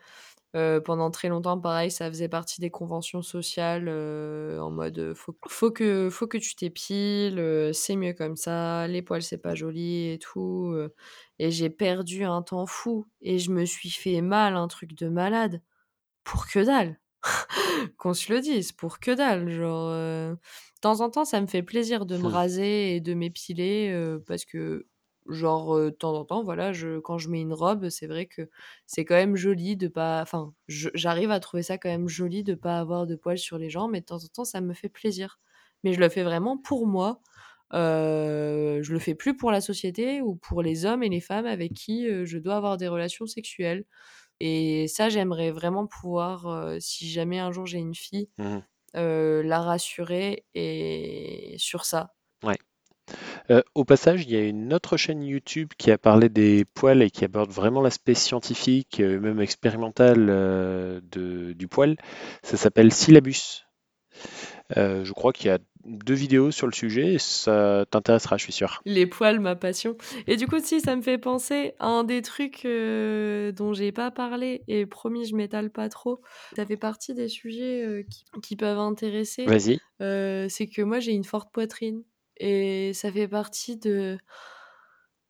pendant 0.53 1.11
très 1.11 1.27
longtemps, 1.29 1.59
pareil, 1.59 1.91
ça 1.91 2.09
faisait 2.09 2.29
partie 2.29 2.61
des 2.61 2.71
conventions 2.71 3.21
sociales 3.21 3.89
en 3.89 4.71
mode 4.71 5.13
faut, 5.15 5.35
faut, 5.47 5.69
que, 5.69 6.09
faut 6.09 6.27
que 6.27 6.37
tu 6.37 6.55
t'épiles, 6.55 7.71
c'est 7.73 7.95
mieux 7.95 8.13
comme 8.13 8.35
ça, 8.35 8.87
les 8.87 9.01
poils 9.03 9.21
c'est 9.21 9.37
pas 9.37 9.53
joli 9.53 10.11
et 10.13 10.17
tout. 10.19 10.75
Et 11.43 11.51
j'ai 11.51 11.69
perdu 11.69 12.23
un 12.23 12.41
temps 12.41 12.65
fou 12.65 13.05
et 13.19 13.37
je 13.37 13.51
me 13.51 13.65
suis 13.65 13.89
fait 13.89 14.21
mal, 14.21 14.55
un 14.55 14.69
truc 14.69 14.95
de 14.95 15.09
malade. 15.09 15.61
Pour 16.23 16.47
que 16.47 16.63
dalle. 16.63 17.01
Qu'on 17.97 18.13
se 18.13 18.31
le 18.31 18.39
dise, 18.39 18.71
pour 18.71 18.99
que 18.99 19.11
dalle. 19.11 19.49
Genre, 19.49 19.89
de 19.89 20.37
temps 20.79 21.01
en 21.01 21.09
temps, 21.09 21.25
ça 21.25 21.41
me 21.41 21.47
fait 21.47 21.61
plaisir 21.61 22.05
de 22.05 22.15
me 22.15 22.23
mmh. 22.23 22.27
raser 22.27 22.95
et 22.95 23.01
de 23.01 23.13
m'épiler 23.13 23.93
parce 24.25 24.45
que, 24.45 24.87
genre, 25.27 25.75
de 25.77 25.89
temps 25.89 26.13
en 26.13 26.23
temps, 26.23 26.43
voilà, 26.43 26.71
je, 26.71 26.99
quand 26.99 27.17
je 27.17 27.27
mets 27.27 27.41
une 27.41 27.51
robe, 27.51 27.89
c'est 27.89 28.07
vrai 28.07 28.25
que 28.25 28.49
c'est 28.85 29.03
quand 29.03 29.15
même 29.15 29.35
joli 29.35 29.75
de 29.75 29.89
pas. 29.89 30.21
Enfin, 30.21 30.53
j'arrive 30.69 31.31
à 31.31 31.41
trouver 31.41 31.63
ça 31.63 31.77
quand 31.77 31.89
même 31.89 32.07
joli 32.07 32.45
de 32.45 32.55
pas 32.55 32.79
avoir 32.79 33.05
de 33.05 33.17
poils 33.17 33.37
sur 33.37 33.57
les 33.57 33.69
jambes, 33.69 33.91
mais 33.91 33.99
de 33.99 34.05
temps 34.05 34.23
en 34.23 34.27
temps, 34.33 34.45
ça 34.45 34.61
me 34.61 34.73
fait 34.73 34.87
plaisir. 34.87 35.41
Mais 35.83 35.91
je 35.91 35.99
le 35.99 36.07
fais 36.07 36.23
vraiment 36.23 36.57
pour 36.57 36.87
moi 36.87 37.19
euh, 37.73 38.81
je 38.83 38.93
le 38.93 38.99
fais 38.99 39.15
plus 39.15 39.35
pour 39.35 39.51
la 39.51 39.61
société 39.61 40.21
ou 40.21 40.35
pour 40.35 40.61
les 40.61 40.85
hommes 40.85 41.03
et 41.03 41.09
les 41.09 41.21
femmes 41.21 41.45
avec 41.45 41.73
qui 41.73 42.07
je 42.25 42.37
dois 42.37 42.55
avoir 42.55 42.77
des 42.77 42.87
relations 42.87 43.25
sexuelles. 43.25 43.85
Et 44.39 44.87
ça, 44.87 45.09
j'aimerais 45.09 45.51
vraiment 45.51 45.87
pouvoir, 45.87 46.75
si 46.79 47.09
jamais 47.09 47.39
un 47.39 47.51
jour 47.51 47.65
j'ai 47.65 47.79
une 47.79 47.95
fille, 47.95 48.29
mmh 48.37 48.59
la 48.95 49.59
rassurer 49.59 50.45
et 50.53 51.55
sur 51.57 51.83
ça. 51.83 52.13
Ouais. 52.43 52.59
au 53.73 53.85
passage, 53.85 54.23
il 54.25 54.31
y 54.31 54.35
a 54.35 54.43
une 54.43 54.71
autre 54.71 54.97
chaîne 54.97 55.23
YouTube 55.23 55.69
qui 55.79 55.89
a 55.89 55.97
parlé 55.97 56.29
des 56.29 56.63
poils 56.75 57.01
et 57.01 57.09
qui 57.09 57.25
aborde 57.25 57.49
vraiment 57.49 57.81
l'aspect 57.81 58.13
scientifique, 58.13 58.99
même 58.99 59.39
expérimental 59.41 60.27
de, 60.27 61.53
du 61.53 61.67
poil. 61.67 61.95
Ça 62.43 62.55
s'appelle 62.55 62.91
Syllabus. 62.91 63.63
Je 64.75 65.11
crois 65.11 65.33
qu'il 65.33 65.47
y 65.47 65.49
a 65.49 65.59
deux 65.85 66.13
vidéos 66.13 66.51
sur 66.51 66.67
le 66.67 66.73
sujet 66.73 67.13
et 67.13 67.19
ça 67.19 67.85
t'intéressera, 67.89 68.37
je 68.37 68.43
suis 68.43 68.53
sûr. 68.53 68.81
Les 68.85 69.05
poils, 69.05 69.39
ma 69.39 69.55
passion. 69.55 69.97
Et 70.27 70.37
du 70.37 70.47
coup, 70.47 70.59
si, 70.61 70.79
ça 70.81 70.95
me 70.95 71.01
fait 71.01 71.17
penser 71.17 71.73
à 71.79 71.87
un 71.87 72.03
des 72.03 72.21
trucs 72.21 72.65
euh, 72.65 73.51
dont 73.51 73.73
j'ai 73.73 73.91
pas 73.91 74.11
parlé 74.11 74.63
et 74.67 74.85
promis, 74.85 75.25
je 75.25 75.35
m'étale 75.35 75.69
pas 75.69 75.89
trop. 75.89 76.21
Ça 76.55 76.65
fait 76.65 76.77
partie 76.77 77.13
des 77.13 77.27
sujets 77.27 77.83
euh, 77.85 78.03
qui, 78.41 78.55
peuvent 78.55 78.79
intéresser. 78.79 79.45
Vas-y. 79.45 79.79
Euh, 80.01 80.47
c'est 80.49 80.67
que 80.67 80.81
moi, 80.81 80.99
j'ai 80.99 81.11
une 81.11 81.25
forte 81.25 81.51
poitrine 81.51 82.03
et 82.37 82.93
ça 82.93 83.11
fait 83.11 83.27
partie 83.27 83.77
de 83.77 84.17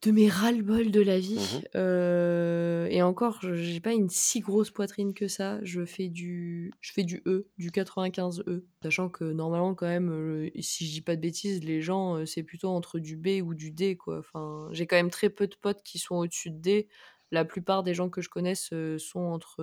de 0.04 0.10
mes 0.10 0.28
ras-le-bol 0.28 0.90
de 0.90 1.00
la 1.00 1.18
vie. 1.18 1.40
Mmh 1.40 1.64
Euh, 1.74 2.86
et 2.90 3.02
encore, 3.02 3.38
je- 3.42 3.54
j'ai 3.54 3.80
pas 3.80 3.92
une 3.92 4.08
si 4.10 4.40
grosse 4.40 4.70
poitrine 4.70 5.14
que 5.14 5.28
ça. 5.28 5.58
Je 5.62 5.84
fais 5.84 6.08
du, 6.08 6.72
je 6.80 6.92
fais 6.92 7.04
du 7.04 7.22
E, 7.26 7.48
du 7.58 7.70
95E. 7.70 8.66
Sachant 8.82 9.08
que 9.08 9.24
normalement, 9.24 9.74
quand 9.74 9.86
même, 9.86 10.10
euh, 10.10 10.50
si 10.60 10.86
je 10.86 10.92
dis 10.92 11.00
pas 11.00 11.16
de 11.16 11.20
bêtises, 11.22 11.64
les 11.64 11.80
gens, 11.82 12.16
euh, 12.18 12.26
c'est 12.26 12.42
plutôt 12.42 12.68
entre 12.68 12.98
du 12.98 13.16
B 13.16 13.40
ou 13.42 13.54
du 13.54 13.70
D, 13.70 13.96
quoi. 13.96 14.18
Enfin, 14.18 14.68
j'ai 14.72 14.86
quand 14.86 14.96
même 14.96 15.10
très 15.10 15.30
peu 15.30 15.46
de 15.46 15.56
potes 15.56 15.82
qui 15.82 15.98
sont 15.98 16.16
au-dessus 16.16 16.50
de 16.50 16.58
D. 16.60 16.88
La 17.30 17.44
plupart 17.44 17.82
des 17.82 17.94
gens 17.94 18.10
que 18.10 18.20
je 18.20 18.28
connaisse 18.28 18.70
sont 18.98 19.20
entre, 19.20 19.60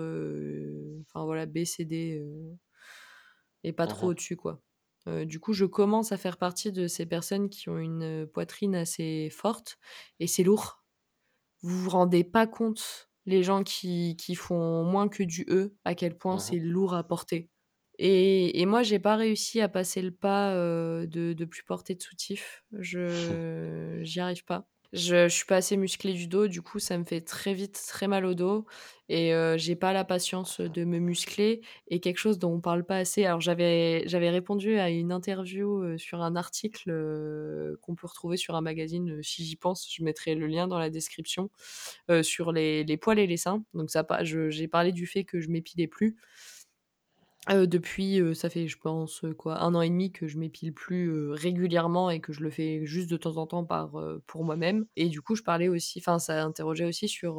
enfin 1.01 1.25
voilà, 1.25 1.45
B, 1.45 1.63
C, 1.65 1.85
D, 1.85 2.21
et 3.63 3.73
pas 3.73 3.87
trop 3.87 4.05
Mhm. 4.05 4.11
au-dessus, 4.11 4.35
quoi. 4.35 4.61
Euh, 5.07 5.25
du 5.25 5.39
coup, 5.39 5.53
je 5.53 5.65
commence 5.65 6.11
à 6.11 6.17
faire 6.17 6.37
partie 6.37 6.71
de 6.71 6.87
ces 6.87 7.05
personnes 7.05 7.49
qui 7.49 7.69
ont 7.69 7.77
une 7.79 8.03
euh, 8.03 8.25
poitrine 8.27 8.75
assez 8.75 9.29
forte 9.31 9.77
et 10.19 10.27
c'est 10.27 10.43
lourd. 10.43 10.83
Vous 11.61 11.83
vous 11.83 11.89
rendez 11.89 12.23
pas 12.23 12.47
compte, 12.47 13.09
les 13.25 13.43
gens 13.43 13.63
qui, 13.63 14.15
qui 14.17 14.35
font 14.35 14.83
moins 14.83 15.07
que 15.09 15.23
du 15.23 15.45
E, 15.49 15.75
à 15.85 15.95
quel 15.95 16.17
point 16.17 16.37
Mhm. 16.37 16.39
c'est 16.39 16.59
lourd 16.59 16.93
à 16.95 17.03
porter. 17.07 17.51
Et, 17.99 18.61
et 18.61 18.65
moi, 18.65 18.83
j'ai 18.83 18.99
pas 18.99 19.15
réussi 19.15 19.61
à 19.61 19.69
passer 19.69 20.01
le 20.01 20.11
pas 20.11 20.53
euh, 20.55 21.05
de, 21.07 21.33
de 21.33 21.45
plus 21.45 21.63
porter 21.63 21.95
de 21.95 22.01
soutif. 22.01 22.63
Je 22.73 23.99
j'y 24.03 24.19
arrive 24.19 24.43
pas. 24.45 24.69
Je, 24.93 25.29
suis 25.29 25.45
pas 25.45 25.55
assez 25.57 25.77
musclée 25.77 26.11
du 26.13 26.27
dos, 26.27 26.47
du 26.49 26.61
coup, 26.61 26.77
ça 26.79 26.97
me 26.97 27.05
fait 27.05 27.21
très 27.21 27.53
vite 27.53 27.81
très 27.87 28.07
mal 28.09 28.25
au 28.25 28.33
dos 28.33 28.65
et 29.07 29.33
euh, 29.33 29.57
j'ai 29.57 29.75
pas 29.77 29.93
la 29.93 30.03
patience 30.03 30.59
de 30.59 30.83
me 30.83 30.99
muscler. 30.99 31.61
Et 31.87 32.01
quelque 32.01 32.17
chose 32.17 32.39
dont 32.39 32.51
on 32.55 32.59
parle 32.61 32.83
pas 32.85 32.97
assez. 32.97 33.23
Alors, 33.25 33.39
j'avais 33.39 34.03
j'avais 34.07 34.29
répondu 34.29 34.77
à 34.79 34.89
une 34.89 35.13
interview 35.13 35.81
euh, 35.81 35.97
sur 35.97 36.21
un 36.21 36.35
article 36.35 36.89
euh, 36.91 37.77
qu'on 37.81 37.95
peut 37.95 38.07
retrouver 38.07 38.35
sur 38.35 38.55
un 38.55 38.61
magazine, 38.61 39.19
euh, 39.19 39.23
si 39.23 39.45
j'y 39.45 39.55
pense, 39.55 39.87
je 39.93 40.03
mettrai 40.03 40.35
le 40.35 40.47
lien 40.47 40.67
dans 40.67 40.79
la 40.79 40.89
description, 40.89 41.49
euh, 42.09 42.21
sur 42.23 42.51
les, 42.51 42.83
les 42.83 42.97
poils 42.97 43.19
et 43.19 43.27
les 43.27 43.37
seins. 43.37 43.63
Donc, 43.73 43.89
ça, 43.91 44.05
je- 44.23 44.49
j'ai 44.49 44.67
parlé 44.67 44.91
du 44.91 45.07
fait 45.07 45.23
que 45.23 45.39
je 45.41 45.49
m'épilais 45.49 45.87
plus. 45.87 46.17
Euh, 47.49 47.65
depuis, 47.65 48.21
euh, 48.21 48.35
ça 48.35 48.49
fait, 48.51 48.67
je 48.67 48.77
pense, 48.77 49.23
euh, 49.23 49.33
quoi, 49.33 49.61
un 49.63 49.73
an 49.73 49.81
et 49.81 49.89
demi 49.89 50.11
que 50.11 50.27
je 50.27 50.37
m'épile 50.37 50.73
plus 50.73 51.09
euh, 51.11 51.31
régulièrement 51.31 52.11
et 52.11 52.19
que 52.21 52.33
je 52.33 52.41
le 52.41 52.51
fais 52.51 52.85
juste 52.85 53.09
de 53.09 53.17
temps 53.17 53.37
en 53.37 53.47
temps 53.47 53.65
par, 53.65 53.93
pour 54.27 54.43
moi-même. 54.43 54.85
Et 54.95 55.09
du 55.09 55.21
coup, 55.21 55.35
je 55.35 55.41
parlais 55.41 55.67
aussi, 55.67 55.99
enfin, 55.99 56.19
ça 56.19 56.43
interrogeait 56.43 56.85
aussi 56.85 57.07
sur, 57.07 57.37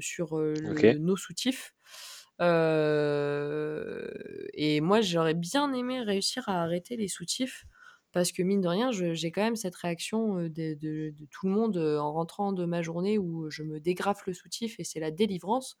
sur 0.00 0.38
le- 0.38 0.98
nos 0.98 1.16
soutifs. 1.16 1.74
Et 4.54 4.80
moi, 4.80 5.00
j'aurais 5.00 5.34
bien 5.34 5.72
aimé 5.72 6.00
réussir 6.02 6.48
à 6.48 6.62
arrêter 6.62 6.96
les 6.96 7.08
soutifs 7.08 7.64
parce 8.12 8.30
que 8.30 8.42
mine 8.44 8.60
de 8.60 8.68
rien, 8.68 8.92
je- 8.92 9.14
j'ai 9.14 9.32
quand 9.32 9.42
même 9.42 9.56
cette 9.56 9.74
réaction 9.74 10.36
de, 10.44 10.48
de- 10.48 11.10
de 11.10 11.26
tout 11.30 11.46
le 11.48 11.52
monde 11.52 11.76
en 11.76 12.12
rentrant 12.12 12.52
de 12.52 12.64
ma 12.64 12.80
journée 12.82 13.18
où 13.18 13.50
je 13.50 13.62
me 13.64 13.80
dégrafe 13.80 14.24
le 14.26 14.32
soutif 14.34 14.78
et 14.78 14.84
c'est 14.84 15.00
la 15.00 15.10
délivrance. 15.10 15.76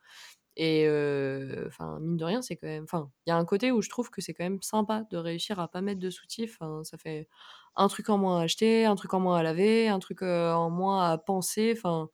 Et 0.56 0.84
euh, 0.86 1.64
enfin, 1.66 1.98
mine 2.00 2.16
de 2.16 2.24
rien, 2.24 2.40
c'est 2.42 2.56
quand 2.56 2.66
même. 2.68 2.84
Enfin, 2.84 3.10
il 3.26 3.30
y 3.30 3.32
a 3.32 3.36
un 3.36 3.44
côté 3.44 3.72
où 3.72 3.82
je 3.82 3.88
trouve 3.88 4.10
que 4.10 4.20
c'est 4.20 4.34
quand 4.34 4.44
même 4.44 4.62
sympa 4.62 5.04
de 5.10 5.16
réussir 5.16 5.58
à 5.58 5.68
pas 5.68 5.80
mettre 5.80 6.00
de 6.00 6.10
soutif. 6.10 6.56
Enfin, 6.60 6.84
ça 6.84 6.96
fait 6.98 7.28
un 7.76 7.88
truc 7.88 8.08
en 8.08 8.18
moins 8.18 8.40
à 8.40 8.44
acheter, 8.44 8.84
un 8.86 8.94
truc 8.94 9.14
en 9.14 9.20
moins 9.20 9.38
à 9.38 9.42
laver, 9.42 9.88
un 9.88 9.98
truc 9.98 10.22
euh, 10.22 10.52
en 10.52 10.70
moins 10.70 11.10
à 11.10 11.18
penser. 11.18 11.74
Enfin, 11.76 12.08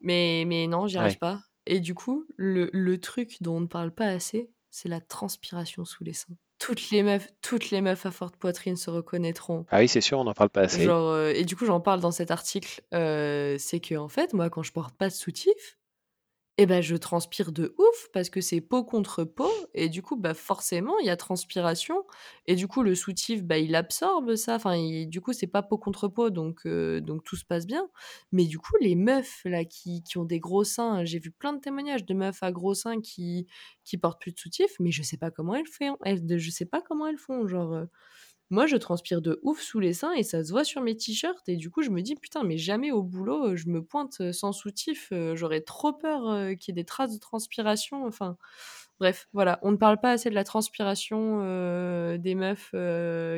mais, 0.00 0.44
mais 0.46 0.66
non, 0.66 0.86
j'y 0.86 0.98
arrive 0.98 1.12
Ouais. 1.14 1.18
pas. 1.18 1.40
Et 1.66 1.80
du 1.80 1.94
coup, 1.94 2.24
le, 2.36 2.70
le 2.72 3.00
truc 3.00 3.36
dont 3.40 3.56
on 3.56 3.60
ne 3.60 3.66
parle 3.66 3.92
pas 3.92 4.06
assez, 4.06 4.50
c'est 4.70 4.88
la 4.88 5.00
transpiration 5.00 5.84
sous 5.84 6.04
les 6.04 6.12
seins. 6.12 6.34
Toutes 6.58 6.90
les 6.90 7.02
meufs, 7.02 7.28
toutes 7.40 7.70
les 7.70 7.80
meufs 7.80 8.06
à 8.06 8.10
forte 8.12 8.36
poitrine 8.36 8.76
se 8.76 8.90
reconnaîtront. 8.90 9.66
Ah 9.70 9.78
oui, 9.80 9.88
c'est 9.88 10.00
sûr, 10.00 10.18
on 10.20 10.24
n'en 10.24 10.34
parle 10.34 10.50
pas 10.50 10.62
assez. 10.62 10.84
Genre, 10.84 11.08
euh, 11.08 11.32
et 11.34 11.44
du 11.44 11.56
coup, 11.56 11.66
j'en 11.66 11.80
parle 11.80 12.00
dans 12.00 12.12
cet 12.12 12.30
article. 12.30 12.82
c'est 12.92 13.80
que, 13.80 13.96
en 13.96 14.08
fait, 14.08 14.32
moi, 14.32 14.50
quand 14.50 14.62
je 14.62 14.72
porte 14.72 14.94
pas 14.96 15.08
de 15.08 15.14
soutif, 15.14 15.78
eh 16.58 16.66
ben, 16.66 16.82
je 16.82 16.94
transpire 16.96 17.50
de 17.50 17.74
ouf 17.78 18.08
parce 18.12 18.28
que 18.28 18.40
c'est 18.42 18.60
peau 18.60 18.84
contre 18.84 19.24
peau. 19.24 19.50
Et 19.74 19.88
du 19.88 20.02
coup, 20.02 20.16
bah, 20.16 20.34
forcément, 20.34 20.98
il 20.98 21.06
y 21.06 21.10
a 21.10 21.16
transpiration. 21.16 22.04
Et 22.46 22.56
du 22.56 22.68
coup, 22.68 22.82
le 22.82 22.94
soutif, 22.94 23.42
bah, 23.42 23.56
il 23.58 23.74
absorbe 23.74 24.34
ça. 24.36 24.56
Enfin, 24.56 24.76
du 25.06 25.20
coup, 25.22 25.32
c'est 25.32 25.46
pas 25.46 25.62
peau 25.62 25.78
contre 25.78 26.08
peau, 26.08 26.28
donc, 26.30 26.66
euh, 26.66 27.00
donc 27.00 27.24
tout 27.24 27.36
se 27.36 27.44
passe 27.46 27.66
bien. 27.66 27.88
Mais 28.32 28.44
du 28.44 28.58
coup, 28.58 28.74
les 28.80 28.94
meufs 28.96 29.40
là 29.46 29.64
qui, 29.64 30.02
qui 30.02 30.18
ont 30.18 30.24
des 30.24 30.40
gros 30.40 30.62
seins, 30.64 31.04
j'ai 31.06 31.18
vu 31.20 31.30
plein 31.30 31.54
de 31.54 31.60
témoignages 31.60 32.04
de 32.04 32.12
meufs 32.14 32.42
à 32.42 32.52
gros 32.52 32.74
seins 32.74 33.00
qui, 33.00 33.46
qui 33.84 33.96
portent 33.96 34.20
plus 34.20 34.32
de 34.32 34.38
soutif, 34.38 34.70
mais 34.78 34.90
je 34.92 35.02
sais 35.02 35.16
pas 35.16 35.30
comment 35.30 35.54
elles 35.54 35.66
font. 35.66 35.96
Elles, 36.04 36.38
je 36.38 36.50
sais 36.50 36.66
pas 36.66 36.82
comment 36.82 37.06
elles 37.06 37.18
font. 37.18 37.48
Genre. 37.48 37.72
euh, 37.72 37.86
moi, 38.52 38.66
je 38.66 38.76
transpire 38.76 39.22
de 39.22 39.40
ouf 39.42 39.62
sous 39.62 39.80
les 39.80 39.94
seins 39.94 40.12
et 40.12 40.22
ça 40.22 40.44
se 40.44 40.52
voit 40.52 40.62
sur 40.62 40.82
mes 40.82 40.94
t-shirts. 40.94 41.48
Et 41.48 41.56
du 41.56 41.70
coup, 41.70 41.80
je 41.80 41.88
me 41.88 42.02
dis, 42.02 42.16
putain, 42.16 42.42
mais 42.44 42.58
jamais 42.58 42.92
au 42.92 43.02
boulot, 43.02 43.46
euh, 43.48 43.56
je 43.56 43.66
me 43.70 43.82
pointe 43.82 44.20
euh, 44.20 44.30
sans 44.32 44.52
soutif. 44.52 45.08
euh, 45.10 45.34
J'aurais 45.34 45.62
trop 45.62 45.94
peur 45.94 46.20
qu'il 46.58 46.68
y 46.68 46.78
ait 46.78 46.82
des 46.82 46.84
traces 46.84 47.14
de 47.14 47.18
transpiration. 47.18 48.04
Enfin, 48.06 48.36
bref, 49.00 49.26
voilà. 49.32 49.58
On 49.62 49.70
ne 49.70 49.76
parle 49.78 49.98
pas 50.00 50.10
assez 50.10 50.28
de 50.28 50.34
la 50.34 50.44
transpiration 50.44 51.38
des 52.18 52.34
meufs 52.34 52.72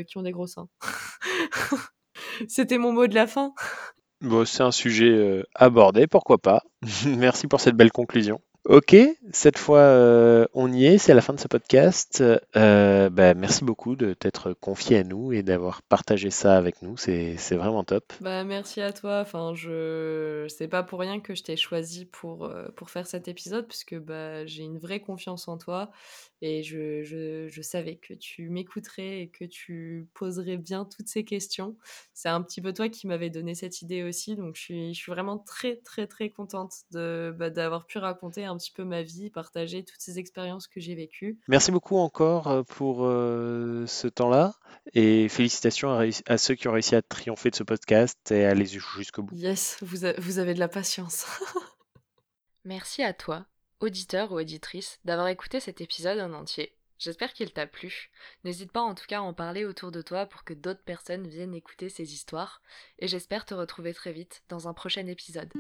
qui 0.07 0.19
ont 0.19 0.23
des 0.23 0.33
gros 0.33 0.49
seins. 0.49 0.69
C'était 2.49 2.79
mon 2.79 2.93
mot 2.93 3.07
de 3.07 3.15
la 3.15 3.29
fin. 3.29 3.55
Bon, 4.21 4.45
c'est 4.45 4.65
un 4.65 4.73
sujet 4.73 5.45
abordé, 5.55 6.09
pourquoi 6.09 6.39
pas. 6.39 6.65
Merci 7.07 7.47
pour 7.47 7.61
cette 7.61 7.77
belle 7.77 7.93
conclusion. 7.93 8.41
Ok, 8.67 8.97
cette 9.31 9.59
fois 9.59 9.81
euh, 9.81 10.47
on 10.55 10.73
y 10.73 10.87
est, 10.87 10.97
c'est 10.97 11.13
la 11.13 11.21
fin 11.21 11.35
de 11.35 11.39
ce 11.41 11.49
podcast. 11.49 12.25
Euh, 12.57 13.11
bah, 13.11 13.35
merci 13.35 13.63
beaucoup 13.63 13.95
de 13.95 14.15
t'être 14.15 14.55
confié 14.55 14.97
à 14.97 15.05
nous 15.05 15.33
et 15.33 15.43
d'avoir 15.43 15.83
partagé 15.83 16.31
ça 16.31 16.57
avec 16.57 16.81
nous, 16.81 16.97
c'est 16.97 17.37
vraiment 17.51 17.85
top. 17.85 18.15
Bah, 18.23 18.43
merci 18.43 18.81
à 18.81 18.95
toi. 18.95 19.21
Enfin, 19.21 19.53
je 19.55 20.47
c'est 20.49 20.69
pas 20.69 20.83
pour 20.83 21.01
rien 21.01 21.21
que 21.21 21.35
je 21.35 21.43
t'ai 21.43 21.59
choisi 21.59 22.07
pour, 22.07 22.47
euh, 22.47 22.69
pour 22.75 22.89
faire 22.89 23.07
cet 23.07 23.29
épisode, 23.29 23.69
puisque 23.69 23.99
bah, 23.99 24.47
j'ai 24.47 24.63
une 24.63 24.79
vraie 24.79 25.01
confiance 25.01 25.47
en 25.47 25.59
toi 25.59 25.91
et 26.47 26.63
je, 26.63 27.03
je, 27.05 27.49
je 27.49 27.63
savais 27.63 27.97
que 27.97 28.13
tu 28.13 28.51
m'écouterais 28.51 29.23
et 29.23 29.29
que 29.29 29.47
tu 29.47 30.07
poserais 30.13 30.59
bien 30.59 30.85
toutes 30.85 31.09
ces 31.09 31.25
questions. 31.25 31.75
C'est 32.13 32.29
un 32.29 32.43
petit 32.43 32.61
peu 32.61 32.75
toi 32.75 32.91
qui 32.91 33.07
m'avais 33.07 33.31
donné 33.31 33.55
cette 33.55 33.81
idée 33.81 34.03
aussi, 34.03 34.37
donc 34.37 34.55
je 34.55 34.61
suis, 34.61 34.95
je 34.95 35.01
suis 35.01 35.11
vraiment 35.11 35.39
très, 35.39 35.77
très, 35.77 36.07
très 36.07 36.29
contente 36.29 36.73
de, 36.91 37.35
bah, 37.39 37.49
d'avoir 37.49 37.87
pu 37.87 37.97
raconter 37.97 38.45
un 38.45 38.59
petit 38.59 38.73
peu 38.73 38.85
ma 38.85 39.03
vie, 39.03 39.31
partager 39.31 39.85
toutes 39.85 40.03
ces 40.03 40.19
expériences 40.19 40.69
que 40.69 40.81
j'ai 40.81 40.95
vécues. 40.95 41.39
Merci 41.49 41.71
beaucoup 41.73 41.97
encore 41.97 42.49
euh, 42.49 42.63
pour 42.63 43.07
euh, 43.07 43.87
ce 43.87 44.07
temps-là 44.07 44.53
et 44.93 45.31
félicitations 45.31 45.99
à, 46.27 46.37
ceux 46.37 46.57
qui 46.57 46.69
ont 46.69 46.73
réussi 46.73 46.95
à 46.95 47.01
triompher 47.01 47.51
de 47.53 47.57
ce 47.57 47.63
podcast 47.63 48.19
et 48.33 48.45
à 48.45 48.51
aller 48.51 48.67
jusqu'au 48.67 49.23
bout. 49.23 49.35
Yes, 49.35 49.79
vous, 49.81 50.05
a- 50.05 50.13
vous 50.21 50.39
avez 50.39 50.53
de 50.53 50.59
la 50.61 50.69
patience. 50.69 51.25
Merci 52.67 53.03
à 53.03 53.15
toi, 53.15 53.47
auditeur 53.81 54.33
ou 54.33 54.39
auditrice, 54.39 55.01
d'avoir 55.05 55.29
écouté 55.29 55.61
cet 55.61 55.81
épisode 55.81 56.19
en 56.21 56.33
entier. 56.33 56.75
J'espère 56.99 57.33
qu'il 57.33 57.53
t'a 57.53 57.67
plu. 57.67 58.11
N'hésite 58.45 58.73
pas 58.73 58.81
en 58.81 58.95
tout 58.95 59.07
cas 59.07 59.19
à 59.19 59.23
en 59.23 59.35
parler 59.35 59.65
autour 59.65 59.91
de 59.91 60.01
toi 60.01 60.27
pour 60.27 60.45
que 60.45 60.55
d'autres 60.55 60.83
personnes 60.85 61.27
viennent 61.27 61.55
écouter 61.55 61.89
ces 61.89 62.15
histoires. 62.15 62.63
Et 62.99 63.09
j'espère 63.09 63.45
te 63.45 63.55
retrouver 63.55 63.93
très 63.93 64.13
vite 64.13 64.43
dans 64.49 64.69
un 64.69 64.75
prochain 64.75 65.07
épisode. 65.07 65.53